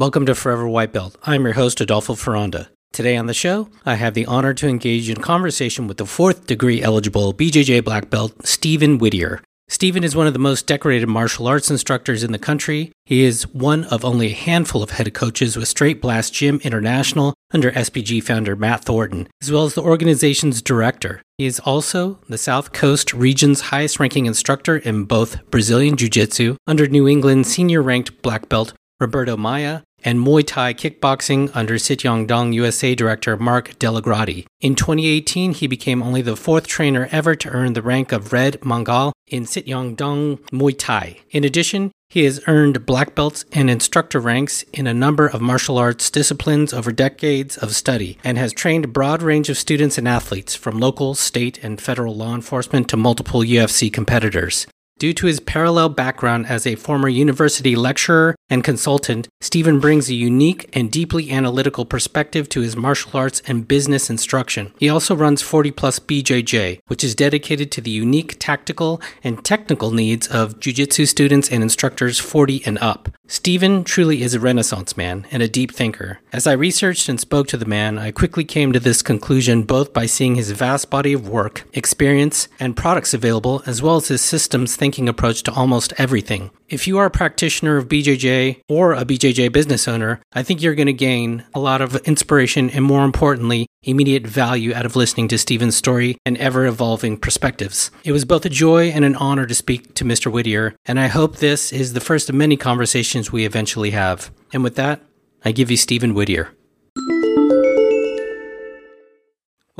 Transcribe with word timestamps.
Welcome 0.00 0.24
to 0.24 0.34
Forever 0.34 0.66
White 0.66 0.94
Belt. 0.94 1.18
I'm 1.24 1.44
your 1.44 1.52
host, 1.52 1.78
Adolfo 1.78 2.14
Ferranda. 2.14 2.68
Today 2.90 3.18
on 3.18 3.26
the 3.26 3.34
show, 3.34 3.68
I 3.84 3.96
have 3.96 4.14
the 4.14 4.24
honor 4.24 4.54
to 4.54 4.66
engage 4.66 5.10
in 5.10 5.18
conversation 5.18 5.86
with 5.86 5.98
the 5.98 6.06
fourth 6.06 6.46
degree 6.46 6.80
eligible 6.80 7.34
BJJ 7.34 7.84
black 7.84 8.08
belt, 8.08 8.32
Stephen 8.46 8.96
Whittier. 8.96 9.42
Stephen 9.68 10.02
is 10.02 10.16
one 10.16 10.26
of 10.26 10.32
the 10.32 10.38
most 10.38 10.66
decorated 10.66 11.06
martial 11.06 11.46
arts 11.46 11.70
instructors 11.70 12.24
in 12.24 12.32
the 12.32 12.38
country. 12.38 12.92
He 13.04 13.24
is 13.24 13.46
one 13.48 13.84
of 13.84 14.02
only 14.02 14.28
a 14.28 14.34
handful 14.34 14.82
of 14.82 14.92
head 14.92 15.12
coaches 15.12 15.54
with 15.54 15.68
Straight 15.68 16.00
Blast 16.00 16.32
Gym 16.32 16.62
International 16.64 17.34
under 17.52 17.70
SBG 17.70 18.22
founder 18.22 18.56
Matt 18.56 18.86
Thornton, 18.86 19.28
as 19.42 19.52
well 19.52 19.64
as 19.64 19.74
the 19.74 19.82
organization's 19.82 20.62
director. 20.62 21.20
He 21.36 21.44
is 21.44 21.60
also 21.60 22.20
the 22.26 22.38
South 22.38 22.72
Coast 22.72 23.12
region's 23.12 23.60
highest 23.60 24.00
ranking 24.00 24.24
instructor 24.24 24.78
in 24.78 25.04
both 25.04 25.44
Brazilian 25.50 25.98
Jiu 25.98 26.08
Jitsu 26.08 26.56
under 26.66 26.86
New 26.86 27.06
England 27.06 27.46
senior 27.46 27.82
ranked 27.82 28.22
black 28.22 28.48
belt 28.48 28.72
Roberto 29.00 29.34
Maia, 29.36 29.80
and 30.04 30.18
Muay 30.18 30.46
Thai 30.46 30.74
kickboxing 30.74 31.50
under 31.54 31.74
Sityodtong 31.74 32.52
USA 32.54 32.94
director 32.94 33.36
Mark 33.36 33.78
DellaGrotte. 33.78 34.46
In 34.60 34.74
2018, 34.74 35.54
he 35.54 35.66
became 35.66 36.02
only 36.02 36.22
the 36.22 36.36
fourth 36.36 36.66
trainer 36.66 37.08
ever 37.10 37.34
to 37.34 37.48
earn 37.50 37.72
the 37.72 37.82
rank 37.82 38.12
of 38.12 38.32
Red 38.32 38.60
Mongkol 38.60 39.12
in 39.26 39.44
Sityodtong 39.44 40.38
Muay 40.50 40.74
Thai. 40.78 41.18
In 41.30 41.44
addition, 41.44 41.92
he 42.10 42.24
has 42.24 42.42
earned 42.48 42.84
black 42.86 43.14
belts 43.14 43.44
and 43.52 43.70
instructor 43.70 44.18
ranks 44.18 44.64
in 44.72 44.88
a 44.88 44.92
number 44.92 45.28
of 45.28 45.40
martial 45.40 45.78
arts 45.78 46.10
disciplines 46.10 46.72
over 46.72 46.90
decades 46.90 47.56
of 47.56 47.76
study 47.76 48.18
and 48.24 48.36
has 48.36 48.52
trained 48.52 48.84
a 48.84 48.88
broad 48.88 49.22
range 49.22 49.48
of 49.48 49.56
students 49.56 49.96
and 49.96 50.08
athletes 50.08 50.56
from 50.56 50.80
local, 50.80 51.14
state, 51.14 51.62
and 51.62 51.80
federal 51.80 52.16
law 52.16 52.34
enforcement 52.34 52.88
to 52.88 52.96
multiple 52.96 53.42
UFC 53.42 53.92
competitors. 53.92 54.66
Due 54.98 55.14
to 55.14 55.26
his 55.26 55.40
parallel 55.40 55.88
background 55.88 56.46
as 56.46 56.66
a 56.66 56.74
former 56.74 57.08
university 57.08 57.76
lecturer 57.76 58.34
and 58.50 58.62
consultant, 58.62 59.28
Stephen 59.40 59.80
brings 59.80 60.10
a 60.10 60.14
unique 60.14 60.68
and 60.74 60.90
deeply 60.90 61.30
analytical 61.30 61.84
perspective 61.84 62.48
to 62.50 62.60
his 62.60 62.76
martial 62.76 63.12
arts 63.14 63.40
and 63.46 63.68
business 63.68 64.10
instruction. 64.10 64.72
He 64.78 64.88
also 64.90 65.14
runs 65.14 65.40
40 65.40 65.70
Plus 65.70 65.98
BJJ, 66.00 66.80
which 66.88 67.04
is 67.04 67.14
dedicated 67.14 67.70
to 67.72 67.80
the 67.80 67.90
unique 67.90 68.36
tactical 68.38 69.00
and 69.22 69.44
technical 69.44 69.92
needs 69.92 70.26
of 70.26 70.58
jiu-jitsu 70.60 71.06
students 71.06 71.50
and 71.50 71.62
instructors 71.62 72.18
40 72.18 72.66
and 72.66 72.76
up. 72.78 73.08
Stephen 73.28 73.84
truly 73.84 74.22
is 74.22 74.34
a 74.34 74.40
renaissance 74.40 74.96
man 74.96 75.24
and 75.30 75.40
a 75.40 75.48
deep 75.48 75.72
thinker. 75.72 76.18
As 76.32 76.48
I 76.48 76.52
researched 76.52 77.08
and 77.08 77.20
spoke 77.20 77.46
to 77.48 77.56
the 77.56 77.64
man, 77.64 77.96
I 77.96 78.10
quickly 78.10 78.42
came 78.42 78.72
to 78.72 78.80
this 78.80 79.02
conclusion 79.02 79.62
both 79.62 79.92
by 79.92 80.06
seeing 80.06 80.34
his 80.34 80.50
vast 80.50 80.90
body 80.90 81.12
of 81.12 81.28
work, 81.28 81.64
experience, 81.72 82.48
and 82.58 82.76
products 82.76 83.14
available, 83.14 83.62
as 83.66 83.80
well 83.80 83.96
as 83.96 84.08
his 84.08 84.20
systems 84.20 84.74
thinking 84.74 85.08
approach 85.08 85.44
to 85.44 85.52
almost 85.52 85.92
everything. 85.96 86.50
If 86.70 86.86
you 86.86 86.98
are 86.98 87.06
a 87.06 87.10
practitioner 87.10 87.78
of 87.78 87.88
BJJ 87.88 88.60
or 88.68 88.92
a 88.92 89.04
BJJ 89.04 89.50
business 89.50 89.88
owner, 89.88 90.22
I 90.32 90.44
think 90.44 90.62
you're 90.62 90.76
going 90.76 90.86
to 90.86 90.92
gain 90.92 91.44
a 91.52 91.58
lot 91.58 91.80
of 91.80 91.96
inspiration 92.06 92.70
and, 92.70 92.84
more 92.84 93.04
importantly, 93.04 93.66
immediate 93.82 94.24
value 94.24 94.72
out 94.72 94.86
of 94.86 94.94
listening 94.94 95.26
to 95.28 95.38
Stephen's 95.38 95.74
story 95.74 96.16
and 96.24 96.38
ever 96.38 96.66
evolving 96.66 97.16
perspectives. 97.16 97.90
It 98.04 98.12
was 98.12 98.24
both 98.24 98.46
a 98.46 98.48
joy 98.48 98.90
and 98.90 99.04
an 99.04 99.16
honor 99.16 99.46
to 99.46 99.54
speak 99.54 99.94
to 99.96 100.04
Mr. 100.04 100.30
Whittier, 100.30 100.76
and 100.86 101.00
I 101.00 101.08
hope 101.08 101.38
this 101.38 101.72
is 101.72 101.92
the 101.92 102.00
first 102.00 102.28
of 102.28 102.36
many 102.36 102.56
conversations 102.56 103.32
we 103.32 103.44
eventually 103.44 103.90
have. 103.90 104.30
And 104.52 104.62
with 104.62 104.76
that, 104.76 105.02
I 105.44 105.50
give 105.50 105.72
you 105.72 105.76
Stephen 105.76 106.14
Whittier. 106.14 106.52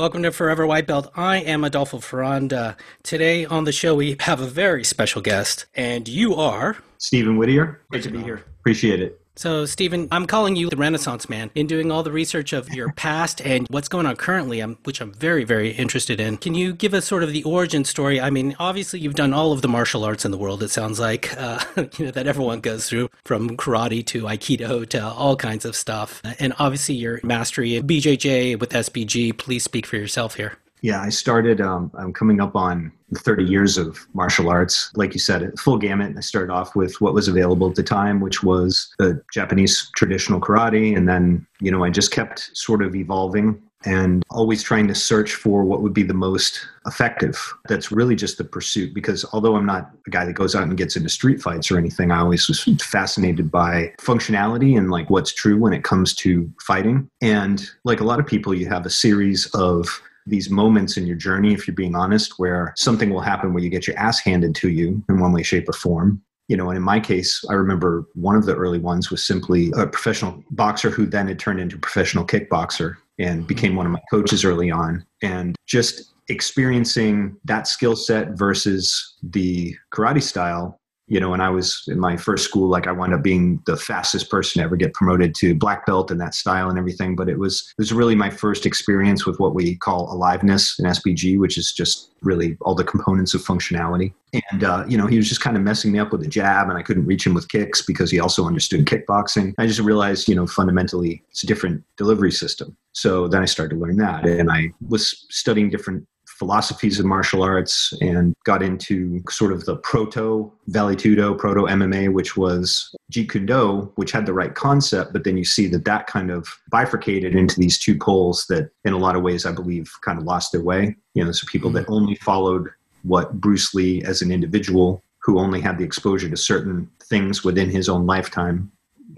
Welcome 0.01 0.23
to 0.23 0.33
Forever 0.33 0.67
White 0.67 0.87
Belt. 0.87 1.13
I 1.15 1.41
am 1.41 1.63
Adolfo 1.63 1.99
Ferranda. 1.99 2.79
Today 3.03 3.45
on 3.45 3.65
the 3.65 3.71
show, 3.71 3.95
we 3.95 4.17
have 4.21 4.41
a 4.41 4.47
very 4.47 4.83
special 4.83 5.21
guest, 5.21 5.67
and 5.75 6.09
you 6.09 6.37
are 6.37 6.79
Stephen 6.97 7.37
Whittier. 7.37 7.83
Great 7.91 8.05
to 8.05 8.11
be 8.11 8.23
here. 8.23 8.43
Appreciate 8.61 9.03
it. 9.03 9.20
So, 9.41 9.65
Stephen, 9.65 10.07
I'm 10.13 10.27
calling 10.27 10.55
you 10.55 10.69
the 10.69 10.77
Renaissance 10.77 11.31
man 11.31 11.51
in 11.55 11.67
doing 11.67 11.91
all 11.91 12.03
the 12.03 12.13
research 12.13 12.53
of 12.53 12.69
your 12.75 12.93
past 12.97 13.41
and 13.41 13.67
what's 13.71 13.89
going 13.89 14.05
on 14.05 14.17
currently, 14.17 14.61
um, 14.61 14.77
which 14.85 15.01
I'm 15.01 15.15
very, 15.15 15.45
very 15.45 15.71
interested 15.71 16.21
in. 16.21 16.37
Can 16.37 16.55
you 16.55 16.75
give 16.75 16.93
us 16.93 17.07
sort 17.07 17.23
of 17.23 17.33
the 17.33 17.43
origin 17.45 17.87
story? 17.87 18.21
I 18.21 18.29
mean, 18.29 18.55
obviously, 18.59 19.01
you've 19.01 19.15
done 19.15 19.33
all 19.33 19.53
of 19.53 19.63
the 19.63 19.69
martial 19.69 20.05
arts 20.05 20.27
in 20.27 20.31
the 20.31 20.37
world, 20.37 20.63
it 20.63 20.69
sounds 20.69 21.01
like, 21.01 21.35
uh, 21.39 21.59
you 21.97 22.05
know, 22.05 22.11
that 22.11 22.27
everyone 22.27 22.61
goes 22.61 22.87
through 22.87 23.09
from 23.25 23.57
karate 23.57 24.05
to 24.09 24.25
aikido 24.25 24.87
to 24.91 25.03
all 25.03 25.37
kinds 25.37 25.65
of 25.65 25.75
stuff. 25.75 26.21
And 26.39 26.53
obviously, 26.59 26.97
your 26.97 27.19
mastery 27.23 27.77
in 27.77 27.87
BJJ 27.87 28.61
with 28.61 28.73
SBG. 28.73 29.39
Please 29.39 29.65
speak 29.65 29.87
for 29.87 29.97
yourself 29.97 30.35
here. 30.35 30.60
Yeah, 30.83 31.01
I 31.01 31.09
started, 31.09 31.61
um, 31.61 31.91
I'm 31.95 32.13
coming 32.13 32.41
up 32.41 32.57
on 32.57 32.93
30 33.15 33.45
years 33.45 33.77
of 33.77 33.99
martial 34.15 34.49
arts. 34.49 34.91
Like 34.95 35.15
you 35.15 35.21
said, 35.21 35.59
full 35.59 35.79
gamut. 35.79 36.17
I 36.17 36.21
started 36.21 36.53
off 36.53 36.75
with 36.75 37.01
what 37.01 37.15
was 37.15 37.29
available 37.29 37.69
at 37.69 37.77
the 37.77 37.83
time, 37.83 38.21
which 38.21 38.43
was 38.43 38.95
the 38.99 39.23
Japanese 39.33 39.91
traditional 39.97 40.41
karate. 40.41 40.97
And 40.97 41.09
then, 41.09 41.47
you 41.61 41.71
know, 41.71 41.85
I 41.85 41.91
just 41.91 42.13
kept 42.13 42.51
sort 42.57 42.83
of 42.83 42.95
evolving 42.95 43.61
and 43.85 44.23
always 44.31 44.63
trying 44.63 44.87
to 44.87 44.95
search 44.95 45.35
for 45.35 45.65
what 45.65 45.81
would 45.81 45.95
be 45.95 46.03
the 46.03 46.15
most 46.15 46.67
effective. 46.87 47.39
That's 47.69 47.91
really 47.91 48.15
just 48.15 48.37
the 48.37 48.45
pursuit 48.45 48.93
because 48.93 49.25
although 49.33 49.57
I'm 49.57 49.65
not 49.65 49.91
a 50.07 50.11
guy 50.11 50.27
that 50.27 50.35
goes 50.35 50.55
out 50.55 50.65
and 50.65 50.77
gets 50.77 50.97
into 50.97 51.09
street 51.09 51.41
fights 51.41 51.71
or 51.71 51.79
anything, 51.79 52.11
I 52.11 52.21
always 52.21 52.47
was 52.47 52.63
fascinated 52.83 53.51
by 53.51 53.95
functionality 53.99 54.77
and 54.77 54.91
like 54.91 55.09
what's 55.09 55.33
true 55.33 55.59
when 55.59 55.73
it 55.73 55.83
comes 55.83 56.15
to 56.17 56.51
fighting. 56.61 57.09
And 57.23 57.67
like 57.85 58.01
a 58.01 58.05
lot 58.05 58.21
of 58.21 58.27
people, 58.27 58.55
you 58.55 58.69
have 58.69 58.85
a 58.85 58.91
series 58.91 59.47
of 59.55 60.03
these 60.27 60.51
moments 60.51 60.97
in 60.97 61.07
your 61.07 61.17
journey, 61.17 61.53
if 61.53 61.67
you're 61.67 61.75
being 61.75 61.97
honest, 61.97 62.39
where 62.39 62.73
something 62.77 63.11
will 63.11 63.21
happen 63.21 63.53
where 63.53 63.63
you 63.63 63.71
get 63.71 63.87
your 63.87 63.99
ass 63.99 64.21
handed 64.21 64.55
to 64.57 64.71
you 64.71 65.03
in 65.09 65.21
one 65.21 65.33
way, 65.33 65.43
shape, 65.43 65.69
or 65.69 65.73
form. 65.73 66.23
You 66.49 66.57
know, 66.57 66.69
and 66.69 66.77
in 66.77 66.83
my 66.83 66.99
case, 66.99 67.45
I 67.49 67.55
remember 67.55 68.07
one 68.15 68.35
of 68.35 68.45
the 68.45 68.57
early 68.57 68.81
ones 68.81 69.11
was 69.11 69.23
simply 69.25 69.71
a 69.77 69.87
professional 69.87 70.43
boxer 70.51 70.91
who 70.91 71.07
then 71.07 71.29
had 71.29 71.39
turned 71.39 71.61
into 71.61 71.77
a 71.77 71.81
professional 71.81 72.27
kickboxer 72.27 72.97
and 73.21 73.41
mm-hmm. 73.41 73.47
became 73.47 73.77
one 73.77 73.87
of 73.87 73.93
my 73.93 74.01
coaches 74.11 74.45
early 74.45 74.71
on. 74.71 75.05
And 75.23 75.55
just 75.67 76.13
experiencing 76.29 77.37
that 77.45 77.69
skill 77.69 77.95
set 77.95 78.31
versus 78.31 79.15
the 79.23 79.77
karate 79.93 80.23
style 80.23 80.80
you 81.11 81.19
know, 81.19 81.29
when 81.31 81.41
I 81.41 81.51
was 81.51 81.83
in 81.89 81.99
my 81.99 82.17
first 82.17 82.45
school, 82.45 82.69
like 82.69 82.87
I 82.87 82.93
wound 82.93 83.13
up 83.13 83.23
being 83.23 83.61
the 83.67 83.77
fastest 83.77 84.31
person 84.31 84.61
to 84.61 84.65
ever 84.65 84.77
get 84.77 84.95
promoted 84.95 85.35
to 85.37 85.57
black 85.57 85.85
belt 85.85 86.13
in 86.13 86.19
that 86.19 86.37
style 86.37 86.71
and 86.71 86.79
everything. 86.79 87.17
But 87.17 87.29
it 87.29 87.37
was 87.37 87.69
it 87.77 87.83
was 87.83 87.93
really 87.93 88.15
my 88.15 88.31
first 88.31 88.65
experience 88.65 89.27
with 89.27 89.41
what 89.41 89.53
we 89.53 89.75
call 89.75 90.13
aliveness 90.13 90.79
in 90.79 90.87
SBG, 90.87 91.37
which 91.37 91.59
is 91.59 91.73
just 91.73 92.13
really 92.23 92.57
all 92.61 92.77
the 92.77 92.85
components 92.85 93.35
of 93.35 93.43
functionality. 93.43 94.13
And 94.53 94.63
uh, 94.63 94.85
you 94.87 94.97
know, 94.97 95.09
he 95.09 95.17
was 95.17 95.29
just 95.29 95.41
kind 95.41 95.57
of 95.57 95.65
messing 95.65 95.91
me 95.91 95.99
up 95.99 96.13
with 96.13 96.23
a 96.23 96.29
jab, 96.29 96.69
and 96.69 96.79
I 96.79 96.83
couldn't 96.83 97.07
reach 97.07 97.27
him 97.27 97.35
with 97.35 97.49
kicks 97.49 97.83
because 97.83 98.13
he 98.13 98.21
also 98.21 98.47
understood 98.47 98.87
kickboxing. 98.87 99.53
I 99.59 99.67
just 99.67 99.81
realized, 99.81 100.29
you 100.29 100.37
know, 100.37 100.47
fundamentally 100.47 101.25
it's 101.31 101.43
a 101.43 101.47
different 101.47 101.83
delivery 101.97 102.31
system. 102.31 102.77
So 102.93 103.27
then 103.27 103.43
I 103.43 103.47
started 103.47 103.75
to 103.75 103.81
learn 103.81 103.97
that, 103.97 104.27
and 104.27 104.49
I 104.49 104.71
was 104.89 105.27
studying 105.29 105.71
different 105.71 106.07
philosophies 106.41 106.99
of 106.99 107.05
martial 107.05 107.43
arts 107.43 107.93
and 108.01 108.35
got 108.45 108.63
into 108.63 109.23
sort 109.29 109.53
of 109.53 109.67
the 109.67 109.77
proto 109.77 110.51
Vale 110.69 110.97
Tudo, 110.97 111.37
proto 111.37 111.65
MMA, 111.65 112.11
which 112.11 112.35
was 112.35 112.95
Jeet 113.13 113.31
Kune 113.31 113.45
Do, 113.45 113.93
which 113.97 114.11
had 114.11 114.25
the 114.25 114.33
right 114.33 114.55
concept, 114.55 115.13
but 115.13 115.25
then 115.25 115.37
you 115.37 115.45
see 115.45 115.67
that 115.67 115.85
that 115.85 116.07
kind 116.07 116.31
of 116.31 116.49
bifurcated 116.71 117.35
into 117.35 117.61
these 117.61 117.79
two 117.79 117.95
poles 117.95 118.47
that, 118.49 118.71
in 118.87 118.95
a 118.95 118.99
lot 118.99 119.17
of 119.17 119.23
ways, 119.23 119.45
I 119.45 119.53
believe, 119.53 119.93
kind 120.01 120.19
of 120.19 120.25
lost 120.25 120.51
their 120.51 120.63
way. 120.63 120.97
You 121.13 121.27
know, 121.27 121.33
so 121.33 121.47
people 121.47 121.71
that 121.73 121.85
mm-hmm. 121.85 121.93
only 121.93 122.15
followed 122.15 122.71
what 123.03 123.39
Bruce 123.39 123.75
Lee 123.75 124.03
as 124.05 124.23
an 124.23 124.33
individual, 124.33 125.03
who 125.19 125.39
only 125.39 125.61
had 125.61 125.77
the 125.77 125.85
exposure 125.85 126.31
to 126.31 126.39
certain 126.39 126.91
things 127.03 127.45
within 127.45 127.69
his 127.69 127.87
own 127.87 128.07
lifetime, 128.07 128.73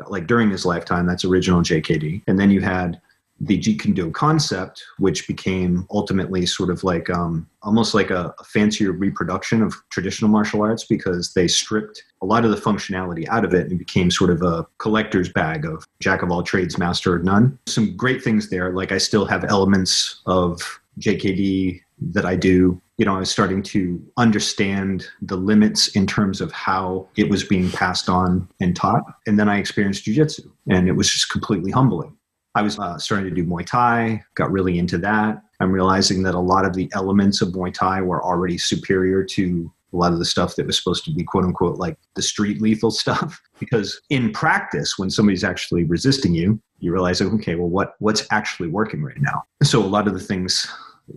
like 0.09 0.27
during 0.27 0.51
his 0.51 0.67
lifetime, 0.67 1.07
that's 1.07 1.25
original 1.25 1.61
JKD. 1.61 2.23
And 2.27 2.41
then 2.41 2.51
you 2.51 2.63
had 2.63 3.01
the 3.43 3.59
Jeet 3.59 3.81
Kune 3.81 3.93
Do 3.93 4.11
concept, 4.13 4.85
which 4.99 5.27
became 5.27 5.85
ultimately 5.91 6.47
sort 6.47 6.71
of 6.71 6.85
like 6.85 7.11
um, 7.11 7.49
almost 7.63 7.93
like 7.93 8.11
a, 8.11 8.33
a, 8.39 8.45
fancier 8.45 8.93
reproduction 8.93 9.63
of 9.63 9.75
traditional 9.91 10.31
martial 10.31 10.63
arts 10.63 10.85
because 10.85 11.35
they 11.35 11.49
stripped 11.49 12.05
a 12.23 12.27
lot 12.27 12.45
of 12.45 12.53
the 12.53 12.57
functionality 12.57 13.27
out 13.29 13.45
of 13.45 13.53
it 13.53 13.69
and 13.69 13.79
became 13.81 14.13
sort 14.13 14.31
of 14.31 14.43
a 14.43 14.65
collector's 14.79 15.29
bag 15.29 15.67
of 15.67 15.87
jack 15.99 16.23
of 16.23 16.31
all 16.31 16.45
trades, 16.45 16.79
master 16.79 17.17
of 17.17 17.25
none. 17.25 17.59
Some 17.67 17.97
great 17.97 18.23
things 18.23 18.49
there. 18.49 18.73
Like 18.73 18.93
I 18.93 18.99
still 18.99 19.25
have 19.25 19.45
elements 19.45 20.23
of 20.27 20.81
JKD 21.01 21.81
that 22.13 22.25
I 22.25 22.37
do. 22.37 22.81
You 22.97 23.07
know, 23.07 23.17
I 23.17 23.21
was 23.21 23.31
starting 23.31 23.63
to 23.65 24.01
understand 24.19 25.09
the 25.21 25.37
limits 25.37 25.89
in 25.97 26.07
terms 26.07 26.41
of 26.41 26.53
how 26.53 27.09
it 27.17 27.29
was 27.29 27.43
being 27.43 27.73
passed 27.73 28.09
on 28.09 28.49
and 28.61 28.77
taught. 28.77 29.03
And 29.27 29.37
then 29.37 29.49
I 29.49 29.59
experienced 29.59 30.05
jujitsu, 30.05 30.49
and 30.69 30.87
it 30.87 30.93
was 30.93 31.11
just 31.11 31.31
completely 31.31 31.73
humbling 31.73 32.17
I 32.55 32.63
was 32.63 32.79
uh, 32.79 32.99
starting 32.99 33.29
to 33.29 33.35
do 33.35 33.45
Muay 33.49 33.65
Thai, 33.65 34.23
got 34.35 34.51
really 34.51 34.79
into 34.79 34.99
that. 34.99 35.43
I'm 35.61 35.73
realizing 35.73 36.23
that 36.25 36.35
a 36.35 36.41
lot 36.41 36.65
of 36.65 36.75
the 36.75 36.91
elements 36.95 37.41
of 37.41 37.51
Muay 37.51 37.73
Thai 37.73 38.03
were 38.03 38.23
already 38.23 38.59
superior 38.59 39.25
to 39.25 39.73
a 39.93 39.97
lot 39.97 40.13
of 40.13 40.19
the 40.19 40.25
stuff 40.25 40.57
that 40.57 40.67
was 40.67 40.77
supposed 40.77 41.05
to 41.05 41.13
be 41.13 41.23
quote 41.23 41.45
unquote 41.45 41.77
like 41.77 41.99
the 42.15 42.23
street 42.23 42.61
lethal 42.61 42.91
stuff. 43.03 43.41
Because 43.59 44.01
in 44.11 44.33
practice, 44.33 44.99
when 44.99 45.11
somebody's 45.11 45.45
actually 45.45 45.85
resisting 45.85 46.35
you, 46.35 46.61
you 46.81 46.93
realize, 46.93 47.23
okay, 47.23 47.55
well, 47.55 47.69
what, 47.69 47.95
what's 48.01 48.27
actually 48.31 48.69
working 48.69 49.03
right 49.03 49.21
now? 49.21 49.45
So 49.63 49.83
a 49.83 49.87
lot 49.87 50.09
of 50.09 50.15
the 50.15 50.21
things 50.21 50.69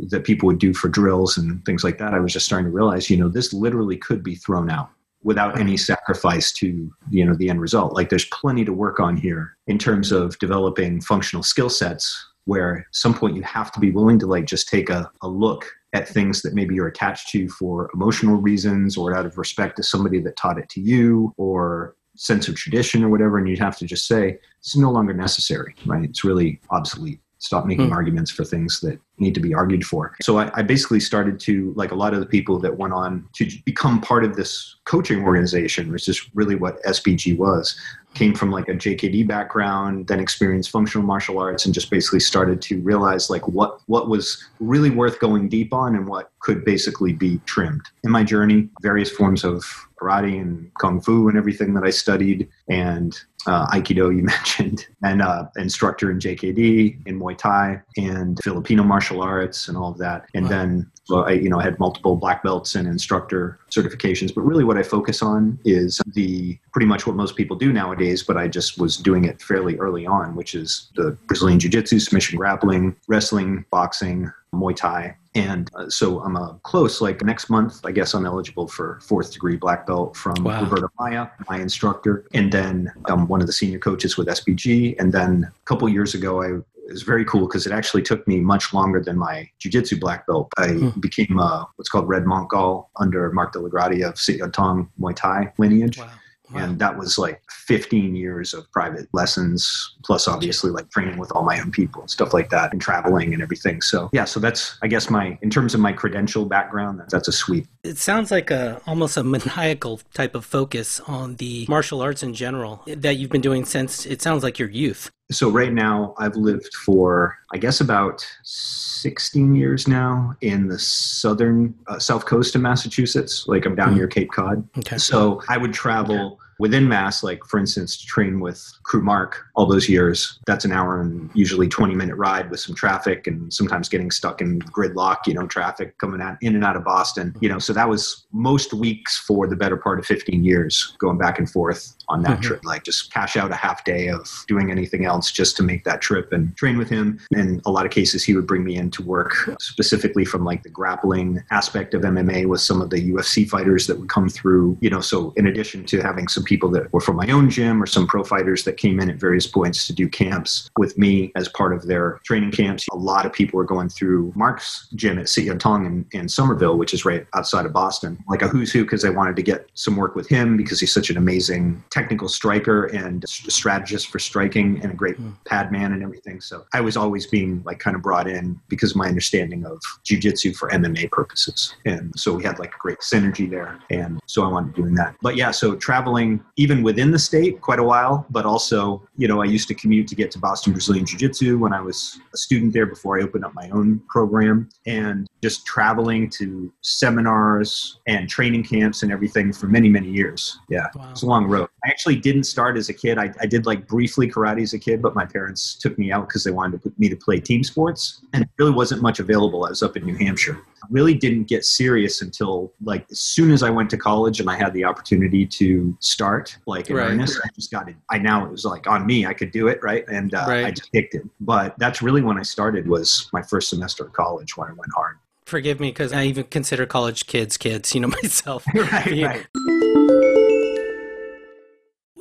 that 0.10 0.24
people 0.24 0.48
would 0.48 0.60
do 0.60 0.74
for 0.74 0.88
drills 0.88 1.38
and 1.38 1.64
things 1.66 1.84
like 1.84 1.98
that, 1.98 2.14
I 2.14 2.20
was 2.20 2.34
just 2.34 2.46
starting 2.46 2.66
to 2.66 2.76
realize, 2.76 3.10
you 3.10 3.18
know, 3.18 3.30
this 3.30 3.54
literally 3.54 3.98
could 3.98 4.24
be 4.24 4.36
thrown 4.36 4.70
out 4.70 4.90
without 5.26 5.60
any 5.60 5.76
sacrifice 5.76 6.54
to 6.54 6.90
you 7.10 7.26
know 7.26 7.34
the 7.36 7.50
end 7.50 7.60
result. 7.60 7.94
Like 7.94 8.10
there's 8.10 8.26
plenty 8.26 8.64
to 8.64 8.72
work 8.72 9.02
on 9.02 9.18
here 9.18 9.58
in 9.68 9.78
terms 9.78 10.14
of 10.14 10.40
developing 10.40 11.02
functional 11.02 11.44
skill 11.44 11.70
sets 11.70 12.26
where 12.46 12.78
at 12.78 12.86
some 12.92 13.14
point 13.14 13.36
you 13.36 13.42
have 13.42 13.72
to 13.72 13.80
be 13.80 13.92
willing 13.92 14.20
to 14.20 14.28
like 14.28 14.46
just 14.46 14.70
take 14.70 14.90
a, 14.90 15.12
a 15.24 15.28
look 15.28 15.66
at 15.94 16.08
things 16.08 16.44
that 16.44 16.54
maybe 16.54 16.76
you're 16.76 16.88
attached 16.88 17.30
to 17.30 17.50
for 17.50 17.90
emotional 17.96 18.36
reasons 18.36 18.96
or 18.98 19.18
out 19.18 19.26
of 19.26 19.38
respect 19.38 19.76
to 19.78 19.84
somebody 19.84 20.20
that 20.20 20.38
taught 20.38 20.60
it 20.60 20.70
to 20.70 20.80
you 20.80 21.34
or 21.38 21.96
sense 22.16 22.48
of 22.48 22.56
tradition 22.56 23.04
or 23.04 23.10
whatever 23.10 23.40
and 23.40 23.50
you'd 23.50 23.60
have 23.60 23.78
to 23.78 23.86
just 23.86 24.08
say 24.08 24.38
it's 24.60 24.78
no 24.78 24.92
longer 24.92 25.14
necessary 25.14 25.76
right? 25.88 26.04
It's 26.04 26.24
really 26.24 26.62
obsolete 26.70 27.20
stop 27.46 27.66
making 27.66 27.90
mm. 27.90 27.94
arguments 27.94 28.32
for 28.32 28.44
things 28.44 28.80
that 28.80 29.00
need 29.20 29.36
to 29.36 29.40
be 29.40 29.54
argued 29.54 29.86
for. 29.86 30.16
So 30.22 30.40
I, 30.40 30.52
I, 30.56 30.62
basically 30.64 31.00
started 31.00 31.40
to, 31.42 31.74
like 31.76 31.92
a 31.92 31.96
lot 31.96 32.14
of 32.14 32.20
the 32.20 32.26
people 32.26 32.60
that 32.60 32.78
went 32.78 32.92
on 32.92 33.28
to 33.34 33.48
become 33.66 34.02
part 34.02 34.26
of 34.26 34.36
this 34.36 34.76
coaching 34.86 35.24
organization, 35.24 35.92
which 35.92 36.10
is 36.10 36.28
really 36.34 36.56
what 36.56 36.82
SBG 36.84 37.38
was, 37.38 37.80
came 38.16 38.34
from 38.34 38.50
like 38.50 38.68
a 38.68 38.74
JKD 38.74 39.28
background, 39.28 40.08
then 40.08 40.20
experienced 40.20 40.72
functional 40.72 41.06
martial 41.06 41.38
arts, 41.38 41.66
and 41.66 41.74
just 41.74 41.92
basically 41.92 42.20
started 42.20 42.62
to 42.64 42.82
realize 42.82 43.30
like 43.30 43.48
what 43.48 43.80
what 43.86 44.10
was 44.10 44.44
really 44.60 44.90
worth 44.90 45.20
going 45.20 45.48
deep 45.48 45.74
on 45.74 45.96
and 45.96 46.08
what 46.08 46.32
could 46.40 46.66
basically 46.66 47.14
be 47.14 47.40
trimmed. 47.46 47.84
In 48.04 48.12
my 48.12 48.24
journey, 48.24 48.70
various 48.82 49.12
forms 49.12 49.44
of 49.44 49.64
karate 50.02 50.42
and 50.42 50.72
kung 50.80 51.00
fu 51.00 51.30
and 51.30 51.38
everything 51.38 51.74
that 51.76 51.84
I 51.84 51.92
studied, 51.92 52.50
and 52.70 53.18
uh, 53.48 53.68
Aikido 53.68 54.16
you 54.16 54.24
mentioned, 54.36 54.88
and 55.04 55.22
uh, 55.22 55.46
instructor 55.58 56.12
in 56.12 56.20
JKD, 56.20 57.08
in 57.08 57.20
Muay 57.20 57.38
Thai, 57.38 57.82
and 57.98 58.40
Filipino 58.44 58.84
martial 58.84 59.22
arts, 59.22 59.68
and 59.68 59.78
all 59.78 59.92
of 59.92 59.98
that. 60.00 60.26
And 60.34 60.46
wow. 60.46 60.50
then 60.50 60.92
so 61.06 61.20
I, 61.22 61.32
you 61.34 61.50
know, 61.50 61.60
I 61.60 61.64
had 61.64 61.80
multiple 61.80 62.16
black 62.16 62.42
belts 62.44 62.74
and 62.74 62.88
instructor 62.88 63.60
certifications, 63.70 64.34
but 64.34 64.42
really 64.42 64.64
what 64.64 64.78
I 64.78 64.84
focus 64.84 65.22
on 65.22 65.60
is 65.64 66.02
the 66.14 66.58
pretty 66.74 66.88
much 66.88 67.06
what 67.06 67.16
most 67.16 67.36
people 67.36 67.56
do 67.56 67.72
nowadays, 67.72 68.24
but 68.24 68.38
I 68.38 68.48
just 68.48 68.80
was 68.80 68.98
doing 68.98 69.26
it 69.26 69.40
fairly 69.42 69.78
early 69.78 70.08
on, 70.08 70.36
which 70.36 70.56
is 70.56 70.90
the 70.96 71.12
Brazilian 71.28 71.60
Jiu-Jitsu, 71.60 72.00
submission 72.00 72.38
grappling, 72.38 72.96
wrestling, 73.08 73.66
boxing, 73.70 74.32
Muay 74.56 74.76
Thai. 74.76 75.16
And 75.36 75.70
uh, 75.76 75.90
so 75.90 76.22
I'm 76.22 76.38
a 76.38 76.58
close, 76.64 77.02
like 77.02 77.22
next 77.24 77.50
month, 77.50 77.82
I 77.86 77.92
guess 77.92 78.14
I'm 78.14 78.26
eligible 78.26 78.68
for 78.68 79.00
fourth 79.02 79.34
degree 79.34 79.58
black 79.58 79.86
belt 79.86 80.16
from 80.16 80.44
wow. 80.44 80.64
Roberto 80.64 80.88
Maia, 81.00 81.28
my 81.50 81.60
instructor. 81.60 82.26
And 82.34 82.52
then 82.52 82.92
I'm 83.06 83.28
one 83.28 83.42
of 83.42 83.48
the 83.48 83.54
senior 83.54 83.80
coaches 83.80 84.18
with 84.18 84.28
SBG. 84.28 84.96
And 84.98 85.12
then 85.12 85.44
a 85.44 85.66
couple 85.66 85.90
years 85.90 86.14
ago, 86.14 86.42
I 86.42 86.62
it 86.88 86.92
was 86.92 87.04
very 87.04 87.26
cool 87.26 87.48
because 87.48 87.66
it 87.66 87.72
actually 87.72 88.04
took 88.04 88.28
me 88.28 88.40
much 88.40 88.74
longer 88.74 89.02
than 89.02 89.18
my 89.18 89.50
jiu-jitsu 89.58 90.00
black 90.00 90.28
belt. 90.28 90.52
I 90.58 90.68
hmm. 90.68 91.00
became 91.00 91.40
uh, 91.40 91.66
what's 91.78 91.90
called 91.90 92.08
Red 92.08 92.26
Mongkol 92.26 92.86
under 92.98 93.32
Mark 93.32 93.54
DellaGrotte 93.54 94.08
of 94.08 94.20
Sit 94.20 94.40
Tong 94.54 94.92
Muay 95.00 95.16
Thai 95.16 95.52
lineage. 95.58 95.98
Wow. 95.98 96.10
And 96.54 96.80
that 96.80 96.98
was 96.98 97.18
like 97.18 97.42
15 97.50 98.16
years 98.16 98.54
of 98.54 98.70
private 98.72 99.08
lessons, 99.14 99.96
plus 100.04 100.28
obviously 100.28 100.72
like 100.72 100.90
training 100.92 101.18
with 101.18 101.32
all 101.32 101.44
my 101.44 101.60
own 101.60 101.72
people 101.72 102.02
and 102.02 102.10
stuff 102.10 102.34
like 102.34 102.50
that, 102.50 102.72
and 102.72 102.82
traveling 102.82 103.34
and 103.34 103.42
everything. 103.42 103.82
So 103.82 104.10
yeah, 104.14 104.26
so 104.26 104.40
that's 104.40 104.78
I 104.82 104.88
guess 104.88 105.10
my 105.10 105.38
in 105.42 105.50
terms 105.50 105.74
of 105.74 105.80
my 105.80 105.94
credential 105.94 106.46
background, 106.46 107.02
that's 107.10 107.28
a 107.28 107.32
sweep. 107.32 107.68
It 107.84 107.98
sounds 107.98 108.32
like 108.32 108.52
a 108.52 108.82
almost 108.86 109.18
a 109.18 109.24
maniacal 109.24 110.02
type 110.14 110.36
of 110.36 110.46
focus 110.46 111.00
on 111.02 111.36
the 111.36 111.66
martial 111.68 112.02
arts 112.02 112.24
in 112.24 112.34
general 112.34 112.84
that 112.88 113.16
you've 113.16 113.32
been 113.32 113.42
doing 113.42 113.66
since 113.66 114.06
it 114.06 114.22
sounds 114.22 114.44
like 114.44 114.60
your 114.60 114.70
youth. 114.70 115.12
So 115.32 115.50
right 115.50 115.74
now 115.74 116.14
I've 116.18 116.36
lived 116.36 116.74
for 116.74 117.38
I 117.52 117.58
guess 117.58 117.82
about 117.82 118.26
16 118.44 119.56
years 119.56 119.88
now 119.88 120.36
in 120.42 120.68
the 120.68 120.78
southern 120.78 121.74
uh, 121.88 122.00
south 122.00 122.26
coast 122.26 122.56
of 122.56 122.62
Massachusetts. 122.62 123.48
Like 123.48 123.66
I'm 123.66 123.76
down 123.76 123.94
mm. 123.94 123.98
near 123.98 124.08
Cape 124.08 124.32
Cod. 124.32 124.68
Okay. 124.78 124.98
So 124.98 125.42
I 125.50 125.58
would 125.58 125.74
travel 125.74 126.40
within 126.60 126.88
Mass, 126.88 127.24
like 127.24 127.44
for 127.46 127.60
instance, 127.60 127.98
to 127.98 128.06
train 128.06 128.40
with 128.40 128.72
Kru 128.84 129.02
Mark 129.02 129.45
all 129.56 129.66
those 129.66 129.88
years, 129.90 130.40
that's 130.46 130.66
an 130.66 130.72
hour 130.72 131.02
and 131.02 131.30
usually 131.34 131.68
20 131.68 131.96
minute 131.96 132.16
ride 132.16 132.50
with 132.50 132.60
some 132.60 132.76
traffic 132.76 133.28
and 133.28 133.54
sometimes 133.54 133.90
getting 133.90 134.12
stuck 134.12 134.42
in 134.42 134.60
gridlock, 134.62 135.18
you 135.26 135.34
know, 135.34 135.48
traffic 135.48 135.98
coming 135.98 136.22
out 136.22 136.38
in 136.42 136.56
and 136.56 136.64
out 136.64 136.76
of 136.76 136.84
Boston, 136.84 137.36
you 137.40 137.50
know, 137.50 137.60
so 137.60 137.74
that 137.74 137.88
was 137.88 138.26
most 138.32 138.74
weeks 138.74 139.18
for 139.18 139.48
the 139.48 139.56
better 139.56 139.78
part 139.78 140.00
of 140.00 140.06
15 140.06 140.44
years 140.44 140.96
going 141.00 141.18
back 141.18 141.40
and 141.40 141.50
forth 141.50 141.96
on 142.08 142.22
that 142.22 142.34
mm-hmm. 142.34 142.42
trip, 142.42 142.66
like 142.66 142.84
just 142.84 143.12
cash 143.14 143.36
out 143.36 143.52
a 143.52 143.56
half 143.56 143.84
day 143.84 144.10
of 144.10 144.30
doing 144.48 144.72
anything 144.72 145.06
else 145.06 145.32
just 145.32 145.58
to 145.58 145.64
make 145.64 145.84
that 145.84 146.02
trip 146.02 146.32
and 146.32 146.56
train 146.58 146.78
with 146.78 146.90
him. 146.90 147.20
In 147.32 147.62
a 147.66 147.72
lot 147.72 147.86
of 147.86 147.92
cases, 147.92 148.24
he 148.24 148.36
would 148.36 148.46
bring 148.46 148.64
me 148.64 148.76
in 148.76 148.92
to 148.92 149.04
work 149.04 149.34
specifically 149.60 150.26
from 150.26 150.44
like 150.44 150.64
the 150.64 150.70
grappling 150.70 151.44
aspect 151.52 151.94
of 151.94 152.02
MMA 152.02 152.46
with 152.48 152.62
some 152.62 152.82
of 152.82 152.90
the 152.90 153.12
UFC 153.12 153.48
fighters 153.48 153.88
that 153.88 154.00
would 154.00 154.10
come 154.10 154.30
through, 154.30 154.78
you 154.82 154.90
know, 154.90 155.02
so 155.02 155.34
in 155.38 155.48
addition 155.48 155.86
to 155.86 156.02
having 156.02 156.28
some 156.28 156.44
people 156.44 156.70
that 156.72 156.92
were 156.94 157.02
from 157.02 157.16
my 157.16 157.28
own 157.28 157.50
gym 157.50 157.82
or 157.82 157.86
some 157.86 158.06
pro 158.06 158.24
fighters 158.24 158.64
that 158.66 158.78
came 158.78 159.00
in 159.00 159.10
at 159.10 159.18
various 159.18 159.45
points 159.48 159.88
to 159.88 159.94
do 159.94 160.08
camps 160.08 160.70
with 160.78 160.98
me 160.98 161.32
as 161.36 161.50
part 161.50 161.74
of 161.74 161.88
their 161.88 162.20
training 162.24 162.52
camps. 162.52 162.86
A 162.92 162.96
lot 162.96 163.26
of 163.26 163.34
people 163.34 163.58
were 163.58 163.66
going 163.66 163.90
through 163.90 164.32
Mark's 164.36 164.88
gym 164.96 165.18
at 165.18 165.26
Sityodtong 165.26 165.86
in, 165.86 166.06
in 166.12 166.30
Somerville, 166.30 166.78
which 166.78 166.94
is 166.94 167.06
right 167.06 167.26
outside 167.34 167.66
of 167.66 167.74
Boston, 167.74 168.24
like 168.30 168.42
a 168.42 168.48
who's 168.48 168.72
who, 168.72 168.84
because 168.84 169.02
they 169.02 169.10
wanted 169.10 169.36
to 169.36 169.42
get 169.42 169.70
some 169.74 169.96
work 169.96 170.16
with 170.16 170.28
him 170.28 170.58
because 170.58 170.80
he's 170.80 170.94
such 170.94 171.10
an 171.10 171.18
amazing 171.18 171.84
technical 171.90 172.30
striker 172.30 172.86
and 172.86 173.28
strategist 173.28 174.10
for 174.10 174.20
striking 174.20 174.80
and 174.82 174.92
a 174.92 174.96
great 174.96 175.18
mm. 175.18 175.34
pad 175.46 175.72
man 175.72 175.94
and 175.94 176.04
everything. 176.04 176.42
So 176.42 176.66
I 176.74 176.82
was 176.82 176.98
always 176.98 177.28
being 177.28 177.64
like 177.66 177.80
kind 177.80 177.96
of 177.96 178.02
brought 178.02 178.28
in 178.28 178.60
because 178.68 178.92
of 178.92 178.98
my 178.98 179.08
understanding 179.08 179.66
of 179.66 179.80
jujitsu 180.04 180.56
for 180.56 180.70
MMA 180.70 181.12
purposes. 181.12 181.76
And 181.86 182.12
so 182.16 182.34
we 182.34 182.44
had 182.44 182.60
like 182.60 182.74
a 182.76 182.78
great 182.78 183.00
synergy 183.00 183.50
there. 183.50 183.80
And 183.90 184.20
so 184.26 184.44
I 184.44 184.48
wanted 184.48 184.76
doing 184.76 184.96
that. 184.96 185.16
But 185.22 185.36
yeah, 185.36 185.52
so 185.52 185.76
traveling 185.76 186.44
even 186.58 186.84
within 186.84 187.12
the 187.12 187.20
state 187.20 187.62
quite 187.62 187.80
a 187.80 187.84
while, 187.84 188.26
but 188.30 188.46
also, 188.46 189.02
you 189.18 189.28
know, 189.28 189.35
I 189.42 189.46
used 189.46 189.68
to 189.70 189.74
commute 189.74 190.08
to 190.08 190.16
get 190.16 190.32
to 190.32 190.40
Boston 190.40 190.74
Brazilian 190.74 191.06
Jiu 191.06 191.18
Jitsu 191.18 191.58
when 191.58 191.74
I 191.74 191.82
was 191.82 192.20
a 192.34 192.38
student 192.38 192.74
there 192.74 192.86
before 192.86 193.20
I 193.20 193.24
opened 193.24 193.46
up 193.46 193.54
my 193.54 193.70
own 193.70 194.00
program. 194.08 194.70
And 194.86 195.28
just 195.42 195.66
traveling 195.66 196.30
to 196.32 196.72
seminars 196.82 198.00
and 198.08 198.28
training 198.28 198.64
camps 198.64 199.04
and 199.04 199.12
everything 199.12 199.54
for 199.54 199.68
many, 199.68 199.90
many 199.90 200.10
years. 200.10 200.58
Yeah, 200.70 200.88
wow. 200.96 201.10
it's 201.12 201.22
a 201.22 201.26
long 201.28 201.46
road. 201.46 201.70
I 201.86 201.90
actually 201.90 202.16
didn't 202.16 202.46
start 202.46 202.78
as 202.78 202.90
a 202.90 202.94
kid. 202.94 203.18
I, 203.18 203.32
I 203.40 203.46
did 203.46 203.66
like 203.66 203.88
briefly 203.88 204.30
karate 204.30 204.64
as 204.64 204.74
a 204.74 204.80
kid, 204.80 205.02
but 205.02 205.16
my 205.16 205.26
parents 205.26 205.76
took 205.76 205.98
me 206.00 206.12
out 206.12 206.28
because 206.28 206.44
they 206.44 206.52
wanted 206.52 206.72
to 206.74 206.90
put 206.90 207.00
me 207.00 207.10
to 207.10 207.16
play 207.16 207.40
team 207.40 207.64
sports. 207.64 208.22
And 208.34 208.44
it 208.44 208.50
really 208.58 208.72
wasn't 208.72 209.02
much 209.02 209.20
available. 209.20 209.66
I 209.66 209.70
was 209.70 209.84
up 209.84 209.96
in 209.98 210.06
New 210.06 210.16
Hampshire 210.16 210.60
really 210.90 211.14
didn't 211.14 211.44
get 211.44 211.66
serious 211.66 212.22
until 212.22 212.74
like 212.84 213.06
as 213.12 213.20
soon 213.20 213.52
as 213.52 213.64
I 213.64 213.70
went 213.70 213.90
to 213.92 213.98
college 213.98 214.40
and 214.40 214.50
I 214.50 214.56
had 214.56 214.74
the 214.74 214.84
opportunity 214.84 215.46
to 215.46 215.96
start 216.00 216.58
like 216.66 216.90
in 216.90 216.96
right. 216.96 217.12
earnest. 217.12 217.40
I 217.44 217.50
just 217.56 217.72
got 217.72 217.90
it. 217.90 217.96
I 218.10 218.18
now 218.18 218.46
it 218.46 218.52
was 218.52 218.66
like 218.66 218.88
on 218.88 219.06
me. 219.06 219.26
I 219.26 219.34
could 219.34 219.52
do 219.52 219.68
it 219.68 219.80
right, 219.84 220.08
and 220.08 220.34
uh, 220.34 220.46
right. 220.48 220.66
I 220.66 220.72
just 220.72 220.92
picked 220.92 221.16
it. 221.16 221.24
But 221.42 221.78
that's 221.78 222.02
really 222.02 222.22
when 222.22 222.38
I 222.38 222.44
started. 222.44 222.88
Was 222.88 223.30
my 223.34 223.42
first 223.42 223.70
semester 223.70 224.06
of 224.06 224.14
college 224.14 224.58
when 224.58 224.68
I 224.68 224.74
went 224.74 224.92
hard. 224.96 225.18
Forgive 225.46 225.80
me 225.80 225.90
because 225.90 226.12
I 226.12 226.26
even 226.26 226.46
consider 226.46 226.86
college 226.86 227.28
kids 227.28 227.58
kids. 227.58 227.94
You 227.94 228.02
know 228.02 228.08
myself. 228.24 228.66
right, 228.74 229.46
right 229.56 230.05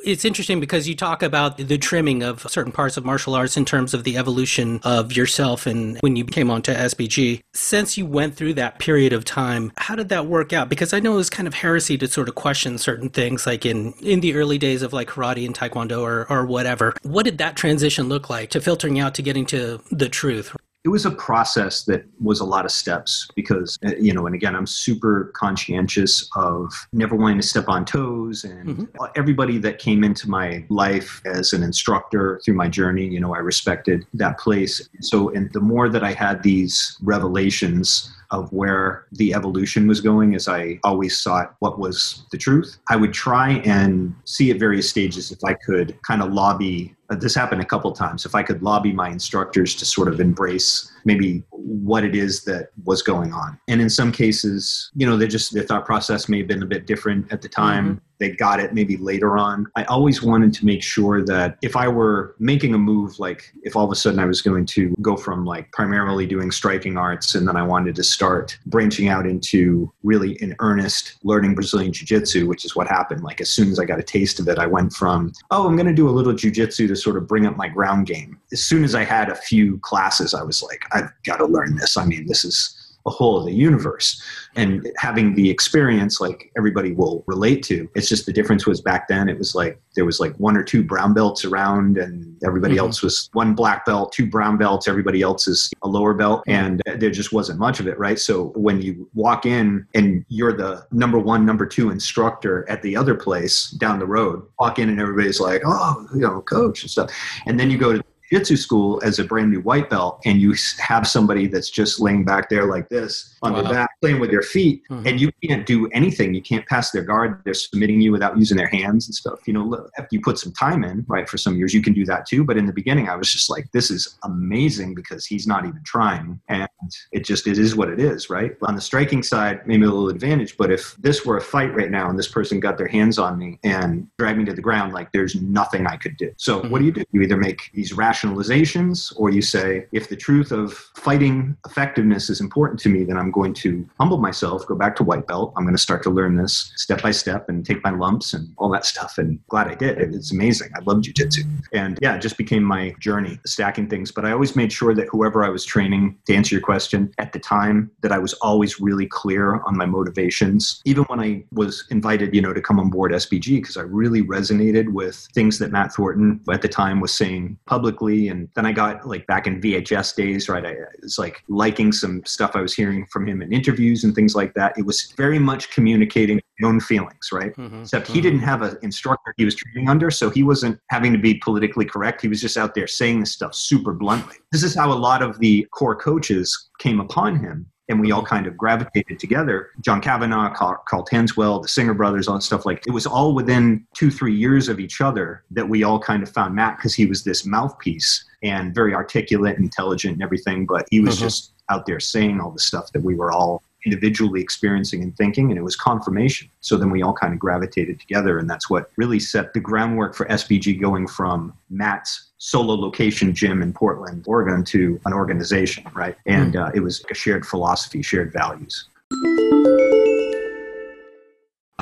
it's 0.05 0.25
interesting 0.25 0.61
because 0.61 0.87
you 0.87 0.95
talk 0.95 1.23
about 1.23 1.57
the 1.57 1.79
trimming 1.79 2.23
of 2.23 2.43
certain 2.51 2.73
parts 2.73 2.97
of 2.97 3.05
martial 3.05 3.35
arts 3.35 3.57
in 3.57 3.65
terms 3.65 3.95
of 3.95 4.05
the 4.05 4.17
evolution 4.17 4.81
of 4.85 5.13
yourself 5.13 5.67
and 5.67 5.99
when 6.01 6.17
you 6.17 6.25
came 6.25 6.51
onto 6.51 6.73
SBG. 6.73 7.41
Since 7.55 7.97
you 7.97 8.07
went 8.07 8.37
through 8.37 8.55
that 8.55 8.79
period 8.79 9.13
of 9.13 9.25
time, 9.25 9.73
how 9.77 9.97
did 9.97 10.11
that 10.11 10.27
work 10.27 10.53
out? 10.53 10.69
Because 10.69 10.93
I 10.93 11.01
know 11.01 11.15
it 11.15 11.17
was 11.17 11.31
kind 11.31 11.49
of 11.49 11.55
heresy 11.55 11.97
to 11.99 12.09
sort 12.09 12.29
of 12.29 12.35
question 12.35 12.79
certain 12.79 13.09
things 13.09 13.47
like 13.47 13.65
in, 13.65 13.93
in 14.03 14.21
the 14.21 14.35
early 14.35 14.59
days 14.59 14.83
of 14.83 14.93
like 14.93 15.09
karate 15.09 15.47
and 15.47 15.55
taekwondo 15.55 16.01
or, 16.01 16.31
or 16.31 16.45
whatever. 16.47 16.95
What 17.03 17.25
did 17.25 17.39
that 17.39 17.57
transition 17.57 18.09
look 18.09 18.29
like 18.29 18.51
to 18.51 18.61
filtering 18.61 18.99
out 18.99 19.15
to 19.15 19.23
getting 19.23 19.47
to 19.47 19.81
the 19.91 20.09
truth? 20.09 20.55
It 20.85 20.91
was 20.91 21.07
a 21.07 21.11
process 21.11 21.85
that 21.85 22.05
was 22.21 22.41
a 22.41 22.45
lot 22.45 22.65
of 22.65 22.71
steps 22.71 23.29
because 23.35 23.79
uh, 23.87 23.93
you 23.99 24.13
know 24.13 24.27
and 24.27 24.35
again 24.35 24.55
i'm 24.55 24.67
super 24.67 25.33
conscientious 25.35 26.29
of 26.37 26.73
never 26.93 27.17
wanting 27.17 27.41
to 27.41 27.47
step 27.47 27.69
on 27.69 27.85
toes 27.85 28.45
and 28.45 28.69
mm-hmm. 28.69 29.05
everybody 29.17 29.59
that 29.59 29.79
came 29.79 30.05
into 30.05 30.29
my 30.29 30.65
life 30.69 31.23
as 31.25 31.53
an 31.53 31.63
instructor 31.63 32.41
through 32.45 32.55
my 32.55 32.69
journey 32.69 33.07
you 33.07 33.21
know 33.21 33.35
i 33.35 33.39
respected 33.39 34.07
that 34.13 34.39
place 34.39 34.89
so 35.01 35.31
and 35.31 35.53
the 35.53 35.61
more 35.61 35.89
that 35.89 36.05
i 36.05 36.13
had 36.13 36.43
these 36.43 36.97
revelations 37.03 38.13
of 38.31 38.53
where 38.53 39.07
the 39.13 39.35
evolution 39.35 39.87
was 39.87 40.01
going 40.01 40.35
as 40.35 40.49
I 40.49 40.79
always 40.85 41.19
sought 41.19 41.55
what 41.59 41.79
was 41.79 42.25
the 42.31 42.39
truth. 42.39 42.79
I 42.89 42.97
would 42.97 43.13
try 43.13 43.53
and 43.65 44.15
see 44.25 44.51
at 44.51 44.59
various 44.59 44.89
stages 44.89 45.31
if 45.31 45.43
I 45.45 45.55
could 45.55 45.99
kind 46.07 46.23
of 46.23 46.33
lobby. 46.33 46.95
Uh, 47.11 47.17
this 47.17 47.35
happened 47.35 47.61
a 47.61 47.67
couple 47.67 47.93
times. 47.93 48.25
If 48.25 48.35
I 48.35 48.43
could 48.43 48.63
lobby 48.63 48.93
my 48.93 49.11
instructors 49.11 49.75
to 49.77 49.85
sort 49.85 50.09
of 50.09 50.21
embrace 50.21 50.91
maybe 51.05 51.43
what 51.51 52.05
it 52.05 52.15
is 52.15 52.45
that 52.45 52.71
was 52.85 53.03
going 53.03 53.33
on. 53.33 53.59
And 53.69 53.81
in 53.81 53.91
some 53.91 54.11
cases, 54.11 54.91
you 54.95 55.07
know, 55.07 55.17
they 55.17 55.27
just 55.27 55.53
their 55.53 55.65
thought 55.65 55.85
process 55.85 56.29
may 56.29 56.39
have 56.39 56.49
been 56.49 56.63
a 56.63 56.67
bit 56.67 56.87
different 56.87 57.33
at 57.33 57.43
the 57.43 57.49
time. 57.49 57.97
Mm-hmm 57.97 58.04
they 58.19 58.31
got 58.31 58.61
it 58.61 58.75
maybe 58.75 58.97
later 58.97 59.37
on. 59.37 59.67
I 59.77 59.85
always 59.85 60.23
wanted 60.23 60.53
to 60.55 60.67
make 60.67 60.83
sure 60.83 61.25
that 61.25 61.59
if 61.63 61.77
I 61.77 61.89
were 61.89 62.35
making 62.39 62.75
a 62.75 62.79
move, 62.79 63.19
like 63.19 63.53
if 63.63 63.77
all 63.77 63.85
of 63.85 63.91
a 63.91 63.95
sudden 63.95 64.21
I 64.21 64.25
was 64.25 64.43
going 64.43 64.67
to 64.67 64.95
go 65.03 65.17
from 65.17 65.45
like 65.45 65.71
primarily 65.73 66.27
doing 66.27 66.51
striking 66.51 66.97
arts 66.97 67.35
and 67.35 67.47
then 67.47 67.57
I 67.57 67.63
wanted 67.63 67.95
to 67.97 68.05
start 68.05 68.59
branching 68.67 69.09
out 69.09 69.27
into 69.27 69.93
really 70.03 70.33
in 70.43 70.55
earnest 70.61 71.17
learning 71.23 71.55
Brazilian 71.55 71.93
Jiu 71.93 72.07
Jitsu, 72.07 72.47
which 72.47 72.65
is 72.65 72.77
what 72.77 72.87
happened. 72.87 73.23
Like 73.23 73.41
as 73.41 73.51
soon 73.51 73.71
as 73.71 73.79
I 73.79 73.85
got 73.85 73.99
a 73.99 74.03
taste 74.03 74.39
of 74.41 74.49
it, 74.49 74.59
I 74.59 74.67
went 74.67 74.93
from, 74.93 75.33
oh, 75.51 75.67
I'm 75.67 75.77
going 75.77 75.87
to 75.87 75.95
do 75.95 76.09
a 76.09 76.11
little 76.11 76.33
Jiu 76.33 76.51
Jitsu 76.51 76.87
to 76.89 76.97
sort 76.97 77.17
of 77.17 77.27
bring 77.27 77.47
up 77.47 77.57
my 77.57 77.69
ground 77.69 78.07
game. 78.07 78.39
As 78.53 78.63
soon 78.63 78.85
as 78.85 78.95
I 78.95 79.05
had 79.05 79.29
a 79.29 79.35
few 79.35 79.79
classes, 79.79 80.35
I 80.35 80.43
was 80.43 80.63
like, 80.63 80.83
I've 80.93 81.11
got 81.25 81.37
to 81.37 81.47
learn 81.47 81.77
this. 81.77 81.97
I 81.97 82.05
mean, 82.05 82.27
this 82.27 82.45
is 82.45 82.84
a 83.07 83.11
whole 83.11 83.39
of 83.39 83.45
the 83.45 83.53
universe. 83.53 84.23
And 84.57 84.91
having 84.97 85.35
the 85.35 85.51
experience 85.51 86.21
like 86.21 86.51
everybody 86.57 86.93
will 86.93 87.25
relate 87.27 87.63
to 87.65 87.89
it's 87.95 88.09
just 88.09 88.27
the 88.27 88.33
difference 88.33 88.67
was 88.67 88.81
back 88.81 89.09
then 89.09 89.29
it 89.29 89.37
was 89.37 89.55
like 89.55 89.81
there 89.97 90.05
was 90.05 90.21
like 90.21 90.35
one 90.37 90.57
or 90.57 90.63
two 90.63 90.83
brown 90.83 91.13
belts 91.13 91.45
around 91.45 91.99
and 91.99 92.41
everybody 92.45 92.75
mm-hmm. 92.75 92.87
else 92.87 93.03
was 93.03 93.29
one 93.33 93.55
black 93.55 93.85
belt 93.85 94.13
two 94.13 94.27
brown 94.27 94.57
belts 94.57 94.87
everybody 94.87 95.23
else 95.23 95.49
is 95.49 95.73
a 95.83 95.89
lower 95.89 96.15
belt 96.15 96.45
and 96.47 96.83
there 96.97 97.11
just 97.11 97.33
wasn't 97.33 97.59
much 97.59 97.81
of 97.81 97.89
it 97.89 97.99
right? 97.99 98.19
So 98.19 98.53
when 98.55 98.81
you 98.81 99.09
walk 99.15 99.45
in 99.45 99.87
and 99.95 100.25
you're 100.29 100.57
the 100.57 100.87
number 100.93 101.19
one 101.19 101.45
number 101.45 101.67
two 101.67 101.91
instructor 101.91 102.69
at 102.69 102.81
the 102.83 102.97
other 102.97 103.15
place 103.15 103.71
down 103.71 103.99
the 103.99 104.07
road 104.07 104.47
walk 104.61 104.79
in 104.79 104.89
and 104.89 105.01
everybody's 105.01 105.41
like 105.41 105.63
oh 105.67 106.07
you 106.15 106.21
know 106.21 106.41
coach 106.43 106.83
and 106.83 106.91
stuff. 106.91 107.11
And 107.47 107.59
then 107.59 107.71
you 107.71 107.79
go 107.79 107.93
to 107.93 108.05
jiu-jitsu 108.35 108.57
school 108.57 109.01
as 109.05 109.19
a 109.19 109.25
brand 109.25 109.51
new 109.51 109.61
white 109.61 109.89
belt 109.89 110.21
and 110.25 110.41
you 110.41 110.55
have 110.79 111.07
somebody 111.07 111.47
that's 111.47 111.71
just 111.71 112.01
laying 112.01 112.25
back 112.25 112.49
there 112.49 112.67
like 112.67 112.89
this 112.89 113.34
on 113.45 113.53
wow. 113.53 113.63
their 113.63 113.73
back 113.73 113.91
playing 114.01 114.21
with 114.21 114.31
their 114.31 114.43
feet 114.43 114.83
mm-hmm. 114.91 115.07
and 115.07 115.21
you 115.21 115.31
can't 115.43 115.67
do 115.67 115.89
anything. 115.89 116.35
You 116.35 116.43
can't 116.43 116.67
pass 116.67 116.91
their 116.91 117.03
guard. 117.03 117.41
They're 117.45 117.55
submitting 117.55 118.01
you 118.01 118.13
without 118.13 118.37
using 118.37 118.57
their 118.57 118.67
hands 118.67 119.07
and 119.07 119.15
stuff. 119.15 119.41
You 119.47 119.55
know 119.55 119.89
if 119.99 120.07
you 120.11 120.21
put 120.21 120.39
some 120.39 120.53
time 120.53 120.85
in 120.85 121.05
right 121.09 121.29
for 121.29 121.39
some 121.39 121.57
years 121.57 121.75
you 121.75 121.83
can 121.83 121.93
do 121.93 122.05
that 122.07 122.27
too. 122.27 122.45
But 122.45 122.57
in 122.57 122.67
the 122.67 122.73
beginning 122.73 123.09
i 123.09 123.17
was 123.17 123.31
just 123.31 123.51
like 123.51 123.71
this 123.73 123.91
is 123.91 124.19
amazing 124.25 124.95
because 124.95 125.27
he's 125.27 125.47
not 125.47 125.65
even 125.65 125.83
trying. 125.85 126.41
And 126.49 126.69
it 127.13 127.25
just 127.25 127.47
it 127.47 127.59
is 127.59 127.77
what 127.77 127.89
it 127.89 128.01
is 128.01 128.31
right? 128.31 128.57
On 128.63 128.75
the 128.75 128.81
striking 128.81 129.23
side 129.23 129.67
maybe 129.67 129.85
a 129.85 129.89
little 129.89 130.09
advantage 130.09 130.57
but 130.57 130.71
if 130.71 130.97
this 130.97 131.25
were 131.25 131.37
a 131.37 131.41
fight 131.41 131.75
right 131.75 131.91
now 131.91 132.09
and 132.09 132.19
this 132.19 132.29
person 132.29 132.61
got 132.61 132.79
their 132.79 132.89
hands 132.89 133.19
on 133.19 133.39
me 133.39 133.59
and 133.65 134.09
dragged 134.19 134.39
me 134.39 134.45
to 134.45 134.53
the 134.53 134.63
ground 134.63 134.93
like 134.93 135.13
there's 135.13 135.35
nothing 135.41 135.87
i 135.87 135.97
could 135.97 136.17
do. 136.17 136.33
So 136.37 136.61
mm-hmm. 136.61 136.71
what 136.71 136.79
do 136.79 136.85
you 136.85 136.93
do? 136.93 137.05
You 137.13 137.23
either 137.23 137.37
make 137.37 137.71
these 137.73 137.93
rationalizations, 137.93 139.13
or 139.17 139.31
you 139.31 139.43
say, 139.43 139.87
if 139.93 140.09
the 140.09 140.17
truth 140.17 140.53
of 140.53 140.73
fighting 140.97 141.57
effectiveness 141.67 142.31
is 142.31 142.41
important 142.41 142.81
to 142.81 142.89
me, 142.89 143.05
then 143.05 143.17
I'm 143.17 143.31
going 143.35 143.53
to 143.55 143.87
humble 143.99 144.19
myself, 144.19 144.67
go 144.67 144.75
back 144.75 144.97
to 144.97 145.05
white 145.05 145.27
belt. 145.27 145.53
I'm 145.57 145.65
going 145.65 145.75
to 145.75 145.83
start 145.83 146.03
to 146.05 146.11
learn 146.11 146.37
this 146.37 146.73
step 146.77 147.03
by 147.03 147.11
step 147.11 147.49
and 147.49 147.67
take 147.67 147.83
my 147.85 147.91
lumps 147.91 148.33
and 148.33 148.53
all 148.57 148.71
that 148.71 148.87
stuff. 148.87 149.19
And 149.19 149.39
glad 149.49 149.69
I 149.69 149.75
did. 149.75 149.99
It's 149.99 150.33
amazing. 150.33 150.71
I 150.77 150.81
love 150.85 150.99
jujitsu. 150.99 151.45
And 151.73 151.99
yeah, 152.01 152.15
it 152.17 152.23
just 152.23 152.39
became 152.39 152.63
my 152.63 152.95
journey, 153.01 153.39
stacking 153.45 153.89
things. 153.89 154.11
But 154.11 154.25
I 154.25 154.33
always 154.33 154.57
made 154.57 154.73
sure 154.73 154.95
that 154.95 155.09
whoever 155.09 155.45
I 155.45 155.49
was 155.49 155.65
training, 155.65 156.17
to 156.27 156.35
answer 156.35 156.55
your 156.55 156.63
question, 156.63 157.13
at 157.19 157.33
the 157.33 157.39
time, 157.39 157.91
that 158.03 158.13
I 158.13 158.19
was 158.19 158.33
always 158.35 158.81
really 158.81 159.07
clear 159.07 159.61
on 159.63 159.77
my 159.77 159.87
motivations. 159.87 160.81
Even 160.85 161.05
when 161.05 161.21
I 161.21 161.45
was 161.53 161.85
invited, 161.91 162.35
you 162.35 162.41
know, 162.41 162.53
to 162.53 162.61
come 162.61 162.79
on 162.79 162.91
board 162.91 163.13
SBG, 163.13 163.57
because 163.57 163.77
I 163.77 163.83
really 163.83 164.23
resonated 164.23 164.93
with 164.93 165.29
things 165.35 165.59
that 165.59 165.73
Matt 165.73 165.93
Thornton 165.93 166.41
at 166.51 166.63
the 166.63 166.69
time 166.69 167.01
was 167.01 167.13
saying 167.13 167.59
publicly 167.67 168.29
and 168.29 168.49
then 168.55 168.67
I 168.67 168.73
got 168.73 169.07
like 169.07 169.27
back 169.27 169.47
in 169.47 169.61
VHS 169.61 170.15
days, 170.15 170.49
right? 170.49 170.65
I 170.65 170.77
was 171.03 171.19
like 171.19 171.43
liking 171.49 171.93
some 171.93 172.25
stuff 172.25 172.53
I 172.55 172.61
was 172.61 172.75
hearing 172.75 173.07
from 173.07 173.24
him 173.27 173.43
in 173.43 173.53
interviews 173.53 174.05
and 174.05 174.15
things 174.15 174.35
like 174.35 174.55
that. 174.55 174.77
It 174.79 174.87
was 174.87 175.13
very 175.17 175.39
much 175.39 175.71
communicating 175.71 176.41
my 176.61 176.69
own 176.69 176.81
feelings, 176.81 177.31
right? 177.33 177.55
Mm-hmm. 177.57 177.83
Except 177.83 178.07
he 178.07 178.15
mm-hmm. 178.15 178.23
didn't 178.23 178.41
have 178.41 178.63
an 178.63 178.79
instructor 178.83 179.35
he 179.37 179.45
was 179.45 179.55
training 179.55 179.89
under, 179.89 180.11
so 180.11 180.31
he 180.31 180.43
wasn't 180.43 180.79
having 180.91 181.13
to 181.13 181.19
be 181.19 181.35
politically 181.35 181.85
correct. 181.85 182.23
He 182.23 182.29
was 182.29 182.41
just 182.41 182.57
out 182.57 182.75
there 182.75 182.87
saying 182.87 183.21
this 183.21 183.33
stuff 183.33 183.55
super 183.55 183.93
bluntly. 183.93 184.37
This 184.53 184.63
is 184.63 184.75
how 184.75 184.93
a 184.93 184.95
lot 184.95 185.23
of 185.23 185.39
the 185.39 185.67
core 185.73 185.97
coaches 185.97 186.71
came 186.79 187.01
upon 187.01 187.39
him 187.39 187.67
and 187.89 188.01
we 188.01 188.13
all 188.13 188.21
mm-hmm. 188.21 188.35
kind 188.35 188.47
of 188.47 188.57
gravitated 188.57 189.19
together. 189.19 189.71
John 189.81 190.01
Kavanagh, 190.01 190.55
Carl, 190.55 190.83
Karl 190.89 191.05
Tanswell, 191.05 191.61
the 191.63 191.69
Singer 191.69 191.95
brothers, 191.95 192.29
all 192.29 192.35
that 192.35 192.43
stuff. 192.43 192.67
Like 192.67 192.83
it 192.87 192.93
was 192.93 193.07
all 193.07 193.35
within 193.35 193.87
two, 193.95 194.11
three 194.11 194.35
years 194.35 194.69
of 194.69 194.81
each 194.81 195.01
other 195.01 195.45
that 195.51 195.69
we 195.69 195.83
all 195.85 195.99
kind 195.99 196.23
of 196.23 196.31
found 196.31 196.55
Matt 196.55 196.79
because 196.79 196.95
he 196.95 197.07
was 197.07 197.25
this 197.25 197.45
mouthpiece 197.45 198.25
and 198.43 198.75
very 198.75 198.95
articulate, 198.95 199.59
intelligent, 199.59 200.15
and 200.15 200.23
everything. 200.23 200.67
But 200.67 200.87
he 200.91 201.01
was 201.01 201.17
mm-hmm. 201.17 201.25
just 201.25 201.54
out 201.71 201.87
there 201.87 202.01
saying 202.01 202.41
all 202.41 202.51
the 202.51 202.61
stuff 202.61 202.93
that 202.93 203.03
we 203.03 203.15
were 203.15 203.33
all 203.33 203.63
individually 203.85 204.41
experiencing 204.41 205.03
and 205.03 205.17
thinking, 205.17 205.51
and 205.51 205.59
it 205.59 205.63
was 205.63 205.77
confirmation. 205.77 206.49
So 206.61 206.77
then 206.77 206.91
we 206.91 207.03
all 207.03 207.13
kind 207.13 207.33
of 207.33 207.39
gravitated 207.39 208.01
together, 208.01 208.39
and 208.39 208.49
that's 208.49 208.71
what 208.71 208.91
really 208.97 209.21
set 209.21 209.53
the 209.53 209.61
groundwork 209.61 210.15
for 210.15 210.27
SBG 210.27 210.81
going 210.81 211.07
from 211.07 211.53
Matt's 211.71 212.31
solo 212.39 212.75
location 212.75 213.35
gym 213.35 213.63
in 213.63 213.73
Portland, 213.73 214.25
Oregon, 214.27 214.65
to 214.65 215.01
an 215.07 215.13
organization, 215.13 215.85
right? 215.95 216.17
And 216.27 216.55
hmm. 216.55 216.63
uh, 216.63 216.71
it 216.75 216.81
was 216.81 217.05
a 217.11 217.15
shared 217.15 217.47
philosophy, 217.47 218.03
shared 218.03 218.33
values. 218.33 218.89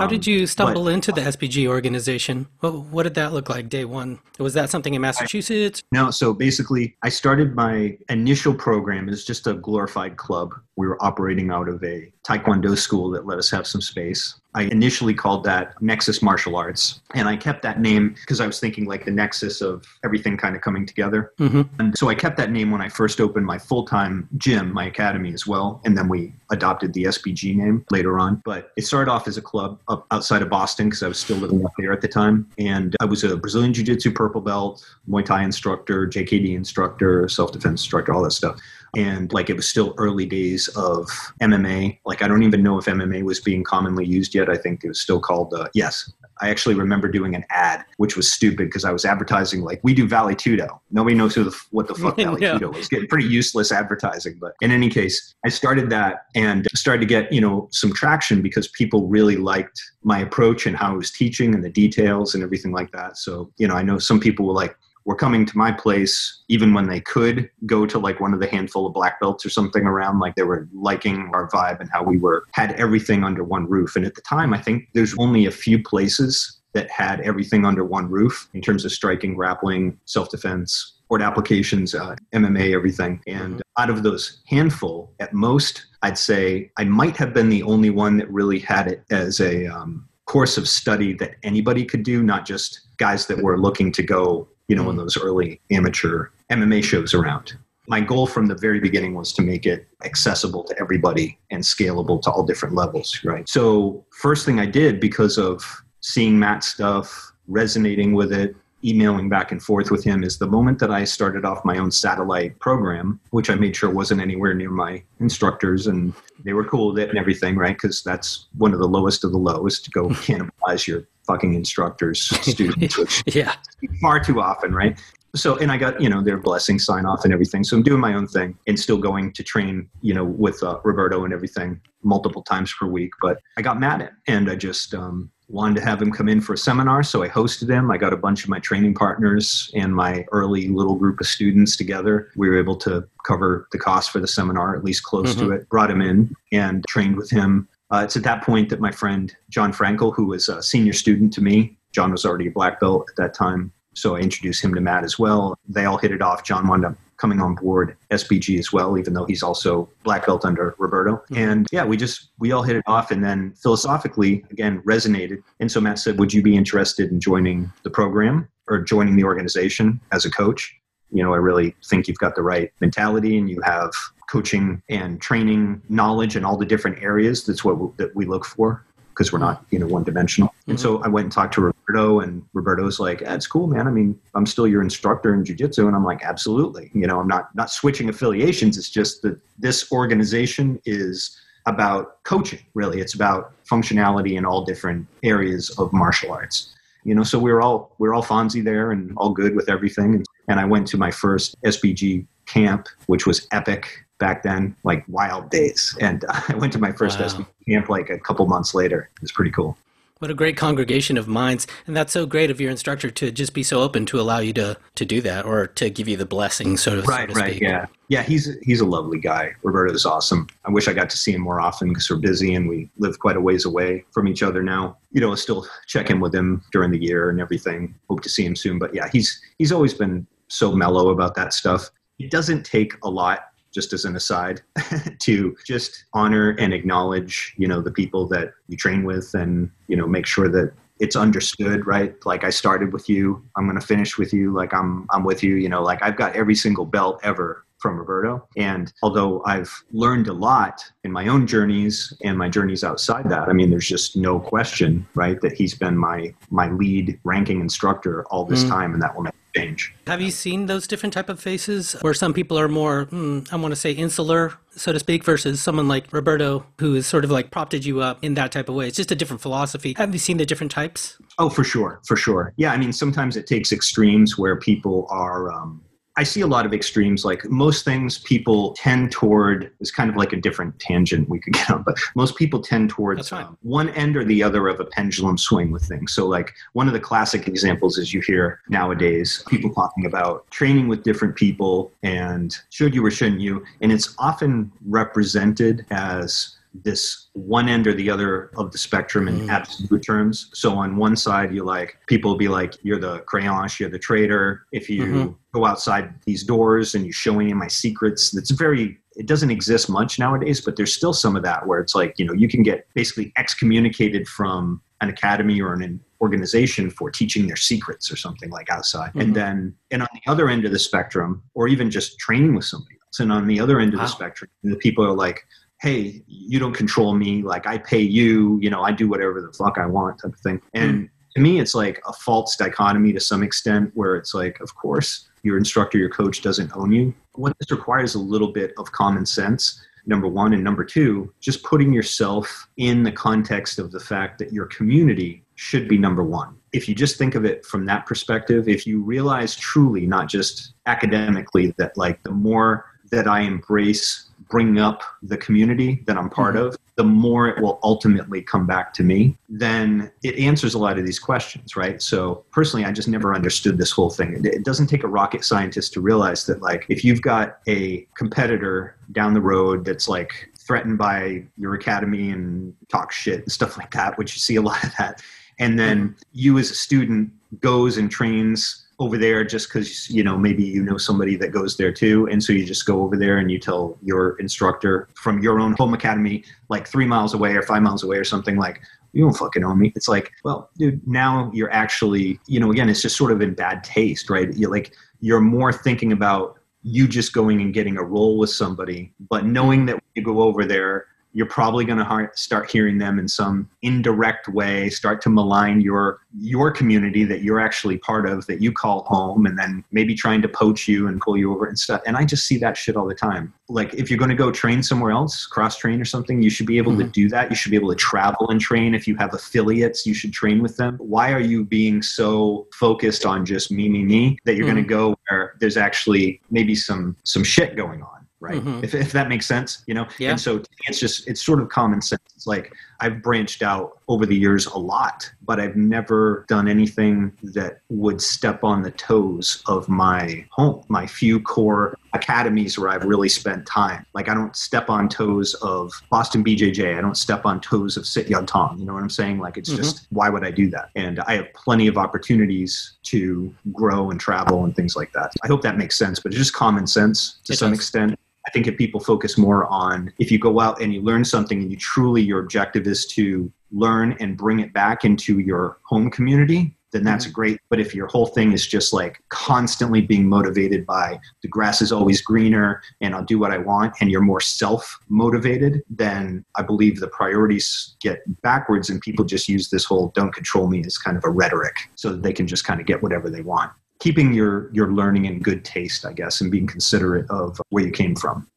How 0.02 0.09
did 0.09 0.26
um, 0.26 0.32
you 0.32 0.47
stumble 0.49 0.85
but, 0.85 0.94
into 0.94 1.12
the 1.12 1.23
uh, 1.23 1.26
SBG 1.26 1.68
organization? 1.68 2.49
What, 2.59 2.75
what, 2.87 3.02
did 3.04 3.14
that 3.14 3.32
look 3.32 3.49
like 3.49 3.68
day 3.68 3.85
one? 3.85 4.18
Was 4.40 4.54
that 4.54 4.68
something 4.68 4.94
in 4.94 5.00
Massachusetts? 5.00 5.80
no, 5.92 6.11
so 6.11 6.35
basically, 6.35 6.97
I 7.02 7.09
started 7.09 7.54
my 7.54 7.97
initial 8.09 8.52
program 8.52 9.09
as 9.09 9.25
just 9.25 9.47
a 9.47 9.54
glorified 9.54 10.16
club. 10.16 10.54
We 10.75 10.88
were 10.88 11.00
operating 11.00 11.52
out 11.52 11.68
of 11.68 11.85
a 11.85 12.12
Taekwondo 12.26 12.76
school 12.76 13.11
that 13.11 13.26
let 13.26 13.38
us 13.38 13.49
have 13.52 13.64
some 13.64 13.80
space. 13.80 14.40
I 14.54 14.62
initially 14.64 15.14
called 15.14 15.44
that 15.44 15.80
Nexus 15.80 16.21
Martial 16.21 16.56
Arts, 16.56 17.00
and 17.14 17.26
I 17.26 17.37
kept 17.37 17.62
that 17.62 17.80
name 17.80 18.14
because 18.21 18.40
I 18.40 18.47
was 18.47 18.61
thinking 18.61 18.85
like 18.85 19.04
the 19.04 19.11
nexus 19.11 19.62
of 19.62 19.85
everything 20.04 20.37
kind 20.37 20.54
of 20.54 20.61
coming 20.61 20.85
together. 20.85 21.32
Mm-hmm. 21.38 21.62
And 21.78 21.97
so 21.97 22.11
I 22.11 22.14
kept 22.14 22.37
that 22.37 22.50
name 22.50 22.71
when 22.71 22.82
I 22.82 22.88
first 22.88 23.21
opened 23.21 23.47
my 23.47 23.59
full 23.59 23.85
time 23.85 24.28
gym, 24.37 24.73
my 24.73 24.87
academy 24.87 25.32
as 25.32 25.47
well. 25.47 25.80
And 25.85 25.97
then 25.97 26.09
we 26.09 26.35
adopted 26.50 26.92
the 26.92 27.04
SBG 27.04 27.56
name 27.56 27.87
later 27.90 28.18
on. 28.18 28.42
But 28.44 28.73
it 28.76 28.87
started 28.87 29.11
off 29.11 29.26
as 29.26 29.38
a 29.38 29.42
club 29.42 29.78
up 29.88 30.06
outside 30.11 30.42
of 30.42 30.50
Boston 30.50 30.88
because 30.88 31.02
I 31.02 31.09
was 31.09 31.18
still 31.18 31.38
living 31.38 31.64
up 31.64 31.73
there 31.78 31.92
at 31.92 32.02
the 32.02 32.09
time. 32.09 32.47
And 32.59 32.94
I 33.00 33.06
was 33.06 33.25
a 33.25 33.37
Brazilian 33.37 33.73
Jiu 33.73 33.85
Jitsu 33.85 34.12
purple 34.12 34.42
belt, 34.42 34.87
Muay 35.09 35.25
Thai 35.25 35.44
instructor, 35.44 36.06
JKD 36.06 36.54
instructor, 36.54 37.26
self 37.28 37.52
defense 37.52 37.80
instructor, 37.82 38.12
all 38.12 38.23
that 38.23 38.32
stuff 38.32 38.61
and 38.94 39.32
like 39.32 39.49
it 39.49 39.56
was 39.56 39.68
still 39.68 39.94
early 39.96 40.26
days 40.26 40.68
of 40.68 41.08
MMA. 41.40 41.99
Like 42.04 42.22
I 42.22 42.28
don't 42.28 42.42
even 42.42 42.62
know 42.62 42.78
if 42.78 42.84
MMA 42.87 43.22
was 43.22 43.40
being 43.40 43.64
commonly 43.64 44.04
used 44.04 44.34
yet. 44.34 44.50
I 44.50 44.56
think 44.56 44.84
it 44.84 44.88
was 44.88 45.00
still 45.00 45.20
called 45.20 45.54
uh, 45.54 45.68
yes. 45.75 46.11
I 46.40 46.50
actually 46.50 46.75
remember 46.75 47.08
doing 47.08 47.37
an 47.37 47.44
ad, 47.50 47.84
which 47.99 48.16
was 48.16 48.32
stupid 48.32 48.66
because 48.66 48.84
I 48.84 48.90
was 48.90 49.04
advertising 49.04 49.62
like 49.62 49.80
we 49.84 49.94
do 49.94 50.08
Vale 50.08 50.34
Tudo. 50.34 50.80
Nobody 50.90 51.14
knows 51.14 51.34
who 51.34 51.44
the, 51.44 51.56
what 51.70 51.87
the 51.87 51.94
fuck 51.94 52.16
Vale 52.16 52.38
yeah. 52.38 52.58
Tudo 52.58 52.76
is. 52.76 52.88
Getting 52.88 53.06
pretty 53.06 53.28
useless 53.28 53.70
advertising, 53.70 54.38
but 54.40 54.54
in 54.61 54.72
any 54.72 54.88
case, 54.88 55.34
I 55.44 55.50
started 55.50 55.88
that 55.90 56.26
and 56.34 56.66
started 56.75 57.00
to 57.00 57.06
get 57.06 57.32
you 57.32 57.40
know 57.40 57.68
some 57.70 57.92
traction 57.92 58.42
because 58.42 58.68
people 58.68 59.06
really 59.06 59.37
liked 59.37 59.80
my 60.02 60.18
approach 60.18 60.66
and 60.66 60.76
how 60.76 60.92
I 60.92 60.96
was 60.96 61.12
teaching 61.12 61.54
and 61.54 61.62
the 61.62 61.70
details 61.70 62.34
and 62.34 62.42
everything 62.42 62.72
like 62.72 62.90
that. 62.92 63.18
So 63.18 63.52
you 63.58 63.68
know, 63.68 63.75
I 63.75 63.82
know 63.82 63.99
some 63.99 64.18
people 64.18 64.46
were 64.46 64.54
like, 64.54 64.76
were 65.04 65.16
coming 65.16 65.44
to 65.47 65.59
my 65.59 65.73
place 65.73 66.42
even 66.49 66.75
when 66.75 66.87
they 66.87 67.00
could 67.00 67.50
go 67.66 67.87
to 67.87 67.99
like 67.99 68.21
one 68.21 68.35
of 68.35 68.40
the 68.40 68.47
handful 68.47 68.87
of 68.87 68.92
black 68.92 69.21
belts 69.21 69.44
or 69.44 69.50
something 69.50 69.85
around 69.85 70.18
like 70.18 70.35
they 70.35 70.42
were 70.42 70.68
liking 70.73 71.30
our 71.32 71.49
vibe 71.50 71.80
and 71.80 71.90
how 71.92 72.02
we 72.02 72.18
were 72.18 72.44
had 72.52 72.73
everything 72.73 73.25
under 73.25 73.44
one 73.44 73.68
roof 73.68 73.97
and 73.97 74.04
at 74.04 74.14
the 74.14 74.23
time 74.23 74.52
i 74.52 74.61
think 74.61 74.88
there's 74.94 75.14
only 75.18 75.47
a 75.47 75.50
few 75.50 75.82
places 75.82 76.61
that 76.75 76.90
had 76.90 77.21
everything 77.21 77.66
under 77.66 77.85
one 77.85 78.09
roof 78.11 78.49
in 78.54 78.61
terms 78.61 78.85
of 78.85 78.92
striking 78.92 79.35
grappling 79.35 79.99
self-defense 80.06 80.94
sport 81.04 81.23
applications 81.23 81.94
uh, 81.94 82.14
mma 82.35 82.75
everything 82.75 83.21
and 83.26 83.54
mm-hmm. 83.54 83.82
out 83.82 83.90
of 83.90 84.02
those 84.02 84.42
handful 84.47 85.12
at 85.21 85.32
most 85.32 85.87
i'd 86.02 86.18
say 86.18 86.71
i 86.78 86.85
might 86.85 87.16
have 87.16 87.35
been 87.35 87.49
the 87.49 87.62
only 87.64 87.90
one 87.90 88.16
that 88.16 88.30
really 88.30 88.59
had 88.59 88.88
it 88.88 89.04
as 89.11 89.40
a 89.40 89.66
um, 89.66 90.09
course 90.26 90.56
of 90.56 90.68
study 90.68 91.12
that 91.12 91.35
anybody 91.42 91.85
could 91.85 92.02
do 92.02 92.23
not 92.23 92.47
just 92.47 92.80
guys 92.97 93.26
that 93.26 93.42
were 93.42 93.59
looking 93.59 93.92
to 93.92 94.02
go 94.02 94.49
you 94.69 94.76
know, 94.76 94.88
in 94.90 94.97
hmm. 94.97 95.02
those 95.02 95.16
early 95.16 95.61
amateur 95.71 96.28
MMA 96.50 96.83
shows 96.83 97.14
around. 97.14 97.54
My 97.88 98.00
goal 98.00 98.26
from 98.26 98.47
the 98.47 98.54
very 98.54 98.78
beginning 98.78 99.14
was 99.14 99.33
to 99.33 99.42
make 99.42 99.66
it 99.66 99.88
accessible 100.04 100.62
to 100.64 100.81
everybody 100.81 101.38
and 101.50 101.62
scalable 101.62 102.23
to 102.23 102.31
all 102.31 102.45
different 102.45 102.76
levels, 102.76 103.21
right? 103.25 103.49
So, 103.49 104.04
first 104.12 104.47
thing 104.47 104.61
I 104.61 104.66
did 104.66 105.00
because 105.00 105.37
of 105.37 105.64
seeing 106.00 106.38
Matt's 106.38 106.69
stuff, 106.69 107.33
resonating 107.49 108.12
with 108.14 108.33
it, 108.33 108.54
emailing 108.85 109.28
back 109.28 109.52
and 109.52 109.62
forth 109.62 109.90
with 109.90 110.02
him 110.04 110.25
is 110.25 110.38
the 110.38 110.47
moment 110.47 110.78
that 110.81 110.90
I 110.90 111.04
started 111.04 111.45
off 111.45 111.64
my 111.64 111.78
own 111.78 111.90
satellite 111.90 112.59
program, 112.59 113.21
which 113.31 113.50
I 113.50 113.54
made 113.54 113.76
sure 113.76 113.90
wasn't 113.90 114.21
anywhere 114.21 114.54
near 114.54 114.71
my 114.71 115.02
instructors 115.21 115.87
and 115.87 116.12
they 116.45 116.52
were 116.52 116.64
cool 116.64 116.88
with 116.88 116.99
it 116.99 117.09
and 117.09 117.19
everything, 117.19 117.57
right? 117.57 117.76
Because 117.76 118.02
that's 118.02 118.49
one 118.59 118.73
of 118.73 118.81
the 118.81 118.88
lowest 118.88 119.25
of 119.25 119.33
the 119.33 119.38
lowest 119.38 119.85
to 119.85 119.90
go 119.90 120.09
cannibalize 120.09 120.87
your 120.87 121.04
fucking 121.26 121.54
instructors, 121.54 122.22
students, 122.42 122.98
which 122.98 123.22
yeah, 123.26 123.54
far 124.00 124.20
too 124.20 124.40
often, 124.40 124.74
right? 124.74 125.00
So, 125.34 125.56
and 125.56 125.72
I 125.72 125.78
got, 125.78 125.98
you 126.00 126.10
know, 126.10 126.22
their 126.22 126.36
blessing 126.36 126.78
sign 126.78 127.06
off 127.06 127.24
and 127.24 127.32
everything. 127.32 127.64
So 127.64 127.76
I'm 127.76 127.82
doing 127.82 128.00
my 128.00 128.12
own 128.12 128.26
thing 128.26 128.58
and 128.66 128.78
still 128.78 128.98
going 128.98 129.32
to 129.32 129.42
train, 129.42 129.88
you 130.02 130.12
know, 130.12 130.24
with 130.24 130.62
uh, 130.62 130.78
Roberto 130.84 131.24
and 131.24 131.32
everything 131.32 131.80
multiple 132.02 132.42
times 132.42 132.74
per 132.78 132.86
week. 132.86 133.12
But 133.22 133.38
I 133.56 133.62
got 133.62 133.80
mad 133.80 134.02
at 134.02 134.12
and 134.26 134.50
I 134.50 134.56
just, 134.56 134.92
um, 134.92 135.30
wanted 135.52 135.76
to 135.76 135.82
have 135.82 136.00
him 136.00 136.10
come 136.10 136.28
in 136.28 136.40
for 136.40 136.54
a 136.54 136.58
seminar, 136.58 137.02
so 137.02 137.22
I 137.22 137.28
hosted 137.28 137.68
him. 137.68 137.90
I 137.90 137.98
got 137.98 138.12
a 138.12 138.16
bunch 138.16 138.42
of 138.42 138.48
my 138.48 138.58
training 138.58 138.94
partners 138.94 139.70
and 139.74 139.94
my 139.94 140.24
early 140.32 140.68
little 140.68 140.94
group 140.94 141.20
of 141.20 141.26
students 141.26 141.76
together. 141.76 142.30
We 142.36 142.48
were 142.48 142.58
able 142.58 142.76
to 142.76 143.06
cover 143.26 143.68
the 143.70 143.78
cost 143.78 144.10
for 144.10 144.18
the 144.18 144.26
seminar, 144.26 144.74
at 144.74 144.82
least 144.82 145.02
close 145.04 145.34
mm-hmm. 145.34 145.48
to 145.48 145.52
it. 145.52 145.68
Brought 145.68 145.90
him 145.90 146.00
in 146.00 146.34
and 146.52 146.84
trained 146.88 147.16
with 147.16 147.30
him. 147.30 147.68
Uh, 147.92 148.02
it's 148.02 148.16
at 148.16 148.22
that 148.22 148.42
point 148.42 148.70
that 148.70 148.80
my 148.80 148.90
friend 148.90 149.37
John 149.50 149.72
Frankl, 149.72 150.14
who 150.14 150.26
was 150.26 150.49
a 150.49 150.62
senior 150.62 150.94
student 150.94 151.32
to 151.34 151.42
me, 151.42 151.76
John 151.92 152.11
was 152.11 152.25
already 152.25 152.46
a 152.46 152.50
black 152.50 152.80
belt 152.80 153.06
at 153.11 153.16
that 153.16 153.34
time, 153.34 153.70
so 153.94 154.16
I 154.16 154.20
introduced 154.20 154.64
him 154.64 154.75
to 154.75 154.80
Matt 154.80 155.04
as 155.04 155.18
well. 155.18 155.58
They 155.68 155.84
all 155.84 155.99
hit 155.99 156.11
it 156.11 156.22
off. 156.22 156.42
John 156.42 156.66
wound 156.66 156.87
up 156.87 156.96
coming 157.18 157.40
on 157.40 157.54
board 157.54 157.96
SBG 158.11 158.58
as 158.58 158.72
well, 158.72 158.99
even 158.99 159.12
though 159.12 159.26
he's 159.26 159.42
also 159.42 159.88
black 160.02 160.26
belt 160.26 160.44
under 160.44 160.75
Roberto. 160.78 161.16
Mm-hmm. 161.16 161.37
And 161.37 161.68
yeah, 161.70 161.84
we 161.84 161.99
just 161.99 162.30
we 162.38 162.50
all 162.50 162.62
hit 162.62 162.76
it 162.76 162.82
off, 162.87 163.11
and 163.11 163.22
then 163.22 163.52
philosophically 163.62 164.44
again 164.50 164.82
resonated. 164.82 165.42
And 165.61 165.70
so 165.70 165.80
Matt 165.80 165.99
said, 165.99 166.18
"Would 166.18 166.32
you 166.32 166.42
be 166.42 166.56
interested 166.56 167.11
in 167.12 167.20
joining 167.20 167.70
the 167.82 167.90
program 167.90 168.49
or 168.68 168.80
joining 168.80 169.16
the 169.16 169.25
organization 169.25 170.00
as 170.12 170.25
a 170.25 170.30
coach?" 170.30 170.75
You 171.11 171.22
know, 171.22 171.34
I 171.34 171.37
really 171.37 171.76
think 171.84 172.08
you've 172.08 172.18
got 172.18 172.34
the 172.34 172.42
right 172.42 172.72
mentality, 172.80 173.37
and 173.37 173.50
you 173.50 173.61
have 173.61 173.92
coaching 174.32 174.82
and 174.88 175.20
training 175.20 175.82
knowledge 175.90 176.36
in 176.36 176.44
all 176.44 176.56
the 176.56 176.64
different 176.64 177.02
areas. 177.02 177.44
That's 177.44 177.62
what 177.62 177.78
we, 177.78 177.88
that 177.98 178.16
we 178.16 178.24
look 178.24 178.46
for 178.46 178.82
because 179.10 179.30
we're 179.30 179.38
not 179.38 179.66
you 179.70 179.78
know 179.78 179.86
one 179.86 180.04
dimensional. 180.04 180.48
Mm-hmm. 180.48 180.70
And 180.70 180.80
so 180.80 181.02
I 181.02 181.08
went 181.08 181.26
and 181.26 181.32
talked 181.32 181.52
to 181.54 181.60
Roberto, 181.60 182.20
and 182.20 182.42
Roberto's 182.54 182.98
like, 182.98 183.20
"That's 183.20 183.46
cool, 183.46 183.66
man. 183.66 183.86
I 183.86 183.90
mean, 183.90 184.18
I'm 184.34 184.46
still 184.46 184.66
your 184.66 184.82
instructor 184.82 185.34
in 185.34 185.44
jujitsu," 185.44 185.86
and 185.86 185.94
I'm 185.94 186.04
like, 186.04 186.24
"Absolutely. 186.24 186.90
You 186.94 187.06
know, 187.06 187.20
I'm 187.20 187.28
not 187.28 187.54
not 187.54 187.70
switching 187.70 188.08
affiliations. 188.08 188.78
It's 188.78 188.88
just 188.88 189.22
that 189.22 189.38
this 189.58 189.92
organization 189.92 190.80
is." 190.86 191.38
about 191.66 192.20
coaching 192.24 192.58
really 192.74 193.00
it's 193.00 193.14
about 193.14 193.52
functionality 193.64 194.36
in 194.36 194.44
all 194.44 194.64
different 194.64 195.06
areas 195.22 195.70
of 195.78 195.92
martial 195.92 196.32
arts 196.32 196.74
you 197.04 197.14
know 197.14 197.22
so 197.22 197.38
we 197.38 197.52
are 197.52 197.60
all 197.60 197.94
we 197.98 198.08
are 198.08 198.14
all 198.14 198.24
fonzie 198.24 198.64
there 198.64 198.90
and 198.90 199.12
all 199.16 199.30
good 199.30 199.54
with 199.54 199.68
everything 199.68 200.16
and, 200.16 200.26
and 200.48 200.58
i 200.58 200.64
went 200.64 200.88
to 200.88 200.96
my 200.96 201.08
first 201.08 201.54
sbg 201.66 202.26
camp 202.52 202.88
which 203.06 203.26
was 203.26 203.47
epic 203.52 204.04
back 204.23 204.44
then, 204.44 204.76
like 204.85 205.04
wild 205.09 205.50
days. 205.50 205.97
And 206.00 206.25
uh, 206.28 206.40
I 206.49 206.54
went 206.54 206.73
to 206.75 206.78
my 206.78 206.92
first 206.92 207.18
wow. 207.18 207.47
camp 207.68 207.88
like 207.88 208.09
a 208.09 208.18
couple 208.18 208.47
months 208.47 208.73
later. 208.73 209.11
It 209.16 209.21
was 209.21 209.32
pretty 209.32 209.50
cool. 209.50 209.76
What 210.21 210.30
a 210.30 210.35
great 210.35 210.56
congregation 210.56 211.18
of 211.18 211.26
minds. 211.26 211.66
And 211.88 211.97
that's 211.97 212.12
so 212.12 212.25
great 212.26 212.49
of 212.49 212.61
your 212.61 212.71
instructor 212.71 213.11
to 213.11 213.32
just 213.32 213.54
be 213.54 213.64
so 213.64 213.82
open 213.82 214.06
to 214.06 214.21
allow 214.21 214.38
you 214.38 214.52
to, 214.52 214.76
to 214.94 215.04
do 215.04 215.21
that 215.23 215.44
or 215.44 215.66
to 215.66 215.90
give 215.90 216.06
you 216.06 216.16
the 216.16 216.25
blessing, 216.25 216.76
so 216.76 216.94
to, 216.94 217.02
right, 217.02 217.28
so 217.28 217.35
to 217.35 217.40
right, 217.40 217.50
speak. 217.50 217.62
Yeah. 217.62 217.87
Yeah, 218.06 218.23
he's, 218.23 218.56
he's 218.62 218.80
a 218.80 218.87
lovely 218.87 219.18
guy. 219.18 219.52
Roberto 219.64 219.92
is 219.92 220.06
awesome. 220.06 220.47
I 220.64 220.71
wish 220.71 220.87
I 220.87 220.92
got 220.92 221.11
to 221.11 221.16
see 221.16 221.32
him 221.32 221.40
more 221.40 221.61
often 221.61 221.88
because 221.88 222.09
we're 222.09 222.18
busy 222.18 222.54
and 222.54 222.68
we 222.68 222.88
live 222.99 223.18
quite 223.18 223.37
a 223.37 223.40
ways 223.40 223.64
away 223.64 224.04
from 224.12 224.28
each 224.28 224.44
other 224.44 224.62
now. 224.62 224.97
You 225.11 225.21
know, 225.23 225.32
I 225.32 225.35
still 225.35 225.66
check 225.88 226.09
in 226.09 226.21
with 226.21 226.32
him 226.32 226.62
during 226.71 226.92
the 226.92 227.02
year 227.02 227.30
and 227.30 227.40
everything. 227.40 227.92
Hope 228.09 228.23
to 228.23 228.28
see 228.28 228.47
him 228.47 228.54
soon. 228.54 228.78
But 228.78 228.94
yeah, 228.94 229.09
he's, 229.11 229.42
he's 229.59 229.73
always 229.73 229.94
been 229.94 230.25
so 230.47 230.71
mellow 230.71 231.09
about 231.09 231.35
that 231.35 231.52
stuff. 231.52 231.90
It 232.22 232.30
doesn't 232.30 232.64
take 232.64 232.94
a 233.02 233.10
lot 233.10 233.48
just 233.72 233.92
as 233.92 234.04
an 234.04 234.16
aside, 234.16 234.60
to 235.20 235.56
just 235.66 236.04
honor 236.12 236.50
and 236.58 236.74
acknowledge, 236.74 237.54
you 237.56 237.66
know, 237.66 237.80
the 237.80 237.90
people 237.90 238.28
that 238.28 238.52
you 238.68 238.76
train 238.76 239.04
with 239.04 239.32
and, 239.34 239.70
you 239.88 239.96
know, 239.96 240.06
make 240.06 240.26
sure 240.26 240.48
that 240.48 240.72
it's 241.00 241.16
understood, 241.16 241.86
right? 241.86 242.14
Like 242.24 242.44
I 242.44 242.50
started 242.50 242.92
with 242.92 243.08
you, 243.08 243.42
I'm 243.56 243.66
going 243.66 243.80
to 243.80 243.86
finish 243.86 244.18
with 244.18 244.32
you, 244.32 244.52
like 244.52 244.72
I'm 244.72 245.06
I'm 245.10 245.24
with 245.24 245.42
you, 245.42 245.56
you 245.56 245.68
know, 245.68 245.82
like 245.82 246.02
I've 246.02 246.16
got 246.16 246.36
every 246.36 246.54
single 246.54 246.84
belt 246.84 247.18
ever 247.24 247.64
from 247.78 247.98
Roberto. 247.98 248.46
And 248.56 248.92
although 249.02 249.42
I've 249.44 249.72
learned 249.90 250.28
a 250.28 250.32
lot 250.32 250.84
in 251.02 251.10
my 251.10 251.26
own 251.26 251.48
journeys 251.48 252.12
and 252.22 252.38
my 252.38 252.48
journeys 252.48 252.84
outside 252.84 253.28
that, 253.30 253.48
I 253.48 253.52
mean, 253.52 253.70
there's 253.70 253.88
just 253.88 254.16
no 254.16 254.38
question, 254.38 255.04
right, 255.14 255.40
that 255.40 255.54
he's 255.54 255.74
been 255.74 255.96
my 255.96 256.32
my 256.50 256.70
lead 256.70 257.18
ranking 257.24 257.60
instructor 257.60 258.24
all 258.26 258.44
this 258.44 258.62
mm. 258.62 258.68
time, 258.68 258.92
and 258.92 259.02
that 259.02 259.16
will 259.16 259.24
never 259.24 259.36
change. 259.54 259.94
Have 260.06 260.21
you 260.21 260.30
seen 260.30 260.66
those 260.66 260.87
different 260.87 261.12
type 261.12 261.28
of 261.28 261.40
faces 261.40 261.92
where 262.00 262.14
some 262.14 262.32
people 262.32 262.59
are 262.59 262.68
more, 262.68 263.06
mm, 263.06 263.50
I 263.52 263.56
want 263.56 263.73
to 263.73 263.76
say, 263.76 263.92
insular, 263.92 264.54
so 264.75 264.92
to 264.92 264.99
speak, 264.99 265.25
versus 265.25 265.62
someone 265.62 265.88
like 265.88 266.12
Roberto, 266.12 266.66
who 266.79 266.94
is 266.94 267.07
sort 267.07 267.24
of 267.24 267.31
like 267.31 267.50
propped 267.50 267.74
you 267.74 268.00
up 268.00 268.22
in 268.22 268.35
that 268.35 268.53
type 268.53 268.68
of 268.68 268.74
way? 268.74 268.87
It's 268.87 268.96
just 268.96 269.11
a 269.11 269.14
different 269.14 269.42
philosophy. 269.42 269.94
Have 269.96 270.12
you 270.12 270.18
seen 270.18 270.37
the 270.37 270.46
different 270.46 270.72
types? 270.72 271.18
Oh, 271.38 271.48
for 271.48 271.64
sure, 271.64 272.00
for 272.07 272.16
sure. 272.16 272.53
Yeah, 272.57 272.72
I 272.72 272.76
mean, 272.76 272.92
sometimes 272.92 273.37
it 273.37 273.46
takes 273.46 273.72
extremes 273.72 274.38
where 274.38 274.57
people 274.57 275.07
are. 275.11 275.53
Um, 275.53 275.83
I 276.16 276.25
see 276.25 276.42
a 276.42 276.46
lot 276.46 276.66
of 276.66 276.75
extremes. 276.75 277.25
Like 277.25 277.44
most 277.48 277.85
things, 277.85 278.18
people 278.18 278.75
tend 278.75 279.12
toward 279.12 279.70
is 279.81 279.90
kind 279.90 280.11
of 280.11 280.16
like 280.16 280.33
a 280.33 280.37
different 280.37 280.79
tangent 280.79 281.29
we 281.29 281.40
could 281.40 281.53
get 281.55 281.70
on, 281.70 281.83
but 281.83 281.96
most 282.14 282.37
people 282.37 282.61
tend 282.61 282.90
towards 282.90 283.33
um, 283.33 283.57
one 283.62 283.88
end 283.90 284.16
or 284.16 284.25
the 284.25 284.42
other 284.42 284.68
of 284.68 284.79
a 284.81 284.85
pendulum 284.85 285.38
swing 285.38 285.70
with 285.70 285.85
things. 285.85 286.12
So, 286.12 286.27
like 286.27 286.53
one 286.75 286.87
of 286.87 286.92
the 286.92 287.01
classic 287.01 287.48
examples 287.48 287.96
is 287.98 288.12
you 288.12 288.20
hear 288.20 288.61
nowadays 288.68 289.42
people 289.48 289.72
talking 289.72 290.07
about 290.07 290.51
training 290.51 290.88
with 290.88 291.03
different 291.03 291.35
people 291.35 291.92
and 292.03 292.57
should 292.70 292.94
you 292.94 293.05
or 293.05 293.11
shouldn't 293.11 293.40
you, 293.40 293.64
and 293.81 293.90
it's 293.90 294.14
often 294.18 294.70
represented 294.87 295.87
as 295.90 296.57
this 296.74 297.28
one 297.32 297.68
end 297.68 297.87
or 297.87 297.94
the 297.94 298.11
other 298.11 298.50
of 298.56 298.72
the 298.72 298.78
spectrum 298.78 299.28
in 299.28 299.40
mm. 299.40 299.50
absolute 299.50 300.02
terms. 300.02 300.50
So 300.54 300.74
on 300.74 300.96
one 300.96 301.16
side, 301.16 301.54
you 301.54 301.64
like 301.64 301.98
people 302.06 302.30
will 302.30 302.38
be 302.38 302.48
like, 302.48 302.74
"You're 302.82 302.98
the 302.98 303.20
créance, 303.20 303.78
you're 303.78 303.90
the 303.90 303.98
traitor." 303.98 304.66
If 304.72 304.88
you 304.88 305.04
mm-hmm. 305.04 305.32
go 305.52 305.66
outside 305.66 306.14
these 306.24 306.44
doors 306.44 306.94
and 306.94 307.04
you 307.04 307.12
show 307.12 307.38
any 307.40 307.50
of 307.50 307.58
my 307.58 307.68
secrets, 307.68 308.30
that's 308.30 308.50
very. 308.50 308.98
It 309.14 309.26
doesn't 309.26 309.50
exist 309.50 309.90
much 309.90 310.18
nowadays, 310.18 310.62
but 310.62 310.76
there's 310.76 310.94
still 310.94 311.12
some 311.12 311.37
of 311.37 311.42
that 311.42 311.66
where 311.66 311.80
it's 311.80 311.94
like 311.94 312.14
you 312.18 312.24
know 312.24 312.32
you 312.32 312.48
can 312.48 312.62
get 312.62 312.87
basically 312.94 313.32
excommunicated 313.37 314.26
from 314.26 314.80
an 315.02 315.08
academy 315.08 315.61
or 315.61 315.74
an 315.74 316.00
organization 316.20 316.88
for 316.88 317.11
teaching 317.11 317.48
their 317.48 317.56
secrets 317.56 318.11
or 318.11 318.16
something 318.16 318.50
like 318.50 318.70
outside. 318.70 319.11
Mm-hmm. 319.11 319.20
And 319.20 319.37
then 319.37 319.74
and 319.90 320.02
on 320.02 320.08
the 320.14 320.30
other 320.30 320.48
end 320.48 320.64
of 320.64 320.72
the 320.72 320.78
spectrum, 320.78 321.42
or 321.54 321.68
even 321.68 321.90
just 321.90 322.18
training 322.18 322.54
with 322.54 322.64
somebody 322.64 322.94
else. 322.94 323.20
And 323.20 323.30
on 323.30 323.46
the 323.46 323.61
other 323.61 323.80
end 323.80 323.92
of 323.92 323.98
wow. 323.98 324.06
the 324.06 324.11
spectrum, 324.11 324.50
the 324.62 324.76
people 324.76 325.04
are 325.04 325.14
like, 325.14 325.44
hey, 325.83 326.23
you 326.29 326.61
don't 326.61 326.73
control 326.73 327.14
me. 327.14 327.42
Like 327.42 327.66
I 327.66 327.77
pay 327.77 328.01
you, 328.01 328.59
you 328.62 328.71
know, 328.71 328.83
I 328.83 328.92
do 328.92 329.09
whatever 329.09 329.42
the 329.42 329.53
fuck 329.53 329.79
I 329.79 329.87
want 329.87 330.21
type 330.23 330.33
of 330.33 330.40
thing. 330.40 330.59
Hmm. 330.75 330.81
And 330.81 331.09
to 331.35 331.40
me, 331.40 331.59
it's 331.59 331.75
like 331.75 332.01
a 332.07 332.12
false 332.12 332.57
dichotomy 332.57 333.12
to 333.12 333.21
some 333.21 333.42
extent 333.42 333.90
where 333.95 334.14
it's 334.16 334.33
like, 334.33 334.61
of 334.61 334.75
course, 334.77 335.29
your 335.42 335.59
instructor, 335.59 335.99
your 335.99 336.11
coach 336.11 336.40
doesn't 336.40 336.71
own 336.77 336.92
you. 336.92 337.12
What 337.35 337.57
this 337.59 337.73
requires 337.73 338.14
a 338.14 338.21
little 338.21 338.53
bit 338.53 338.73
of 338.79 338.92
common 338.92 339.27
sense 339.27 339.85
number 340.07 340.27
one 340.27 340.53
and 340.53 340.64
number 340.64 340.85
two 340.85 341.33
just 341.40 341.62
putting 341.62 341.92
yourself 341.92 342.68
in 342.77 343.03
the 343.03 343.12
context 343.12 343.79
of 343.79 343.92
the 343.92 344.01
fact 344.01 344.38
that 344.38 344.53
your 344.53 344.66
community 344.66 345.45
should 345.55 345.88
be 345.88 345.97
number 345.97 346.25
one 346.25 346.57
if 346.73 346.88
you 346.88 346.95
just 346.95 347.16
think 347.18 347.35
of 347.35 347.45
it 347.45 347.64
from 347.64 347.87
that 347.87 348.05
perspective 348.05 348.68
if 348.68 348.85
you 348.85 349.01
realize 349.01 349.55
truly 349.55 350.05
not 350.07 350.29
just 350.29 350.75
academically 350.87 351.73
that 351.79 351.97
like 351.97 352.21
the 352.25 352.31
more 352.31 352.87
that 353.12 353.29
i 353.29 353.40
embrace 353.40 354.32
bringing 354.52 354.78
up 354.78 355.02
the 355.22 355.38
community 355.38 356.04
that 356.06 356.18
I'm 356.18 356.28
part 356.28 356.54
mm-hmm. 356.54 356.66
of, 356.66 356.78
the 356.96 357.04
more 357.04 357.48
it 357.48 357.60
will 357.62 357.80
ultimately 357.82 358.42
come 358.42 358.66
back 358.66 358.92
to 358.94 359.02
me, 359.02 359.36
then 359.48 360.12
it 360.22 360.36
answers 360.38 360.74
a 360.74 360.78
lot 360.78 360.98
of 360.98 361.06
these 361.06 361.18
questions, 361.18 361.74
right? 361.74 362.02
So 362.02 362.44
personally, 362.52 362.84
I 362.84 362.92
just 362.92 363.08
never 363.08 363.34
understood 363.34 363.78
this 363.78 363.90
whole 363.90 364.10
thing. 364.10 364.44
It 364.44 364.62
doesn't 364.62 364.88
take 364.88 365.04
a 365.04 365.08
rocket 365.08 365.42
scientist 365.42 365.94
to 365.94 366.02
realize 366.02 366.44
that, 366.46 366.60
like, 366.60 366.84
if 366.90 367.02
you've 367.02 367.22
got 367.22 367.60
a 367.66 368.06
competitor 368.14 368.94
down 369.12 369.32
the 369.32 369.40
road 369.40 369.86
that's 369.86 370.06
like 370.06 370.50
threatened 370.58 370.98
by 370.98 371.44
your 371.56 371.72
academy 371.74 372.30
and 372.30 372.74
talk 372.90 373.10
shit 373.10 373.40
and 373.40 373.50
stuff 373.50 373.78
like 373.78 373.90
that, 373.92 374.18
which 374.18 374.34
you 374.34 374.40
see 374.40 374.56
a 374.56 374.62
lot 374.62 374.84
of 374.84 374.92
that, 374.98 375.22
and 375.58 375.78
then 375.78 376.14
you 376.32 376.58
as 376.58 376.70
a 376.70 376.74
student 376.74 377.32
goes 377.60 377.96
and 377.96 378.10
trains 378.10 378.82
over 379.02 379.18
there 379.18 379.44
just 379.44 379.68
because 379.68 380.08
you 380.08 380.22
know 380.22 380.38
maybe 380.38 380.62
you 380.62 380.82
know 380.82 380.96
somebody 380.96 381.36
that 381.36 381.48
goes 381.48 381.76
there 381.76 381.92
too. 381.92 382.28
And 382.30 382.42
so 382.42 382.52
you 382.52 382.64
just 382.64 382.86
go 382.86 383.02
over 383.02 383.16
there 383.16 383.38
and 383.38 383.50
you 383.50 383.58
tell 383.58 383.98
your 384.02 384.38
instructor 384.38 385.08
from 385.14 385.42
your 385.42 385.58
own 385.58 385.74
home 385.74 385.92
academy 385.92 386.44
like 386.68 386.86
three 386.86 387.06
miles 387.06 387.34
away 387.34 387.54
or 387.54 387.62
five 387.62 387.82
miles 387.82 388.04
away 388.04 388.16
or 388.16 388.24
something 388.24 388.56
like 388.56 388.80
you 389.12 389.24
don't 389.24 389.36
fucking 389.36 389.64
own 389.64 389.78
me. 389.78 389.92
It's 389.96 390.08
like 390.08 390.30
well 390.44 390.70
dude 390.78 391.06
now 391.06 391.50
you're 391.52 391.72
actually 391.72 392.38
you 392.46 392.60
know 392.60 392.70
again 392.70 392.88
it's 392.88 393.02
just 393.02 393.16
sort 393.16 393.32
of 393.32 393.42
in 393.42 393.54
bad 393.54 393.82
taste 393.82 394.30
right? 394.30 394.54
You 394.54 394.68
like 394.68 394.94
you're 395.20 395.40
more 395.40 395.72
thinking 395.72 396.12
about 396.12 396.58
you 396.84 397.06
just 397.06 397.32
going 397.32 397.60
and 397.60 397.72
getting 397.74 397.96
a 397.96 398.02
role 398.02 398.38
with 398.38 398.50
somebody 398.50 399.12
but 399.30 399.44
knowing 399.44 399.86
that 399.86 400.02
you 400.14 400.22
go 400.22 400.42
over 400.42 400.64
there 400.64 401.06
you're 401.33 401.47
probably 401.47 401.85
going 401.85 401.99
to 401.99 402.31
start 402.35 402.71
hearing 402.71 402.99
them 402.99 403.18
in 403.18 403.27
some 403.27 403.68
indirect 403.83 404.49
way 404.49 404.88
start 404.90 405.21
to 405.23 405.31
malign 405.31 405.81
your 405.81 406.21
your 406.38 406.71
community 406.71 407.25
that 407.25 407.42
you're 407.42 407.61
actually 407.61 407.99
part 407.99 408.29
of 408.29 408.47
that 408.47 408.61
you 408.61 408.73
call 408.73 409.05
home 409.05 409.47
and 409.47 409.59
then 409.59 409.85
maybe 409.92 410.14
trying 410.14 410.42
to 410.42 410.49
poach 410.49 410.87
you 410.87 411.09
and 411.09 411.21
pull 411.21 411.37
you 411.37 411.53
over 411.53 411.66
and 411.66 411.79
stuff. 411.79 412.01
And 412.07 412.16
i 412.16 412.25
just 412.25 412.47
see 412.47 412.59
that 412.59 412.77
shit 412.77 412.97
all 412.97 413.07
the 413.07 413.14
time. 413.14 413.53
Like 413.68 413.95
if 413.95 414.11
you're 414.11 414.18
going 414.18 414.31
to 414.31 414.37
go 414.37 414.51
train 414.51 414.83
somewhere 414.83 415.12
else 415.12 415.47
cross 415.47 415.77
train 415.77 416.01
or 416.01 416.05
something 416.05 416.42
you 416.42 416.51
should 416.51 416.66
be 416.66 416.79
able 416.79 416.92
mm-hmm. 416.92 417.03
to 417.03 417.09
do 417.09 417.29
that. 417.31 417.51
You 417.51 417.57
should 417.57 417.71
be 417.71 417.77
able 417.77 417.90
to 417.90 417.97
travel 417.97 418.51
and 418.51 418.61
train. 418.61 418.95
If 418.95 419.07
you 419.07 419.16
have 419.16 419.35
affiliates 419.35 420.07
you 420.07 420.14
should 420.14 420.33
train 420.33 420.62
with 420.62 420.77
them. 420.77 420.97
Why 420.99 421.33
are 421.33 421.40
you 421.40 421.64
being 421.64 422.03
so 422.03 422.66
focused 422.73 423.25
on 423.27 423.45
just 423.45 423.71
me 423.71 423.88
me 423.88 424.05
me 424.05 424.38
that 424.45 424.55
you're 424.55 424.66
mm-hmm. 424.66 424.75
going 424.75 424.85
to 424.85 424.88
go 424.88 425.16
where 425.29 425.55
there's 425.61 425.77
actually 425.77 426.40
maybe 426.51 426.75
some 426.75 427.16
some 427.25 427.45
shit 427.45 427.77
going 427.77 428.03
on 428.03 428.21
right? 428.42 428.57
Mm-hmm. 428.57 428.85
If, 428.85 428.94
if 428.94 429.12
that 429.12 429.28
makes 429.28 429.46
sense, 429.46 429.85
you 429.87 429.94
know? 429.94 430.07
Yeah. 430.18 430.31
And 430.31 430.40
so 430.40 430.62
it's 430.88 430.98
just, 430.98 431.28
it's 431.28 431.44
sort 431.44 431.61
of 431.61 431.68
common 431.68 432.02
sense. 432.02 432.22
It's 432.35 432.46
like 432.46 432.72
I've 433.00 433.22
branched 433.22 433.62
out 433.62 434.00
over 434.09 434.26
the 434.26 434.37
years 434.37 434.66
a 434.66 434.78
lot, 434.78 435.31
but 435.44 435.61
I've 435.61 435.76
never 435.76 436.44
done 436.48 436.68
anything 436.68 437.33
that 437.42 437.81
would 437.88 438.20
step 438.20 438.64
on 438.64 438.83
the 438.83 438.90
toes 438.90 439.62
of 439.66 439.88
my 439.88 440.44
home, 440.50 440.85
my 440.88 441.07
few 441.07 441.40
core 441.40 441.96
academies 442.14 442.78
where 442.78 442.90
I've 442.90 443.05
really 443.05 443.28
spent 443.28 443.66
time. 443.66 444.05
Like 444.12 444.28
I 444.28 444.35
don't 444.35 444.55
step 444.57 444.90
on 444.90 445.09
toes 445.09 445.55
of 445.55 445.92
Boston 446.11 446.44
BJJ. 446.44 446.98
I 446.98 447.00
don't 447.00 447.16
step 447.16 447.46
on 447.46 447.61
toes 447.61 447.96
of 447.96 448.05
Sityodtong. 448.05 448.78
You 448.78 448.85
know 448.85 448.94
what 448.94 449.02
I'm 449.02 449.11
saying? 449.11 449.38
Like 449.38 449.57
it's 449.57 449.70
mm-hmm. 449.70 449.78
just 449.78 450.07
why 450.11 450.28
would 450.28 450.44
I 450.44 450.50
do 450.50 450.68
that? 450.70 450.90
And 450.94 451.20
I 451.20 451.35
have 451.35 451.52
plenty 451.55 451.87
of 451.87 451.96
opportunities 451.96 452.94
to 453.05 453.55
grow 453.72 454.11
and 454.11 454.20
travel 454.20 454.64
and 454.64 454.74
things 454.74 454.96
like 454.96 455.12
that. 455.12 455.33
I 455.42 455.46
hope 455.46 455.62
that 455.62 455.78
makes 455.78 455.96
sense, 455.96 456.18
but 456.18 456.33
it's 456.33 456.38
just 456.38 456.52
common 456.52 456.87
sense 456.87 457.38
to 457.44 457.52
it 457.52 457.57
some 457.57 457.70
does. 457.70 457.78
extent. 457.78 458.18
I 458.46 458.50
think 458.50 458.66
if 458.66 458.76
people 458.76 459.00
focus 459.00 459.38
more 459.38 459.66
on 459.66 460.12
if 460.18 460.31
you 460.31 460.38
go 460.38 460.61
out 460.61 460.81
and 460.81 460.92
you 460.92 461.00
learn 461.00 461.24
something 461.24 461.61
and 461.61 461.70
you 461.70 461.76
truly 461.76 462.22
your 462.22 462.40
objective 462.40 462.87
is 462.87 463.07
to 463.09 463.52
learn 463.70 464.16
and 464.20 464.37
bring 464.37 464.61
it 464.61 464.72
back 464.72 465.05
into 465.05 465.38
your 465.38 465.78
home 465.85 466.11
community, 466.11 466.76
then 466.92 467.05
that's 467.05 467.24
mm-hmm. 467.24 467.33
great. 467.33 467.61
But 467.70 467.81
if 467.81 467.94
your 467.94 468.07
whole 468.07 468.26
thing 468.26 468.52
is 468.52 468.66
just 468.66 468.92
like 468.92 469.22
constantly 469.31 470.02
being 470.02 470.28
motivated 470.28 470.87
by 470.87 471.18
the 471.42 471.48
grass 471.48 471.81
is 471.81 471.90
always 471.90 472.20
greener 472.20 472.83
and 473.00 473.14
I'll 473.14 473.24
do 473.24 473.38
what 473.38 473.50
I 473.50 473.59
want, 473.59 473.94
and 474.00 474.11
you're 474.11 474.20
more 474.20 474.40
self 474.40 474.98
motivated, 475.09 475.83
then 475.88 476.44
I 476.57 476.62
believe 476.62 477.00
the 477.00 477.09
priorities 477.09 477.96
get 478.00 478.20
backwards 478.42 478.90
and 478.90 479.00
people 479.00 479.24
just 479.24 479.48
use 479.48 479.70
this 479.70 479.85
whole 479.85 480.12
don't 480.14 480.35
control 480.35 480.68
me 480.68 480.83
as 480.85 480.98
kind 480.98 481.16
of 481.16 481.24
a 481.24 481.31
rhetoric 481.31 481.76
so 481.94 482.11
that 482.11 482.22
they 482.22 482.33
can 482.33 482.46
just 482.46 482.64
kind 482.64 482.81
of 482.81 482.87
get 482.87 483.02
whatever 483.02 483.31
they 483.31 483.42
want 483.42 483.72
keeping 484.02 484.32
your 484.32 484.68
your 484.72 484.92
learning 484.92 485.26
in 485.26 485.38
good 485.38 485.64
taste, 485.64 486.04
I 486.04 486.12
guess, 486.12 486.40
and 486.40 486.50
being 486.50 486.66
considerate 486.66 487.30
of 487.30 487.60
where 487.68 487.84
you 487.84 487.92
came 487.92 488.16
from. 488.16 488.48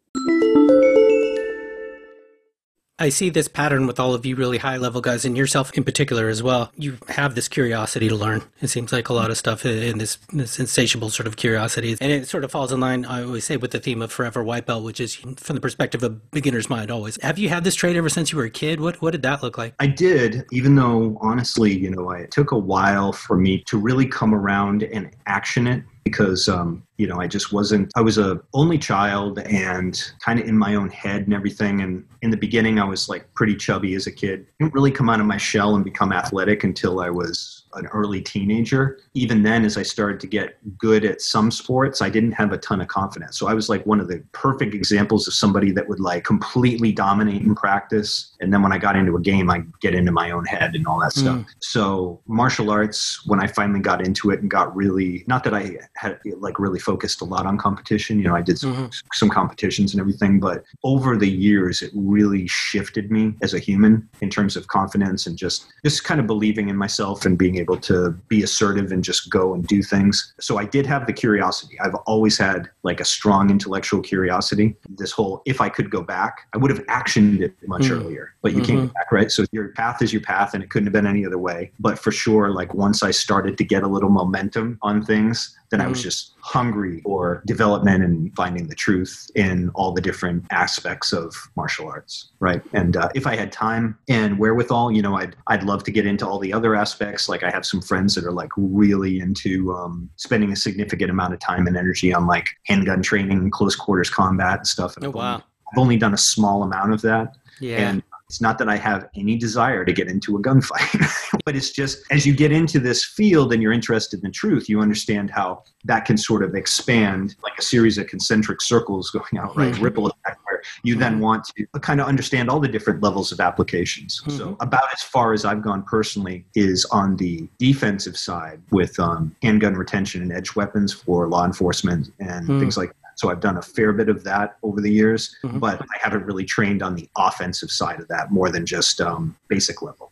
I 2.98 3.10
see 3.10 3.30
this 3.30 3.50
pattern 3.50 3.88
with 3.88 4.00
all 4.00 4.14
of 4.14 4.26
you 4.26 4.38
really 4.38 4.58
high 4.58 4.78
level 4.78 5.02
guys 5.02 5.26
and 5.26 5.36
yourself 5.36 5.74
in 5.74 5.84
particular 5.84 6.30
as 6.30 6.42
well. 6.42 6.72
You 6.78 6.98
have 7.10 7.36
this 7.36 7.50
curiosity 7.50 8.08
to 8.08 8.16
learn. 8.16 8.44
It 8.62 8.70
seems 8.70 8.94
like 8.94 9.10
a 9.10 9.14
lot 9.14 9.30
of 9.30 9.38
stuff 9.38 9.66
in 9.66 9.98
this, 9.98 10.18
this 10.32 10.60
insatiable 10.60 11.10
sort 11.10 11.28
of 11.28 11.36
curiosity. 11.36 11.98
And 12.00 12.10
it 12.10 12.30
sort 12.30 12.46
of 12.46 12.52
falls 12.52 12.72
in 12.72 12.80
line, 12.80 13.04
I 13.04 13.24
always 13.24 13.44
say, 13.44 13.58
with 13.58 13.72
the 13.72 13.80
theme 13.80 14.02
of 14.02 14.14
forever 14.14 14.42
white 14.44 14.66
belt, 14.66 14.86
which 14.86 15.02
is 15.02 15.16
from 15.16 15.56
the 15.56 15.62
perspective 15.62 16.04
of 16.04 16.32
beginner's 16.32 16.70
mind 16.70 16.90
always. 16.90 17.22
Have 17.22 17.38
you 17.38 17.50
had 17.50 17.66
this 17.66 17.76
trait 17.76 17.98
ever 17.98 18.08
since 18.08 18.32
you 18.32 18.38
were 18.38 18.46
a 18.46 18.50
kid? 18.50 18.80
What, 18.80 19.02
what 19.02 19.12
did 19.12 19.24
that 19.24 19.44
look 19.44 19.58
like? 19.58 19.74
I 19.80 19.88
did, 19.88 20.46
even 20.54 20.76
though 20.76 21.18
honestly, 21.20 21.78
you 21.78 21.90
know, 21.90 22.12
it 22.12 22.32
took 22.32 22.52
a 22.52 22.58
while 22.58 23.12
for 23.12 23.36
me 23.36 23.60
to 23.64 23.78
really 23.78 24.06
come 24.06 24.34
around 24.34 24.84
and 24.84 25.14
action 25.26 25.68
it 25.68 25.84
because 26.06 26.48
um, 26.48 26.84
you 26.98 27.08
know 27.08 27.20
i 27.20 27.28
just 27.28 27.52
wasn't 27.52 27.92
i 27.96 28.02
was 28.02 28.18
a 28.18 28.40
only 28.54 28.78
child 28.78 29.40
and 29.40 30.14
kind 30.24 30.40
of 30.40 30.48
in 30.48 30.58
my 30.58 30.76
own 30.76 30.90
head 30.90 31.24
and 31.24 31.34
everything. 31.34 31.82
And 31.82 32.08
in 32.22 32.30
the 32.30 32.38
beginning 32.38 32.80
i 32.80 32.86
was 32.86 33.10
like 33.10 33.32
pretty 33.34 33.56
chubby 33.56 33.96
as 33.96 34.08
a 34.08 34.12
kid. 34.12 34.48
Didn't 34.60 34.74
really 34.74 34.92
come 34.92 35.10
out 35.10 35.20
of 35.20 35.26
my 35.26 35.38
shell 35.38 35.76
and 35.76 35.84
become 35.84 36.14
athletic 36.14 36.64
until 36.64 37.02
i 37.02 37.10
was 37.10 37.65
an 37.76 37.88
early 37.88 38.22
teenager. 38.22 39.00
Even 39.14 39.44
then, 39.44 39.66
as 39.66 39.78
I 39.78 39.84
started 39.84 40.20
to 40.22 40.28
get 40.28 40.58
good 40.78 41.06
at 41.06 41.22
some 41.22 41.52
sports, 41.52 42.02
I 42.02 42.10
didn't 42.10 42.34
have 42.34 42.52
a 42.52 42.58
ton 42.58 42.82
of 42.82 42.88
confidence. 42.88 43.38
So 43.38 43.48
I 43.48 43.54
was 43.54 43.70
like 43.70 43.86
one 43.86 44.00
of 44.00 44.08
the 44.08 44.24
perfect 44.32 44.74
examples 44.74 45.28
of 45.28 45.34
somebody 45.34 45.72
that 45.72 45.88
would 45.88 46.00
like 46.00 46.24
completely 46.24 46.92
dominate 46.92 47.42
in 47.42 47.56
practice. 47.56 48.36
And 48.40 48.54
then 48.54 48.62
when 48.62 48.72
I 48.72 48.78
got 48.78 48.96
into 48.96 49.16
a 49.16 49.22
game, 49.22 49.50
I 49.50 49.64
get 49.82 49.94
into 49.96 50.12
my 50.12 50.32
own 50.32 50.46
head 50.46 50.76
and 50.76 50.86
all 50.88 51.00
that 51.00 51.14
stuff. 51.14 51.38
Mm. 51.38 51.46
So 51.60 52.22
martial 52.28 52.70
arts, 52.70 53.26
when 53.26 53.42
I 53.42 53.48
finally 53.48 53.80
got 53.80 54.06
into 54.06 54.32
it 54.32 54.42
and 54.42 54.50
got 54.50 54.76
really, 54.76 55.24
not 55.28 55.44
that 55.46 55.54
I 55.54 55.78
had 55.96 56.20
like 56.38 56.60
really 56.60 56.80
focused 56.80 57.22
a 57.22 57.26
lot 57.26 57.46
on 57.46 57.58
competition, 57.58 58.20
you 58.20 58.28
know, 58.28 58.36
I 58.36 58.42
did 58.42 58.60
some, 58.60 58.74
mm-hmm. 58.74 58.86
some 59.14 59.30
competitions 59.30 59.94
and 59.94 60.02
everything, 60.02 60.40
but 60.40 60.64
over 60.84 61.18
the 61.18 61.30
years, 61.30 61.82
it 61.82 61.92
really 61.94 62.48
shifted 62.48 63.12
me 63.12 63.34
as 63.42 63.54
a 63.54 63.60
human 63.60 64.08
in 64.22 64.30
terms 64.30 64.56
of 64.56 64.68
confidence 64.68 65.28
and 65.28 65.38
just, 65.38 65.68
just 65.84 66.04
kind 66.04 66.20
of 66.20 66.28
believing 66.28 66.70
in 66.70 66.76
myself 66.76 67.26
and 67.26 67.38
being 67.38 67.58
able 67.58 67.65
able 67.66 67.78
to 67.82 68.12
be 68.30 68.44
assertive 68.44 68.92
and 68.92 69.04
just 69.04 69.30
go 69.30 69.54
and 69.54 69.66
do 69.68 69.82
things. 69.82 70.34
So 70.40 70.58
I 70.58 70.66
did 70.66 70.86
have 70.86 71.08
the 71.08 71.14
curiosity. 71.14 71.78
I've 71.80 71.96
always 72.06 72.38
had 72.38 72.70
like 72.84 73.00
a 73.00 73.06
strong 73.06 73.50
intellectual 73.50 74.02
curiosity. 74.02 74.76
This 74.90 75.12
whole, 75.12 75.42
if 75.46 75.62
I 75.62 75.70
could 75.70 75.90
go 75.90 76.02
back, 76.02 76.48
I 76.54 76.58
would 76.58 76.72
have 76.72 76.86
actioned 76.86 77.42
it 77.42 77.56
much 77.68 77.84
mm. 77.84 77.92
earlier, 77.92 78.34
but 78.42 78.52
you 78.54 78.60
mm-hmm. 78.60 78.66
can't 78.66 78.88
go 78.88 78.94
back, 78.94 79.12
right? 79.12 79.32
So 79.32 79.46
your 79.52 79.70
path 79.70 80.02
is 80.02 80.14
your 80.14 80.22
path 80.22 80.54
and 80.54 80.64
it 80.64 80.70
couldn't 80.70 80.88
have 80.88 80.94
been 80.94 81.08
any 81.08 81.26
other 81.26 81.40
way. 81.40 81.72
But 81.80 81.98
for 81.98 82.12
sure, 82.12 82.52
like 82.52 82.74
once 82.74 83.04
I 83.04 83.12
started 83.12 83.58
to 83.58 83.64
get 83.64 83.84
a 83.84 83.88
little 83.88 84.10
momentum 84.10 84.78
on 84.82 85.04
things, 85.04 85.58
then 85.72 85.80
mm. 85.80 85.86
I 85.86 85.88
was 85.88 86.00
mm. 86.00 86.04
just 86.04 86.34
hungry 86.40 87.02
for 87.02 87.42
development 87.48 88.04
and 88.04 88.34
finding 88.36 88.68
the 88.68 88.76
truth 88.76 89.32
in 89.36 89.70
all 89.74 89.92
the 89.92 90.02
different 90.02 90.46
aspects 90.52 91.12
of 91.12 91.34
martial 91.56 91.88
arts, 91.88 92.30
right? 92.40 92.62
And 92.74 92.96
uh, 92.96 93.10
if 93.16 93.26
I 93.26 93.36
had 93.36 93.52
time 93.52 93.98
and 94.08 94.38
wherewithal, 94.38 94.92
you 94.92 95.02
know, 95.02 95.16
I'd 95.16 95.36
I'd 95.48 95.64
love 95.64 95.84
to 95.86 95.92
get 95.92 96.06
into 96.06 96.28
all 96.28 96.40
the 96.40 96.54
other 96.54 96.76
aspects. 96.76 97.28
Like 97.28 97.44
I 97.44 97.50
have 97.56 97.66
some 97.66 97.82
friends 97.82 98.14
that 98.16 98.24
are 98.24 98.32
like 98.32 98.52
really 98.56 99.20
into 99.20 99.74
um, 99.74 100.10
spending 100.18 100.52
a 100.52 100.56
significant 100.56 101.10
amount 101.10 101.34
of 101.34 101.40
time 101.40 101.68
and 101.68 101.76
energy 101.76 102.14
on 102.14 102.28
like 102.28 102.48
handgun 102.66 103.02
training, 103.02 103.50
close 103.50 103.76
quarters 103.76 104.10
combat, 104.10 104.58
and 104.58 104.68
stuff. 104.68 104.96
And 104.98 105.08
oh 105.08 105.12
wow! 105.12 105.36
I've 105.36 105.78
only 105.78 105.98
done 105.98 106.14
a 106.14 106.18
small 106.18 106.64
amount 106.64 106.94
of 106.94 107.02
that. 107.02 107.36
Yeah. 107.60 107.90
And 107.90 108.04
it's 108.28 108.42
not 108.42 108.58
that 108.58 108.68
I 108.68 108.76
have 108.76 109.08
any 109.16 109.38
desire 109.38 109.86
to 109.86 109.94
get 109.94 110.08
into 110.08 110.36
a 110.36 110.42
gunfight, 110.42 111.40
but 111.46 111.56
it's 111.56 111.70
just 111.70 112.04
as 112.12 112.26
you 112.26 112.36
get 112.36 112.52
into 112.52 112.80
this 112.80 113.06
field 113.06 113.54
and 113.54 113.62
you're 113.62 113.72
interested 113.72 114.18
in 114.18 114.24
the 114.24 114.32
truth, 114.32 114.68
you 114.68 114.82
understand 114.82 115.30
how 115.30 115.64
that 115.84 116.06
can 116.06 116.18
sort 116.18 116.44
of 116.44 116.56
expand 116.56 117.36
like 117.44 117.54
a 117.60 117.62
series 117.62 117.98
of 117.98 118.08
concentric 118.08 118.62
circles 118.62 119.10
going 119.12 119.38
out, 119.38 119.56
right? 119.56 119.74
Mm-hmm. 119.74 119.84
Ripple 119.84 120.08
effect 120.08 120.40
you 120.84 120.94
mm-hmm. 120.94 121.02
then 121.02 121.20
want 121.20 121.46
to 121.46 121.80
kind 121.80 122.00
of 122.00 122.08
understand 122.08 122.50
all 122.50 122.60
the 122.60 122.68
different 122.68 123.02
levels 123.02 123.32
of 123.32 123.40
applications. 123.40 124.22
Mm-hmm. 124.22 124.38
So 124.38 124.58
about 124.60 124.86
as 124.94 125.02
far 125.02 125.34
as 125.34 125.46
I've 125.46 125.62
gone 125.62 125.84
personally 125.84 126.46
is 126.56 126.86
on 126.86 127.18
the 127.18 127.48
defensive 127.58 128.18
side 128.18 128.62
with 128.72 129.00
um, 129.00 129.36
handgun 129.42 129.76
retention 129.76 130.22
and 130.22 130.32
edge 130.32 130.56
weapons 130.56 130.94
for 130.94 131.28
law 131.28 131.46
enforcement 131.46 132.12
and 132.20 132.48
mm. 132.48 132.60
things 132.60 132.78
like 132.78 132.90
that. 132.90 133.20
So 133.20 133.30
I've 133.30 133.40
done 133.40 133.58
a 133.58 133.62
fair 133.62 133.94
bit 133.94 134.10
of 134.10 134.24
that 134.26 134.58
over 134.62 134.82
the 134.82 134.92
years, 134.92 135.36
mm-hmm. 135.44 135.60
but 135.60 135.82
I 135.82 135.98
haven't 136.02 136.26
really 136.26 136.46
trained 136.46 136.84
on 136.84 136.96
the 136.96 137.08
offensive 137.18 137.72
side 137.72 138.00
of 138.00 138.08
that 138.10 138.32
more 138.32 138.50
than 138.50 138.66
just 138.66 139.00
um, 139.00 139.36
basic 139.48 139.82
level. 139.82 140.12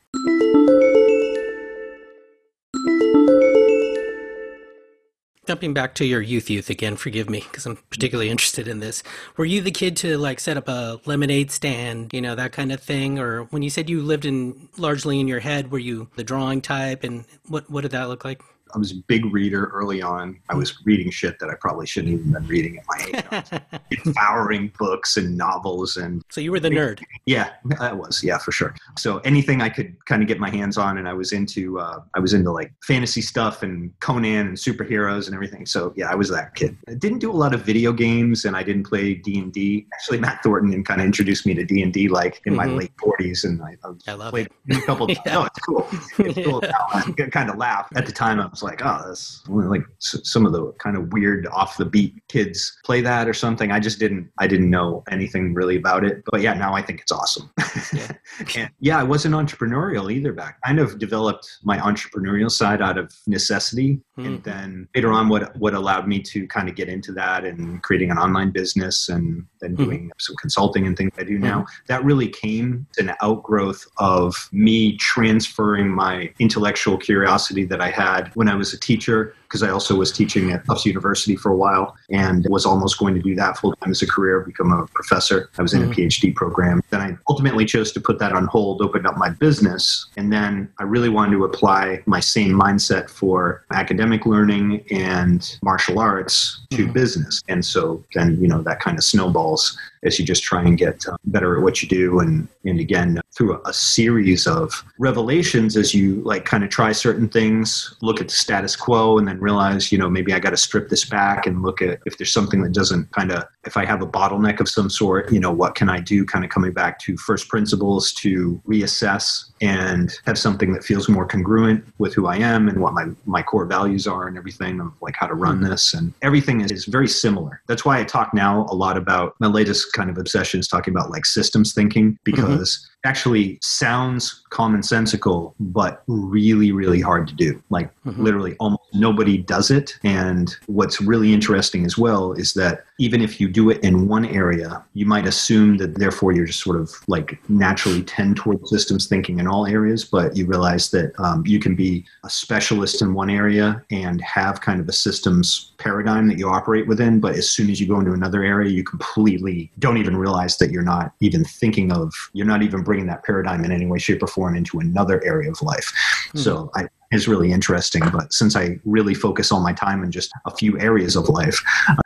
Jumping 5.45 5.73
back 5.73 5.93
to 5.95 6.05
your 6.05 6.21
youth 6.21 6.49
youth 6.49 6.69
again, 6.69 6.95
forgive 6.95 7.29
me 7.29 7.41
because 7.41 7.65
I'm 7.65 7.77
particularly 7.89 8.29
interested 8.29 8.65
in 8.65 8.79
this. 8.79 9.03
Were 9.35 9.43
you 9.43 9.59
the 9.59 9.71
kid 9.71 9.97
to 9.97 10.17
like 10.17 10.39
set 10.39 10.55
up 10.55 10.69
a 10.69 11.01
lemonade 11.05 11.51
stand, 11.51 12.13
you 12.13 12.21
know, 12.21 12.33
that 12.33 12.53
kind 12.53 12.71
of 12.71 12.79
thing? 12.79 13.19
Or 13.19 13.43
when 13.45 13.61
you 13.61 13.69
said 13.69 13.89
you 13.89 14.01
lived 14.01 14.23
in 14.23 14.69
largely 14.77 15.19
in 15.19 15.27
your 15.27 15.41
head, 15.41 15.69
were 15.69 15.79
you 15.79 16.07
the 16.15 16.23
drawing 16.23 16.61
type 16.61 17.03
and 17.03 17.25
what 17.49 17.69
what 17.69 17.81
did 17.81 17.91
that 17.91 18.07
look 18.07 18.23
like? 18.23 18.41
I 18.73 18.77
was 18.77 18.91
a 18.91 18.95
big 19.07 19.25
reader 19.25 19.65
early 19.73 20.01
on. 20.01 20.39
I 20.49 20.55
was 20.55 20.83
reading 20.85 21.11
shit 21.11 21.39
that 21.39 21.49
I 21.49 21.55
probably 21.59 21.85
shouldn't 21.85 22.13
even 22.13 22.31
been 22.31 22.47
reading 22.47 22.77
at 22.77 22.85
my 22.87 23.41
age. 23.41 23.61
devouring 24.03 24.71
books 24.77 25.17
and 25.17 25.37
novels 25.37 25.97
and. 25.97 26.23
So 26.29 26.41
you 26.41 26.51
were 26.51 26.59
the 26.59 26.69
nerd. 26.69 27.01
Yeah, 27.25 27.51
I 27.79 27.93
was. 27.93 28.23
Yeah, 28.23 28.37
for 28.37 28.51
sure. 28.51 28.75
So 28.97 29.19
anything 29.19 29.61
I 29.61 29.69
could 29.69 29.95
kind 30.05 30.21
of 30.21 30.27
get 30.27 30.39
my 30.39 30.49
hands 30.49 30.77
on, 30.77 30.97
and 30.97 31.07
I 31.07 31.13
was 31.13 31.31
into. 31.33 31.79
Uh, 31.79 32.01
I 32.15 32.19
was 32.19 32.33
into 32.33 32.51
like 32.51 32.73
fantasy 32.83 33.21
stuff 33.21 33.63
and 33.63 33.91
Conan 33.99 34.47
and 34.47 34.57
superheroes 34.57 35.27
and 35.27 35.35
everything. 35.35 35.65
So 35.65 35.93
yeah, 35.95 36.09
I 36.09 36.15
was 36.15 36.29
that 36.29 36.55
kid. 36.55 36.77
I 36.87 36.93
didn't 36.95 37.19
do 37.19 37.31
a 37.31 37.33
lot 37.33 37.53
of 37.53 37.61
video 37.61 37.93
games, 37.93 38.45
and 38.45 38.55
I 38.55 38.63
didn't 38.63 38.83
play 38.83 39.13
D 39.13 39.39
and 39.39 39.51
D. 39.53 39.87
Actually, 39.93 40.19
Matt 40.19 40.41
Thornton 40.43 40.83
kind 40.83 41.01
of 41.01 41.05
introduced 41.05 41.45
me 41.45 41.53
to 41.53 41.63
D 41.63 41.81
and 41.83 41.93
D 41.93 42.07
like 42.07 42.41
in 42.45 42.53
mm-hmm. 42.53 42.71
my 42.71 42.77
late 42.77 42.91
forties, 42.99 43.43
and 43.43 43.61
I, 43.61 43.75
I, 43.83 44.13
I 44.13 44.29
played 44.29 44.49
it. 44.67 44.77
a 44.77 44.81
couple. 44.81 45.09
yeah. 45.09 45.21
No, 45.25 45.45
it's 45.45 45.59
cool. 45.59 45.87
It's 45.91 46.43
cool. 46.43 46.63
I 46.93 47.11
kind 47.31 47.49
of 47.49 47.57
laugh 47.57 47.87
at 47.95 48.05
the 48.05 48.11
time. 48.11 48.39
I 48.39 48.47
was 48.47 48.62
like, 48.63 48.83
oh, 48.83 49.03
that's 49.05 49.43
like 49.47 49.83
some 49.99 50.45
of 50.45 50.51
the 50.51 50.71
kind 50.73 50.97
of 50.97 51.11
weird 51.13 51.47
off 51.47 51.77
the 51.77 51.85
beat 51.85 52.15
kids 52.27 52.75
play 52.85 53.01
that 53.01 53.27
or 53.27 53.33
something. 53.33 53.71
I 53.71 53.79
just 53.79 53.99
didn't, 53.99 54.29
I 54.39 54.47
didn't 54.47 54.69
know 54.69 55.03
anything 55.11 55.53
really 55.53 55.75
about 55.75 56.03
it. 56.03 56.23
But 56.31 56.41
yeah, 56.41 56.53
now 56.53 56.73
I 56.73 56.81
think 56.81 57.01
it's 57.01 57.11
awesome. 57.11 57.51
Yeah. 57.93 58.11
and 58.55 58.69
yeah, 58.79 58.99
I 58.99 59.03
wasn't 59.03 59.35
entrepreneurial 59.35 60.11
either 60.11 60.33
back. 60.33 60.59
Kind 60.65 60.79
of 60.79 60.99
developed 60.99 61.47
my 61.63 61.77
entrepreneurial 61.77 62.49
side 62.49 62.81
out 62.81 62.97
of 62.97 63.13
necessity. 63.27 63.99
Mm. 64.17 64.25
And 64.25 64.43
then 64.43 64.87
later 64.95 65.11
on, 65.11 65.29
what, 65.29 65.55
what 65.57 65.73
allowed 65.73 66.07
me 66.07 66.21
to 66.21 66.47
kind 66.47 66.69
of 66.69 66.75
get 66.75 66.89
into 66.89 67.11
that 67.13 67.45
and 67.45 67.81
creating 67.83 68.11
an 68.11 68.17
online 68.17 68.51
business 68.51 69.09
and 69.09 69.45
then 69.61 69.75
mm. 69.75 69.77
doing 69.77 70.11
some 70.19 70.35
consulting 70.37 70.87
and 70.87 70.97
things 70.97 71.11
I 71.17 71.23
do 71.23 71.37
now, 71.37 71.61
mm. 71.61 71.67
that 71.87 72.03
really 72.03 72.29
came 72.29 72.87
as 72.97 73.05
an 73.05 73.13
outgrowth 73.21 73.85
of 73.97 74.49
me 74.51 74.97
transferring 74.97 75.89
my 75.89 76.31
intellectual 76.39 76.97
curiosity 76.97 77.65
that 77.65 77.81
I 77.81 77.89
had 77.89 78.31
when 78.35 78.47
I 78.47 78.52
I 78.53 78.55
was 78.55 78.71
a 78.71 78.79
teacher 78.79 79.35
because 79.53 79.61
I 79.61 79.69
also 79.69 79.93
was 79.93 80.11
teaching 80.11 80.51
at 80.51 80.65
Tufts 80.65 80.83
University 80.83 81.35
for 81.35 81.51
a 81.51 81.55
while 81.55 81.95
and 82.09 82.47
was 82.49 82.65
almost 82.65 82.97
going 82.97 83.13
to 83.13 83.21
do 83.21 83.35
that 83.35 83.55
full 83.55 83.75
time 83.75 83.91
as 83.91 84.01
a 84.01 84.07
career, 84.07 84.39
become 84.39 84.71
a 84.71 84.87
professor. 84.87 85.51
I 85.59 85.61
was 85.61 85.75
in 85.75 85.83
mm-hmm. 85.83 85.91
a 85.91 85.95
PhD 85.95 86.33
program. 86.33 86.81
Then 86.89 87.01
I 87.01 87.15
ultimately 87.29 87.63
chose 87.63 87.91
to 87.91 88.01
put 88.01 88.17
that 88.17 88.33
on 88.33 88.47
hold, 88.47 88.81
opened 88.81 89.05
up 89.05 89.15
my 89.15 89.29
business, 89.29 90.07
and 90.17 90.33
then 90.33 90.73
I 90.79 90.83
really 90.85 91.09
wanted 91.09 91.33
to 91.33 91.45
apply 91.45 92.01
my 92.07 92.19
same 92.19 92.59
mindset 92.59 93.11
for 93.11 93.63
academic 93.71 94.25
learning 94.25 94.83
and 94.89 95.47
martial 95.61 95.99
arts 95.99 96.65
to 96.71 96.77
mm-hmm. 96.77 96.93
business. 96.93 97.43
And 97.47 97.63
so 97.63 98.03
then, 98.15 98.41
you 98.41 98.47
know, 98.47 98.63
that 98.63 98.79
kind 98.79 98.97
of 98.97 99.03
snowballs 99.03 99.77
as 100.03 100.19
you 100.19 100.25
just 100.25 100.43
try 100.43 100.61
and 100.61 100.77
get 100.77 101.05
uh, 101.07 101.17
better 101.25 101.57
at 101.57 101.63
what 101.63 101.81
you 101.81 101.87
do 101.87 102.19
and 102.19 102.47
and 102.65 102.79
again 102.79 103.19
through 103.35 103.53
a, 103.53 103.61
a, 103.65 103.73
series 103.73 104.47
of 104.47 104.83
revelations 104.99 105.75
as 105.75 105.93
you 105.93 106.21
like 106.21 106.45
kind 106.45 106.63
of 106.63 106.69
try 106.69 106.91
certain 106.91 107.27
things 107.27 107.95
look 108.01 108.21
at 108.21 108.27
the 108.27 108.33
status 108.33 108.75
quo 108.75 109.17
and 109.17 109.27
then 109.27 109.39
realize 109.43 109.91
you 109.91 109.97
know 109.97 110.09
maybe 110.09 110.33
i 110.33 110.39
got 110.39 110.51
to 110.51 110.57
strip 110.57 110.89
this 110.89 111.05
back 111.05 111.45
and 111.45 111.61
look 111.61 111.81
at 111.81 111.99
if 112.05 112.17
there's 112.17 112.31
something 112.31 112.63
that 112.63 112.71
doesn't 112.71 113.11
kind 113.11 113.31
of 113.31 113.43
if 113.65 113.75
i 113.75 113.85
have 113.85 114.01
a 114.01 114.07
bottleneck 114.07 114.59
of 114.59 114.69
some 114.69 114.89
sort 114.89 115.31
you 115.31 115.39
know 115.39 115.51
what 115.51 115.75
can 115.75 115.89
i 115.89 115.99
do 115.99 116.25
kind 116.25 116.45
of 116.45 116.49
coming 116.49 116.71
back 116.71 116.97
to 116.99 117.17
first 117.17 117.49
principles 117.49 118.13
to 118.13 118.61
reassess 118.67 119.51
and 119.61 120.13
have 120.25 120.37
something 120.37 120.73
that 120.73 120.83
feels 120.83 121.09
more 121.09 121.25
congruent 121.25 121.83
with 121.97 122.13
who 122.13 122.25
i 122.25 122.37
am 122.37 122.67
and 122.69 122.79
what 122.79 122.93
my 122.93 123.05
my 123.25 123.43
core 123.43 123.65
values 123.65 124.07
are 124.07 124.27
and 124.27 124.37
everything 124.37 124.79
of 124.79 124.91
like 125.01 125.15
how 125.17 125.27
to 125.27 125.35
run 125.35 125.57
mm-hmm. 125.59 125.69
this 125.69 125.93
and 125.93 126.13
everything 126.21 126.61
is, 126.61 126.71
is 126.71 126.85
very 126.85 127.07
similar 127.07 127.61
that's 127.67 127.83
why 127.83 127.99
i 127.99 128.03
talk 128.03 128.33
now 128.33 128.65
a 128.69 128.75
lot 128.75 128.97
about 128.97 129.35
my 129.39 129.47
latest 129.47 129.91
kind 129.93 130.09
of 130.09 130.17
obsession 130.17 130.59
is 130.59 130.67
talking 130.67 130.93
about 130.93 131.11
like 131.11 131.25
systems 131.25 131.73
thinking 131.73 132.13
mm-hmm. 132.13 132.23
because 132.23 132.77
mm-hmm. 132.77 132.92
Actually 133.05 133.59
sounds 133.61 134.43
commonsensical, 134.49 135.53
but 135.59 136.03
really, 136.07 136.71
really 136.71 137.01
hard 137.01 137.27
to 137.27 137.35
do. 137.35 137.61
Like 137.69 137.93
mm-hmm. 138.05 138.23
literally 138.23 138.55
almost 138.59 138.83
nobody 138.93 139.37
does 139.37 139.71
it. 139.71 139.97
And 140.03 140.55
what's 140.67 141.01
really 141.01 141.33
interesting 141.33 141.85
as 141.85 141.97
well 141.97 142.33
is 142.33 142.53
that 142.53 142.85
even 142.99 143.21
if 143.21 143.41
you 143.41 143.49
do 143.49 143.69
it 143.69 143.83
in 143.83 144.07
one 144.07 144.25
area, 144.25 144.83
you 144.93 145.05
might 145.05 145.25
assume 145.25 145.77
that 145.77 145.95
therefore 145.95 146.31
you're 146.31 146.45
just 146.45 146.61
sort 146.61 146.79
of 146.79 146.91
like 147.07 147.37
naturally 147.49 148.03
tend 148.03 148.37
toward 148.37 148.65
systems 148.67 149.07
thinking 149.07 149.39
in 149.39 149.47
all 149.47 149.65
areas, 149.65 150.05
but 150.05 150.35
you 150.37 150.45
realize 150.45 150.91
that 150.91 151.11
um, 151.19 151.43
you 151.45 151.59
can 151.59 151.75
be 151.75 152.05
a 152.23 152.29
specialist 152.29 153.01
in 153.01 153.13
one 153.13 153.29
area 153.29 153.83
and 153.91 154.21
have 154.21 154.61
kind 154.61 154.79
of 154.79 154.87
a 154.87 154.93
systems 154.93 155.73
paradigm 155.77 156.27
that 156.27 156.37
you 156.37 156.47
operate 156.47 156.87
within. 156.87 157.19
But 157.19 157.35
as 157.35 157.49
soon 157.49 157.69
as 157.69 157.81
you 157.81 157.87
go 157.87 157.99
into 157.99 158.13
another 158.13 158.43
area, 158.43 158.69
you 158.69 158.83
completely 158.83 159.71
don't 159.79 159.97
even 159.97 160.15
realize 160.15 160.57
that 160.57 160.69
you're 160.69 160.83
not 160.83 161.13
even 161.19 161.43
thinking 161.43 161.91
of, 161.91 162.13
you're 162.33 162.45
not 162.45 162.61
even 162.61 162.83
bringing 162.83 163.07
that 163.07 163.23
paradigm 163.23 163.65
in 163.65 163.71
any 163.71 163.87
way, 163.87 163.97
shape, 163.97 164.21
or 164.21 164.27
form 164.27 164.55
into 164.55 164.79
another 164.79 165.23
area 165.23 165.49
of 165.49 165.61
life. 165.61 165.91
Mm-hmm. 166.27 166.39
So 166.39 166.69
I, 166.75 166.87
is 167.13 167.27
really 167.27 167.51
interesting. 167.51 168.01
But 168.11 168.33
since 168.33 168.55
I 168.55 168.79
really 168.85 169.13
focus 169.13 169.51
all 169.51 169.61
my 169.61 169.73
time 169.73 170.03
in 170.03 170.11
just 170.11 170.31
a 170.45 170.51
few 170.51 170.79
areas 170.79 171.15
of 171.15 171.29
life, 171.29 171.61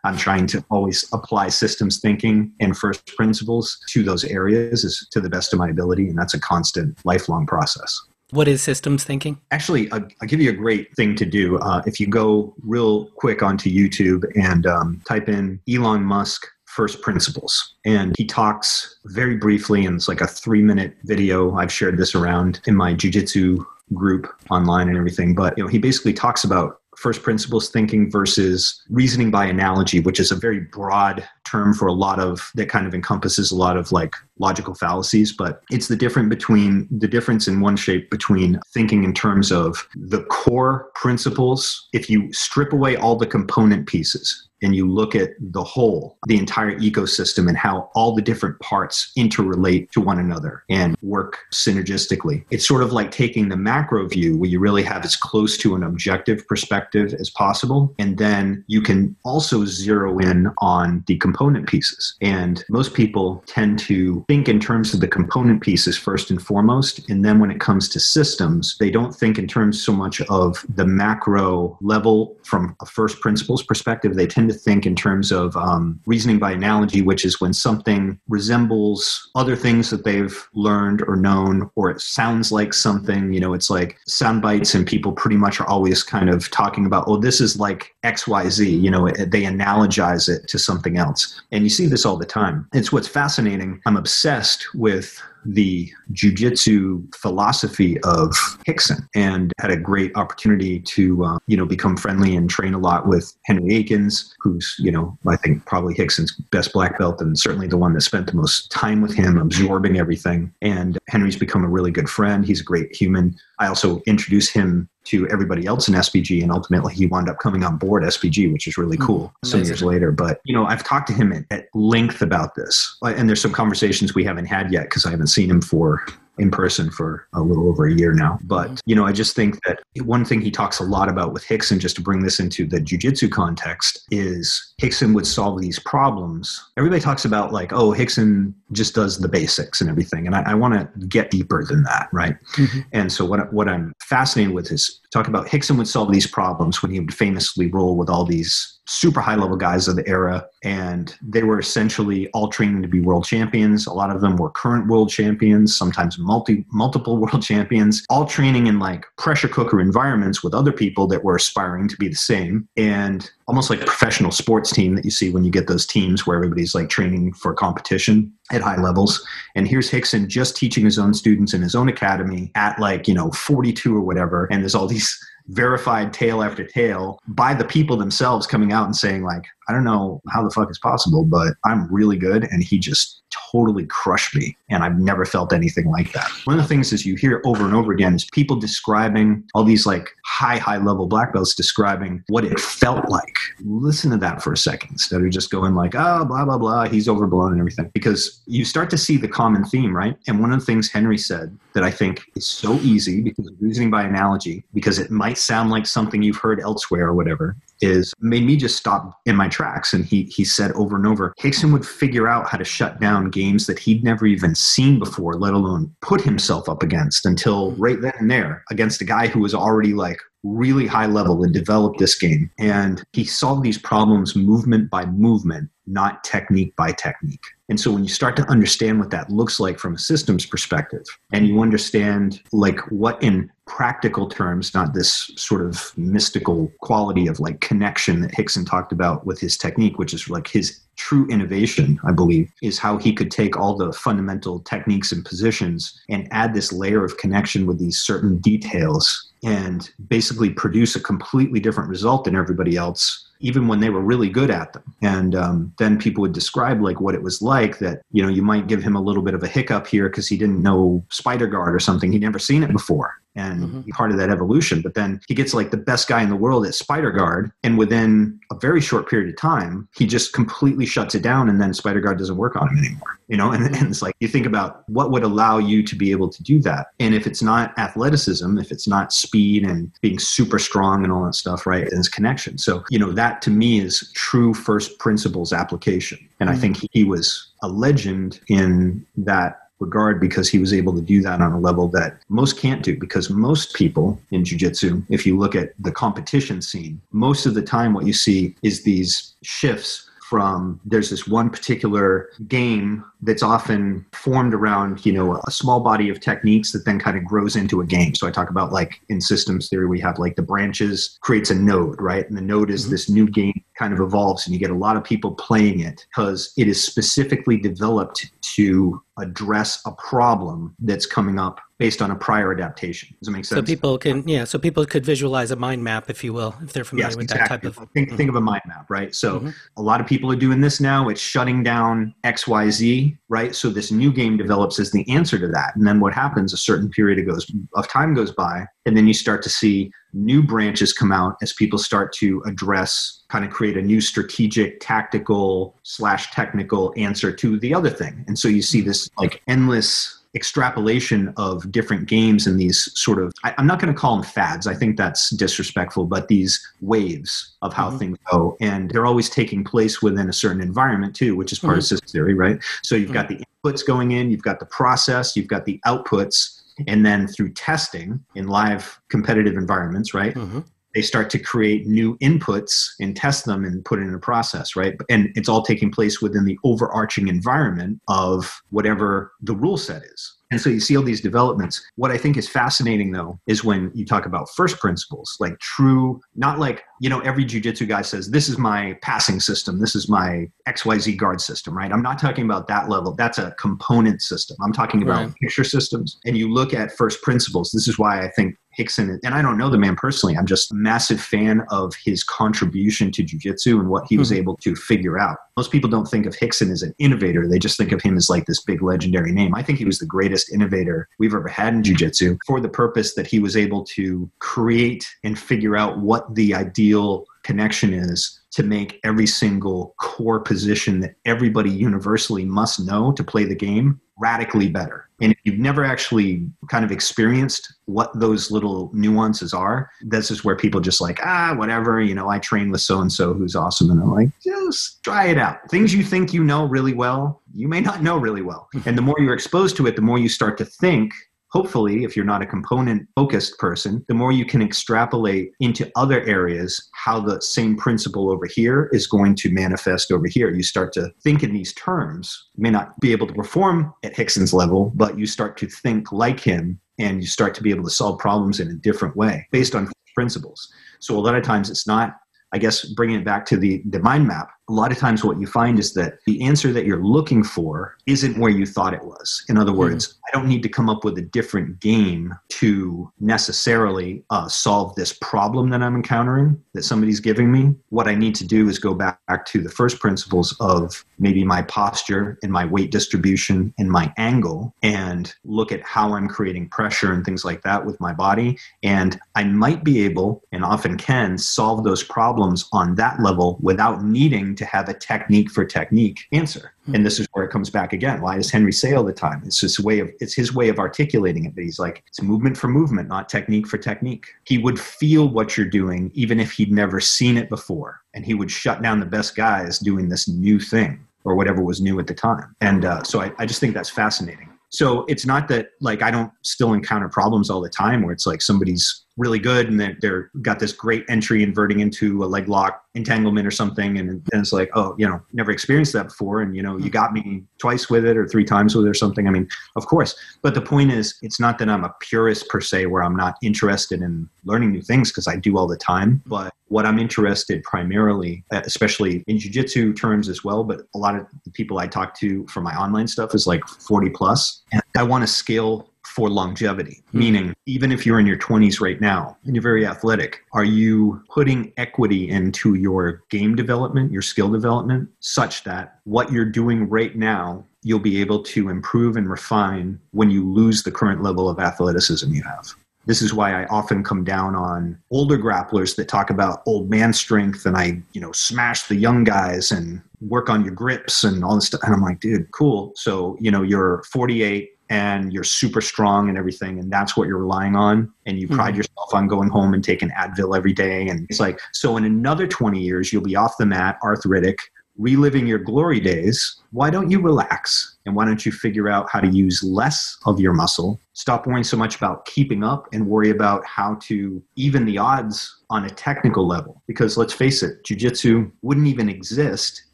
I'm 0.04 0.16
trying 0.16 0.46
to 0.48 0.64
always 0.70 1.04
apply 1.12 1.48
systems 1.48 2.00
thinking 2.00 2.52
and 2.60 2.76
first 2.76 3.06
principles 3.16 3.78
to 3.90 4.02
those 4.02 4.24
areas 4.24 4.84
as, 4.84 5.06
to 5.12 5.20
the 5.20 5.30
best 5.30 5.52
of 5.52 5.58
my 5.58 5.68
ability. 5.68 6.08
And 6.08 6.18
that's 6.18 6.34
a 6.34 6.40
constant, 6.40 6.98
lifelong 7.04 7.46
process. 7.46 8.00
What 8.30 8.48
is 8.48 8.60
systems 8.60 9.04
thinking? 9.04 9.40
Actually, 9.52 9.90
I'll, 9.92 10.06
I'll 10.20 10.28
give 10.28 10.40
you 10.40 10.50
a 10.50 10.54
great 10.54 10.92
thing 10.96 11.14
to 11.14 11.24
do. 11.24 11.58
Uh, 11.58 11.80
if 11.86 12.00
you 12.00 12.08
go 12.08 12.54
real 12.62 13.06
quick 13.16 13.40
onto 13.42 13.70
YouTube 13.70 14.24
and 14.34 14.66
um, 14.66 15.00
type 15.06 15.28
in 15.28 15.60
Elon 15.72 16.02
Musk 16.02 16.44
first 16.76 17.00
principles. 17.00 17.74
And 17.86 18.14
he 18.18 18.26
talks 18.26 18.96
very 19.06 19.36
briefly, 19.36 19.86
and 19.86 19.96
it's 19.96 20.08
like 20.08 20.20
a 20.20 20.26
three 20.26 20.62
minute 20.62 20.94
video. 21.04 21.54
I've 21.54 21.72
shared 21.72 21.96
this 21.96 22.14
around 22.14 22.60
in 22.66 22.76
my 22.76 22.92
jujitsu 22.92 23.64
group 23.94 24.26
online 24.50 24.88
and 24.88 24.96
everything. 24.96 25.34
But 25.34 25.56
you 25.56 25.64
know, 25.64 25.68
he 25.68 25.78
basically 25.78 26.12
talks 26.12 26.44
about 26.44 26.80
first 26.96 27.22
principles 27.22 27.68
thinking 27.68 28.10
versus 28.10 28.82
reasoning 28.88 29.30
by 29.30 29.46
analogy, 29.46 30.00
which 30.00 30.18
is 30.18 30.30
a 30.30 30.36
very 30.36 30.60
broad 30.60 31.28
term 31.46 31.74
for 31.74 31.86
a 31.86 31.92
lot 31.92 32.18
of 32.18 32.50
that 32.54 32.68
kind 32.68 32.86
of 32.86 32.94
encompasses 32.94 33.50
a 33.50 33.56
lot 33.56 33.76
of 33.76 33.92
like 33.92 34.14
logical 34.38 34.74
fallacies. 34.74 35.32
But 35.32 35.62
it's 35.70 35.88
the 35.88 35.96
difference 35.96 36.28
between 36.28 36.88
the 36.90 37.08
difference 37.08 37.48
in 37.48 37.60
one 37.60 37.76
shape 37.76 38.10
between 38.10 38.60
thinking 38.72 39.04
in 39.04 39.14
terms 39.14 39.50
of 39.50 39.88
the 39.94 40.22
core 40.24 40.90
principles. 40.94 41.88
If 41.92 42.10
you 42.10 42.32
strip 42.32 42.72
away 42.72 42.96
all 42.96 43.16
the 43.16 43.26
component 43.26 43.86
pieces, 43.86 44.46
and 44.62 44.74
you 44.74 44.90
look 44.90 45.14
at 45.14 45.30
the 45.38 45.62
whole, 45.62 46.18
the 46.26 46.38
entire 46.38 46.78
ecosystem, 46.78 47.48
and 47.48 47.56
how 47.56 47.90
all 47.94 48.14
the 48.14 48.22
different 48.22 48.58
parts 48.60 49.12
interrelate 49.16 49.90
to 49.90 50.00
one 50.00 50.18
another 50.18 50.64
and 50.70 50.96
work 51.02 51.38
synergistically. 51.52 52.44
It's 52.50 52.66
sort 52.66 52.82
of 52.82 52.92
like 52.92 53.10
taking 53.10 53.48
the 53.48 53.56
macro 53.56 54.08
view 54.08 54.38
where 54.38 54.48
you 54.48 54.58
really 54.58 54.82
have 54.82 55.04
as 55.04 55.16
close 55.16 55.56
to 55.58 55.74
an 55.74 55.82
objective 55.82 56.46
perspective 56.46 57.14
as 57.14 57.30
possible. 57.30 57.94
And 57.98 58.18
then 58.18 58.64
you 58.66 58.80
can 58.80 59.14
also 59.24 59.64
zero 59.64 60.18
in 60.18 60.50
on 60.58 61.04
the 61.06 61.16
component 61.18 61.35
pieces. 61.66 62.16
And 62.20 62.64
most 62.68 62.94
people 62.94 63.42
tend 63.46 63.78
to 63.80 64.24
think 64.28 64.48
in 64.48 64.60
terms 64.60 64.94
of 64.94 65.00
the 65.00 65.08
component 65.08 65.62
pieces 65.62 65.96
first 65.96 66.30
and 66.30 66.40
foremost. 66.40 67.08
And 67.08 67.24
then 67.24 67.38
when 67.38 67.50
it 67.50 67.60
comes 67.60 67.88
to 67.90 68.00
systems, 68.00 68.76
they 68.78 68.90
don't 68.90 69.14
think 69.14 69.38
in 69.38 69.46
terms 69.46 69.82
so 69.82 69.92
much 69.92 70.20
of 70.22 70.64
the 70.74 70.86
macro 70.86 71.78
level 71.80 72.36
from 72.42 72.76
a 72.80 72.86
first 72.86 73.20
principles 73.20 73.62
perspective. 73.62 74.14
They 74.14 74.26
tend 74.26 74.48
to 74.48 74.54
think 74.54 74.86
in 74.86 74.94
terms 74.94 75.32
of 75.32 75.56
um, 75.56 76.00
reasoning 76.06 76.38
by 76.38 76.52
analogy, 76.52 77.02
which 77.02 77.24
is 77.24 77.40
when 77.40 77.52
something 77.52 78.18
resembles 78.28 79.30
other 79.34 79.56
things 79.56 79.90
that 79.90 80.04
they've 80.04 80.36
learned 80.54 81.02
or 81.06 81.16
known, 81.16 81.70
or 81.74 81.90
it 81.90 82.00
sounds 82.00 82.52
like 82.52 82.72
something. 82.72 83.32
You 83.32 83.40
know, 83.40 83.54
it's 83.54 83.70
like 83.70 83.98
sound 84.06 84.42
bites, 84.42 84.74
and 84.74 84.86
people 84.86 85.12
pretty 85.12 85.36
much 85.36 85.60
are 85.60 85.68
always 85.68 86.02
kind 86.02 86.30
of 86.30 86.50
talking 86.50 86.86
about, 86.86 87.04
oh, 87.06 87.16
this 87.16 87.40
is 87.40 87.58
like 87.58 87.94
X, 88.02 88.26
Y, 88.26 88.48
Z. 88.48 88.68
You 88.68 88.90
know, 88.90 89.08
they 89.08 89.42
analogize 89.42 90.28
it 90.28 90.48
to 90.48 90.58
something 90.58 90.96
else, 90.96 91.25
and 91.52 91.64
you 91.64 91.70
see 91.70 91.86
this 91.86 92.04
all 92.04 92.16
the 92.16 92.26
time. 92.26 92.68
It's 92.72 92.92
what's 92.92 93.08
fascinating. 93.08 93.80
I'm 93.86 93.96
obsessed 93.96 94.66
with 94.74 95.20
the 95.44 95.88
jujitsu 96.12 97.14
philosophy 97.14 97.98
of 98.00 98.30
Rickson 98.66 99.06
and 99.14 99.52
had 99.60 99.70
a 99.70 99.76
great 99.76 100.14
opportunity 100.16 100.80
to, 100.80 101.24
uh, 101.24 101.38
you 101.46 101.56
know, 101.56 101.66
become 101.66 101.96
friendly 101.96 102.34
and 102.34 102.50
train 102.50 102.74
a 102.74 102.78
lot 102.78 103.06
with 103.06 103.32
Henry 103.44 103.76
Akins, 103.76 104.34
who's, 104.40 104.74
you 104.78 104.90
know, 104.90 105.16
I 105.26 105.36
think 105.36 105.64
probably 105.64 105.94
Rickson's 105.94 106.32
best 106.50 106.72
black 106.72 106.98
belt 106.98 107.20
and 107.20 107.38
certainly 107.38 107.68
the 107.68 107.76
one 107.76 107.92
that 107.94 108.00
spent 108.00 108.26
the 108.26 108.36
most 108.36 108.70
time 108.70 109.00
with 109.00 109.14
him 109.14 109.38
absorbing 109.38 109.98
everything. 109.98 110.52
And 110.62 110.98
Henry's 111.08 111.36
become 111.36 111.64
a 111.64 111.68
really 111.68 111.90
good 111.90 112.08
friend. 112.08 112.44
He's 112.44 112.60
a 112.60 112.64
great 112.64 112.94
human. 112.94 113.36
I 113.58 113.68
also 113.68 114.00
introduced 114.06 114.52
him 114.52 114.88
to 115.06 115.28
everybody 115.28 115.66
else 115.66 115.88
in 115.88 115.94
SBG, 115.94 116.42
and 116.42 116.52
ultimately 116.52 116.94
he 116.94 117.06
wound 117.06 117.28
up 117.28 117.38
coming 117.38 117.64
on 117.64 117.76
board 117.76 118.02
SBG, 118.02 118.52
which 118.52 118.66
is 118.66 118.76
really 118.76 118.96
cool 118.96 119.32
mm, 119.44 119.48
some 119.48 119.62
years 119.62 119.82
later. 119.82 120.12
But 120.12 120.40
you 120.44 120.54
know, 120.54 120.66
I've 120.66 120.84
talked 120.84 121.08
to 121.08 121.14
him 121.14 121.32
at, 121.32 121.44
at 121.50 121.68
length 121.74 122.22
about 122.22 122.54
this, 122.54 122.96
and 123.02 123.28
there's 123.28 123.40
some 123.40 123.52
conversations 123.52 124.14
we 124.14 124.24
haven't 124.24 124.46
had 124.46 124.72
yet 124.72 124.84
because 124.84 125.06
I 125.06 125.10
haven't 125.10 125.28
seen 125.28 125.50
him 125.50 125.60
for 125.60 126.04
in 126.38 126.50
person 126.50 126.90
for 126.90 127.26
a 127.32 127.40
little 127.40 127.68
over 127.68 127.86
a 127.86 127.92
year 127.92 128.12
now. 128.12 128.38
But, 128.44 128.66
mm-hmm. 128.66 128.76
you 128.86 128.94
know, 128.94 129.06
I 129.06 129.12
just 129.12 129.34
think 129.34 129.58
that 129.64 129.80
one 130.04 130.24
thing 130.24 130.40
he 130.40 130.50
talks 130.50 130.78
a 130.80 130.84
lot 130.84 131.08
about 131.08 131.32
with 131.32 131.44
Rickson, 131.44 131.78
just 131.78 131.96
to 131.96 132.02
bring 132.02 132.22
this 132.22 132.40
into 132.40 132.66
the 132.66 132.78
jujitsu 132.78 133.30
context, 133.30 134.06
is 134.10 134.74
Rickson 134.80 135.14
would 135.14 135.26
solve 135.26 135.60
these 135.60 135.78
problems. 135.78 136.62
Everybody 136.76 137.00
talks 137.00 137.24
about 137.24 137.52
like, 137.52 137.72
oh, 137.72 137.92
Rickson 137.92 138.52
just 138.72 138.94
does 138.94 139.18
the 139.18 139.28
basics 139.28 139.80
and 139.80 139.88
everything. 139.88 140.26
And 140.26 140.34
I, 140.34 140.42
I 140.50 140.54
want 140.54 140.74
to 140.74 141.06
get 141.06 141.30
deeper 141.30 141.64
than 141.64 141.82
that, 141.84 142.08
right? 142.12 142.36
Mm-hmm. 142.56 142.80
And 142.92 143.12
so 143.12 143.24
what, 143.24 143.52
what 143.52 143.68
I'm 143.68 143.92
fascinated 144.02 144.54
with 144.54 144.70
is 144.70 145.00
talk 145.16 145.28
about 145.28 145.46
Rickson 145.46 145.78
would 145.78 145.88
solve 145.88 146.12
these 146.12 146.26
problems 146.26 146.82
when 146.82 146.92
he 146.92 147.00
would 147.00 147.14
famously 147.14 147.68
roll 147.68 147.96
with 147.96 148.10
all 148.10 148.24
these 148.24 148.78
super 148.86 149.20
high 149.20 149.34
level 149.34 149.56
guys 149.56 149.88
of 149.88 149.96
the 149.96 150.06
era. 150.06 150.46
And 150.62 151.16
they 151.22 151.42
were 151.42 151.58
essentially 151.58 152.28
all 152.28 152.48
training 152.48 152.82
to 152.82 152.88
be 152.88 153.00
world 153.00 153.24
champions. 153.24 153.86
A 153.86 153.92
lot 153.92 154.10
of 154.10 154.20
them 154.20 154.36
were 154.36 154.50
current 154.50 154.88
world 154.88 155.08
champions 155.08 155.76
sometimes 155.76 156.18
multi 156.18 156.66
multiple 156.70 157.16
world 157.22 157.42
champions 157.42 158.04
all 158.10 158.26
training 158.26 158.66
in 158.66 158.78
like 158.78 159.06
pressure 159.16 159.48
cooker 159.48 159.80
environments 159.80 160.42
with 160.42 160.54
other 160.54 160.72
people 160.72 161.06
that 161.08 161.24
were 161.24 161.36
aspiring 161.36 161.88
to 161.88 161.96
be 161.96 162.08
the 162.08 162.14
same. 162.14 162.68
And 162.76 163.30
almost 163.48 163.70
like 163.70 163.80
professional 163.80 164.32
sports 164.32 164.72
team 164.72 164.96
that 164.96 165.04
you 165.04 165.10
see 165.10 165.30
when 165.30 165.44
you 165.44 165.50
get 165.50 165.68
those 165.68 165.86
teams 165.86 166.26
where 166.26 166.36
everybody's 166.36 166.74
like 166.74 166.88
training 166.88 167.32
for 167.32 167.54
competition 167.54 168.32
at 168.50 168.60
high 168.60 168.80
levels. 168.80 169.24
And 169.54 169.68
here's 169.68 169.90
Rickson 169.90 170.26
just 170.26 170.56
teaching 170.56 170.84
his 170.84 170.98
own 170.98 171.14
students 171.14 171.54
in 171.54 171.62
his 171.62 171.74
own 171.74 171.88
academy 171.88 172.50
at 172.54 172.78
like 172.78 173.06
you 173.06 173.14
know 173.14 173.30
42 173.30 173.94
or 173.94 174.00
whatever. 174.00 174.46
And 174.50 174.62
there's 174.62 174.74
all 174.74 174.86
these 174.86 175.18
verified 175.48 176.12
tale 176.12 176.42
after 176.42 176.66
tale 176.66 177.20
by 177.28 177.54
the 177.54 177.64
people 177.64 177.96
themselves 177.96 178.48
coming 178.48 178.72
out 178.72 178.86
and 178.86 178.96
saying 178.96 179.22
like 179.22 179.44
I 179.68 179.72
don't 179.72 179.84
know 179.84 180.20
how 180.30 180.42
the 180.42 180.50
fuck 180.50 180.68
it's 180.68 180.78
possible, 180.78 181.24
but 181.24 181.54
I'm 181.64 181.92
really 181.92 182.16
good. 182.16 182.44
And 182.44 182.62
he 182.62 182.78
just 182.78 183.22
totally 183.50 183.86
crushed 183.86 184.34
me. 184.34 184.56
And 184.70 184.82
I've 184.82 184.98
never 184.98 185.24
felt 185.24 185.52
anything 185.52 185.90
like 185.90 186.12
that. 186.12 186.30
One 186.44 186.58
of 186.58 186.62
the 186.62 186.68
things 186.68 186.92
is 186.92 187.04
you 187.04 187.16
hear 187.16 187.42
over 187.44 187.64
and 187.64 187.74
over 187.74 187.92
again 187.92 188.14
is 188.14 188.24
people 188.32 188.56
describing 188.56 189.44
all 189.54 189.64
these 189.64 189.86
like 189.86 190.08
high, 190.24 190.58
high 190.58 190.78
level 190.78 191.06
black 191.06 191.32
belts 191.32 191.54
describing 191.54 192.22
what 192.28 192.44
it 192.44 192.58
felt 192.60 193.08
like. 193.08 193.34
Listen 193.64 194.10
to 194.12 194.16
that 194.18 194.42
for 194.42 194.52
a 194.52 194.56
second 194.56 194.90
instead 194.92 195.20
of 195.20 195.30
just 195.30 195.50
going 195.50 195.74
like, 195.74 195.94
oh, 195.94 196.24
blah, 196.24 196.44
blah, 196.44 196.58
blah, 196.58 196.86
he's 196.86 197.08
overblown 197.08 197.52
and 197.52 197.60
everything. 197.60 197.90
Because 197.94 198.42
you 198.46 198.64
start 198.64 198.90
to 198.90 198.98
see 198.98 199.16
the 199.16 199.28
common 199.28 199.64
theme, 199.64 199.94
right? 199.94 200.16
And 200.28 200.40
one 200.40 200.52
of 200.52 200.60
the 200.60 200.66
things 200.66 200.90
Henry 200.90 201.18
said 201.18 201.56
that 201.74 201.82
I 201.82 201.90
think 201.90 202.22
is 202.34 202.46
so 202.46 202.74
easy 202.76 203.20
because 203.20 203.46
of 203.46 203.54
reasoning 203.60 203.90
by 203.90 204.04
analogy, 204.04 204.64
because 204.74 204.98
it 204.98 205.10
might 205.10 205.38
sound 205.38 205.70
like 205.70 205.86
something 205.86 206.22
you've 206.22 206.36
heard 206.36 206.60
elsewhere 206.60 207.08
or 207.08 207.14
whatever, 207.14 207.56
is 207.80 208.12
made 208.20 208.44
me 208.44 208.56
just 208.56 208.76
stop 208.76 209.20
in 209.26 209.36
my 209.36 209.48
tracks. 209.48 209.92
And 209.92 210.04
he 210.04 210.24
he 210.24 210.44
said 210.44 210.72
over 210.72 210.96
and 210.96 211.06
over, 211.06 211.34
Rickson 211.40 211.72
would 211.72 211.86
figure 211.86 212.28
out 212.28 212.48
how 212.48 212.58
to 212.58 212.64
shut 212.64 213.00
down 213.00 213.30
games 213.30 213.66
that 213.66 213.78
he'd 213.78 214.04
never 214.04 214.26
even 214.26 214.54
seen 214.54 214.98
before, 214.98 215.34
let 215.34 215.54
alone 215.54 215.94
put 216.00 216.20
himself 216.20 216.68
up 216.68 216.82
against 216.82 217.26
until 217.26 217.72
right 217.72 218.00
then 218.00 218.14
and 218.18 218.30
there 218.30 218.64
against 218.70 219.00
a 219.00 219.04
guy 219.04 219.26
who 219.26 219.40
was 219.40 219.54
already 219.54 219.92
like 219.92 220.20
really 220.42 220.86
high 220.86 221.06
level 221.06 221.42
and 221.42 221.52
developed 221.52 221.98
this 221.98 222.14
game. 222.14 222.50
And 222.58 223.02
he 223.12 223.24
solved 223.24 223.62
these 223.62 223.78
problems 223.78 224.36
movement 224.36 224.90
by 224.90 225.06
movement, 225.06 225.70
not 225.86 226.24
technique 226.24 226.74
by 226.76 226.92
technique. 226.92 227.44
And 227.68 227.80
so 227.80 227.90
when 227.90 228.04
you 228.04 228.08
start 228.08 228.36
to 228.36 228.48
understand 228.48 229.00
what 229.00 229.10
that 229.10 229.30
looks 229.30 229.58
like 229.58 229.78
from 229.78 229.94
a 229.94 229.98
systems 229.98 230.46
perspective, 230.46 231.04
and 231.32 231.48
you 231.48 231.60
understand 231.60 232.40
like 232.52 232.78
what 232.92 233.20
in 233.22 233.50
practical 233.66 234.28
terms, 234.28 234.72
not 234.72 234.94
this 234.94 235.30
sort 235.36 235.62
of 235.62 235.92
mystical 235.98 236.70
quality 236.80 237.26
of 237.26 237.40
like 237.40 237.60
connection 237.60 238.20
that 238.20 238.32
Rickson 238.32 238.64
talked 238.64 238.92
about 238.92 239.26
with 239.26 239.40
his 239.40 239.56
technique, 239.56 239.98
which 239.98 240.14
is 240.14 240.30
like 240.30 240.46
his 240.46 240.80
true 240.96 241.26
innovation, 241.28 241.98
I 242.06 242.12
believe, 242.12 242.52
is 242.62 242.78
how 242.78 242.96
he 242.96 243.12
could 243.12 243.30
take 243.30 243.56
all 243.56 243.76
the 243.76 243.92
fundamental 243.92 244.60
techniques 244.60 245.10
and 245.10 245.24
positions 245.24 246.00
and 246.08 246.28
add 246.30 246.54
this 246.54 246.72
layer 246.72 247.04
of 247.04 247.18
connection 247.18 247.66
with 247.66 247.80
these 247.80 247.98
certain 247.98 248.38
details 248.38 249.25
and 249.44 249.90
basically 250.08 250.50
produce 250.50 250.96
a 250.96 251.00
completely 251.00 251.60
different 251.60 251.88
result 251.88 252.24
than 252.24 252.36
everybody 252.36 252.76
else 252.76 253.22
even 253.40 253.68
when 253.68 253.80
they 253.80 253.90
were 253.90 254.00
really 254.00 254.30
good 254.30 254.50
at 254.50 254.72
them. 254.72 254.82
And 255.02 255.34
um, 255.34 255.72
then 255.78 255.98
people 255.98 256.22
would 256.22 256.32
describe 256.32 256.80
like 256.80 257.02
what 257.02 257.14
it 257.14 257.22
was 257.22 257.42
like 257.42 257.78
that 257.80 258.00
you 258.12 258.22
know 258.22 258.30
you 258.30 258.42
might 258.42 258.66
give 258.66 258.82
him 258.82 258.96
a 258.96 259.00
little 259.00 259.22
bit 259.22 259.34
of 259.34 259.42
a 259.42 259.48
hiccup 259.48 259.86
here 259.86 260.08
because 260.08 260.26
he 260.26 260.36
didn't 260.38 260.62
know 260.62 261.04
spider 261.10 261.46
guard 261.46 261.74
or 261.74 261.80
something. 261.80 262.12
He'd 262.12 262.22
never 262.22 262.38
seen 262.38 262.62
it 262.62 262.72
before 262.72 263.20
and 263.36 263.62
mm-hmm. 263.62 263.90
part 263.90 264.10
of 264.10 264.16
that 264.16 264.30
evolution. 264.30 264.80
But 264.80 264.94
then 264.94 265.20
he 265.28 265.34
gets 265.34 265.54
like 265.54 265.70
the 265.70 265.76
best 265.76 266.08
guy 266.08 266.22
in 266.22 266.30
the 266.30 266.36
world 266.36 266.66
at 266.66 266.74
Spider 266.74 267.10
Guard, 267.10 267.52
and 267.62 267.78
within 267.78 268.40
a 268.50 268.58
very 268.58 268.80
short 268.80 269.08
period 269.08 269.28
of 269.28 269.36
time, 269.36 269.88
he 269.94 270.06
just 270.06 270.32
completely 270.32 270.86
shuts 270.86 271.14
it 271.14 271.22
down, 271.22 271.48
and 271.48 271.60
then 271.60 271.72
Spider 271.74 272.00
Guard 272.00 272.18
doesn't 272.18 272.36
work 272.36 272.56
on 272.56 272.68
him 272.68 272.78
anymore. 272.78 273.18
You 273.28 273.36
know, 273.36 273.50
and, 273.50 273.66
and 273.76 273.88
it's 273.88 274.02
like 274.02 274.14
you 274.20 274.28
think 274.28 274.46
about 274.46 274.88
what 274.88 275.10
would 275.10 275.22
allow 275.24 275.58
you 275.58 275.82
to 275.82 275.96
be 275.96 276.10
able 276.10 276.28
to 276.28 276.42
do 276.42 276.60
that, 276.62 276.88
and 276.98 277.14
if 277.14 277.26
it's 277.26 277.42
not 277.42 277.78
athleticism, 277.78 278.58
if 278.58 278.72
it's 278.72 278.88
not 278.88 279.12
speed 279.12 279.64
and 279.64 279.90
being 280.00 280.18
super 280.18 280.58
strong 280.58 281.04
and 281.04 281.12
all 281.12 281.24
that 281.24 281.34
stuff, 281.34 281.66
right? 281.66 281.88
And 281.88 281.98
it's 281.98 282.08
connection. 282.08 282.58
So 282.58 282.84
you 282.90 282.98
know 282.98 283.12
that 283.12 283.42
to 283.42 283.50
me 283.50 283.80
is 283.80 284.10
true 284.14 284.54
first 284.54 284.98
principles 284.98 285.52
application, 285.52 286.18
and 286.40 286.48
mm-hmm. 286.48 286.56
I 286.56 286.60
think 286.60 286.78
he 286.92 287.04
was 287.04 287.48
a 287.62 287.68
legend 287.68 288.40
in 288.48 289.04
that 289.16 289.65
regard 289.78 290.20
because 290.20 290.48
he 290.48 290.58
was 290.58 290.72
able 290.72 290.94
to 290.94 291.00
do 291.00 291.22
that 291.22 291.40
on 291.40 291.52
a 291.52 291.58
level 291.58 291.88
that 291.88 292.18
most 292.28 292.58
can't 292.58 292.82
do 292.82 292.98
because 292.98 293.30
most 293.30 293.74
people 293.74 294.20
in 294.30 294.44
jiu-jitsu 294.44 295.02
if 295.10 295.26
you 295.26 295.38
look 295.38 295.54
at 295.54 295.72
the 295.78 295.92
competition 295.92 296.62
scene 296.62 297.00
most 297.12 297.46
of 297.46 297.54
the 297.54 297.62
time 297.62 297.92
what 297.92 298.06
you 298.06 298.12
see 298.12 298.54
is 298.62 298.84
these 298.84 299.34
shifts 299.42 300.08
from 300.28 300.80
there's 300.84 301.08
this 301.08 301.28
one 301.28 301.48
particular 301.48 302.30
game 302.48 303.04
that's 303.22 303.44
often 303.44 304.04
formed 304.12 304.54
around 304.54 305.06
you 305.06 305.12
know 305.12 305.40
a 305.46 305.50
small 305.52 305.78
body 305.78 306.08
of 306.08 306.20
techniques 306.20 306.72
that 306.72 306.84
then 306.84 306.98
kind 306.98 307.16
of 307.16 307.24
grows 307.24 307.54
into 307.54 307.80
a 307.80 307.86
game 307.86 308.12
so 308.12 308.26
i 308.26 308.30
talk 308.30 308.50
about 308.50 308.72
like 308.72 309.00
in 309.08 309.20
systems 309.20 309.68
theory 309.68 309.86
we 309.86 310.00
have 310.00 310.18
like 310.18 310.34
the 310.34 310.42
branches 310.42 311.16
creates 311.20 311.50
a 311.50 311.54
node 311.54 312.00
right 312.00 312.28
and 312.28 312.36
the 312.36 312.42
node 312.42 312.70
is 312.70 312.82
mm-hmm. 312.82 312.90
this 312.90 313.08
new 313.08 313.28
game 313.28 313.62
kind 313.78 313.92
of 313.92 314.00
evolves 314.00 314.46
and 314.46 314.54
you 314.54 314.58
get 314.58 314.70
a 314.70 314.74
lot 314.74 314.96
of 314.96 315.04
people 315.04 315.32
playing 315.32 315.78
it 315.78 316.04
because 316.10 316.52
it 316.56 316.66
is 316.66 316.82
specifically 316.82 317.56
developed 317.56 318.28
to 318.54 319.02
address 319.18 319.80
a 319.86 319.92
problem 319.92 320.74
that's 320.80 321.06
coming 321.06 321.38
up 321.38 321.60
based 321.78 322.00
on 322.00 322.10
a 322.10 322.14
prior 322.14 322.52
adaptation. 322.52 323.14
Does 323.20 323.28
it 323.28 323.30
make 323.32 323.44
sense? 323.44 323.58
So 323.58 323.62
people 323.62 323.98
can, 323.98 324.26
yeah, 324.26 324.44
so 324.44 324.58
people 324.58 324.84
could 324.86 325.04
visualize 325.04 325.50
a 325.50 325.56
mind 325.56 325.82
map, 325.82 326.08
if 326.08 326.22
you 326.22 326.32
will, 326.32 326.54
if 326.62 326.72
they're 326.72 326.84
familiar 326.84 327.08
yes, 327.08 327.16
with 327.16 327.24
exactly. 327.24 327.56
that 327.56 327.74
type 327.74 327.82
of. 327.82 327.90
Think, 327.92 328.08
mm-hmm. 328.08 328.16
think 328.16 328.30
of 328.30 328.36
a 328.36 328.40
mind 328.40 328.62
map, 328.66 328.86
right? 328.88 329.14
So 329.14 329.40
mm-hmm. 329.40 329.50
a 329.76 329.82
lot 329.82 330.00
of 330.00 330.06
people 330.06 330.30
are 330.32 330.36
doing 330.36 330.60
this 330.60 330.80
now. 330.80 331.08
It's 331.08 331.20
shutting 331.20 331.62
down 331.62 332.14
X, 332.24 332.46
Y, 332.46 332.70
Z, 332.70 333.16
right? 333.28 333.54
So 333.54 333.70
this 333.70 333.90
new 333.90 334.12
game 334.12 334.36
develops 334.36 334.78
as 334.78 334.90
the 334.90 335.08
answer 335.10 335.38
to 335.38 335.48
that, 335.48 335.76
and 335.76 335.86
then 335.86 336.00
what 336.00 336.14
happens? 336.14 336.52
A 336.52 336.58
certain 336.58 336.88
period 336.90 337.18
of 337.18 337.26
goes 337.26 337.50
of 337.74 337.88
time 337.88 338.14
goes 338.14 338.32
by, 338.32 338.66
and 338.86 338.96
then 338.96 339.06
you 339.06 339.14
start 339.14 339.42
to 339.42 339.50
see 339.50 339.90
new 340.14 340.42
branches 340.42 340.92
come 340.92 341.12
out 341.12 341.36
as 341.42 341.52
people 341.52 341.78
start 341.78 342.12
to 342.14 342.42
address 342.46 343.24
kind 343.28 343.44
of 343.44 343.50
create 343.50 343.76
a 343.76 343.82
new 343.82 344.00
strategic 344.00 344.80
tactical 344.80 345.76
slash 345.82 346.30
technical 346.30 346.94
answer 346.96 347.30
to 347.30 347.58
the 347.58 347.74
other 347.74 347.90
thing 347.90 348.24
and 348.26 348.38
so 348.38 348.48
you 348.48 348.62
see 348.62 348.80
this 348.80 349.10
like 349.18 349.42
endless 349.46 350.22
extrapolation 350.34 351.32
of 351.38 351.70
different 351.72 352.06
games 352.06 352.46
and 352.46 352.60
these 352.60 352.90
sort 352.94 353.18
of 353.18 353.32
I, 353.42 353.54
am 353.56 353.66
not 353.66 353.80
going 353.80 353.92
to 353.92 353.98
call 353.98 354.16
them 354.16 354.24
fads 354.24 354.66
i 354.66 354.74
think 354.74 354.96
that's 354.96 355.30
disrespectful 355.30 356.04
but 356.04 356.28
these 356.28 356.60
waves 356.80 357.56
of 357.62 357.72
how 357.72 357.88
mm-hmm. 357.88 357.98
things 357.98 358.18
go 358.30 358.56
and 358.60 358.90
they're 358.90 359.06
always 359.06 359.30
taking 359.30 359.64
place 359.64 360.02
within 360.02 360.28
a 360.28 360.34
certain 360.34 360.60
environment 360.60 361.16
too 361.16 361.36
which 361.36 361.52
is 361.52 361.58
part 361.58 361.72
mm-hmm. 361.72 361.78
of 361.78 361.84
system 361.84 362.08
theory 362.08 362.34
right 362.34 362.58
so 362.82 362.94
you've 362.94 363.06
mm-hmm. 363.06 363.14
got 363.14 363.28
the 363.28 363.42
inputs 363.64 363.84
going 363.84 364.12
in 364.12 364.30
you've 364.30 364.42
got 364.42 364.60
the 364.60 364.66
process 364.66 365.36
you've 365.36 365.48
got 365.48 365.64
the 365.64 365.80
outputs 365.86 366.60
and 366.86 367.04
then 367.04 367.26
through 367.26 367.52
testing 367.52 368.20
in 368.34 368.46
live 368.46 369.00
competitive 369.08 369.54
environments 369.54 370.14
right 370.14 370.34
mm-hmm 370.34 370.60
they 370.96 371.02
start 371.02 371.28
to 371.28 371.38
create 371.38 371.86
new 371.86 372.16
inputs 372.18 372.86
and 373.00 373.14
test 373.14 373.44
them 373.44 373.66
and 373.66 373.84
put 373.84 373.98
it 373.98 374.06
in 374.06 374.14
a 374.14 374.18
process, 374.18 374.74
right? 374.74 374.94
And 375.10 375.28
it's 375.34 375.46
all 375.46 375.60
taking 375.60 375.92
place 375.92 376.22
within 376.22 376.46
the 376.46 376.58
overarching 376.64 377.28
environment 377.28 378.00
of 378.08 378.62
whatever 378.70 379.32
the 379.42 379.54
rule 379.54 379.76
set 379.76 380.02
is. 380.04 380.35
And 380.50 380.60
so 380.60 380.70
you 380.70 380.80
see 380.80 380.96
all 380.96 381.02
these 381.02 381.20
developments. 381.20 381.84
What 381.96 382.10
I 382.10 382.18
think 382.18 382.36
is 382.36 382.48
fascinating 382.48 383.12
though 383.12 383.40
is 383.46 383.64
when 383.64 383.90
you 383.94 384.04
talk 384.06 384.26
about 384.26 384.48
first 384.54 384.78
principles, 384.78 385.36
like 385.40 385.58
true, 385.58 386.20
not 386.36 386.58
like, 386.58 386.84
you 387.00 387.10
know, 387.10 387.20
every 387.20 387.44
jujitsu 387.44 387.88
guy 387.88 388.02
says, 388.02 388.30
this 388.30 388.48
is 388.48 388.56
my 388.56 388.96
passing 389.02 389.40
system, 389.40 389.80
this 389.80 389.96
is 389.96 390.08
my 390.08 390.46
XYZ 390.68 391.16
guard 391.16 391.40
system, 391.40 391.76
right? 391.76 391.92
I'm 391.92 392.02
not 392.02 392.18
talking 392.18 392.44
about 392.44 392.68
that 392.68 392.88
level. 392.88 393.14
That's 393.14 393.38
a 393.38 393.52
component 393.58 394.22
system. 394.22 394.56
I'm 394.64 394.72
talking 394.72 395.02
about 395.02 395.26
right. 395.26 395.34
picture 395.42 395.64
systems. 395.64 396.18
And 396.24 396.36
you 396.36 396.52
look 396.52 396.72
at 396.72 396.92
first 396.92 397.22
principles. 397.22 397.72
This 397.72 397.88
is 397.88 397.98
why 397.98 398.24
I 398.24 398.30
think 398.30 398.54
Rickson, 398.78 399.18
and 399.24 399.34
I 399.34 399.42
don't 399.42 399.58
know 399.58 399.70
the 399.70 399.78
man 399.78 399.96
personally. 399.96 400.36
I'm 400.36 400.46
just 400.46 400.72
a 400.72 400.74
massive 400.74 401.20
fan 401.20 401.64
of 401.70 401.94
his 401.94 402.22
contribution 402.22 403.10
to 403.12 403.22
jujitsu 403.22 403.80
and 403.80 403.88
what 403.88 404.06
he 404.08 404.18
was 404.18 404.30
mm-hmm. 404.30 404.38
able 404.38 404.56
to 404.58 404.74
figure 404.74 405.18
out. 405.18 405.38
Most 405.56 405.72
people 405.72 405.88
don't 405.90 406.06
think 406.06 406.26
of 406.26 406.34
Rickson 406.36 406.70
as 406.70 406.82
an 406.82 406.94
innovator. 406.98 407.48
They 407.48 407.58
just 407.58 407.76
think 407.76 407.92
of 407.92 408.02
him 408.02 408.16
as 408.16 408.28
like 408.28 408.46
this 408.46 408.62
big 408.62 408.82
legendary 408.82 409.32
name. 409.32 409.54
I 409.54 409.62
think 409.62 409.78
he 409.78 409.84
was 409.84 409.98
the 409.98 410.06
greatest 410.06 410.52
innovator 410.52 411.08
we've 411.18 411.34
ever 411.34 411.48
had 411.48 411.74
in 411.74 411.82
jujitsu 411.82 412.38
for 412.46 412.60
the 412.60 412.68
purpose 412.68 413.14
that 413.14 413.26
he 413.26 413.38
was 413.38 413.56
able 413.56 413.84
to 413.84 414.30
create 414.38 415.06
and 415.24 415.38
figure 415.38 415.76
out 415.76 415.98
what 415.98 416.34
the 416.34 416.54
ideal 416.54 417.24
connection 417.42 417.94
is 417.94 418.40
to 418.56 418.62
make 418.62 418.98
every 419.04 419.26
single 419.26 419.94
core 419.98 420.40
position 420.40 421.00
that 421.00 421.14
everybody 421.26 421.68
universally 421.68 422.42
must 422.42 422.86
know 422.86 423.12
to 423.12 423.22
play 423.22 423.44
the 423.44 423.54
game 423.54 424.00
radically 424.18 424.66
better. 424.66 425.10
And 425.20 425.30
if 425.32 425.38
you've 425.44 425.58
never 425.58 425.84
actually 425.84 426.48
kind 426.70 426.82
of 426.82 426.90
experienced 426.90 427.74
what 427.84 428.18
those 428.18 428.50
little 428.50 428.90
nuances 428.94 429.52
are, 429.52 429.90
this 430.00 430.30
is 430.30 430.42
where 430.42 430.56
people 430.56 430.80
just 430.80 431.02
like, 431.02 431.20
ah, 431.22 431.54
whatever, 431.54 432.00
you 432.00 432.14
know, 432.14 432.30
I 432.30 432.38
train 432.38 432.70
with 432.70 432.80
so 432.80 432.98
and 433.00 433.12
so 433.12 433.34
who's 433.34 433.54
awesome. 433.54 433.90
And 433.90 434.00
I'm 434.00 434.10
like, 434.10 434.30
just 434.42 435.02
try 435.04 435.26
it 435.26 435.36
out. 435.36 435.58
Things 435.70 435.92
you 435.92 436.02
think 436.02 436.32
you 436.32 436.42
know 436.42 436.64
really 436.64 436.94
well, 436.94 437.42
you 437.52 437.68
may 437.68 437.82
not 437.82 438.02
know 438.02 438.16
really 438.16 438.42
well. 438.42 438.68
And 438.86 438.96
the 438.96 439.02
more 439.02 439.16
you're 439.18 439.34
exposed 439.34 439.76
to 439.76 439.86
it, 439.86 439.96
the 439.96 440.02
more 440.02 440.18
you 440.18 440.30
start 440.30 440.56
to 440.58 440.64
think 440.64 441.12
hopefully, 441.56 442.04
if 442.04 442.14
you're 442.14 442.32
not 442.34 442.42
a 442.42 442.46
component 442.46 443.08
focused 443.16 443.58
person, 443.58 444.04
the 444.08 444.14
more 444.14 444.30
you 444.30 444.44
can 444.44 444.60
extrapolate 444.60 445.52
into 445.58 445.90
other 445.96 446.20
areas 446.24 446.86
how 446.92 447.18
the 447.18 447.40
same 447.40 447.78
principle 447.78 448.30
over 448.30 448.44
here 448.44 448.90
is 448.92 449.06
going 449.06 449.34
to 449.34 449.50
manifest 449.50 450.12
over 450.12 450.26
here. 450.28 450.50
You 450.50 450.62
start 450.62 450.92
to 450.92 451.10
think 451.24 451.42
in 451.42 451.54
these 451.54 451.72
terms. 451.72 452.50
You 452.56 452.62
may 452.64 452.68
not 452.68 453.00
be 453.00 453.10
able 453.10 453.26
to 453.26 453.32
perform 453.32 453.90
at 454.04 454.18
Rickson's 454.18 454.52
level, 454.52 454.92
but 454.96 455.18
you 455.18 455.24
start 455.24 455.56
to 455.56 455.66
think 455.66 456.12
like 456.12 456.40
him 456.40 456.78
and 456.98 457.22
you 457.22 457.26
start 457.26 457.54
to 457.54 457.62
be 457.62 457.70
able 457.70 457.84
to 457.84 457.90
solve 457.90 458.18
problems 458.18 458.60
in 458.60 458.68
a 458.68 458.74
different 458.74 459.16
way 459.16 459.48
based 459.50 459.74
on 459.74 459.90
principles. 460.14 460.70
So 461.00 461.16
a 461.16 461.20
lot 461.20 461.36
of 461.36 461.42
times 461.42 461.70
it's 461.70 461.86
not 461.86 462.16
I 462.52 462.58
guess 462.58 462.84
bringing 462.84 463.20
it 463.20 463.24
back 463.24 463.44
to 463.46 463.56
the, 463.56 463.82
the 463.86 463.98
mind 463.98 464.26
map, 464.26 464.48
a 464.68 464.72
lot 464.72 464.90
of 464.90 464.98
times 464.98 465.24
what 465.24 465.38
you 465.38 465.46
find 465.46 465.78
is 465.78 465.94
that 465.94 466.18
the 466.26 466.42
answer 466.42 466.72
that 466.72 466.86
you're 466.86 467.04
looking 467.04 467.44
for 467.44 467.96
isn't 468.06 468.38
where 468.38 468.50
you 468.50 468.66
thought 468.66 468.94
it 468.94 469.04
was. 469.04 469.44
In 469.48 469.56
other 469.58 469.72
words, 469.72 470.08
mm-hmm. 470.08 470.18
I 470.26 470.38
don't 470.38 470.48
need 470.48 470.62
to 470.62 470.68
come 470.68 470.90
up 470.90 471.04
with 471.04 471.16
a 471.18 471.22
different 471.22 471.78
game 471.80 472.34
to 472.48 473.12
necessarily 473.20 474.24
uh, 474.30 474.48
solve 474.48 474.94
this 474.96 475.12
problem 475.20 475.70
that 475.70 475.82
I'm 475.82 475.94
encountering 475.94 476.60
that 476.74 476.82
somebody's 476.82 477.20
giving 477.20 477.52
me. 477.52 477.74
What 477.90 478.08
I 478.08 478.14
need 478.16 478.34
to 478.36 478.46
do 478.46 478.68
is 478.68 478.78
go 478.78 478.92
back 478.92 479.46
to 479.46 479.62
the 479.62 479.70
first 479.70 480.00
principles 480.00 480.56
of 480.58 481.04
maybe 481.18 481.44
my 481.44 481.62
posture 481.62 482.38
and 482.42 482.52
my 482.52 482.64
weight 482.64 482.90
distribution 482.90 483.72
and 483.78 483.90
my 483.90 484.12
angle 484.16 484.74
and 484.82 485.32
look 485.44 485.70
at 485.70 485.82
how 485.82 486.14
I'm 486.14 486.28
creating 486.28 486.68
pressure 486.70 487.12
and 487.12 487.24
things 487.24 487.44
like 487.44 487.62
that 487.62 487.86
with 487.86 488.00
my 488.00 488.12
body. 488.12 488.58
And 488.82 489.18
I 489.36 489.44
might 489.44 489.84
be 489.84 490.04
able 490.04 490.42
and 490.50 490.64
often 490.64 490.96
can 490.96 491.38
solve 491.38 491.84
those 491.84 492.02
problems 492.02 492.68
on 492.72 492.96
that 492.96 493.20
level 493.20 493.58
without 493.60 494.02
needing 494.02 494.55
to 494.56 494.64
have 494.64 494.88
a 494.88 494.94
technique 494.94 495.50
for 495.50 495.64
technique 495.64 496.20
answer. 496.32 496.72
And 496.94 497.04
this 497.04 497.18
is 497.18 497.26
where 497.32 497.44
it 497.44 497.50
comes 497.50 497.68
back 497.70 497.92
again. 497.92 498.20
Why 498.20 498.36
does 498.36 498.50
Henry 498.50 498.72
say 498.72 498.92
all 498.92 499.04
the 499.04 499.12
time? 499.12 499.42
It's 499.44 499.60
his 499.60 499.80
way 499.80 499.98
of 499.98 500.10
it's 500.20 500.34
his 500.34 500.54
way 500.54 500.68
of 500.68 500.78
articulating 500.78 501.44
it. 501.44 501.54
But 501.54 501.64
he's 501.64 501.78
like, 501.78 502.04
it's 502.06 502.22
movement 502.22 502.56
for 502.56 502.68
movement, 502.68 503.08
not 503.08 503.28
technique 503.28 503.66
for 503.66 503.78
technique. 503.78 504.26
He 504.44 504.58
would 504.58 504.78
feel 504.78 505.28
what 505.28 505.56
you're 505.56 505.66
doing, 505.66 506.10
even 506.14 506.38
if 506.38 506.52
he'd 506.52 506.72
never 506.72 507.00
seen 507.00 507.36
it 507.36 507.48
before, 507.48 508.00
and 508.14 508.24
he 508.24 508.34
would 508.34 508.50
shut 508.50 508.82
down 508.82 509.00
the 509.00 509.06
best 509.06 509.34
guys 509.34 509.78
doing 509.78 510.08
this 510.08 510.28
new 510.28 510.60
thing 510.60 511.04
or 511.24 511.34
whatever 511.34 511.62
was 511.62 511.80
new 511.80 511.98
at 511.98 512.06
the 512.06 512.14
time. 512.14 512.54
And 512.60 512.84
uh, 512.84 513.02
so 513.02 513.20
I, 513.20 513.32
I 513.38 513.46
just 513.46 513.60
think 513.60 513.74
that's 513.74 513.90
fascinating. 513.90 514.48
So 514.70 515.04
it's 515.06 515.26
not 515.26 515.48
that 515.48 515.70
like 515.80 516.02
I 516.02 516.10
don't 516.10 516.32
still 516.42 516.72
encounter 516.72 517.08
problems 517.08 517.50
all 517.50 517.60
the 517.60 517.68
time 517.68 518.02
where 518.02 518.12
it's 518.12 518.26
like 518.26 518.42
somebody's 518.42 519.05
really 519.16 519.38
good 519.38 519.68
and 519.68 519.80
they're, 519.80 519.96
they're 520.00 520.30
got 520.42 520.58
this 520.58 520.72
great 520.72 521.04
entry 521.08 521.42
inverting 521.42 521.80
into 521.80 522.22
a 522.22 522.26
leg 522.26 522.48
lock 522.48 522.84
entanglement 522.94 523.46
or 523.46 523.50
something 523.50 523.98
and, 523.98 524.10
and 524.10 524.22
it's 524.32 524.52
like 524.52 524.70
oh 524.74 524.94
you 524.98 525.06
know 525.06 525.20
never 525.32 525.50
experienced 525.50 525.92
that 525.92 526.04
before 526.04 526.40
and 526.42 526.56
you 526.56 526.62
know 526.62 526.76
you 526.76 526.84
hmm. 526.84 526.90
got 526.90 527.12
me 527.12 527.42
twice 527.58 527.88
with 527.88 528.04
it 528.04 528.16
or 528.16 528.26
three 528.26 528.44
times 528.44 528.74
with 528.74 528.86
it 528.86 528.88
or 528.88 528.94
something. 528.94 529.26
I 529.26 529.30
mean 529.30 529.48
of 529.76 529.86
course. 529.86 530.14
But 530.42 530.54
the 530.54 530.62
point 530.62 530.92
is 530.92 531.16
it's 531.22 531.40
not 531.40 531.58
that 531.58 531.68
i'm 531.68 531.84
a 531.84 531.94
purist 532.00 532.48
per 532.48 532.60
se 532.60 532.86
where 532.86 533.02
i'm 533.02 533.16
not 533.16 533.36
interested 533.42 534.02
in 534.02 534.28
learning 534.44 534.72
new 534.72 534.82
things 534.82 535.10
because 535.10 535.28
i 535.28 535.36
do 535.36 535.56
all 535.56 535.66
the 535.66 535.76
time. 535.76 536.22
But 536.26 536.52
what 536.68 536.84
i'm 536.84 536.98
interested 536.98 537.62
primarily 537.62 538.44
uh, 538.52 538.60
especially 538.64 539.22
in 539.28 539.38
jiu-jitsu 539.38 539.92
terms 539.94 540.28
as 540.28 540.42
well 540.42 540.64
but 540.64 540.80
a 540.94 540.98
lot 540.98 541.14
of 541.14 541.24
the 541.44 541.50
people 541.52 541.78
i 541.78 541.86
talk 541.86 542.12
to 542.18 542.44
for 542.48 542.60
my 542.60 542.74
online 542.76 543.06
stuff 543.06 543.34
is 543.34 543.46
like 543.46 543.66
40 543.66 544.10
plus. 544.10 544.62
And 544.72 544.82
i 544.96 545.02
want 545.02 545.22
to 545.22 545.28
scale 545.28 545.88
for 546.16 546.30
longevity. 546.30 547.02
Mm-hmm. 547.08 547.18
Meaning, 547.18 547.54
even 547.66 547.92
if 547.92 548.06
you're 548.06 548.18
in 548.18 548.26
your 548.26 548.38
20s 548.38 548.80
right 548.80 548.98
now 549.02 549.36
and 549.44 549.54
you're 549.54 549.62
very 549.62 549.86
athletic, 549.86 550.40
are 550.54 550.64
you 550.64 551.22
putting 551.28 551.74
equity 551.76 552.30
into 552.30 552.72
your 552.72 553.22
game 553.28 553.54
development, 553.54 554.10
your 554.10 554.22
skill 554.22 554.48
development, 554.48 555.10
such 555.20 555.62
that 555.64 556.00
what 556.04 556.32
you're 556.32 556.46
doing 556.46 556.88
right 556.88 557.14
now, 557.16 557.66
you'll 557.82 557.98
be 557.98 558.18
able 558.18 558.42
to 558.44 558.70
improve 558.70 559.16
and 559.18 559.28
refine 559.28 560.00
when 560.12 560.30
you 560.30 560.50
lose 560.50 560.82
the 560.82 560.90
current 560.90 561.22
level 561.22 561.50
of 561.50 561.58
athleticism 561.58 562.32
you 562.32 562.42
have? 562.42 562.74
This 563.04 563.20
is 563.20 563.34
why 563.34 563.62
I 563.62 563.66
often 563.66 564.02
come 564.02 564.24
down 564.24 564.56
on 564.56 564.98
older 565.10 565.38
grapplers 565.38 565.96
that 565.96 566.08
talk 566.08 566.30
about 566.30 566.62
old 566.66 566.88
man 566.90 567.12
strength 567.12 567.66
and 567.66 567.76
I, 567.76 568.02
you 568.12 568.20
know, 568.22 568.32
smash 568.32 568.84
the 568.84 568.96
young 568.96 569.22
guys 569.22 569.70
and 569.70 570.02
work 570.20 570.48
on 570.48 570.64
your 570.64 570.74
grips 570.74 571.22
and 571.22 571.44
all 571.44 571.54
this 571.54 571.66
stuff. 571.66 571.82
And 571.84 571.94
I'm 571.94 572.00
like, 572.00 572.20
dude, 572.20 572.50
cool. 572.52 572.92
So, 572.96 573.36
you 573.38 573.50
know, 573.50 573.62
you're 573.62 574.02
48, 574.10 574.70
and 574.88 575.32
you're 575.32 575.44
super 575.44 575.80
strong 575.80 576.28
and 576.28 576.38
everything 576.38 576.78
and 576.78 576.90
that's 576.92 577.16
what 577.16 577.26
you're 577.26 577.38
relying 577.38 577.74
on 577.74 578.12
and 578.26 578.38
you 578.38 578.48
pride 578.48 578.70
mm-hmm. 578.70 578.78
yourself 578.78 579.14
on 579.14 579.26
going 579.26 579.48
home 579.48 579.74
and 579.74 579.82
taking 579.82 580.10
advil 580.10 580.56
every 580.56 580.72
day 580.72 581.08
and 581.08 581.26
it's 581.28 581.40
like 581.40 581.60
so 581.72 581.96
in 581.96 582.04
another 582.04 582.46
20 582.46 582.80
years 582.80 583.12
you'll 583.12 583.22
be 583.22 583.36
off 583.36 583.54
the 583.58 583.66
mat 583.66 583.98
arthritic 584.02 584.58
reliving 584.98 585.46
your 585.46 585.58
glory 585.58 586.00
days 586.00 586.62
why 586.70 586.88
don't 586.88 587.10
you 587.10 587.20
relax 587.20 587.98
and 588.06 588.14
why 588.14 588.24
don't 588.24 588.46
you 588.46 588.52
figure 588.52 588.88
out 588.88 589.08
how 589.10 589.20
to 589.20 589.28
use 589.28 589.62
less 589.62 590.16
of 590.24 590.40
your 590.40 590.54
muscle 590.54 591.00
stop 591.12 591.46
worrying 591.46 591.64
so 591.64 591.76
much 591.76 591.96
about 591.96 592.24
keeping 592.24 592.64
up 592.64 592.86
and 592.92 593.06
worry 593.06 593.30
about 593.30 593.64
how 593.66 593.94
to 594.00 594.42
even 594.54 594.84
the 594.84 594.96
odds 594.96 595.64
on 595.68 595.84
a 595.84 595.90
technical 595.90 596.46
level 596.46 596.82
because 596.86 597.18
let's 597.18 597.34
face 597.34 597.62
it 597.62 597.84
jiu-jitsu 597.84 598.50
wouldn't 598.62 598.86
even 598.86 599.08
exist 599.08 599.85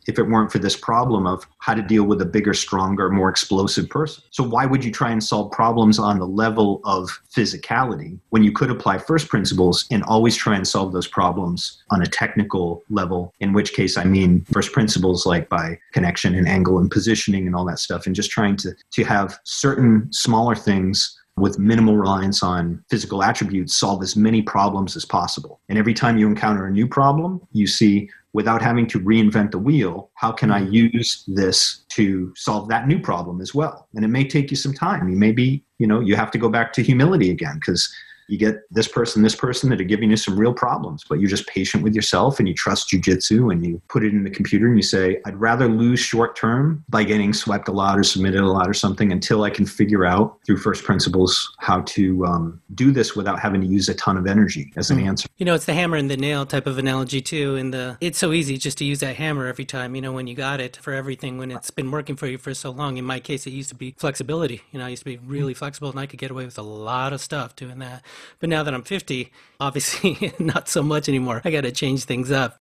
if 0.07 0.19
it 0.19 0.25
weren't 0.25 0.53
for 0.53 0.59
this 0.59 0.77
problem 0.77 1.27
of 1.27 1.47
how 1.59 1.75
to 1.75 1.83
deal 1.83 2.05
with 2.05 2.21
a 2.21 2.27
bigger, 2.27 2.55
stronger, 2.55 3.09
more 3.11 3.29
explosive 3.29 3.89
person. 3.89 4.23
So, 4.31 4.43
why 4.43 4.67
would 4.67 4.85
you 4.85 4.91
try 4.91 5.11
and 5.11 5.23
solve 5.23 5.53
problems 5.53 5.99
on 5.99 6.19
the 6.19 6.27
level 6.27 6.81
of 6.85 7.21
physicality 7.35 8.19
when 8.31 8.43
you 8.43 8.53
could 8.53 8.71
apply 8.71 8.99
first 8.99 9.29
principles 9.29 9.87
and 9.91 10.03
always 10.05 10.37
try 10.37 10.57
and 10.57 10.67
solve 10.67 10.93
those 10.93 11.07
problems 11.07 11.83
on 11.91 12.03
a 12.03 12.07
technical 12.07 12.83
level? 12.91 13.33
In 13.41 13.53
which 13.53 13.73
case, 13.73 13.97
I 13.97 14.05
mean 14.05 14.45
first 14.53 14.73
principles 14.73 15.27
like 15.27 15.49
by 15.49 15.79
connection 15.93 16.35
and 16.35 16.49
angle 16.49 16.79
and 16.79 16.91
positioning 16.91 17.47
and 17.47 17.55
all 17.55 17.65
that 17.67 17.79
stuff, 17.79 18.07
and 18.07 18.15
just 18.15 18.31
trying 18.31 18.57
to, 18.57 18.75
to 18.93 19.05
have 19.05 19.39
certain 19.45 20.13
smaller 20.13 20.55
things 20.55 21.19
with 21.37 21.59
minimal 21.59 21.97
reliance 21.97 22.43
on 22.43 22.85
physical 22.91 23.23
attributes 23.23 23.75
solve 23.75 24.03
as 24.03 24.17
many 24.17 24.43
problems 24.43 24.97
as 24.97 25.05
possible. 25.05 25.61
And 25.69 25.79
every 25.79 25.95
time 25.95 26.19
you 26.19 26.27
encounter 26.27 26.67
a 26.67 26.71
new 26.71 26.87
problem, 26.87 27.41
you 27.53 27.67
see 27.67 28.11
without 28.35 28.62
having 28.62 28.87
to 28.87 29.01
reinvent 29.01 29.51
the 29.51 29.59
wheel, 29.59 30.11
how 30.14 30.33
can 30.33 30.51
I 30.51 30.62
mm-hmm. 30.62 30.72
use 30.72 31.24
this 31.26 31.85
to 31.91 32.33
solve 32.37 32.68
that 32.68 32.89
new 32.89 32.99
problem 32.99 33.41
as 33.41 33.55
well? 33.55 33.89
And 33.95 34.05
it 34.05 34.09
may 34.09 34.24
take 34.26 34.51
you 34.51 34.57
some 34.57 34.72
time. 34.72 35.09
You 35.09 35.16
may 35.16 35.33
be, 35.33 35.64
you 35.78 35.87
know, 35.87 36.01
you 36.01 36.16
have 36.16 36.30
to 36.33 36.39
go 36.39 36.49
back 36.49 36.72
to 36.74 36.83
humility 36.83 37.30
again 37.30 37.57
because 37.57 37.93
you 38.29 38.39
get 38.39 38.62
this 38.70 38.89
person, 38.89 39.23
this 39.23 39.35
person 39.35 39.70
that 39.70 39.81
are 39.81 39.85
giving 39.85 40.11
you 40.11 40.16
some 40.16 40.39
real 40.39 40.53
problems, 40.53 41.05
but 41.09 41.20
you're 41.20 41.29
just 41.29 41.47
patient 41.47 41.83
with 41.83 41.95
yourself 41.95 42.39
and 42.39 42.49
you 42.49 42.55
trust 42.55 42.91
jujitsu 42.91 43.53
and 43.53 43.64
you 43.64 43.81
put 43.89 44.05
it 44.05 44.12
in 44.12 44.25
the 44.25 44.31
computer 44.31 44.66
and 44.66 44.77
you 44.77 44.83
say, 44.83 45.20
I'd 45.27 45.37
rather 45.37 45.68
lose 45.68 46.01
short 46.01 46.37
term 46.37 46.85
by 46.89 47.05
getting 47.05 47.33
swept 47.33 47.68
a 47.68 47.73
lot 47.73 47.99
or 47.99 48.05
submitted 48.05 48.41
a 48.41 48.47
lot 48.47 48.68
or 48.68 48.75
something 48.75 49.12
until 49.12 49.45
I 49.45 49.51
can 49.51 49.66
figure 49.66 50.05
out 50.05 50.39
through 50.47 50.59
first 50.59 50.85
principles 50.85 51.55
how 51.59 51.83
to 51.83 52.25
um, 52.27 52.61
do 52.75 52.93
this 52.93 53.14
without 53.16 53.39
having 53.39 53.61
to 53.61 53.66
use 53.66 53.89
a 53.89 53.95
ton 53.95 54.16
of 54.16 54.27
energy 54.27 54.73
as 54.77 54.91
an 54.91 54.99
mm. 54.99 55.07
answer. 55.07 55.29
You 55.37 55.47
know, 55.47 55.55
it's 55.55 55.64
the 55.64 55.75
hammer 55.75 55.97
and 55.97 56.11
the 56.11 56.16
nail 56.16 56.47
type 56.47 56.66
of 56.66 56.79
analogy 56.79 57.20
too. 57.20 57.57
And 57.57 57.75
the 57.75 57.97
it's 58.01 58.18
so 58.18 58.33
easy 58.33 58.57
just 58.57 58.79
to 58.79 58.85
use 58.85 59.01
that 59.01 59.16
hammer 59.16 59.47
every 59.47 59.64
time, 59.64 59.95
you 59.95 60.01
know, 60.01 60.12
when 60.12 60.27
you 60.27 60.35
got 60.35 60.61
it 60.61 60.77
for 60.77 60.93
everything 60.93 61.39
when 61.39 61.51
it's 61.51 61.70
been 61.70 61.91
working 61.91 62.16
for 62.16 62.27
you 62.27 62.39
for 62.39 62.55
so 62.55 62.70
long. 62.70 62.97
In 62.97 63.05
my 63.05 63.20
case, 63.20 63.47
it 63.47 63.51
used 63.51 63.68
to 63.70 63.75
be 63.75 63.95
flexibility. 63.99 64.62
You 64.70 64.79
know, 64.79 64.87
I 64.87 64.89
used 64.89 65.03
to 65.03 65.11
be 65.11 65.18
really 65.18 65.55
flexible 65.55 65.91
and 65.91 65.99
I 65.99 66.07
could 66.07 66.18
get 66.18 66.31
away 66.31 66.45
with 66.45 66.59
a 66.59 66.62
lot 66.62 67.12
of 67.12 67.20
stuff 67.20 67.57
doing 67.57 67.79
that. 67.81 68.03
But 68.41 68.49
now 68.49 68.63
that 68.63 68.75
I'm 68.75 68.83
50, 68.83 69.33
obviously 69.61 70.33
not 70.39 70.69
so 70.69 70.83
much 70.83 71.09
anymore. 71.09 71.43
I 71.45 71.51
got 71.51 71.63
to 71.63 71.73
change 71.73 72.05
things 72.05 72.31
up. 72.31 72.59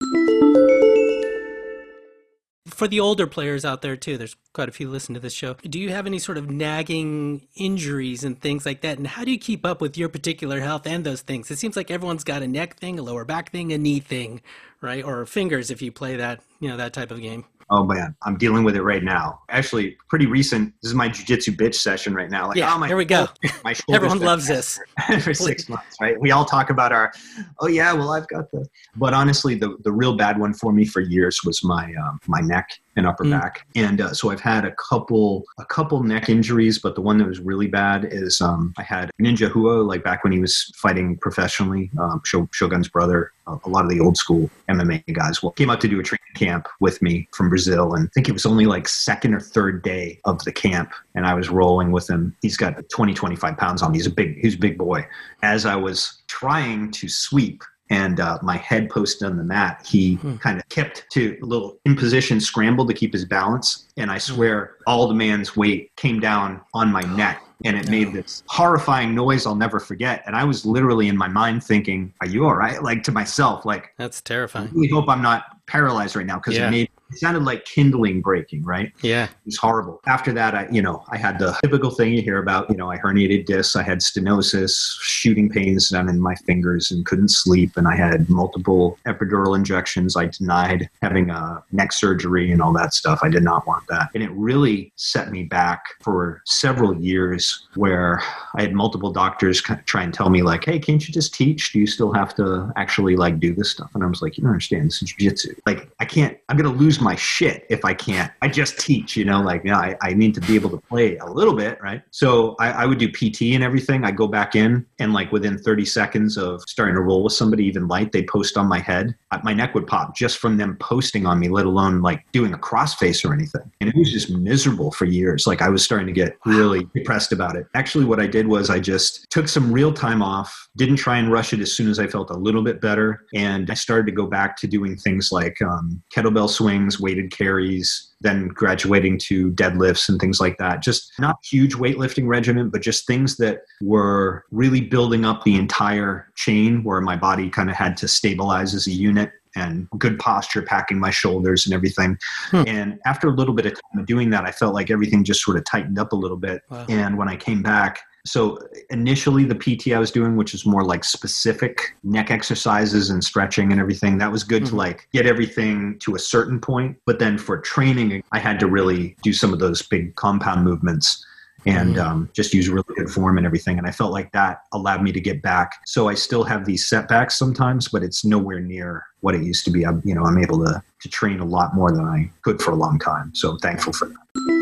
For 2.67 2.87
the 2.87 2.99
older 2.99 3.27
players 3.27 3.63
out 3.63 3.81
there 3.81 3.95
too, 3.95 4.17
there's 4.17 4.35
quite 4.53 4.67
a 4.69 4.73
few 4.73 4.89
listen 4.89 5.13
to 5.13 5.19
this 5.19 5.33
show. 5.33 5.55
Do 5.63 5.79
you 5.79 5.89
have 5.89 6.05
any 6.05 6.19
sort 6.19 6.37
of 6.37 6.49
nagging 6.49 7.47
injuries 7.55 8.23
and 8.23 8.39
things 8.39 8.65
like 8.65 8.81
that? 8.81 8.97
And 8.97 9.07
how 9.07 9.23
do 9.23 9.31
you 9.31 9.39
keep 9.39 9.65
up 9.65 9.79
with 9.81 9.97
your 9.97 10.09
particular 10.09 10.59
health 10.59 10.85
and 10.85 11.05
those 11.05 11.21
things? 11.21 11.49
It 11.49 11.59
seems 11.59 11.77
like 11.77 11.89
everyone's 11.89 12.25
got 12.25 12.41
a 12.41 12.47
neck 12.47 12.75
thing, 12.77 12.99
a 12.99 13.01
lower 13.01 13.23
back 13.23 13.51
thing, 13.51 13.71
a 13.71 13.77
knee 13.77 13.99
thing, 13.99 14.41
right? 14.81 15.03
Or 15.03 15.25
fingers 15.25 15.71
if 15.71 15.81
you 15.81 15.91
play 15.91 16.17
that, 16.17 16.41
you 16.59 16.67
know, 16.67 16.77
that 16.77 16.93
type 16.93 17.09
of 17.09 17.21
game. 17.21 17.45
Oh 17.69 17.83
man, 17.83 18.15
I'm 18.23 18.37
dealing 18.37 18.63
with 18.63 18.75
it 18.75 18.83
right 18.83 19.03
now. 19.03 19.41
Actually, 19.49 19.97
pretty 20.09 20.25
recent. 20.25 20.73
This 20.81 20.89
is 20.89 20.95
my 20.95 21.09
jujitsu 21.09 21.55
bitch 21.55 21.75
session 21.75 22.13
right 22.13 22.29
now. 22.29 22.47
Like, 22.47 22.57
yeah, 22.57 22.73
oh 22.73 22.77
my, 22.77 22.87
here 22.87 22.95
we 22.95 23.03
go. 23.03 23.27
My 23.63 23.75
Everyone 23.91 24.19
loves 24.19 24.47
this 24.47 24.79
for 25.21 25.33
six 25.33 25.67
months, 25.67 25.97
right? 25.99 26.19
We 26.19 26.31
all 26.31 26.45
talk 26.45 26.69
about 26.69 26.93
our, 26.93 27.11
oh 27.59 27.67
yeah, 27.67 27.91
well 27.91 28.11
I've 28.11 28.27
got 28.29 28.49
the. 28.51 28.65
But 28.95 29.13
honestly, 29.13 29.55
the 29.55 29.75
the 29.83 29.91
real 29.91 30.15
bad 30.15 30.39
one 30.39 30.53
for 30.53 30.71
me 30.71 30.85
for 30.85 31.01
years 31.01 31.41
was 31.43 31.63
my 31.63 31.93
um, 31.95 32.19
my 32.27 32.39
neck 32.39 32.69
and 32.97 33.07
upper 33.07 33.23
mm. 33.23 33.39
back, 33.39 33.65
and 33.75 34.01
uh, 34.01 34.13
so 34.13 34.29
I've 34.31 34.41
had 34.41 34.65
a 34.65 34.73
couple 34.73 35.45
a 35.57 35.65
couple 35.65 36.03
neck 36.03 36.29
injuries, 36.29 36.79
but 36.79 36.95
the 36.95 37.01
one 37.01 37.17
that 37.19 37.27
was 37.27 37.39
really 37.39 37.67
bad 37.67 38.05
is 38.11 38.41
um, 38.41 38.73
I 38.77 38.83
had 38.83 39.11
Ninja 39.21 39.53
Rua, 39.53 39.83
like 39.83 40.03
back 40.03 40.23
when 40.23 40.33
he 40.33 40.39
was 40.39 40.71
fighting 40.75 41.17
professionally, 41.17 41.89
um, 41.99 42.21
Shogun's 42.51 42.89
brother. 42.89 43.31
A 43.47 43.69
lot 43.69 43.85
of 43.85 43.89
the 43.89 44.01
old 44.01 44.17
school 44.17 44.49
MMA 44.69 45.03
guys 45.13 45.41
well, 45.41 45.53
came 45.53 45.69
out 45.69 45.79
to 45.79 45.87
do 45.87 46.01
a 46.01 46.03
training 46.03 46.17
camp 46.35 46.67
with 46.79 47.01
me 47.01 47.27
from 47.33 47.49
Brazil. 47.49 47.93
And 47.93 48.07
I 48.07 48.09
think 48.13 48.27
it 48.27 48.33
was 48.33 48.45
only 48.45 48.65
like 48.65 48.87
second 48.87 49.33
or 49.33 49.39
third 49.39 49.83
day 49.83 50.19
of 50.25 50.43
the 50.43 50.51
camp. 50.51 50.91
And 51.15 51.25
I 51.25 51.33
was 51.33 51.49
rolling 51.49 51.91
with 51.91 52.09
him. 52.09 52.35
He's 52.41 52.57
got 52.57 52.89
20, 52.89 53.13
25 53.13 53.57
pounds 53.57 53.81
on 53.81 53.91
me. 53.91 53.99
He's 53.99 54.07
a 54.07 54.11
big, 54.11 54.37
he's 54.39 54.55
a 54.55 54.59
big 54.59 54.77
boy. 54.77 55.07
As 55.43 55.65
I 55.65 55.75
was 55.75 56.21
trying 56.27 56.91
to 56.91 57.07
sweep 57.07 57.63
and 57.89 58.19
uh, 58.19 58.37
my 58.41 58.57
head 58.57 58.89
posted 58.89 59.27
on 59.27 59.37
the 59.37 59.43
mat, 59.43 59.85
he 59.87 60.15
hmm. 60.15 60.35
kind 60.37 60.59
of 60.59 60.67
kept 60.69 61.05
to 61.11 61.37
a 61.41 61.45
little 61.45 61.79
in 61.85 61.95
position, 61.95 62.39
scrambled 62.39 62.87
to 62.89 62.93
keep 62.93 63.13
his 63.13 63.25
balance. 63.25 63.87
And 63.97 64.11
I 64.11 64.15
hmm. 64.15 64.33
swear 64.33 64.75
all 64.85 65.07
the 65.07 65.13
man's 65.13 65.55
weight 65.55 65.95
came 65.95 66.19
down 66.19 66.61
on 66.73 66.91
my 66.91 67.01
neck 67.15 67.43
and 67.63 67.77
it 67.77 67.89
made 67.89 68.13
this 68.13 68.43
horrifying 68.47 69.15
noise 69.15 69.45
I'll 69.45 69.55
never 69.55 69.79
forget. 69.79 70.23
And 70.25 70.35
I 70.35 70.43
was 70.43 70.65
literally 70.65 71.07
in 71.07 71.17
my 71.17 71.27
mind 71.27 71.63
thinking, 71.63 72.13
"Are 72.21 72.27
you 72.27 72.45
all 72.45 72.55
right?" 72.55 72.81
Like 72.81 73.03
to 73.03 73.11
myself, 73.11 73.65
like 73.65 73.93
that's 73.97 74.21
terrifying. 74.21 74.67
I 74.67 74.71
really 74.71 74.89
hope 74.89 75.07
I'm 75.09 75.21
not 75.21 75.65
paralyzed 75.67 76.15
right 76.15 76.25
now 76.25 76.37
because 76.37 76.57
yeah. 76.57 76.67
it 76.67 76.71
made 76.71 76.89
it 77.09 77.17
sounded 77.17 77.43
like 77.43 77.65
kindling 77.65 78.21
breaking, 78.21 78.63
right? 78.63 78.91
Yeah. 79.01 79.25
It 79.25 79.45
was 79.45 79.57
horrible. 79.57 80.01
After 80.07 80.31
that, 80.33 80.55
I, 80.55 80.67
you 80.71 80.81
know, 80.81 81.03
I 81.09 81.17
had 81.17 81.39
the 81.39 81.57
typical 81.63 81.91
thing 81.91 82.13
you 82.13 82.21
hear 82.21 82.39
about, 82.39 82.69
you 82.69 82.75
know, 82.75 82.89
I 82.89 82.97
herniated 82.97 83.45
discs, 83.45 83.75
I 83.75 83.83
had 83.83 83.99
stenosis, 83.99 84.97
shooting 84.99 85.49
pains 85.49 85.89
down 85.89 86.09
in 86.09 86.19
my 86.19 86.35
fingers 86.35 86.91
and 86.91 87.05
couldn't 87.05 87.29
sleep. 87.29 87.77
And 87.77 87.87
I 87.87 87.95
had 87.95 88.29
multiple 88.29 88.97
epidural 89.05 89.55
injections. 89.55 90.15
I 90.15 90.25
denied 90.25 90.89
having 91.01 91.29
a 91.29 91.63
neck 91.71 91.93
surgery 91.93 92.51
and 92.51 92.61
all 92.61 92.73
that 92.73 92.93
stuff. 92.93 93.19
I 93.23 93.29
did 93.29 93.43
not 93.43 93.65
want 93.67 93.85
that. 93.87 94.09
And 94.13 94.23
it 94.23 94.31
really 94.31 94.91
set 94.95 95.31
me 95.31 95.43
back 95.43 95.83
for 96.01 96.41
several 96.45 96.95
years 97.01 97.67
where 97.75 98.21
I 98.55 98.61
had 98.61 98.73
multiple 98.73 99.11
doctors 99.11 99.61
kind 99.61 99.79
of 99.79 99.85
try 99.85 100.03
and 100.03 100.13
tell 100.13 100.29
me 100.29 100.41
like, 100.41 100.65
Hey, 100.65 100.79
can't 100.79 101.05
you 101.07 101.13
just 101.13 101.33
teach? 101.33 101.71
Do 101.71 101.79
you 101.79 101.87
still 101.87 102.11
have 102.13 102.35
to 102.35 102.71
actually 102.75 103.15
like 103.15 103.39
do 103.39 103.53
this 103.53 103.71
stuff? 103.71 103.91
And 103.93 104.03
I 104.03 104.07
was 104.07 104.21
like, 104.21 104.37
you 104.37 104.43
don't 104.43 104.51
understand. 104.51 104.87
This 104.87 105.01
is 105.01 105.13
jujitsu. 105.13 105.57
Like, 105.65 105.89
I 105.99 106.05
can't, 106.05 106.37
I'm 106.49 106.57
going 106.57 106.71
to 106.71 106.77
lose 106.77 106.96
my 107.01 107.15
shit 107.15 107.65
if 107.69 107.83
I 107.85 107.93
can't. 107.93 108.31
I 108.41 108.47
just 108.47 108.79
teach, 108.79 109.15
you 109.15 109.25
know, 109.25 109.41
like, 109.41 109.63
yeah, 109.63 109.77
I, 109.77 109.95
I 110.01 110.13
need 110.13 110.33
to 110.35 110.41
be 110.41 110.55
able 110.55 110.69
to 110.71 110.77
play 110.77 111.17
a 111.17 111.25
little 111.25 111.55
bit, 111.55 111.81
right? 111.81 112.01
So 112.11 112.55
I, 112.59 112.71
I 112.71 112.85
would 112.85 112.97
do 112.97 113.09
PT 113.09 113.53
and 113.53 113.63
everything. 113.63 114.03
I 114.03 114.11
go 114.11 114.27
back 114.27 114.55
in 114.55 114.85
and 114.99 115.13
like 115.13 115.31
within 115.31 115.57
30 115.57 115.85
seconds 115.85 116.37
of 116.37 116.61
starting 116.67 116.95
to 116.95 117.01
roll 117.01 117.23
with 117.23 117.33
somebody, 117.33 117.65
even 117.65 117.87
light, 117.87 118.11
they 118.11 118.23
post 118.23 118.57
on 118.57 118.67
my 118.67 118.79
head. 118.79 119.15
My 119.43 119.53
neck 119.53 119.75
would 119.75 119.87
pop 119.87 120.15
just 120.15 120.37
from 120.37 120.57
them 120.57 120.77
posting 120.79 121.25
on 121.25 121.39
me, 121.39 121.49
let 121.49 121.65
alone 121.65 122.01
like 122.01 122.23
doing 122.31 122.53
a 122.53 122.57
crossface 122.57 123.27
or 123.27 123.33
anything. 123.33 123.69
And 123.81 123.89
it 123.89 123.95
was 123.95 124.11
just 124.11 124.29
miserable 124.29 124.91
for 124.91 125.05
years. 125.05 125.47
Like 125.47 125.61
I 125.61 125.69
was 125.69 125.83
starting 125.83 126.07
to 126.07 126.13
get 126.13 126.37
really 126.45 126.87
depressed 126.95 127.31
about 127.31 127.55
it. 127.55 127.67
Actually, 127.75 128.05
what 128.05 128.19
I 128.19 128.27
did 128.27 128.47
was 128.47 128.69
I 128.69 128.79
just 128.79 129.29
took 129.29 129.47
some 129.47 129.71
real 129.71 129.93
time 129.93 130.21
off, 130.21 130.69
didn't 130.77 130.97
try 130.97 131.17
and 131.17 131.31
rush 131.31 131.53
it 131.53 131.59
as 131.59 131.73
soon 131.73 131.89
as 131.89 131.99
I 131.99 132.07
felt 132.07 132.29
a 132.29 132.37
little 132.37 132.63
bit 132.63 132.81
better. 132.81 133.25
And 133.33 133.69
I 133.69 133.73
started 133.73 134.05
to 134.05 134.11
go 134.11 134.27
back 134.27 134.57
to 134.57 134.67
doing 134.67 134.95
things 134.97 135.29
like 135.31 135.61
um, 135.61 136.01
kettlebell 136.13 136.49
swings, 136.49 136.86
weighted 136.99 137.31
carries, 137.31 138.13
then 138.21 138.47
graduating 138.47 139.17
to 139.19 139.51
deadlifts 139.51 140.09
and 140.09 140.19
things 140.19 140.39
like 140.39 140.57
that. 140.57 140.81
Just 140.81 141.11
not 141.19 141.37
huge 141.43 141.73
weightlifting 141.75 142.27
regimen, 142.27 142.69
but 142.69 142.81
just 142.81 143.05
things 143.05 143.37
that 143.37 143.61
were 143.81 144.45
really 144.51 144.81
building 144.81 145.25
up 145.25 145.43
the 145.43 145.55
entire 145.55 146.27
chain 146.35 146.83
where 146.83 147.01
my 147.01 147.15
body 147.15 147.49
kind 147.49 147.69
of 147.69 147.75
had 147.75 147.97
to 147.97 148.07
stabilize 148.07 148.73
as 148.73 148.87
a 148.87 148.91
unit 148.91 149.31
and 149.55 149.89
good 149.97 150.19
posture, 150.19 150.61
packing 150.61 150.99
my 150.99 151.09
shoulders 151.09 151.65
and 151.65 151.73
everything. 151.73 152.17
Hmm. 152.51 152.63
And 152.67 152.99
after 153.05 153.27
a 153.27 153.31
little 153.31 153.53
bit 153.53 153.65
of 153.65 153.73
time 153.73 153.99
of 153.99 154.05
doing 154.05 154.29
that, 154.29 154.45
I 154.45 154.51
felt 154.51 154.73
like 154.73 154.91
everything 154.91 155.23
just 155.23 155.41
sort 155.41 155.57
of 155.57 155.65
tightened 155.65 155.99
up 155.99 156.11
a 156.11 156.15
little 156.15 156.37
bit. 156.37 156.61
Wow. 156.69 156.85
And 156.89 157.17
when 157.17 157.27
I 157.27 157.35
came 157.35 157.63
back, 157.63 157.99
so 158.27 158.59
initially 158.89 159.43
the 159.45 159.55
PT 159.55 159.93
I 159.93 159.99
was 159.99 160.11
doing, 160.11 160.35
which 160.35 160.53
is 160.53 160.65
more 160.65 160.83
like 160.83 161.03
specific 161.03 161.95
neck 162.03 162.31
exercises 162.31 163.09
and 163.09 163.23
stretching 163.23 163.71
and 163.71 163.79
everything, 163.79 164.17
that 164.17 164.31
was 164.31 164.43
good 164.43 164.63
mm-hmm. 164.63 164.71
to 164.71 164.77
like 164.77 165.07
get 165.13 165.25
everything 165.25 165.97
to 165.99 166.15
a 166.15 166.19
certain 166.19 166.59
point. 166.59 166.97
But 167.05 167.19
then 167.19 167.37
for 167.37 167.57
training, 167.59 168.23
I 168.31 168.39
had 168.39 168.59
to 168.59 168.67
really 168.67 169.15
do 169.23 169.33
some 169.33 169.53
of 169.53 169.59
those 169.59 169.81
big 169.81 170.15
compound 170.15 170.63
movements 170.63 171.25
and 171.65 171.95
mm-hmm. 171.95 172.07
um, 172.07 172.29
just 172.33 172.53
use 172.53 172.69
really 172.69 172.85
good 172.95 173.09
form 173.09 173.37
and 173.37 173.45
everything. 173.45 173.77
And 173.77 173.87
I 173.87 173.91
felt 173.91 174.11
like 174.11 174.31
that 174.31 174.61
allowed 174.71 175.03
me 175.03 175.11
to 175.11 175.19
get 175.19 175.41
back. 175.41 175.79
So 175.85 176.07
I 176.07 176.13
still 176.13 176.43
have 176.43 176.65
these 176.65 176.87
setbacks 176.87 177.37
sometimes, 177.37 177.87
but 177.87 178.03
it's 178.03 178.23
nowhere 178.23 178.59
near 178.59 179.05
what 179.21 179.35
it 179.35 179.43
used 179.43 179.65
to 179.65 179.71
be. 179.71 179.85
I'm, 179.85 180.01
you 180.05 180.15
know, 180.15 180.23
I'm 180.23 180.37
able 180.37 180.63
to 180.65 180.81
to 180.99 181.09
train 181.09 181.39
a 181.39 181.45
lot 181.45 181.75
more 181.75 181.91
than 181.91 182.05
I 182.05 182.29
could 182.41 182.61
for 182.61 182.71
a 182.71 182.75
long 182.75 182.97
time. 182.97 183.31
So 183.35 183.51
I'm 183.51 183.59
thankful 183.59 183.93
for 183.93 184.07
that. 184.07 184.56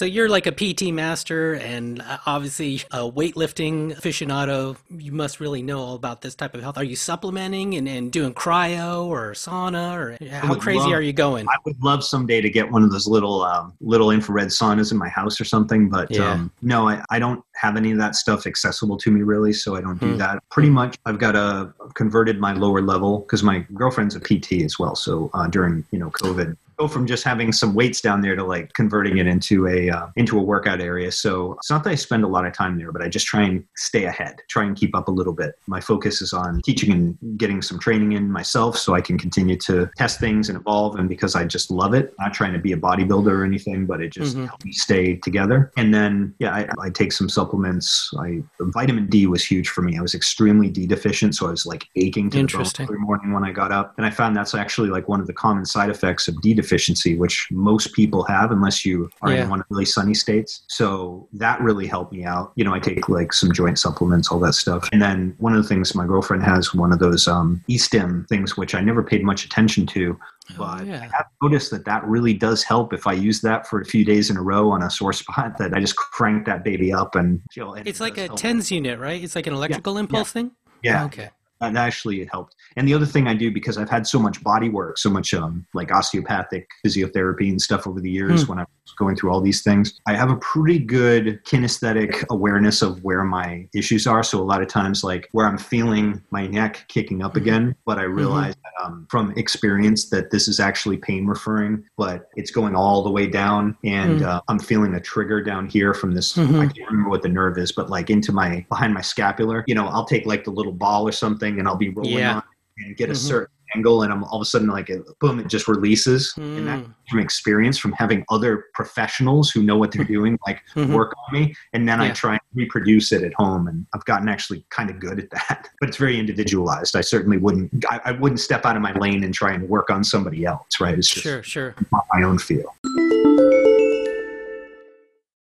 So 0.00 0.06
you're 0.06 0.30
like 0.30 0.46
a 0.46 0.52
PT 0.52 0.94
master 0.94 1.52
and 1.56 2.00
uh, 2.00 2.16
obviously 2.24 2.76
a 2.90 3.00
weightlifting 3.00 3.94
aficionado. 3.94 4.78
You 4.88 5.12
must 5.12 5.40
really 5.40 5.60
know 5.60 5.78
all 5.78 5.94
about 5.94 6.22
this 6.22 6.34
type 6.34 6.54
of 6.54 6.62
health. 6.62 6.78
Are 6.78 6.84
you 6.84 6.96
supplementing 6.96 7.74
and, 7.74 7.86
and 7.86 8.10
doing 8.10 8.32
cryo 8.32 9.04
or 9.04 9.32
sauna 9.32 9.92
or 9.98 10.16
how 10.30 10.54
crazy 10.54 10.78
love, 10.78 10.92
are 10.92 11.02
you 11.02 11.12
going? 11.12 11.46
I 11.46 11.56
would 11.66 11.78
love 11.82 12.02
someday 12.02 12.40
to 12.40 12.48
get 12.48 12.70
one 12.70 12.82
of 12.82 12.90
those 12.90 13.06
little 13.06 13.42
um, 13.42 13.74
little 13.82 14.10
infrared 14.10 14.48
saunas 14.48 14.90
in 14.90 14.96
my 14.96 15.10
house 15.10 15.38
or 15.38 15.44
something. 15.44 15.90
But 15.90 16.10
yeah. 16.10 16.32
um, 16.32 16.50
no, 16.62 16.88
I, 16.88 17.04
I 17.10 17.18
don't 17.18 17.44
have 17.56 17.76
any 17.76 17.92
of 17.92 17.98
that 17.98 18.14
stuff 18.14 18.46
accessible 18.46 18.96
to 18.96 19.10
me 19.10 19.20
really, 19.20 19.52
so 19.52 19.76
I 19.76 19.82
don't 19.82 20.00
do 20.00 20.12
hmm. 20.12 20.16
that. 20.16 20.42
Pretty 20.50 20.70
much, 20.70 20.96
I've 21.04 21.18
got 21.18 21.36
a 21.36 21.74
converted 21.92 22.40
my 22.40 22.54
lower 22.54 22.80
level 22.80 23.18
because 23.18 23.42
my 23.42 23.66
girlfriend's 23.74 24.16
a 24.16 24.20
PT 24.20 24.62
as 24.64 24.78
well. 24.78 24.94
So 24.94 25.30
uh, 25.34 25.46
during 25.48 25.84
you 25.90 25.98
know 25.98 26.08
COVID, 26.08 26.56
go 26.80 26.88
from 26.88 27.06
just 27.06 27.24
having 27.24 27.52
some 27.52 27.74
weights 27.74 28.00
down 28.00 28.22
there 28.22 28.34
to 28.34 28.42
like 28.42 28.72
converting 28.72 29.18
it 29.18 29.26
into 29.26 29.66
a 29.68 29.90
uh, 29.90 30.06
into 30.16 30.38
a 30.38 30.42
workout 30.42 30.80
area. 30.80 31.12
So 31.12 31.52
it's 31.54 31.70
not 31.70 31.84
that 31.84 31.90
I 31.90 31.94
spend 31.94 32.24
a 32.24 32.28
lot 32.28 32.46
of 32.46 32.54
time 32.54 32.78
there, 32.78 32.90
but 32.90 33.02
I 33.02 33.08
just 33.08 33.26
try 33.26 33.42
and 33.42 33.64
stay 33.76 34.04
ahead, 34.04 34.36
try 34.48 34.64
and 34.64 34.74
keep 34.74 34.96
up 34.96 35.08
a 35.08 35.10
little 35.10 35.34
bit. 35.34 35.56
My 35.66 35.80
focus 35.80 36.22
is 36.22 36.32
on 36.32 36.62
teaching 36.62 36.90
and 36.92 37.38
getting 37.38 37.60
some 37.60 37.78
training 37.78 38.12
in 38.12 38.32
myself, 38.32 38.78
so 38.78 38.94
I 38.94 39.02
can 39.02 39.18
continue 39.18 39.56
to 39.68 39.90
test 39.96 40.20
things 40.20 40.48
and 40.48 40.58
evolve. 40.58 40.96
And 40.96 41.08
because 41.08 41.34
I 41.34 41.44
just 41.44 41.70
love 41.70 41.92
it, 41.92 42.14
not 42.18 42.32
trying 42.32 42.54
to 42.54 42.58
be 42.58 42.72
a 42.72 42.78
bodybuilder 42.78 43.30
or 43.30 43.44
anything, 43.44 43.84
but 43.84 44.00
it 44.00 44.10
just 44.10 44.34
mm-hmm. 44.34 44.46
helps 44.46 44.64
me 44.64 44.72
stay 44.72 45.16
together. 45.16 45.70
And 45.76 45.92
then 45.92 46.34
yeah, 46.38 46.54
I, 46.54 46.86
I 46.86 46.90
take 46.90 47.12
some 47.12 47.28
supplements. 47.28 48.10
I 48.18 48.42
vitamin 48.60 49.06
D 49.06 49.26
was 49.26 49.44
huge 49.44 49.68
for 49.68 49.82
me. 49.82 49.98
I 49.98 50.00
was 50.00 50.14
extremely 50.14 50.70
D 50.70 50.86
deficient, 50.86 51.34
so 51.34 51.46
I 51.46 51.50
was 51.50 51.66
like 51.66 51.84
aching 51.96 52.30
to 52.30 52.46
the 52.46 52.56
bone 52.56 52.66
every 52.78 52.98
morning 52.98 53.34
when 53.34 53.44
I 53.44 53.52
got 53.52 53.70
up. 53.70 53.92
And 53.98 54.06
I 54.06 54.10
found 54.10 54.34
that's 54.34 54.54
actually 54.54 54.88
like 54.88 55.08
one 55.08 55.20
of 55.20 55.26
the 55.26 55.34
common 55.34 55.66
side 55.66 55.90
effects 55.90 56.26
of 56.26 56.40
D 56.40 56.54
deficiency 56.54 56.69
deficiency, 56.70 57.16
which 57.16 57.48
most 57.50 57.92
people 57.92 58.22
have 58.24 58.52
unless 58.52 58.84
you 58.84 59.10
are 59.22 59.32
yeah. 59.32 59.42
in 59.42 59.50
one 59.50 59.60
of 59.60 59.66
the 59.68 59.74
really 59.74 59.84
sunny 59.84 60.14
states. 60.14 60.62
So 60.68 61.28
that 61.32 61.60
really 61.60 61.86
helped 61.86 62.12
me 62.12 62.24
out. 62.24 62.52
You 62.54 62.64
know, 62.64 62.72
I 62.72 62.78
take 62.78 63.08
like 63.08 63.32
some 63.32 63.52
joint 63.52 63.78
supplements, 63.78 64.30
all 64.30 64.38
that 64.40 64.54
stuff. 64.54 64.88
And 64.92 65.02
then 65.02 65.34
one 65.38 65.54
of 65.54 65.62
the 65.62 65.68
things 65.68 65.94
my 65.94 66.06
girlfriend 66.06 66.44
has 66.44 66.72
one 66.72 66.92
of 66.92 67.00
those 67.00 67.26
um, 67.26 67.62
e-stim 67.66 68.26
things, 68.28 68.56
which 68.56 68.74
I 68.74 68.80
never 68.80 69.02
paid 69.02 69.24
much 69.24 69.44
attention 69.44 69.86
to. 69.86 70.16
Oh, 70.52 70.54
but 70.58 70.82
oh, 70.82 70.84
yeah. 70.84 71.08
I 71.12 71.16
have 71.16 71.26
noticed 71.42 71.70
that 71.72 71.84
that 71.84 72.04
really 72.06 72.34
does 72.34 72.62
help 72.62 72.92
if 72.92 73.06
I 73.06 73.12
use 73.12 73.40
that 73.42 73.66
for 73.66 73.80
a 73.80 73.84
few 73.84 74.04
days 74.04 74.30
in 74.30 74.36
a 74.36 74.42
row 74.42 74.70
on 74.70 74.82
a 74.82 74.90
sore 74.90 75.12
spot. 75.12 75.58
That 75.58 75.74
I 75.74 75.80
just 75.80 75.96
crank 75.96 76.46
that 76.46 76.62
baby 76.64 76.92
up 76.92 77.16
and 77.16 77.40
it's 77.56 78.00
it 78.00 78.00
like 78.00 78.18
a 78.18 78.28
TENS 78.28 78.70
unit, 78.70 78.98
right? 78.98 79.22
It's 79.22 79.34
like 79.34 79.46
an 79.46 79.54
electrical 79.54 79.94
yeah, 79.94 80.00
impulse 80.00 80.32
thing. 80.32 80.52
Yeah. 80.82 81.02
Oh, 81.02 81.06
okay 81.06 81.30
and 81.60 81.76
actually 81.78 82.20
it 82.20 82.28
helped. 82.30 82.54
And 82.76 82.86
the 82.86 82.94
other 82.94 83.06
thing 83.06 83.26
I 83.26 83.34
do 83.34 83.50
because 83.50 83.78
I've 83.78 83.90
had 83.90 84.06
so 84.06 84.18
much 84.18 84.42
body 84.42 84.68
work, 84.68 84.98
so 84.98 85.10
much 85.10 85.34
um, 85.34 85.66
like 85.74 85.92
osteopathic 85.92 86.68
physiotherapy 86.84 87.50
and 87.50 87.60
stuff 87.60 87.86
over 87.86 88.00
the 88.00 88.10
years 88.10 88.44
mm. 88.44 88.48
when 88.48 88.58
I 88.58 88.62
was 88.62 88.92
going 88.98 89.16
through 89.16 89.30
all 89.30 89.40
these 89.40 89.62
things, 89.62 89.98
I 90.06 90.14
have 90.14 90.30
a 90.30 90.36
pretty 90.36 90.78
good 90.78 91.44
kinesthetic 91.44 92.24
awareness 92.30 92.82
of 92.82 93.02
where 93.04 93.24
my 93.24 93.68
issues 93.74 94.06
are. 94.06 94.22
So 94.22 94.40
a 94.40 94.44
lot 94.44 94.62
of 94.62 94.68
times, 94.68 95.04
like 95.04 95.28
where 95.32 95.46
I'm 95.46 95.58
feeling 95.58 96.22
my 96.30 96.46
neck 96.46 96.84
kicking 96.88 97.22
up 97.22 97.32
mm-hmm. 97.32 97.42
again, 97.42 97.76
but 97.84 97.98
I 97.98 98.04
mm-hmm. 98.04 98.14
realize 98.14 98.54
mm-hmm. 98.54 98.86
um, 98.86 99.06
from 99.10 99.32
experience 99.36 100.08
that 100.10 100.30
this 100.30 100.48
is 100.48 100.60
actually 100.60 100.96
pain 100.96 101.26
referring, 101.26 101.84
but 101.96 102.28
it's 102.36 102.50
going 102.50 102.74
all 102.74 103.02
the 103.02 103.10
way 103.10 103.26
down, 103.26 103.76
and 103.84 104.20
mm. 104.20 104.26
uh, 104.26 104.40
I'm 104.48 104.58
feeling 104.58 104.94
a 104.94 105.00
trigger 105.00 105.42
down 105.42 105.68
here 105.68 105.94
from 105.94 106.12
this. 106.12 106.36
Mm-hmm. 106.36 106.60
I 106.60 106.66
can't 106.66 106.90
remember 106.90 107.10
what 107.10 107.22
the 107.22 107.28
nerve 107.28 107.58
is, 107.58 107.72
but 107.72 107.90
like 107.90 108.10
into 108.10 108.32
my 108.32 108.64
behind 108.68 108.94
my 108.94 109.00
scapular. 109.00 109.64
You 109.66 109.74
know, 109.74 109.86
I'll 109.88 110.04
take 110.04 110.26
like 110.26 110.44
the 110.44 110.50
little 110.50 110.72
ball 110.72 111.06
or 111.06 111.12
something 111.12 111.49
and 111.58 111.68
I'll 111.68 111.76
be 111.76 111.90
rolling 111.90 112.18
yeah. 112.18 112.36
on 112.36 112.42
and 112.78 112.96
get 112.96 113.08
a 113.08 113.12
mm-hmm. 113.12 113.26
certain 113.26 113.54
angle 113.76 114.02
and 114.02 114.12
I'm 114.12 114.24
all 114.24 114.36
of 114.36 114.42
a 114.42 114.44
sudden 114.44 114.68
like 114.68 114.90
boom 115.20 115.38
it 115.38 115.46
just 115.46 115.68
releases 115.68 116.32
mm. 116.36 116.58
and 116.58 116.66
that 116.66 116.80
mm. 116.80 116.94
from 117.08 117.20
experience 117.20 117.78
from 117.78 117.92
having 117.92 118.24
other 118.28 118.66
professionals 118.74 119.50
who 119.50 119.62
know 119.62 119.76
what 119.76 119.92
they're 119.92 120.04
doing 120.18 120.38
like 120.46 120.60
mm-hmm. 120.74 120.92
work 120.92 121.14
on 121.16 121.40
me 121.40 121.54
and 121.72 121.88
then 121.88 122.00
yeah. 122.00 122.08
I 122.08 122.10
try 122.10 122.32
and 122.32 122.40
reproduce 122.54 123.12
it 123.12 123.22
at 123.22 123.32
home 123.34 123.68
and 123.68 123.86
I've 123.94 124.04
gotten 124.04 124.28
actually 124.28 124.64
kind 124.70 124.90
of 124.90 124.98
good 124.98 125.18
at 125.20 125.30
that 125.30 125.68
but 125.80 125.88
it's 125.88 125.98
very 125.98 126.18
individualized 126.18 126.96
I 126.96 127.00
certainly 127.00 127.38
wouldn't 127.38 127.84
I, 127.88 128.00
I 128.06 128.12
wouldn't 128.12 128.40
step 128.40 128.66
out 128.66 128.76
of 128.76 128.82
my 128.82 128.92
lane 128.94 129.24
and 129.24 129.32
try 129.32 129.52
and 129.52 129.68
work 129.68 129.90
on 129.90 130.02
somebody 130.04 130.44
else 130.44 130.80
right 130.80 130.98
it's 130.98 131.08
just 131.08 131.22
sure 131.22 131.42
sure 131.42 131.74
my 132.12 132.22
own 132.22 132.38
feel 132.38 132.74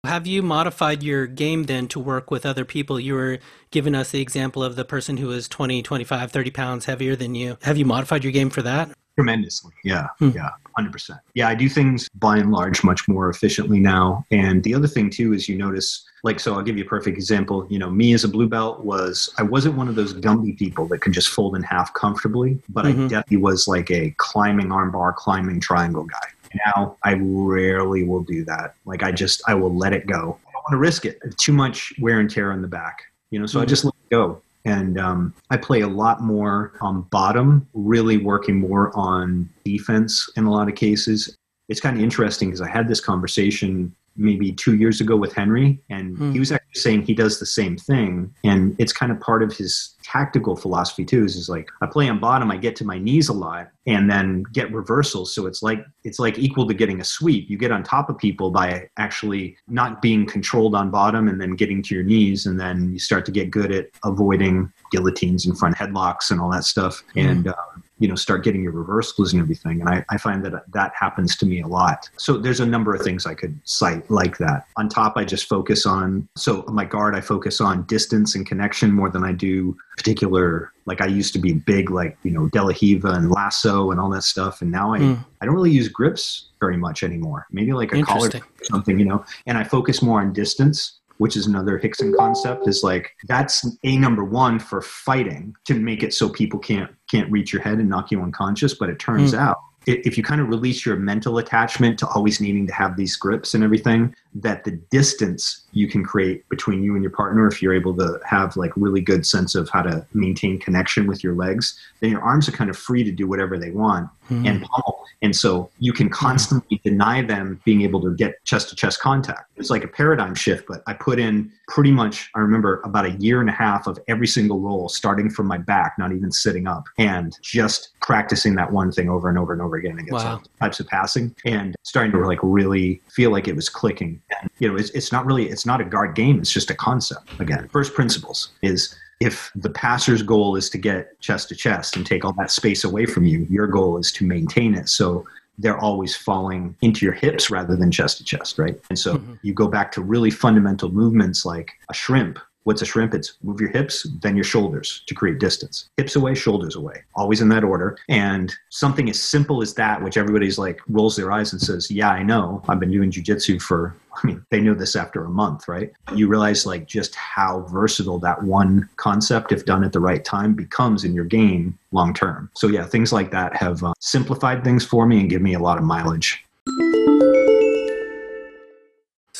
have 0.04 0.26
you 0.26 0.42
modified 0.42 1.02
your 1.02 1.26
game 1.26 1.64
then 1.64 1.86
to 1.88 2.00
work 2.00 2.30
with 2.30 2.44
other 2.44 2.64
people? 2.64 2.98
You 2.98 3.14
were 3.14 3.38
giving 3.70 3.94
us 3.94 4.10
the 4.10 4.20
example 4.20 4.64
of 4.64 4.74
the 4.74 4.84
person 4.84 5.16
who 5.16 5.30
is 5.30 5.48
20, 5.48 5.82
25, 5.82 6.32
30 6.32 6.50
pounds 6.50 6.84
heavier 6.86 7.14
than 7.14 7.34
you. 7.34 7.56
Have 7.62 7.78
you 7.78 7.84
modified 7.84 8.24
your 8.24 8.32
game 8.32 8.50
for 8.50 8.62
that? 8.62 8.90
Tremendously. 9.14 9.72
Yeah. 9.84 10.08
Hmm. 10.18 10.30
Yeah. 10.30 10.50
100%. 10.76 11.20
Yeah. 11.34 11.48
I 11.48 11.54
do 11.54 11.68
things 11.68 12.08
by 12.16 12.38
and 12.38 12.50
large 12.50 12.82
much 12.82 13.06
more 13.06 13.28
efficiently 13.28 13.78
now. 13.78 14.24
And 14.30 14.64
the 14.64 14.74
other 14.74 14.88
thing 14.88 15.08
too 15.08 15.34
is 15.34 15.48
you 15.48 15.56
notice, 15.56 16.04
like, 16.24 16.40
so 16.40 16.54
I'll 16.54 16.62
give 16.62 16.78
you 16.78 16.84
a 16.84 16.88
perfect 16.88 17.16
example. 17.16 17.66
You 17.70 17.78
know, 17.78 17.90
me 17.90 18.12
as 18.14 18.24
a 18.24 18.28
blue 18.28 18.48
belt 18.48 18.84
was, 18.84 19.32
I 19.38 19.42
wasn't 19.42 19.76
one 19.76 19.86
of 19.86 19.94
those 19.94 20.14
Gumby 20.14 20.58
people 20.58 20.86
that 20.88 20.98
could 20.98 21.12
just 21.12 21.28
fold 21.28 21.54
in 21.54 21.62
half 21.62 21.92
comfortably, 21.94 22.58
but 22.70 22.86
mm-hmm. 22.86 23.04
I 23.04 23.08
definitely 23.08 23.36
was 23.36 23.68
like 23.68 23.90
a 23.90 24.14
climbing 24.16 24.68
armbar, 24.68 25.14
climbing 25.14 25.60
triangle 25.60 26.04
guy 26.04 26.28
now 26.66 26.96
I 27.04 27.14
rarely 27.20 28.04
will 28.04 28.22
do 28.22 28.44
that. 28.44 28.74
Like 28.84 29.02
I 29.02 29.12
just 29.12 29.42
I 29.46 29.54
will 29.54 29.74
let 29.74 29.92
it 29.92 30.06
go. 30.06 30.38
I 30.48 30.52
don't 30.52 30.62
want 30.62 30.72
to 30.72 30.78
risk 30.78 31.04
it. 31.04 31.18
Too 31.38 31.52
much 31.52 31.92
wear 32.00 32.20
and 32.20 32.30
tear 32.30 32.52
on 32.52 32.62
the 32.62 32.68
back. 32.68 33.02
You 33.30 33.38
know, 33.38 33.46
so 33.46 33.58
mm-hmm. 33.58 33.62
I 33.62 33.66
just 33.66 33.84
let 33.84 33.94
it 33.94 34.10
go. 34.10 34.42
And 34.64 34.98
um, 34.98 35.34
I 35.50 35.56
play 35.56 35.80
a 35.80 35.88
lot 35.88 36.22
more 36.22 36.72
on 36.80 37.02
bottom, 37.02 37.66
really 37.74 38.18
working 38.18 38.60
more 38.60 38.96
on 38.96 39.48
defense 39.64 40.30
in 40.36 40.44
a 40.44 40.50
lot 40.50 40.68
of 40.68 40.76
cases. 40.76 41.36
It's 41.68 41.80
kind 41.80 41.96
of 41.96 42.02
interesting 42.02 42.48
because 42.48 42.60
I 42.60 42.68
had 42.68 42.86
this 42.86 43.00
conversation 43.00 43.94
maybe 44.16 44.52
two 44.52 44.76
years 44.76 45.00
ago 45.00 45.16
with 45.16 45.32
Henry, 45.32 45.80
and 45.90 46.16
Hmm. 46.18 46.32
he 46.32 46.38
was 46.38 46.52
actually 46.52 46.80
saying 46.80 47.02
he 47.02 47.14
does 47.14 47.38
the 47.38 47.46
same 47.46 47.76
thing, 47.76 48.32
and 48.44 48.74
it's 48.78 48.92
kind 48.92 49.10
of 49.10 49.18
part 49.20 49.42
of 49.42 49.54
his 49.56 49.94
tactical 50.02 50.56
philosophy 50.56 51.04
too. 51.04 51.24
Is, 51.24 51.36
is 51.36 51.48
like 51.48 51.68
I 51.80 51.86
play 51.86 52.08
on 52.08 52.18
bottom, 52.20 52.50
I 52.50 52.56
get 52.56 52.76
to 52.76 52.84
my 52.84 52.98
knees 52.98 53.28
a 53.28 53.32
lot, 53.32 53.70
and 53.86 54.10
then 54.10 54.42
get 54.52 54.72
reversals. 54.72 55.34
So 55.34 55.46
it's 55.46 55.62
like 55.62 55.84
it's 56.04 56.18
like 56.18 56.38
equal 56.38 56.66
to 56.68 56.74
getting 56.74 57.00
a 57.00 57.04
sweep. 57.04 57.48
You 57.48 57.56
get 57.56 57.70
on 57.72 57.82
top 57.82 58.10
of 58.10 58.18
people 58.18 58.50
by 58.50 58.88
actually 58.98 59.56
not 59.68 60.02
being 60.02 60.26
controlled 60.26 60.74
on 60.74 60.90
bottom, 60.90 61.28
and 61.28 61.40
then 61.40 61.54
getting 61.56 61.82
to 61.82 61.94
your 61.94 62.04
knees, 62.04 62.46
and 62.46 62.58
then 62.60 62.92
you 62.92 62.98
start 62.98 63.24
to 63.26 63.32
get 63.32 63.50
good 63.50 63.72
at 63.72 63.86
avoiding 64.04 64.70
guillotines 64.90 65.46
and 65.46 65.58
front 65.58 65.76
headlocks 65.76 66.30
and 66.30 66.40
all 66.40 66.50
that 66.50 66.64
stuff, 66.64 67.02
Mhm. 67.16 67.30
and 67.30 67.48
um, 67.48 67.81
you 68.02 68.08
know 68.08 68.16
start 68.16 68.42
getting 68.42 68.62
your 68.62 68.72
reversals 68.72 69.32
and 69.32 69.40
everything. 69.40 69.80
And 69.80 69.88
I, 69.88 70.04
I 70.10 70.18
find 70.18 70.44
that 70.44 70.72
that 70.72 70.92
happens 70.98 71.36
to 71.36 71.46
me 71.46 71.60
a 71.60 71.68
lot. 71.68 72.08
So 72.16 72.36
there's 72.36 72.60
a 72.60 72.66
number 72.66 72.94
of 72.94 73.02
things 73.02 73.26
I 73.26 73.34
could 73.34 73.60
cite 73.64 74.10
like 74.10 74.38
that. 74.38 74.66
On 74.76 74.88
top, 74.88 75.16
I 75.16 75.24
just 75.24 75.48
focus 75.48 75.86
on 75.86 76.28
so 76.36 76.64
my 76.68 76.84
guard, 76.84 77.14
I 77.14 77.20
focus 77.20 77.60
on 77.60 77.84
distance 77.84 78.34
and 78.34 78.46
connection 78.46 78.90
more 78.90 79.08
than 79.10 79.22
I 79.22 79.32
do 79.32 79.76
particular. 79.96 80.72
Like 80.84 81.00
I 81.00 81.06
used 81.06 81.32
to 81.34 81.38
be 81.38 81.52
big, 81.52 81.90
like 81.90 82.18
you 82.24 82.32
know, 82.32 82.48
De 82.48 82.60
La 82.60 82.72
Riva 82.82 83.10
and 83.10 83.30
lasso 83.30 83.92
and 83.92 84.00
all 84.00 84.10
that 84.10 84.24
stuff, 84.24 84.62
and 84.62 84.72
now 84.72 84.92
I 84.94 85.02
Hmm. 85.02 85.22
I 85.40 85.46
don't 85.46 85.54
really 85.54 85.70
use 85.70 85.88
grips 85.88 86.50
very 86.60 86.76
much 86.76 87.02
anymore. 87.02 87.46
Maybe 87.50 87.72
like 87.72 87.92
a 87.92 88.02
collar 88.02 88.28
or 88.28 88.64
something, 88.64 88.98
you 88.98 89.04
know. 89.04 89.24
And 89.46 89.58
I 89.58 89.64
focus 89.64 90.00
more 90.02 90.20
on 90.20 90.32
distance, 90.32 91.00
which 91.18 91.36
is 91.36 91.46
another 91.46 91.78
Rickson 91.80 92.16
concept. 92.16 92.68
Is 92.68 92.82
like 92.84 93.10
that's 93.26 93.66
a 93.82 93.96
number 93.96 94.24
one 94.24 94.58
for 94.58 94.80
fighting 94.80 95.54
to 95.64 95.74
make 95.74 96.02
it 96.02 96.14
so 96.14 96.28
people 96.28 96.60
can't 96.60 96.90
can't 97.12 97.30
reach 97.30 97.52
your 97.52 97.62
head 97.62 97.78
and 97.78 97.88
knock 97.88 98.10
you 98.10 98.20
unconscious. 98.22 98.74
But 98.74 98.88
it 98.88 98.98
turns 98.98 99.32
hmm. 99.32 99.38
out 99.38 99.58
i- 99.58 99.71
if 99.86 100.16
you 100.16 100.22
kind 100.22 100.40
of 100.40 100.48
release 100.48 100.84
your 100.86 100.96
mental 100.96 101.38
attachment 101.38 101.98
to 102.00 102.06
always 102.08 102.40
needing 102.40 102.66
to 102.66 102.72
have 102.72 102.96
these 102.96 103.16
grips 103.16 103.54
and 103.54 103.64
everything, 103.64 104.14
that 104.34 104.64
the 104.64 104.72
distance 104.90 105.62
you 105.72 105.88
can 105.88 106.04
create 106.04 106.48
between 106.48 106.82
you 106.82 106.94
and 106.94 107.02
your 107.02 107.12
partner, 107.12 107.46
if 107.46 107.60
you're 107.60 107.74
able 107.74 107.94
to 107.96 108.18
have 108.24 108.56
like 108.56 108.72
really 108.76 109.00
good 109.00 109.26
sense 109.26 109.54
of 109.54 109.68
how 109.70 109.82
to 109.82 110.06
maintain 110.14 110.58
connection 110.58 111.06
with 111.06 111.22
your 111.22 111.34
legs, 111.34 111.78
then 112.00 112.10
your 112.10 112.22
arms 112.22 112.48
are 112.48 112.52
kind 112.52 112.70
of 112.70 112.76
free 112.76 113.04
to 113.04 113.12
do 113.12 113.26
whatever 113.26 113.58
they 113.58 113.70
want 113.70 114.08
Hmm. 114.28 114.46
and 114.46 114.62
pummel. 114.62 115.04
And 115.20 115.34
so 115.34 115.70
you 115.78 115.92
can 115.92 116.08
constantly 116.08 116.80
deny 116.84 117.22
them 117.22 117.60
being 117.64 117.82
able 117.82 118.00
to 118.02 118.14
get 118.14 118.42
chest 118.44 118.68
to 118.70 118.76
chest 118.76 119.00
contact. 119.00 119.50
It's 119.56 119.70
like 119.70 119.84
a 119.84 119.88
paradigm 119.88 120.34
shift, 120.34 120.66
but 120.68 120.82
I 120.86 120.94
put 120.94 121.18
in 121.18 121.50
pretty 121.68 121.90
much, 121.92 122.30
I 122.34 122.40
remember 122.40 122.80
about 122.84 123.04
a 123.04 123.12
year 123.12 123.40
and 123.40 123.48
a 123.48 123.52
half 123.52 123.86
of 123.86 123.98
every 124.08 124.26
single 124.26 124.60
roll, 124.60 124.88
starting 124.88 125.30
from 125.30 125.46
my 125.46 125.58
back, 125.58 125.94
not 125.98 126.12
even 126.12 126.30
sitting 126.32 126.66
up, 126.66 126.84
and 126.98 127.36
just 127.42 127.90
practicing 128.00 128.54
that 128.56 128.72
one 128.72 128.90
thing 128.92 129.08
over 129.08 129.28
and 129.28 129.38
over 129.38 129.52
and 129.52 129.62
over 129.62 129.71
again 129.76 129.98
against 129.98 130.24
Wow. 130.24 130.42
types 130.60 130.80
of 130.80 130.86
passing 130.86 131.34
and 131.44 131.74
starting 131.82 132.12
to 132.12 132.18
like 132.26 132.38
really 132.42 133.02
feel 133.10 133.30
like 133.30 133.48
it 133.48 133.56
was 133.56 133.68
clicking. 133.68 134.20
And, 134.40 134.50
you 134.58 134.68
know, 134.68 134.76
it's, 134.76 134.90
it's 134.90 135.12
not 135.12 135.24
really, 135.26 135.48
it's 135.48 135.66
not 135.66 135.80
a 135.80 135.84
guard 135.84 136.14
game. 136.14 136.38
It's 136.38 136.52
just 136.52 136.70
a 136.70 136.74
concept. 136.74 137.24
Again, 137.38 137.68
first 137.72 137.94
principles 137.94 138.52
is 138.62 138.94
if 139.20 139.50
the 139.54 139.70
passer's 139.70 140.22
goal 140.22 140.56
is 140.56 140.68
to 140.70 140.78
get 140.78 141.20
chest 141.20 141.48
to 141.50 141.54
chest 141.54 141.96
and 141.96 142.04
take 142.04 142.24
all 142.24 142.32
that 142.38 142.50
space 142.50 142.82
away 142.84 143.06
from 143.06 143.24
you, 143.24 143.46
your 143.48 143.66
goal 143.66 143.98
is 143.98 144.10
to 144.12 144.26
maintain 144.26 144.74
it. 144.74 144.88
So 144.88 145.24
they're 145.58 145.78
always 145.78 146.16
falling 146.16 146.74
into 146.82 147.04
your 147.04 147.14
hips 147.14 147.50
rather 147.50 147.76
than 147.76 147.90
chest 147.90 148.18
to 148.18 148.24
chest, 148.24 148.58
right? 148.58 148.80
And 148.90 148.98
so 148.98 149.18
Mhm. 149.18 149.38
you 149.42 149.52
go 149.54 149.68
back 149.68 149.92
to 149.92 150.00
really 150.02 150.30
fundamental 150.30 150.90
movements 150.90 151.44
like 151.44 151.72
a 151.90 151.94
shrimp. 151.94 152.38
What's 152.64 152.82
a 152.82 152.86
shrimp? 152.86 153.14
It's 153.14 153.34
move 153.42 153.60
your 153.60 153.70
hips, 153.70 154.06
then 154.20 154.36
your 154.36 154.44
shoulders 154.44 155.02
to 155.06 155.14
create 155.14 155.38
distance. 155.38 155.88
Hips 155.96 156.16
away, 156.16 156.34
shoulders 156.34 156.76
away, 156.76 157.02
always 157.14 157.40
in 157.40 157.48
that 157.48 157.64
order. 157.64 157.98
And 158.08 158.54
something 158.70 159.10
as 159.10 159.20
simple 159.20 159.62
as 159.62 159.74
that, 159.74 160.02
which 160.02 160.16
everybody's 160.16 160.58
like 160.58 160.80
rolls 160.88 161.16
their 161.16 161.32
eyes 161.32 161.52
and 161.52 161.60
says, 161.60 161.90
Yeah, 161.90 162.10
I 162.10 162.22
know. 162.22 162.62
I've 162.68 162.80
been 162.80 162.90
doing 162.90 163.10
jujitsu 163.10 163.60
for, 163.60 163.96
I 164.14 164.26
mean, 164.26 164.44
they 164.50 164.60
know 164.60 164.74
this 164.74 164.94
after 164.94 165.24
a 165.24 165.28
month, 165.28 165.66
right? 165.68 165.92
You 166.14 166.28
realize 166.28 166.66
like 166.66 166.86
just 166.86 167.14
how 167.14 167.62
versatile 167.62 168.18
that 168.20 168.42
one 168.42 168.88
concept, 168.96 169.52
if 169.52 169.64
done 169.64 169.84
at 169.84 169.92
the 169.92 170.00
right 170.00 170.24
time, 170.24 170.54
becomes 170.54 171.04
in 171.04 171.14
your 171.14 171.24
game 171.24 171.78
long 171.90 172.14
term. 172.14 172.50
So, 172.54 172.68
yeah, 172.68 172.84
things 172.86 173.12
like 173.12 173.30
that 173.32 173.56
have 173.56 173.82
uh, 173.82 173.92
simplified 174.00 174.62
things 174.62 174.84
for 174.84 175.06
me 175.06 175.20
and 175.20 175.28
give 175.28 175.42
me 175.42 175.54
a 175.54 175.58
lot 175.58 175.78
of 175.78 175.84
mileage. 175.84 176.44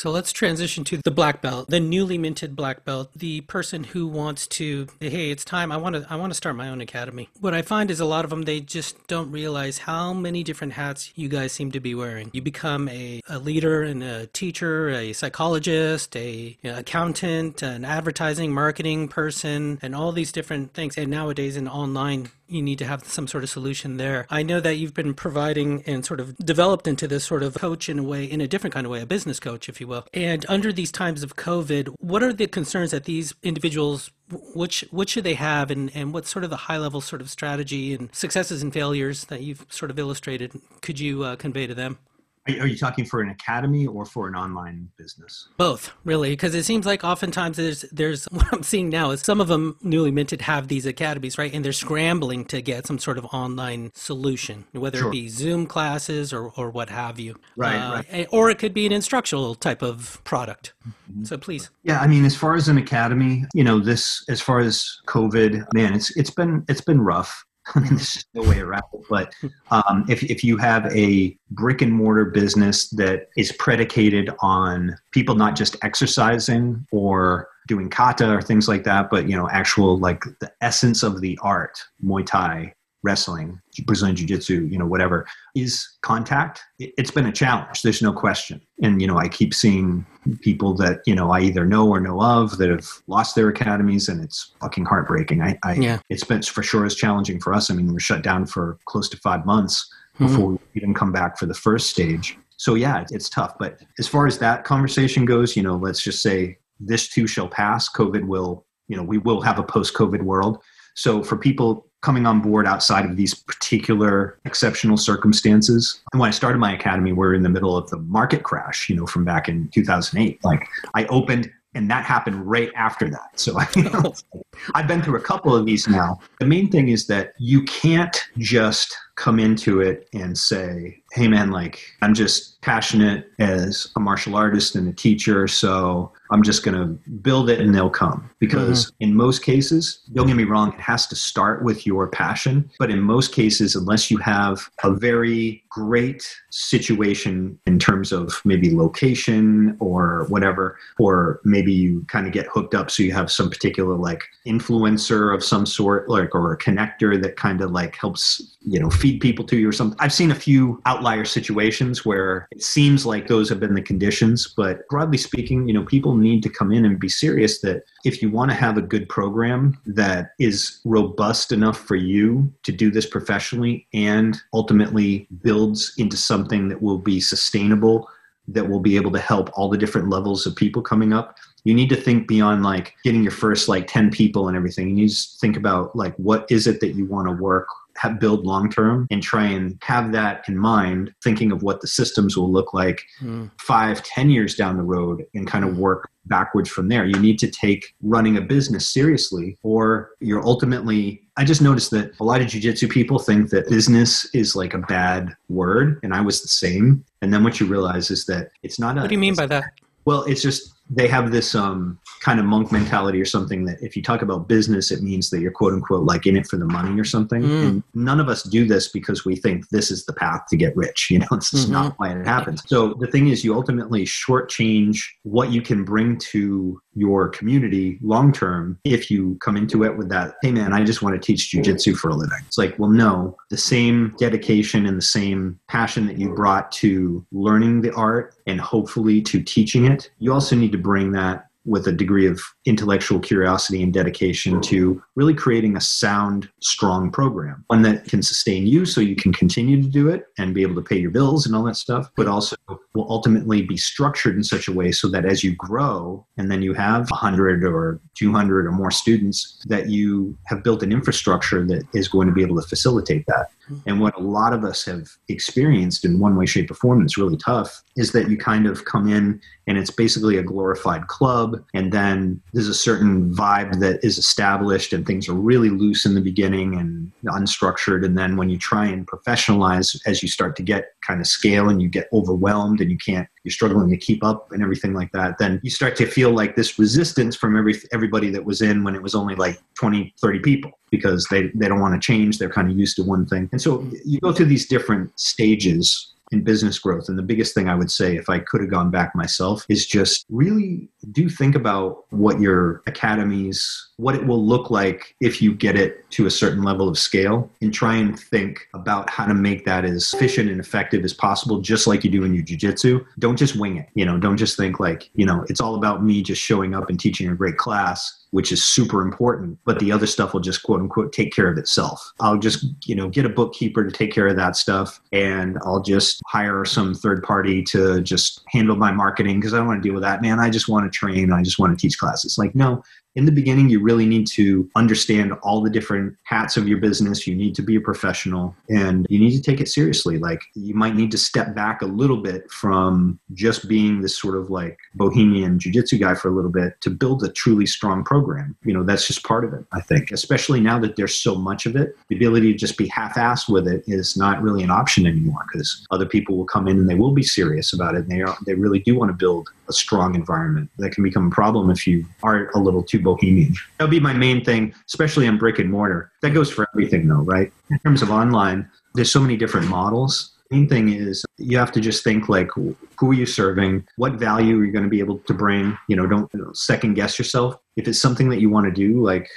So 0.03 0.11
let's 0.11 0.33
transition 0.33 0.83
to 0.83 0.97
the 0.97 1.11
black 1.11 1.41
belt, 1.41 1.69
the 1.69 1.79
newly 1.79 2.17
minted 2.17 2.57
black 2.57 2.83
belt, 2.83 3.09
the 3.15 3.39
person 3.39 3.85
who 3.85 4.05
wants 4.05 4.47
to, 4.47 4.87
hey, 4.99 5.31
it's 5.31 5.45
time. 5.45 5.71
I 5.71 5.77
want 5.77 5.95
to, 5.95 6.05
I 6.09 6.17
want 6.17 6.31
to 6.31 6.35
start 6.35 6.57
my 6.57 6.67
own 6.67 6.81
academy. 6.81 7.29
What 7.39 7.53
I 7.53 7.61
find 7.61 7.89
is 7.89 8.01
a 8.01 8.05
lot 8.05 8.25
of 8.25 8.29
them 8.29 8.41
they 8.41 8.59
just 8.59 9.07
don't 9.07 9.31
realize 9.31 9.77
how 9.77 10.11
many 10.11 10.43
different 10.43 10.73
hats 10.73 11.13
you 11.15 11.29
guys 11.29 11.53
seem 11.53 11.71
to 11.71 11.79
be 11.79 11.95
wearing. 11.95 12.31
You 12.33 12.41
become 12.41 12.89
a, 12.89 13.21
a 13.29 13.39
leader 13.39 13.81
and 13.81 14.03
a 14.03 14.27
teacher, 14.27 14.89
a 14.89 15.13
psychologist, 15.13 16.17
a 16.17 16.57
you 16.61 16.69
know, 16.69 16.79
accountant, 16.79 17.61
an 17.61 17.85
advertising, 17.85 18.51
marketing 18.51 19.07
person, 19.07 19.79
and 19.81 19.95
all 19.95 20.11
these 20.11 20.33
different 20.33 20.73
things. 20.73 20.97
And 20.97 21.11
nowadays 21.11 21.55
in 21.55 21.69
online 21.69 22.29
you 22.53 22.61
need 22.61 22.79
to 22.79 22.85
have 22.85 23.03
some 23.05 23.27
sort 23.27 23.43
of 23.43 23.49
solution 23.49 23.97
there. 23.97 24.25
I 24.29 24.43
know 24.43 24.59
that 24.59 24.75
you've 24.75 24.93
been 24.93 25.13
providing 25.13 25.83
and 25.85 26.05
sort 26.05 26.19
of 26.19 26.37
developed 26.37 26.87
into 26.87 27.07
this 27.07 27.25
sort 27.25 27.43
of 27.43 27.55
coach 27.55 27.89
in 27.89 27.99
a 27.99 28.03
way, 28.03 28.23
in 28.23 28.41
a 28.41 28.47
different 28.47 28.73
kind 28.73 28.85
of 28.85 28.91
way, 28.91 29.01
a 29.01 29.05
business 29.05 29.39
coach, 29.39 29.69
if 29.69 29.81
you 29.81 29.87
will. 29.87 30.05
And 30.13 30.45
under 30.49 30.71
these 30.71 30.91
times 30.91 31.23
of 31.23 31.35
COVID, 31.35 31.95
what 31.99 32.23
are 32.23 32.33
the 32.33 32.47
concerns 32.47 32.91
that 32.91 33.05
these 33.05 33.33
individuals 33.43 34.11
which 34.55 34.85
what 34.89 35.09
should 35.09 35.23
they 35.23 35.33
have 35.33 35.69
and, 35.69 35.91
and 35.93 36.13
what's 36.13 36.29
sort 36.29 36.43
of 36.43 36.49
the 36.49 36.55
high 36.55 36.77
level 36.77 37.01
sort 37.01 37.21
of 37.21 37.29
strategy 37.29 37.93
and 37.93 38.13
successes 38.15 38.63
and 38.63 38.73
failures 38.73 39.25
that 39.25 39.41
you've 39.41 39.65
sort 39.69 39.91
of 39.91 39.99
illustrated 39.99 40.53
could 40.81 40.99
you 40.99 41.23
uh, 41.23 41.35
convey 41.35 41.67
to 41.67 41.75
them 41.75 41.97
Are 42.45 42.67
you 42.67 42.75
talking 42.77 43.05
for 43.05 43.21
an 43.21 43.29
academy 43.29 43.87
or 43.87 44.03
for 44.05 44.27
an 44.27 44.35
online 44.35 44.89
business? 44.97 45.47
both 45.57 45.91
really 46.03 46.31
because 46.31 46.53
it 46.55 46.63
seems 46.63 46.85
like 46.85 47.03
oftentimes 47.03 47.55
there's 47.57 47.81
there's 47.91 48.25
what 48.31 48.45
i'm 48.51 48.63
seeing 48.63 48.89
now 48.89 49.11
is 49.11 49.21
some 49.21 49.39
of 49.39 49.47
them 49.47 49.77
newly 49.81 50.11
minted 50.11 50.41
have 50.41 50.67
these 50.67 50.85
academies 50.85 51.37
right 51.37 51.53
and 51.53 51.63
they're 51.63 51.71
scrambling 51.71 52.43
to 52.43 52.61
get 52.61 52.85
some 52.85 52.99
sort 52.99 53.17
of 53.17 53.23
online 53.25 53.91
solution 53.93 54.65
whether 54.73 54.97
Sure. 54.97 55.07
it 55.07 55.11
be 55.11 55.29
zoom 55.29 55.65
classes 55.67 56.33
or, 56.33 56.49
or 56.57 56.69
what 56.69 56.89
have 56.89 57.17
you 57.19 57.35
Right, 57.55 57.77
Uh, 57.77 58.03
right. 58.11 58.27
or 58.31 58.49
it 58.49 58.59
could 58.59 58.73
be 58.73 58.85
an 58.85 58.91
instructional 58.91 59.55
type 59.55 59.81
of 59.81 60.21
product 60.25 60.73
Mm-hmm. 61.09 61.23
so 61.23 61.37
please 61.37 61.69
Yeah, 61.83 61.99
I 62.01 62.07
mean, 62.07 62.25
as 62.25 62.35
far 62.35 62.55
as 62.55 62.67
an 62.67 62.77
academy, 62.77 63.45
you 63.53 63.63
know, 63.63 63.79
this 63.79 64.23
as 64.29 64.41
far 64.41 64.59
as 64.59 64.85
COVID, 65.07 65.63
man, 65.73 65.93
it's 65.93 66.15
it's 66.17 66.29
been 66.29 66.63
it's 66.67 66.81
been 66.81 66.99
rough. 67.01 67.45
I 67.75 67.79
mean, 67.79 67.95
there's 67.95 68.25
no 68.33 68.41
way 68.41 68.59
around 68.59 68.83
it. 68.93 69.01
But 69.09 69.33
um, 69.71 70.05
if 70.09 70.23
if 70.23 70.43
you 70.43 70.57
have 70.57 70.85
a 70.93 71.37
brick 71.51 71.81
and 71.81 71.93
mortar 71.93 72.25
business 72.25 72.89
that 72.91 73.29
is 73.37 73.51
predicated 73.53 74.29
on 74.41 74.97
people 75.11 75.35
not 75.35 75.55
just 75.55 75.77
exercising 75.81 76.85
or 76.91 77.47
doing 77.67 77.89
kata 77.89 78.29
or 78.29 78.41
things 78.41 78.67
like 78.67 78.83
that, 78.83 79.09
but 79.09 79.29
you 79.29 79.35
know, 79.35 79.49
actual 79.49 79.97
like 79.97 80.23
the 80.39 80.51
essence 80.61 81.03
of 81.03 81.21
the 81.21 81.39
art, 81.41 81.79
Muay 82.03 82.25
Thai, 82.25 82.73
wrestling, 83.03 83.59
Brazilian 83.85 84.15
Jiu 84.15 84.25
Jitsu, 84.25 84.65
you 84.67 84.77
know, 84.79 84.85
whatever, 84.85 85.27
is 85.55 85.87
contact. 86.01 86.61
It- 86.79 86.93
It's 86.97 87.11
been 87.11 87.25
a 87.25 87.31
challenge. 87.31 87.81
There's 87.81 88.01
no 88.01 88.13
question. 88.13 88.61
And, 88.81 89.01
you 89.01 89.07
know, 89.07 89.17
I 89.17 89.27
keep 89.27 89.53
seeing 89.53 90.05
people 90.41 90.73
that, 90.75 91.01
you 91.05 91.13
know, 91.13 91.31
I 91.31 91.41
either 91.41 91.65
know 91.65 91.87
or 91.89 91.99
know 91.99 92.21
of 92.21 92.57
that 92.57 92.69
have 92.69 92.87
lost 93.07 93.35
their 93.35 93.49
academies 93.49 94.07
and 94.07 94.23
it's 94.23 94.53
fucking 94.61 94.85
heartbreaking. 94.85 95.41
I, 95.41 95.59
I 95.63 95.73
Yeah. 95.73 95.99
it's 96.09 96.23
been 96.23 96.41
for 96.41 96.63
sure 96.63 96.85
as 96.85 96.95
challenging 96.95 97.39
for 97.41 97.53
us. 97.53 97.69
I 97.69 97.73
mean, 97.73 97.91
we're 97.91 97.99
shut 97.99 98.23
down 98.23 98.45
for 98.45 98.77
close 98.85 99.09
to 99.09 99.17
five 99.17 99.45
months 99.45 99.91
Mhm. 100.17 100.27
before 100.27 100.49
we 100.51 100.59
even 100.75 100.93
come 100.93 101.11
back 101.11 101.37
for 101.37 101.45
the 101.45 101.53
first 101.53 101.89
stage. 101.89 102.37
So 102.55 102.75
yeah, 102.75 103.03
it's 103.11 103.29
tough. 103.29 103.55
But 103.59 103.79
as 103.99 104.07
far 104.07 104.27
as 104.27 104.37
that 104.37 104.63
conversation 104.63 105.25
goes, 105.25 105.57
you 105.57 105.63
know, 105.63 105.75
let's 105.75 106.01
just 106.01 106.21
say 106.21 106.57
this 106.79 107.09
too 107.09 107.27
shall 107.27 107.49
pass. 107.49 107.89
COVID 107.91 108.23
will, 108.25 108.65
you 108.87 108.95
know, 108.95 109.03
we 109.03 109.17
will 109.17 109.41
have 109.41 109.59
a 109.59 109.63
post-COVID 109.63 110.21
world. 110.21 110.59
So 110.95 111.21
for 111.23 111.35
people 111.37 111.87
coming 112.03 112.27
on 112.27 112.41
board 112.41 112.67
outside 112.67 113.05
of 113.05 113.15
these 113.15 113.33
particular 113.33 114.37
exceptional 114.45 114.97
circumstances, 114.97 116.01
and 116.11 116.19
when 116.19 116.27
I 116.27 116.31
started 116.31 116.59
my 116.59 116.73
academy, 116.73 117.13
we're 117.13 117.33
in 117.33 117.41
the 117.41 117.49
middle 117.49 117.75
of 117.75 117.89
the 117.89 117.97
market 117.97 118.43
crash, 118.43 118.89
you 118.89 118.95
know, 118.95 119.07
from 119.07 119.25
back 119.25 119.49
in 119.49 119.69
2008. 119.69 120.43
Like 120.43 120.67
I 120.93 121.05
opened 121.05 121.51
and 121.75 121.89
that 121.89 122.05
happened 122.05 122.45
right 122.45 122.69
after 122.75 123.09
that. 123.09 123.39
So 123.39 123.57
I've 124.75 124.87
been 124.87 125.01
through 125.01 125.17
a 125.17 125.21
couple 125.21 125.55
of 125.55 125.65
these 125.65 125.87
now. 125.87 126.19
The 126.39 126.45
main 126.45 126.69
thing 126.69 126.89
is 126.89 127.07
that 127.07 127.33
you 127.39 127.63
can't 127.63 128.15
just 128.37 128.95
come 129.15 129.39
into 129.39 129.81
it 129.81 130.07
and 130.13 130.37
say, 130.37 131.01
hey 131.13 131.27
man, 131.27 131.51
like 131.51 131.79
I'm 132.01 132.15
just 132.15 132.59
passionate 132.61 133.29
as 133.39 133.91
a 133.95 133.99
martial 133.99 134.35
artist 134.35 134.75
and 134.75 134.87
a 134.87 134.93
teacher, 134.93 135.47
so 135.47 136.11
I'm 136.31 136.41
just 136.41 136.63
going 136.63 136.75
to 136.75 137.11
build 137.11 137.49
it 137.49 137.59
and 137.59 137.75
they'll 137.75 137.89
come. 137.89 138.31
Because 138.39 138.85
mm-hmm. 138.85 139.03
in 139.03 139.15
most 139.15 139.43
cases, 139.43 140.01
don't 140.13 140.27
get 140.27 140.35
me 140.35 140.45
wrong, 140.45 140.73
it 140.73 140.79
has 140.79 141.05
to 141.07 141.15
start 141.15 141.63
with 141.63 141.85
your 141.85 142.07
passion. 142.07 142.71
But 142.79 142.89
in 142.89 142.99
most 143.01 143.33
cases, 143.33 143.75
unless 143.75 144.09
you 144.09 144.17
have 144.17 144.69
a 144.83 144.91
very 144.91 145.63
great 145.69 146.27
situation 146.49 147.59
in 147.67 147.79
terms 147.79 148.11
of 148.11 148.41
maybe 148.45 148.75
location 148.75 149.75
or 149.79 150.25
whatever, 150.29 150.79
or 150.99 151.41
maybe 151.43 151.73
you 151.73 152.05
kind 152.07 152.25
of 152.25 152.33
get 152.33 152.47
hooked 152.47 152.73
up 152.73 152.89
so 152.89 153.03
you 153.03 153.11
have 153.11 153.31
some 153.31 153.49
particular 153.49 153.95
like 153.95 154.23
influencer 154.47 155.35
of 155.35 155.43
some 155.43 155.65
sort, 155.65 156.09
like 156.09 156.33
or 156.33 156.53
a 156.53 156.57
connector 156.57 157.21
that 157.21 157.35
kind 157.35 157.61
of 157.61 157.71
like 157.71 157.95
helps, 157.95 158.57
you 158.61 158.79
know, 158.79 158.89
feed 158.89 159.19
people 159.19 159.45
to 159.45 159.57
you 159.57 159.67
or 159.67 159.73
something. 159.73 159.97
I've 159.99 160.13
seen 160.13 160.31
a 160.31 160.35
few 160.35 160.81
outlier 161.03 161.25
situations 161.25 162.05
where 162.05 162.47
it 162.51 162.63
seems 162.63 163.05
like 163.05 163.27
those 163.27 163.49
have 163.49 163.59
been 163.59 163.73
the 163.73 163.81
conditions, 163.81 164.53
but 164.55 164.87
broadly 164.87 165.17
speaking, 165.17 165.67
you 165.67 165.73
know, 165.73 165.83
people 165.83 166.15
need 166.15 166.41
to 166.43 166.49
come 166.49 166.71
in 166.71 166.85
and 166.85 166.97
be 166.97 167.09
serious 167.09 167.59
that 167.59 167.83
if 168.05 168.21
you 168.21 168.31
want 168.31 168.49
to 168.49 168.55
have 168.55 168.77
a 168.77 168.81
good 168.81 169.09
program 169.09 169.77
that 169.85 170.31
is 170.39 170.79
robust 170.85 171.51
enough 171.51 171.77
for 171.77 171.97
you 171.97 172.49
to 172.63 172.71
do 172.71 172.89
this 172.89 173.05
professionally 173.05 173.85
and 173.93 174.37
ultimately 174.53 175.27
builds 175.41 175.93
into 175.97 176.15
something 176.15 176.69
that 176.69 176.81
will 176.81 176.99
be 176.99 177.19
sustainable 177.19 178.07
that 178.47 178.69
will 178.69 178.79
be 178.79 178.95
able 178.95 179.11
to 179.11 179.19
help 179.19 179.49
all 179.57 179.69
the 179.69 179.77
different 179.77 180.09
levels 180.09 180.45
of 180.45 180.55
people 180.55 180.81
coming 180.81 181.11
up 181.11 181.37
you 181.65 181.73
need 181.73 181.89
to 181.89 181.95
think 181.95 182.27
beyond 182.27 182.63
like 182.63 182.95
getting 183.03 183.23
your 183.23 183.31
first 183.31 183.69
like 183.69 183.87
10 183.87 184.11
people 184.11 184.49
and 184.49 184.57
everything. 184.57 184.89
You 184.89 184.95
need 184.95 185.09
to 185.09 185.37
think 185.39 185.55
about 185.55 185.95
like 185.95 186.13
what 186.17 186.45
is 186.49 186.67
it 186.67 186.81
that 186.81 186.95
you 186.95 187.05
want 187.05 187.27
to 187.29 187.41
work 187.41 187.67
have 187.97 188.19
build 188.19 188.45
long 188.45 188.69
term 188.69 189.07
and 189.11 189.21
try 189.21 189.45
and 189.45 189.77
have 189.81 190.11
that 190.11 190.43
in 190.47 190.57
mind 190.57 191.13
thinking 191.23 191.51
of 191.51 191.63
what 191.63 191.81
the 191.81 191.87
systems 191.87 192.35
will 192.37 192.51
look 192.51 192.73
like 192.73 193.03
mm. 193.21 193.49
five 193.59 194.03
ten 194.03 194.29
years 194.29 194.55
down 194.55 194.77
the 194.77 194.83
road 194.83 195.23
and 195.33 195.47
kind 195.47 195.63
of 195.63 195.71
hmm. 195.71 195.79
work 195.79 196.09
backwards 196.25 196.69
from 196.69 196.87
there 196.87 197.05
you 197.05 197.19
need 197.19 197.37
to 197.37 197.49
take 197.49 197.93
running 198.01 198.37
a 198.37 198.41
business 198.41 198.87
seriously 198.87 199.57
or 199.61 200.11
you're 200.21 200.43
ultimately 200.45 201.21
i 201.35 201.43
just 201.43 201.61
noticed 201.61 201.91
that 201.91 202.11
a 202.21 202.23
lot 202.23 202.39
of 202.39 202.47
jiu-jitsu 202.47 202.87
people 202.87 203.19
think 203.19 203.49
that 203.49 203.67
business 203.67 204.25
is 204.33 204.55
like 204.55 204.73
a 204.73 204.77
bad 204.77 205.35
word 205.49 205.99
and 206.01 206.13
i 206.13 206.21
was 206.21 206.41
the 206.41 206.47
same 206.47 207.03
and 207.21 207.33
then 207.33 207.43
what 207.43 207.59
you 207.59 207.65
realize 207.65 208.09
is 208.09 208.25
that 208.25 208.49
it's 208.63 208.79
not 208.79 208.97
a, 208.97 209.01
what 209.01 209.09
do 209.09 209.15
you 209.15 209.19
mean 209.19 209.35
by 209.35 209.45
that 209.45 209.65
well 210.05 210.23
it's 210.23 210.41
just 210.41 210.72
they 210.89 211.07
have 211.07 211.31
this 211.31 211.55
um, 211.55 211.99
kind 212.21 212.39
of 212.39 212.45
monk 212.45 212.71
mentality 212.71 213.21
or 213.21 213.25
something 213.25 213.65
that 213.65 213.77
if 213.81 213.95
you 213.95 214.01
talk 214.01 214.21
about 214.21 214.47
business, 214.47 214.91
it 214.91 215.01
means 215.01 215.29
that 215.29 215.39
you're 215.39 215.51
quote 215.51 215.73
unquote 215.73 216.05
like 216.05 216.25
in 216.25 216.35
it 216.35 216.47
for 216.47 216.57
the 216.57 216.65
money 216.65 216.99
or 216.99 217.03
something. 217.03 217.41
Mm. 217.41 217.67
And 217.67 217.83
none 217.93 218.19
of 218.19 218.29
us 218.29 218.43
do 218.43 218.65
this 218.65 218.89
because 218.89 219.25
we 219.25 219.35
think 219.35 219.69
this 219.69 219.91
is 219.91 220.05
the 220.05 220.13
path 220.13 220.43
to 220.49 220.57
get 220.57 220.75
rich. 220.75 221.09
You 221.13 221.19
know, 221.19 221.27
this 221.31 221.53
is 221.53 221.65
mm-hmm. 221.65 221.73
not 221.73 221.93
why 221.97 222.09
it 222.11 222.25
happens. 222.25 222.63
So 222.65 222.95
the 222.95 223.05
thing 223.05 223.27
is, 223.27 223.43
you 223.43 223.53
ultimately 223.53 224.03
shortchange 224.03 224.99
what 225.21 225.51
you 225.51 225.61
can 225.61 225.85
bring 225.85 226.17
to 226.31 226.81
your 226.95 227.29
community 227.29 227.99
long 228.01 228.31
term 228.31 228.79
if 228.83 229.11
you 229.11 229.37
come 229.41 229.55
into 229.57 229.83
it 229.83 229.95
with 229.95 230.09
that, 230.09 230.35
hey 230.41 230.51
man, 230.51 230.73
I 230.73 230.83
just 230.83 231.03
want 231.03 231.13
to 231.13 231.23
teach 231.23 231.51
jujitsu 231.51 231.95
for 231.95 232.09
a 232.09 232.15
living. 232.15 232.39
It's 232.47 232.57
like, 232.57 232.77
well, 232.79 232.89
no, 232.89 233.37
the 233.51 233.57
same 233.57 234.15
dedication 234.17 234.87
and 234.87 234.97
the 234.97 235.03
same 235.03 235.59
passion 235.67 236.07
that 236.07 236.17
you 236.17 236.33
brought 236.33 236.71
to 236.73 237.25
learning 237.31 237.81
the 237.81 237.93
art 237.93 238.35
and 238.47 238.59
hopefully 238.59 239.21
to 239.21 239.41
teaching 239.41 239.85
it, 239.85 240.09
you 240.19 240.33
also 240.33 240.55
need 240.55 240.71
to 240.71 240.77
bring 240.77 241.11
that 241.11 241.47
with 241.65 241.87
a 241.87 241.91
degree 241.91 242.27
of 242.27 242.41
intellectual 242.65 243.19
curiosity 243.19 243.81
and 243.81 243.93
dedication 243.93 244.59
to 244.61 245.01
really 245.15 245.33
creating 245.33 245.77
a 245.77 245.81
sound, 245.81 246.49
strong 246.61 247.09
program, 247.09 247.63
one 247.67 247.81
that 247.81 248.05
can 248.05 248.21
sustain 248.21 248.67
you 248.67 248.85
so 248.85 248.99
you 248.99 249.15
can 249.15 249.31
continue 249.31 249.81
to 249.81 249.87
do 249.87 250.09
it 250.09 250.25
and 250.37 250.53
be 250.53 250.61
able 250.61 250.75
to 250.75 250.81
pay 250.81 250.97
your 250.97 251.11
bills 251.11 251.45
and 251.45 251.55
all 251.55 251.63
that 251.63 251.75
stuff, 251.75 252.09
but 252.17 252.27
also 252.27 252.55
will 252.93 253.09
ultimately 253.09 253.61
be 253.61 253.77
structured 253.77 254.35
in 254.35 254.43
such 254.43 254.67
a 254.67 254.73
way 254.73 254.91
so 254.91 255.07
that 255.07 255.25
as 255.25 255.43
you 255.43 255.55
grow 255.55 256.25
and 256.37 256.51
then 256.51 256.61
you 256.61 256.73
have 256.73 257.09
100 257.09 257.63
or 257.63 258.01
200 258.15 258.65
or 258.65 258.71
more 258.71 258.91
students, 258.91 259.63
that 259.67 259.89
you 259.89 260.37
have 260.45 260.63
built 260.63 260.83
an 260.83 260.91
infrastructure 260.91 261.65
that 261.65 261.83
is 261.93 262.07
going 262.07 262.27
to 262.27 262.33
be 262.33 262.41
able 262.41 262.61
to 262.61 262.67
facilitate 262.67 263.25
that. 263.27 263.47
Mm-hmm. 263.69 263.89
And 263.89 263.99
what 263.99 264.17
a 264.17 264.21
lot 264.21 264.53
of 264.53 264.63
us 264.63 264.85
have 264.85 265.07
experienced 265.29 266.05
in 266.05 266.19
one 266.19 266.35
way, 266.35 266.45
shape, 266.45 266.69
or 266.69 266.75
form 266.75 267.01
that's 267.01 267.17
really 267.17 267.37
tough 267.37 267.81
is 267.95 268.11
that 268.11 268.29
you 268.29 268.37
kind 268.37 268.65
of 268.65 268.85
come 268.85 269.07
in 269.07 269.39
and 269.67 269.77
it's 269.77 269.91
basically 269.91 270.37
a 270.37 270.43
glorified 270.43 271.07
club. 271.07 271.63
And 271.73 271.91
then 271.91 272.41
there's 272.53 272.67
a 272.67 272.73
certain 272.73 273.33
vibe 273.33 273.79
that 273.79 274.03
is 274.03 274.17
established 274.17 274.93
and 274.93 275.05
things 275.05 275.29
are 275.29 275.33
really 275.33 275.69
loose 275.69 276.05
in 276.05 276.15
the 276.15 276.21
beginning 276.21 276.75
and 276.75 277.11
unstructured. 277.25 278.05
And 278.05 278.17
then 278.17 278.35
when 278.35 278.49
you 278.49 278.57
try 278.57 278.85
and 278.85 279.07
professionalize 279.07 279.99
as 280.05 280.21
you 280.21 280.27
start 280.27 280.55
to 280.57 280.63
get 280.63 280.93
kind 281.05 281.21
of 281.21 281.27
scale 281.27 281.69
and 281.69 281.81
you 281.81 281.87
get 281.87 282.09
overwhelmed 282.11 282.81
and 282.81 282.91
you 282.91 282.97
can't, 282.97 283.27
you're 283.43 283.51
struggling 283.51 283.89
to 283.89 283.97
keep 283.97 284.23
up 284.23 284.51
and 284.51 284.63
everything 284.63 284.93
like 284.93 285.11
that, 285.11 285.37
then 285.37 285.59
you 285.63 285.69
start 285.69 285.95
to 285.97 286.05
feel 286.05 286.31
like 286.31 286.55
this 286.55 286.79
resistance 286.79 287.35
from 287.35 287.57
every, 287.57 287.75
everybody 287.91 288.29
that 288.29 288.43
was 288.43 288.61
in 288.61 288.83
when 288.83 288.95
it 288.95 289.01
was 289.01 289.15
only 289.15 289.35
like 289.35 289.59
20, 289.75 290.13
30 290.21 290.39
people 290.39 290.71
because 290.91 291.27
they, 291.29 291.49
they 291.55 291.67
don't 291.67 291.81
want 291.81 291.93
to 291.93 291.99
change. 291.99 292.37
They're 292.37 292.49
kind 292.49 292.69
of 292.71 292.77
used 292.77 292.95
to 292.97 293.03
one 293.03 293.25
thing. 293.25 293.49
And 293.51 293.61
so 293.61 293.89
you 294.05 294.19
go 294.19 294.31
through 294.31 294.45
these 294.45 294.67
different 294.67 295.17
stages 295.19 296.12
in 296.31 296.43
business 296.43 296.79
growth. 296.79 297.09
And 297.09 297.17
the 297.17 297.23
biggest 297.23 297.53
thing 297.53 297.69
I 297.69 297.75
would 297.75 297.91
say, 297.91 298.15
if 298.15 298.29
I 298.29 298.39
could 298.39 298.61
have 298.61 298.71
gone 298.71 298.89
back 298.89 299.15
myself, 299.15 299.65
is 299.69 299.85
just 299.85 300.25
really 300.29 300.89
do 301.11 301.29
think 301.29 301.55
about 301.55 302.05
what 302.09 302.39
your 302.39 302.81
academies, 302.87 303.89
what 303.97 304.15
it 304.15 304.25
will 304.25 304.43
look 304.43 304.71
like 304.71 305.15
if 305.19 305.41
you 305.41 305.53
get 305.53 305.77
it 305.77 306.09
to 306.11 306.25
a 306.25 306.31
certain 306.31 306.63
level 306.63 306.87
of 306.87 306.97
scale, 306.97 307.49
and 307.61 307.73
try 307.73 307.95
and 307.95 308.19
think 308.19 308.67
about 308.73 309.09
how 309.09 309.25
to 309.25 309.33
make 309.33 309.65
that 309.65 309.85
as 309.85 310.13
efficient 310.13 310.49
and 310.49 310.59
effective 310.59 311.03
as 311.03 311.13
possible, 311.13 311.59
just 311.59 311.87
like 311.87 312.03
you 312.03 312.09
do 312.09 312.23
in 312.23 312.33
your 312.33 312.43
jujitsu. 312.43 313.05
Don't 313.19 313.37
just 313.37 313.55
wing 313.55 313.77
it. 313.77 313.89
You 313.93 314.05
know, 314.05 314.17
don't 314.17 314.37
just 314.37 314.57
think 314.57 314.79
like, 314.79 315.09
you 315.13 315.25
know, 315.25 315.45
it's 315.49 315.61
all 315.61 315.75
about 315.75 316.03
me 316.03 316.23
just 316.23 316.41
showing 316.41 316.73
up 316.73 316.89
and 316.89 316.99
teaching 316.99 317.29
a 317.29 317.35
great 317.35 317.57
class 317.57 318.22
which 318.33 318.51
is 318.51 318.63
super 318.63 319.03
important, 319.03 319.59
but 319.63 319.77
the 319.77 319.91
other 319.91 320.07
stuff 320.07 320.33
will 320.33 320.39
just 320.39 320.63
quote 320.63 320.79
unquote 320.79 321.13
take 321.13 321.31
care 321.31 321.47
of 321.47 321.55
itself. 321.59 322.11
I'll 322.19 322.39
just, 322.39 322.65
you 322.83 322.95
know, 322.95 323.07
get 323.07 323.25
a 323.25 323.29
bookkeeper 323.29 323.83
to 323.83 323.91
take 323.91 324.11
care 324.11 324.27
of 324.27 324.35
that 324.37 324.55
stuff 324.55 324.99
and 325.11 325.59
I'll 325.63 325.83
just 325.83 326.19
hire 326.25 326.65
some 326.65 326.95
third 326.95 327.21
party 327.21 327.61
to 327.65 328.01
just 328.01 328.41
handle 328.47 328.75
my 328.75 328.91
marketing 328.91 329.39
because 329.39 329.53
I 329.53 329.57
don't 329.57 329.67
want 329.67 329.83
to 329.83 329.87
deal 329.87 329.93
with 329.93 330.01
that, 330.01 330.23
man. 330.23 330.39
I 330.39 330.49
just 330.49 330.67
want 330.67 330.91
to 330.91 330.97
train. 330.97 331.31
I 331.31 331.43
just 331.43 331.59
want 331.59 331.77
to 331.77 331.81
teach 331.81 331.99
classes. 331.99 332.35
Like, 332.39 332.55
no, 332.55 332.83
in 333.15 333.25
the 333.25 333.31
beginning, 333.31 333.69
you 333.69 333.81
really 333.81 334.05
need 334.05 334.27
to 334.27 334.69
understand 334.75 335.33
all 335.43 335.61
the 335.61 335.69
different 335.69 336.15
hats 336.23 336.57
of 336.57 336.67
your 336.67 336.79
business. 336.79 337.27
You 337.27 337.35
need 337.35 337.53
to 337.55 337.61
be 337.61 337.75
a 337.75 337.81
professional 337.81 338.55
and 338.69 339.05
you 339.09 339.19
need 339.19 339.35
to 339.35 339.41
take 339.41 339.61
it 339.61 339.67
seriously. 339.67 340.17
Like, 340.17 340.41
you 340.55 340.73
might 340.73 340.95
need 340.95 341.11
to 341.11 341.17
step 341.17 341.53
back 341.53 341.81
a 341.81 341.85
little 341.85 342.17
bit 342.17 342.49
from 342.49 343.19
just 343.33 343.67
being 343.67 344.01
this 344.01 344.17
sort 344.17 344.35
of 344.35 344.49
like 344.49 344.79
bohemian 344.95 345.59
jujitsu 345.59 345.99
guy 345.99 346.15
for 346.15 346.29
a 346.29 346.31
little 346.31 346.51
bit 346.51 346.79
to 346.81 346.89
build 346.89 347.23
a 347.23 347.31
truly 347.31 347.65
strong 347.65 348.03
program. 348.03 348.55
You 348.63 348.73
know, 348.73 348.83
that's 348.83 349.05
just 349.05 349.23
part 349.23 349.45
of 349.45 349.53
it, 349.53 349.65
I 349.71 349.81
think, 349.81 350.11
especially 350.11 350.59
now 350.59 350.79
that 350.79 350.95
there's 350.95 351.15
so 351.15 351.35
much 351.35 351.65
of 351.65 351.75
it. 351.75 351.95
The 352.09 352.15
ability 352.15 352.51
to 352.51 352.57
just 352.57 352.77
be 352.77 352.87
half 352.87 353.15
assed 353.15 353.49
with 353.49 353.67
it 353.67 353.83
is 353.87 354.17
not 354.17 354.41
really 354.41 354.63
an 354.63 354.71
option 354.71 355.05
anymore 355.05 355.45
because 355.51 355.85
other 355.91 356.05
people 356.05 356.37
will 356.37 356.45
come 356.45 356.67
in 356.67 356.77
and 356.77 356.89
they 356.89 356.95
will 356.95 357.13
be 357.13 357.23
serious 357.23 357.73
about 357.73 357.95
it. 357.95 358.03
And 358.03 358.09
they, 358.09 358.21
are, 358.21 358.37
they 358.45 358.55
really 358.55 358.79
do 358.79 358.97
want 358.97 359.09
to 359.09 359.13
build 359.13 359.49
a 359.69 359.73
strong 359.73 360.15
environment. 360.15 360.69
That 360.77 360.91
can 360.91 361.03
become 361.03 361.27
a 361.27 361.31
problem 361.31 361.69
if 361.69 361.85
you 361.87 362.05
are 362.23 362.49
a 362.55 362.59
little 362.59 362.83
too 362.83 362.99
bohemian. 362.99 363.53
That 363.77 363.85
would 363.85 363.91
be 363.91 363.99
my 363.99 364.13
main 364.13 364.43
thing, 364.43 364.73
especially 364.87 365.27
on 365.27 365.37
brick 365.37 365.59
and 365.59 365.69
mortar. 365.69 366.11
That 366.21 366.31
goes 366.31 366.51
for 366.51 366.67
everything, 366.73 367.07
though, 367.07 367.21
right? 367.21 367.51
In 367.69 367.79
terms 367.79 368.01
of 368.01 368.11
online, 368.11 368.69
there's 368.95 369.11
so 369.11 369.19
many 369.19 369.37
different 369.37 369.67
models. 369.67 370.31
Main 370.51 370.69
thing 370.69 370.89
is 370.93 371.25
you 371.37 371.57
have 371.57 371.71
to 371.71 371.81
just 371.81 372.03
think 372.03 372.29
like, 372.29 372.49
who 372.53 372.75
are 373.01 373.13
you 373.13 373.25
serving? 373.25 373.87
What 373.95 374.13
value 374.13 374.59
are 374.59 374.63
you 374.63 374.71
going 374.71 374.83
to 374.83 374.89
be 374.89 374.99
able 374.99 375.17
to 375.19 375.33
bring? 375.33 375.75
You 375.87 375.95
know, 375.95 376.05
don't 376.05 376.29
second 376.55 376.93
guess 376.93 377.17
yourself. 377.17 377.57
If 377.75 377.87
it's 377.87 377.99
something 377.99 378.29
that 378.29 378.39
you 378.39 378.51
want 378.51 378.65
to 378.67 378.71
do, 378.71 379.03
like 379.03 379.27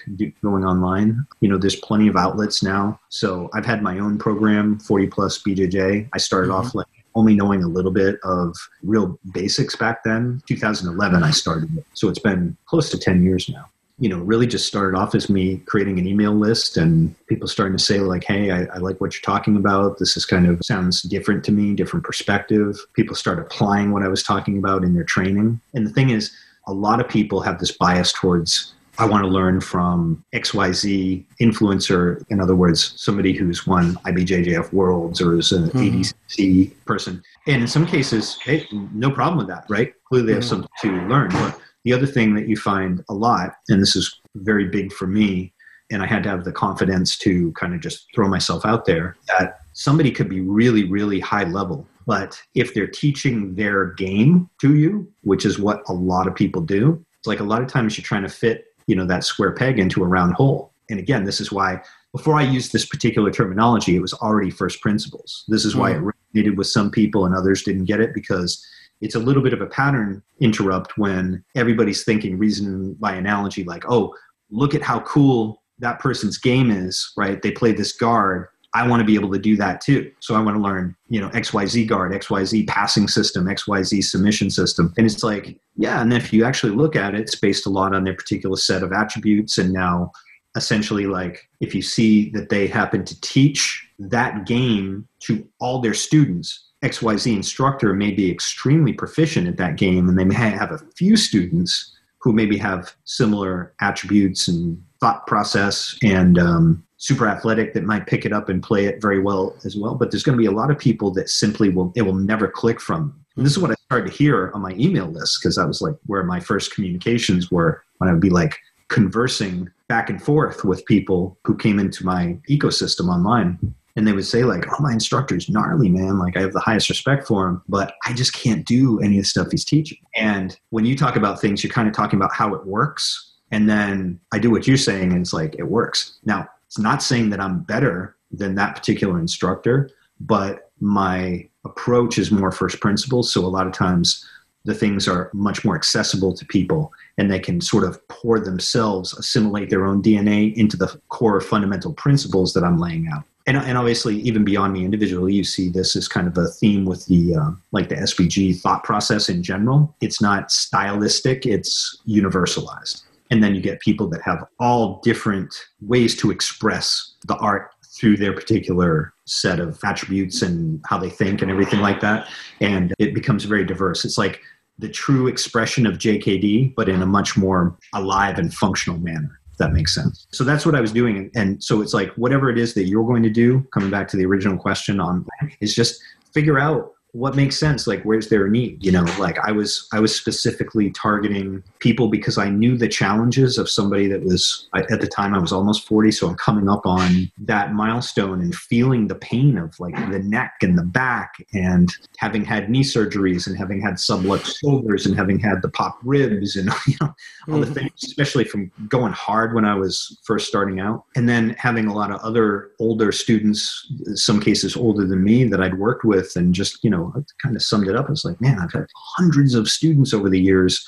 going 0.42 0.64
online, 0.64 1.26
you 1.40 1.48
know, 1.48 1.56
there's 1.56 1.76
plenty 1.76 2.08
of 2.08 2.16
outlets 2.16 2.62
now. 2.62 3.00
So 3.08 3.48
I've 3.54 3.64
had 3.64 3.82
my 3.82 3.98
own 3.98 4.18
program, 4.18 4.78
40 4.78 5.06
plus 5.06 5.42
BJJ. 5.42 6.10
I 6.12 6.18
started 6.18 6.50
mm-hmm. 6.50 6.66
off 6.66 6.74
like 6.74 6.86
only 7.16 7.34
knowing 7.34 7.64
a 7.64 7.68
little 7.68 7.90
bit 7.90 8.20
of 8.22 8.54
real 8.82 9.18
basics 9.32 9.74
back 9.74 10.04
then. 10.04 10.42
2011, 10.46 11.22
I 11.22 11.30
started 11.30 11.76
it. 11.76 11.84
So 11.94 12.08
it's 12.08 12.18
been 12.20 12.56
close 12.66 12.90
to 12.90 12.98
10 12.98 13.24
years 13.24 13.48
now. 13.48 13.68
You 13.98 14.10
know, 14.10 14.18
really 14.18 14.46
just 14.46 14.66
started 14.66 14.96
off 14.96 15.14
as 15.14 15.30
me 15.30 15.56
creating 15.64 15.98
an 15.98 16.06
email 16.06 16.34
list 16.34 16.76
and 16.76 17.14
people 17.28 17.48
starting 17.48 17.74
to 17.78 17.82
say, 17.82 17.98
like, 18.00 18.24
hey, 18.24 18.50
I, 18.50 18.64
I 18.64 18.76
like 18.76 19.00
what 19.00 19.14
you're 19.14 19.22
talking 19.22 19.56
about. 19.56 19.98
This 19.98 20.18
is 20.18 20.26
kind 20.26 20.46
of 20.46 20.60
sounds 20.62 21.00
different 21.00 21.42
to 21.44 21.52
me, 21.52 21.72
different 21.74 22.04
perspective. 22.04 22.76
People 22.92 23.16
start 23.16 23.38
applying 23.38 23.92
what 23.92 24.02
I 24.02 24.08
was 24.08 24.22
talking 24.22 24.58
about 24.58 24.84
in 24.84 24.94
their 24.94 25.04
training. 25.04 25.58
And 25.72 25.86
the 25.86 25.90
thing 25.90 26.10
is, 26.10 26.30
a 26.66 26.74
lot 26.74 27.00
of 27.00 27.08
people 27.08 27.40
have 27.40 27.58
this 27.58 27.72
bias 27.72 28.12
towards 28.12 28.74
I 28.98 29.06
want 29.06 29.24
to 29.24 29.28
learn 29.28 29.60
from 29.60 30.24
XYZ 30.34 31.24
influencer, 31.40 32.24
in 32.30 32.40
other 32.40 32.56
words, 32.56 32.94
somebody 32.96 33.32
who's 33.32 33.66
won 33.66 33.94
IBJJF 34.06 34.72
Worlds 34.72 35.20
or 35.20 35.38
is 35.38 35.52
an 35.52 35.70
mm-hmm. 35.70 36.00
ADC 36.00 36.84
person. 36.86 37.22
And 37.46 37.62
in 37.62 37.68
some 37.68 37.86
cases, 37.86 38.38
hey, 38.42 38.66
no 38.72 39.10
problem 39.10 39.38
with 39.38 39.48
that, 39.48 39.66
right? 39.68 39.92
Clearly, 40.04 40.28
they 40.28 40.32
have 40.34 40.42
mm-hmm. 40.42 40.48
something 40.48 40.70
to 40.82 41.08
learn. 41.08 41.30
But 41.30 41.58
the 41.84 41.92
other 41.92 42.06
thing 42.06 42.34
that 42.34 42.48
you 42.48 42.56
find 42.56 43.04
a 43.08 43.14
lot, 43.14 43.54
and 43.68 43.82
this 43.82 43.96
is 43.96 44.20
very 44.34 44.66
big 44.66 44.92
for 44.92 45.06
me, 45.06 45.52
and 45.90 46.02
I 46.02 46.06
had 46.06 46.22
to 46.24 46.28
have 46.30 46.44
the 46.44 46.52
confidence 46.52 47.16
to 47.18 47.52
kind 47.52 47.74
of 47.74 47.80
just 47.80 48.06
throw 48.14 48.28
myself 48.28 48.64
out 48.64 48.86
there 48.86 49.16
that 49.38 49.60
somebody 49.72 50.10
could 50.10 50.28
be 50.28 50.40
really, 50.40 50.84
really 50.84 51.20
high 51.20 51.44
level. 51.44 51.86
But 52.06 52.40
if 52.54 52.72
they're 52.72 52.86
teaching 52.86 53.54
their 53.54 53.86
game 53.92 54.48
to 54.60 54.74
you, 54.74 55.12
which 55.22 55.44
is 55.44 55.58
what 55.58 55.82
a 55.88 55.92
lot 55.92 56.26
of 56.26 56.34
people 56.34 56.62
do, 56.62 57.04
it's 57.18 57.26
like 57.26 57.40
a 57.40 57.44
lot 57.44 57.62
of 57.62 57.68
times 57.68 57.96
you're 57.96 58.04
trying 58.04 58.22
to 58.22 58.28
fit 58.28 58.64
you 58.86 58.96
know 58.96 59.06
that 59.06 59.24
square 59.24 59.52
peg 59.52 59.78
into 59.78 60.02
a 60.02 60.06
round 60.06 60.34
hole. 60.34 60.72
And 60.90 60.98
again 60.98 61.24
this 61.24 61.40
is 61.40 61.50
why 61.50 61.82
before 62.12 62.36
i 62.36 62.42
used 62.42 62.72
this 62.72 62.86
particular 62.86 63.30
terminology 63.30 63.96
it 63.96 64.02
was 64.02 64.14
already 64.14 64.50
first 64.50 64.80
principles. 64.80 65.44
This 65.48 65.64
is 65.64 65.74
why 65.74 65.92
mm-hmm. 65.92 66.08
it 66.08 66.14
resonated 66.44 66.56
with 66.56 66.68
some 66.68 66.90
people 66.90 67.26
and 67.26 67.34
others 67.34 67.62
didn't 67.62 67.84
get 67.84 68.00
it 68.00 68.14
because 68.14 68.64
it's 69.00 69.14
a 69.14 69.20
little 69.20 69.42
bit 69.42 69.52
of 69.52 69.60
a 69.60 69.66
pattern 69.66 70.22
interrupt 70.40 70.96
when 70.96 71.44
everybody's 71.54 72.04
thinking 72.04 72.38
reason 72.38 72.94
by 72.94 73.14
analogy 73.14 73.64
like 73.64 73.84
oh 73.88 74.14
look 74.50 74.74
at 74.74 74.82
how 74.82 75.00
cool 75.00 75.62
that 75.78 75.98
person's 75.98 76.38
game 76.38 76.70
is 76.70 77.12
right? 77.16 77.42
They 77.42 77.50
play 77.50 77.72
this 77.72 77.92
guard 77.92 78.48
I 78.76 78.86
want 78.86 79.00
to 79.00 79.04
be 79.04 79.14
able 79.14 79.32
to 79.32 79.38
do 79.38 79.56
that 79.56 79.80
too. 79.80 80.12
So 80.20 80.34
I 80.34 80.40
want 80.40 80.56
to 80.58 80.62
learn, 80.62 80.94
you 81.08 81.18
know, 81.18 81.30
XYZ 81.30 81.88
guard, 81.88 82.12
XYZ 82.12 82.66
passing 82.66 83.08
system, 83.08 83.46
XYZ 83.46 84.04
submission 84.04 84.50
system. 84.50 84.92
And 84.98 85.06
it's 85.06 85.22
like, 85.22 85.58
yeah. 85.76 86.02
And 86.02 86.12
then 86.12 86.20
if 86.20 86.30
you 86.30 86.44
actually 86.44 86.74
look 86.74 86.94
at 86.94 87.14
it, 87.14 87.22
it's 87.22 87.34
based 87.34 87.66
a 87.66 87.70
lot 87.70 87.94
on 87.94 88.04
their 88.04 88.14
particular 88.14 88.56
set 88.56 88.82
of 88.82 88.92
attributes. 88.92 89.56
And 89.56 89.72
now 89.72 90.12
essentially 90.56 91.06
like 91.06 91.48
if 91.60 91.74
you 91.74 91.82
see 91.82 92.30
that 92.30 92.48
they 92.48 92.66
happen 92.66 93.04
to 93.04 93.20
teach 93.20 93.86
that 93.98 94.46
game 94.46 95.06
to 95.20 95.46
all 95.60 95.80
their 95.80 95.94
students 95.94 96.64
xyz 96.82 97.26
instructor 97.34 97.92
may 97.92 98.10
be 98.10 98.30
extremely 98.30 98.92
proficient 98.92 99.46
at 99.46 99.58
that 99.58 99.76
game 99.76 100.08
and 100.08 100.18
they 100.18 100.24
may 100.24 100.34
have 100.34 100.72
a 100.72 100.80
few 100.96 101.16
students 101.16 101.92
who 102.20 102.32
maybe 102.32 102.56
have 102.56 102.94
similar 103.04 103.74
attributes 103.80 104.48
and 104.48 104.82
thought 105.00 105.26
process 105.26 105.96
and 106.02 106.38
um, 106.38 106.84
super 106.96 107.28
athletic 107.28 107.74
that 107.74 107.84
might 107.84 108.06
pick 108.06 108.24
it 108.24 108.32
up 108.32 108.48
and 108.48 108.62
play 108.62 108.86
it 108.86 109.00
very 109.00 109.20
well 109.20 109.56
as 109.64 109.76
well. 109.76 109.94
But 109.94 110.10
there's 110.10 110.22
going 110.22 110.36
to 110.36 110.42
be 110.42 110.46
a 110.46 110.52
lot 110.52 110.70
of 110.70 110.78
people 110.78 111.10
that 111.12 111.28
simply 111.28 111.68
will 111.68 111.92
it 111.96 112.02
will 112.02 112.14
never 112.14 112.48
click 112.48 112.80
from 112.80 113.14
and 113.36 113.44
this 113.44 113.52
is 113.52 113.58
what 113.58 113.70
i 113.70 113.74
started 113.84 114.10
to 114.10 114.16
hear 114.16 114.50
on 114.54 114.62
my 114.62 114.72
email 114.72 115.06
list 115.06 115.38
because 115.40 115.56
that 115.56 115.66
was 115.66 115.80
like 115.80 115.94
where 116.06 116.24
my 116.24 116.40
first 116.40 116.74
communications 116.74 117.50
were 117.50 117.82
when 117.98 118.08
i 118.08 118.12
would 118.12 118.20
be 118.20 118.30
like 118.30 118.58
conversing 118.88 119.68
back 119.88 120.10
and 120.10 120.22
forth 120.22 120.64
with 120.64 120.84
people 120.86 121.38
who 121.44 121.56
came 121.56 121.78
into 121.78 122.04
my 122.04 122.38
ecosystem 122.48 123.08
online. 123.08 123.58
And 123.96 124.06
they 124.06 124.12
would 124.12 124.26
say 124.26 124.44
like 124.44 124.66
oh 124.68 124.82
my 124.82 124.92
instructor's 124.92 125.48
gnarly 125.48 125.88
man. 125.88 126.18
Like 126.18 126.36
i 126.36 126.40
have 126.40 126.52
the 126.52 126.60
highest 126.60 126.88
respect 126.88 127.26
for 127.26 127.48
him 127.48 127.62
but 127.68 127.94
i 128.06 128.12
just 128.12 128.34
can't 128.34 128.66
do 128.66 129.00
any 129.00 129.18
of 129.18 129.24
the 129.24 129.28
stuff 129.28 129.48
he's 129.50 129.64
teaching. 129.64 129.98
And 130.14 130.58
when 130.70 130.84
you 130.84 130.96
talk 130.96 131.16
about 131.16 131.40
things 131.40 131.62
you're 131.62 131.72
kind 131.72 131.88
of 131.88 131.94
talking 131.94 132.18
about 132.18 132.34
how 132.34 132.54
it 132.54 132.66
works 132.66 133.32
and 133.50 133.68
then 133.68 134.18
i 134.32 134.38
do 134.38 134.50
what 134.50 134.66
you're 134.66 134.76
saying 134.76 135.12
and 135.12 135.20
it's 135.20 135.32
like 135.32 135.54
it 135.58 135.68
works 135.68 136.18
now 136.24 136.46
it's 136.66 136.78
not 136.78 137.02
saying 137.02 137.30
that 137.30 137.40
i'm 137.40 137.60
better 137.60 138.16
than 138.30 138.54
that 138.54 138.74
particular 138.74 139.18
instructor 139.18 139.90
but 140.20 140.70
my 140.80 141.46
approach 141.64 142.18
is 142.18 142.30
more 142.30 142.52
first 142.52 142.80
principles 142.80 143.32
so 143.32 143.44
a 143.44 143.46
lot 143.46 143.66
of 143.66 143.72
times 143.72 144.26
the 144.66 144.74
things 144.74 145.08
are 145.08 145.30
much 145.32 145.64
more 145.64 145.76
accessible 145.76 146.34
to 146.34 146.44
people 146.44 146.92
and 147.16 147.30
they 147.30 147.38
can 147.38 147.60
sort 147.60 147.84
of 147.84 148.06
pour 148.08 148.38
themselves, 148.38 149.16
assimilate 149.16 149.70
their 149.70 149.86
own 149.86 150.02
DNA 150.02 150.54
into 150.54 150.76
the 150.76 151.00
core 151.08 151.40
fundamental 151.40 151.94
principles 151.94 152.52
that 152.52 152.64
I'm 152.64 152.78
laying 152.78 153.08
out. 153.08 153.22
And, 153.46 153.56
and 153.56 153.78
obviously, 153.78 154.16
even 154.16 154.44
beyond 154.44 154.72
me 154.72 154.84
individually, 154.84 155.32
you 155.32 155.44
see 155.44 155.68
this 155.68 155.94
as 155.94 156.08
kind 156.08 156.26
of 156.26 156.36
a 156.36 156.48
theme 156.48 156.84
with 156.84 157.06
the 157.06 157.36
uh, 157.36 157.50
like 157.70 157.88
the 157.88 157.94
SBG 157.94 158.60
thought 158.60 158.82
process 158.82 159.28
in 159.28 159.40
general. 159.40 159.94
It's 160.00 160.20
not 160.20 160.50
stylistic; 160.50 161.46
it's 161.46 161.96
universalized. 162.08 163.04
And 163.30 163.42
then 163.42 163.54
you 163.54 163.60
get 163.60 163.80
people 163.80 164.08
that 164.10 164.22
have 164.22 164.44
all 164.60 165.00
different 165.02 165.54
ways 165.80 166.16
to 166.16 166.30
express 166.30 167.14
the 167.26 167.36
art 167.36 167.70
through 167.98 168.16
their 168.16 168.32
particular 168.32 169.12
set 169.24 169.58
of 169.58 169.78
attributes 169.84 170.42
and 170.42 170.80
how 170.86 170.98
they 170.98 171.10
think 171.10 171.42
and 171.42 171.50
everything 171.50 171.80
like 171.80 172.00
that. 172.00 172.28
And 172.60 172.94
it 172.98 173.14
becomes 173.14 173.44
very 173.44 173.64
diverse. 173.64 174.04
It's 174.04 174.18
like 174.18 174.40
the 174.78 174.88
true 174.88 175.26
expression 175.26 175.86
of 175.86 175.94
JKD, 175.94 176.74
but 176.74 176.88
in 176.88 177.02
a 177.02 177.06
much 177.06 177.36
more 177.36 177.76
alive 177.94 178.38
and 178.38 178.52
functional 178.52 178.98
manner. 178.98 179.40
If 179.52 179.58
that 179.58 179.72
makes 179.72 179.94
sense. 179.94 180.26
So 180.32 180.44
that's 180.44 180.66
what 180.66 180.74
I 180.74 180.82
was 180.82 180.92
doing. 180.92 181.30
And 181.34 181.64
so 181.64 181.80
it's 181.80 181.94
like 181.94 182.12
whatever 182.16 182.50
it 182.50 182.58
is 182.58 182.74
that 182.74 182.84
you're 182.84 183.06
going 183.06 183.22
to 183.22 183.30
do, 183.30 183.66
coming 183.72 183.88
back 183.88 184.06
to 184.08 184.16
the 184.18 184.26
original 184.26 184.58
question 184.58 185.00
on 185.00 185.24
is 185.60 185.74
just 185.74 186.02
figure 186.34 186.58
out 186.58 186.92
what 187.16 187.34
makes 187.34 187.58
sense? 187.58 187.86
Like 187.86 188.02
where's 188.02 188.28
their 188.28 188.48
need? 188.48 188.84
You 188.84 188.92
know 188.92 189.06
like 189.18 189.38
i 189.44 189.52
was 189.52 189.88
i 189.92 190.00
was 190.00 190.14
specifically 190.14 190.90
targeting 190.90 191.62
people 191.78 192.08
because 192.08 192.38
i 192.38 192.48
knew 192.48 192.76
the 192.76 192.88
challenges 192.88 193.58
of 193.58 193.68
somebody 193.68 194.06
that 194.08 194.22
was 194.22 194.68
at 194.74 195.00
the 195.00 195.06
time 195.06 195.34
i 195.34 195.38
was 195.38 195.52
almost 195.52 195.86
40 195.86 196.10
so 196.10 196.28
i'm 196.28 196.36
coming 196.36 196.68
up 196.68 196.86
on 196.86 197.30
that 197.38 197.72
milestone 197.72 198.40
and 198.40 198.54
feeling 198.54 199.08
the 199.08 199.14
pain 199.14 199.58
of 199.58 199.78
like 199.80 199.94
the 200.10 200.18
neck 200.18 200.54
and 200.62 200.78
the 200.78 200.82
back 200.82 201.34
and 201.52 201.90
having 202.18 202.44
had 202.44 202.70
knee 202.70 202.82
surgeries 202.82 203.46
and 203.46 203.56
having 203.56 203.80
had 203.80 203.94
sublux 203.94 204.58
shoulders 204.58 205.06
and 205.06 205.16
having 205.16 205.38
had 205.38 205.62
the 205.62 205.68
pop 205.68 205.98
ribs 206.02 206.56
and 206.56 206.70
you 206.86 206.96
know 207.00 207.14
all 207.48 207.60
the 207.60 207.66
mm-hmm. 207.66 207.74
things 207.74 208.04
especially 208.04 208.44
from 208.44 208.70
going 208.88 209.12
hard 209.12 209.54
when 209.54 209.64
i 209.64 209.74
was 209.74 210.18
first 210.24 210.46
starting 210.46 210.80
out. 210.80 211.04
And 211.14 211.28
then 211.28 211.50
having 211.58 211.86
a 211.86 211.94
lot 211.94 212.10
of 212.10 212.20
other 212.20 212.70
older 212.78 213.12
students 213.12 213.90
some 214.14 214.40
cases 214.40 214.76
older 214.76 215.06
than 215.06 215.22
me 215.22 215.44
that 215.44 215.60
i'd 215.60 215.78
worked 215.78 216.04
with 216.04 216.36
and 216.36 216.54
just 216.54 216.82
you 216.82 216.90
know 216.90 217.05
kind 217.42 217.56
of 217.56 217.62
summed 217.62 217.88
it 217.88 217.96
up. 217.96 218.08
It's 218.10 218.24
like, 218.24 218.40
man, 218.40 218.58
I've 218.58 218.72
had 218.72 218.86
hundreds 219.16 219.54
of 219.54 219.68
students 219.68 220.12
over 220.14 220.28
the 220.28 220.40
years. 220.40 220.84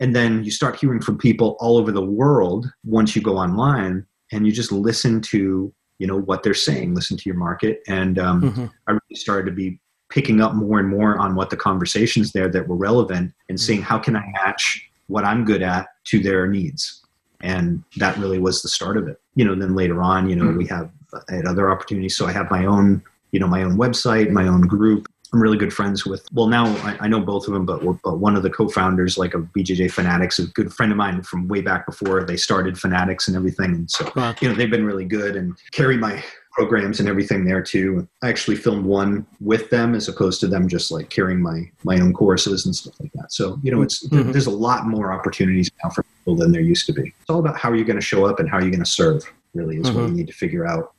And 0.00 0.14
then 0.14 0.44
you 0.44 0.50
start 0.50 0.76
hearing 0.76 1.00
from 1.00 1.18
people 1.18 1.56
all 1.60 1.76
over 1.76 1.90
the 1.90 2.04
world 2.04 2.70
once 2.84 3.16
you 3.16 3.22
go 3.22 3.36
online 3.36 4.06
and 4.32 4.46
you 4.46 4.52
just 4.52 4.70
listen 4.70 5.20
to, 5.22 5.72
you 5.98 6.06
know, 6.06 6.16
what 6.16 6.42
they're 6.42 6.54
saying, 6.54 6.94
listen 6.94 7.16
to 7.16 7.22
your 7.26 7.36
market. 7.36 7.80
And 7.88 8.18
um, 8.18 8.42
mm-hmm. 8.42 8.66
I 8.86 8.92
really 8.92 9.14
started 9.16 9.50
to 9.50 9.56
be 9.56 9.80
picking 10.10 10.40
up 10.40 10.54
more 10.54 10.78
and 10.78 10.88
more 10.88 11.18
on 11.18 11.34
what 11.34 11.50
the 11.50 11.56
conversations 11.56 12.32
there 12.32 12.48
that 12.48 12.66
were 12.68 12.76
relevant 12.76 13.32
and 13.48 13.60
seeing 13.60 13.82
how 13.82 13.98
can 13.98 14.16
I 14.16 14.24
match 14.32 14.88
what 15.08 15.24
I'm 15.24 15.44
good 15.44 15.62
at 15.62 15.88
to 16.04 16.20
their 16.20 16.46
needs. 16.46 17.04
And 17.40 17.82
that 17.96 18.16
really 18.18 18.38
was 18.38 18.62
the 18.62 18.68
start 18.68 18.96
of 18.96 19.08
it. 19.08 19.20
You 19.34 19.44
know, 19.44 19.54
then 19.54 19.74
later 19.74 20.02
on, 20.02 20.28
you 20.28 20.36
know, 20.36 20.44
mm-hmm. 20.44 20.58
we 20.58 20.66
have 20.66 20.90
I 21.30 21.36
had 21.36 21.46
other 21.46 21.70
opportunities. 21.70 22.16
So 22.16 22.26
I 22.26 22.32
have 22.32 22.50
my 22.50 22.66
own, 22.66 23.02
you 23.32 23.40
know, 23.40 23.46
my 23.46 23.62
own 23.62 23.76
website, 23.76 24.30
my 24.30 24.46
own 24.46 24.62
group, 24.62 25.08
I'm 25.32 25.42
really 25.42 25.58
good 25.58 25.72
friends 25.72 26.06
with. 26.06 26.26
Well, 26.32 26.46
now 26.46 26.66
I, 26.86 26.96
I 27.00 27.08
know 27.08 27.20
both 27.20 27.46
of 27.46 27.52
them, 27.52 27.66
but, 27.66 27.82
but 28.02 28.18
one 28.18 28.36
of 28.36 28.42
the 28.42 28.50
co-founders, 28.50 29.18
like 29.18 29.34
a 29.34 29.38
BJJ 29.38 29.90
Fanatics, 29.90 30.38
is 30.38 30.48
a 30.48 30.52
good 30.52 30.72
friend 30.72 30.90
of 30.90 30.98
mine 30.98 31.22
from 31.22 31.48
way 31.48 31.60
back 31.60 31.86
before 31.86 32.24
they 32.24 32.36
started 32.36 32.78
Fanatics 32.78 33.28
and 33.28 33.36
everything. 33.36 33.74
And 33.74 33.90
so, 33.90 34.10
wow. 34.16 34.34
you 34.40 34.48
know, 34.48 34.54
they've 34.54 34.70
been 34.70 34.86
really 34.86 35.04
good 35.04 35.36
and 35.36 35.56
carry 35.72 35.96
my 35.96 36.22
programs 36.58 36.98
and 36.98 37.08
everything 37.08 37.44
there 37.44 37.62
too. 37.62 38.08
I 38.20 38.28
actually 38.28 38.56
filmed 38.56 38.84
one 38.84 39.24
with 39.40 39.70
them 39.70 39.94
as 39.94 40.08
opposed 40.08 40.40
to 40.40 40.48
them 40.48 40.68
just 40.68 40.90
like 40.90 41.08
carrying 41.08 41.40
my 41.40 41.70
my 41.84 42.00
own 42.00 42.12
courses 42.12 42.66
and 42.66 42.74
stuff 42.74 42.94
like 43.00 43.12
that. 43.12 43.32
So 43.32 43.60
you 43.62 43.70
know, 43.70 43.82
it's 43.82 44.06
mm-hmm. 44.08 44.32
there's 44.32 44.46
a 44.46 44.50
lot 44.50 44.86
more 44.86 45.12
opportunities 45.12 45.70
now 45.84 45.90
for 45.90 46.02
people 46.02 46.34
than 46.34 46.50
there 46.50 46.60
used 46.60 46.86
to 46.86 46.92
be. 46.92 47.14
It's 47.20 47.30
all 47.30 47.38
about 47.38 47.56
how 47.56 47.70
are 47.70 47.76
you're 47.76 47.84
going 47.84 48.00
to 48.00 48.04
show 48.04 48.26
up 48.26 48.40
and 48.40 48.50
how 48.50 48.56
are 48.56 48.60
you're 48.60 48.70
going 48.70 48.80
to 48.80 48.90
serve. 48.90 49.22
Really, 49.54 49.76
is 49.76 49.86
mm-hmm. 49.86 50.00
what 50.00 50.08
you 50.08 50.14
need 50.14 50.26
to 50.26 50.32
figure 50.32 50.66
out. 50.66 50.94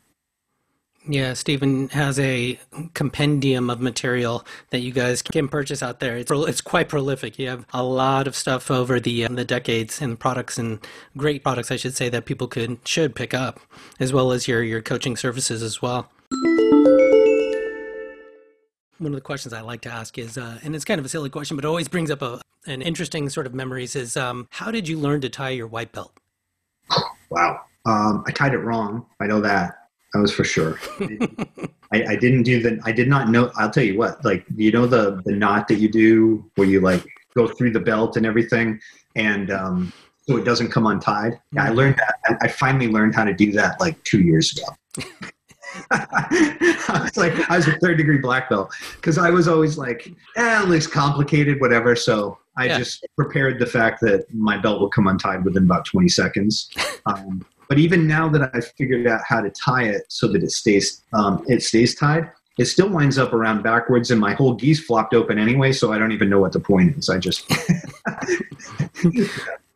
Yeah, 1.12 1.34
Stephen 1.34 1.90
has 1.90 2.20
a 2.20 2.60
compendium 2.94 3.72
of 3.72 3.82
material 3.82 4.46
that 4.70 4.82
you 4.82 4.92
guys 4.92 5.24
can 5.24 5.48
purchase 5.48 5.82
out 5.82 6.00
there. 6.00 6.16
It's, 6.18 6.30
it's 6.32 6.62
quite 6.62 6.88
prolific. 6.88 7.40
You 7.40 7.50
have 7.50 7.66
a 7.74 7.82
lot 7.82 8.28
of 8.28 8.36
stuff 8.36 8.70
over 8.70 9.00
the 9.00 9.26
um, 9.26 9.34
the 9.34 9.44
decades 9.44 10.04
and 10.04 10.20
products 10.20 10.60
and 10.60 10.78
great 11.18 11.44
products, 11.44 11.72
I 11.72 11.78
should 11.78 11.96
say, 11.96 12.10
that 12.10 12.26
people 12.26 12.48
could 12.48 12.78
should 12.88 13.16
pick 13.16 13.34
up, 13.34 13.60
as 14.00 14.14
well 14.14 14.32
as 14.32 14.48
your 14.48 14.62
your 14.62 14.84
coaching 14.84 15.18
services 15.18 15.64
as 15.64 15.82
well. 15.82 16.12
One 19.00 19.12
of 19.12 19.16
the 19.16 19.22
questions 19.22 19.52
I 19.52 19.62
like 19.62 19.82
to 19.82 19.90
ask 19.90 20.16
is, 20.20 20.38
uh, 20.38 20.60
and 20.62 20.76
it's 20.76 20.86
kind 20.86 21.00
of 21.00 21.06
a 21.06 21.10
silly 21.10 21.32
question, 21.32 21.58
but 21.58 21.66
always 21.66 21.88
brings 21.88 22.12
up 22.12 22.22
a, 22.22 22.40
an 22.68 22.84
interesting 22.84 23.30
sort 23.30 23.48
of 23.48 23.56
memories. 23.56 23.96
Is 23.96 24.16
um, 24.16 24.48
how 24.52 24.70
did 24.70 24.88
you 24.88 25.00
learn 25.00 25.22
to 25.22 25.30
tie 25.30 25.50
your 25.50 25.66
white 25.66 25.92
belt? 25.92 26.14
Wow, 27.32 27.62
um, 27.88 28.24
I 28.28 28.32
tied 28.32 28.54
it 28.54 28.60
wrong. 28.60 29.08
I 29.20 29.26
know 29.26 29.42
that. 29.42 29.79
That 30.14 30.22
was 30.22 30.34
for 30.34 30.44
sure. 30.44 30.80
I, 31.92 32.14
I, 32.14 32.16
didn't 32.16 32.44
do 32.44 32.62
the. 32.62 32.80
I 32.84 32.92
did 32.92 33.08
not 33.08 33.30
know. 33.30 33.52
I'll 33.56 33.70
tell 33.70 33.84
you 33.84 33.98
what. 33.98 34.24
Like 34.26 34.46
you 34.56 34.72
know 34.72 34.88
the 34.88 35.22
the 35.26 35.34
knot 35.34 35.68
that 35.68 35.76
you 35.76 35.90
do 35.90 36.50
where 36.56 36.68
you 36.68 36.82
like 36.82 37.06
go 37.36 37.48
through 37.48 37.72
the 37.72 37.80
belt 37.80 38.18
and 38.18 38.26
everything, 38.26 38.80
and 39.16 39.52
um, 39.52 39.94
so 40.30 40.38
it 40.38 40.46
doesn't 40.46 40.72
come 40.72 40.86
untied. 40.86 41.40
Yeah, 41.52 41.66
I 41.66 41.70
learned 41.70 41.98
that. 41.98 42.38
I, 42.42 42.48
finally 42.48 42.88
learned 42.88 43.16
how 43.16 43.24
to 43.24 43.34
do 43.34 43.52
that 43.54 43.80
like 43.80 44.04
two 44.04 44.22
years 44.22 44.56
ago. 44.56 45.08
I 45.92 47.02
was 47.04 47.18
like, 47.18 47.50
I 47.50 47.58
was 47.58 47.68
a 47.68 47.78
third 47.80 47.98
degree 47.98 48.20
black 48.20 48.50
belt 48.50 48.72
because 48.96 49.18
I 49.18 49.32
was 49.32 49.48
always 49.48 49.78
like, 49.78 50.12
eh, 50.38 50.64
it 50.64 50.68
looks 50.68 50.86
complicated, 50.86 51.60
whatever. 51.60 51.96
So 51.96 52.38
I 52.58 52.66
yeah. 52.66 52.78
just 52.78 53.08
prepared 53.16 53.58
the 53.58 53.66
fact 53.66 54.02
that 54.02 54.26
my 54.34 54.58
belt 54.58 54.80
will 54.80 54.90
come 54.90 55.08
untied 55.08 55.44
within 55.44 55.64
about 55.64 55.86
20 55.86 56.10
seconds. 56.10 56.70
Um, 57.06 57.44
but 57.70 57.78
even 57.78 58.08
now 58.08 58.28
that 58.28 58.50
I've 58.54 58.68
figured 58.72 59.08
out 59.08 59.22
how 59.26 59.40
to 59.42 59.50
tie 59.52 59.84
it 59.84 60.04
so 60.10 60.28
that 60.28 60.44
it 60.44 60.52
stays 60.52 61.04
um, 61.14 61.46
it 61.48 61.62
stays 61.64 61.96
tied, 61.96 62.30
it 62.58 62.66
still 62.66 62.90
winds 62.90 63.18
up 63.18 63.32
around 63.32 63.64
backwards, 63.64 64.12
and 64.12 64.20
my 64.20 64.34
whole 64.34 64.56
gi's 64.56 64.84
flopped 64.84 65.14
open 65.14 65.40
anyway. 65.40 65.72
So 65.72 65.94
I 65.94 66.00
don't 66.00 66.12
even 66.12 66.30
know 66.30 66.40
what 66.40 66.52
the 66.52 66.60
point 66.60 66.98
is. 66.98 67.10
I 67.10 67.20
just. 67.20 67.50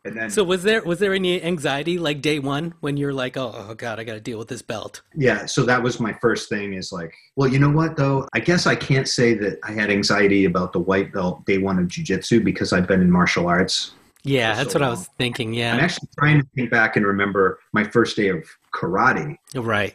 Then, 0.06 0.28
so 0.28 0.44
was 0.44 0.62
there 0.62 0.82
was 0.82 0.98
there 0.98 1.14
any 1.14 1.42
anxiety 1.42 1.98
like 1.98 2.20
day 2.20 2.38
one 2.38 2.74
when 2.80 2.98
you're 2.98 3.14
like 3.14 3.38
oh, 3.38 3.52
oh 3.54 3.74
god 3.74 3.98
I 3.98 4.04
got 4.04 4.12
to 4.12 4.20
deal 4.20 4.38
with 4.38 4.48
this 4.48 4.60
belt? 4.60 5.00
Yeah, 5.14 5.46
so 5.46 5.62
that 5.64 5.82
was 5.82 5.98
my 5.98 6.12
first 6.20 6.50
thing 6.50 6.74
is 6.74 6.92
like 6.92 7.14
well 7.36 7.48
you 7.48 7.58
know 7.58 7.70
what 7.70 7.96
though 7.96 8.28
I 8.34 8.40
guess 8.40 8.66
I 8.66 8.74
can't 8.74 9.08
say 9.08 9.32
that 9.32 9.58
I 9.64 9.72
had 9.72 9.90
anxiety 9.90 10.44
about 10.44 10.74
the 10.74 10.78
white 10.78 11.10
belt 11.10 11.46
day 11.46 11.56
one 11.56 11.78
of 11.78 11.86
jujitsu 11.86 12.44
because 12.44 12.74
I've 12.74 12.86
been 12.86 13.00
in 13.00 13.10
martial 13.10 13.46
arts 13.46 13.92
yeah, 14.24 14.54
that's 14.54 14.72
so 14.72 14.78
what 14.78 14.82
long. 14.82 14.88
I 14.88 14.98
was 14.98 15.08
thinking. 15.18 15.54
Yeah. 15.54 15.74
I'm 15.74 15.80
actually 15.80 16.08
trying 16.18 16.40
to 16.40 16.46
think 16.54 16.70
back 16.70 16.96
and 16.96 17.06
remember 17.06 17.60
my 17.72 17.84
first 17.84 18.16
day 18.16 18.28
of 18.28 18.44
karate. 18.74 19.36
Right. 19.54 19.94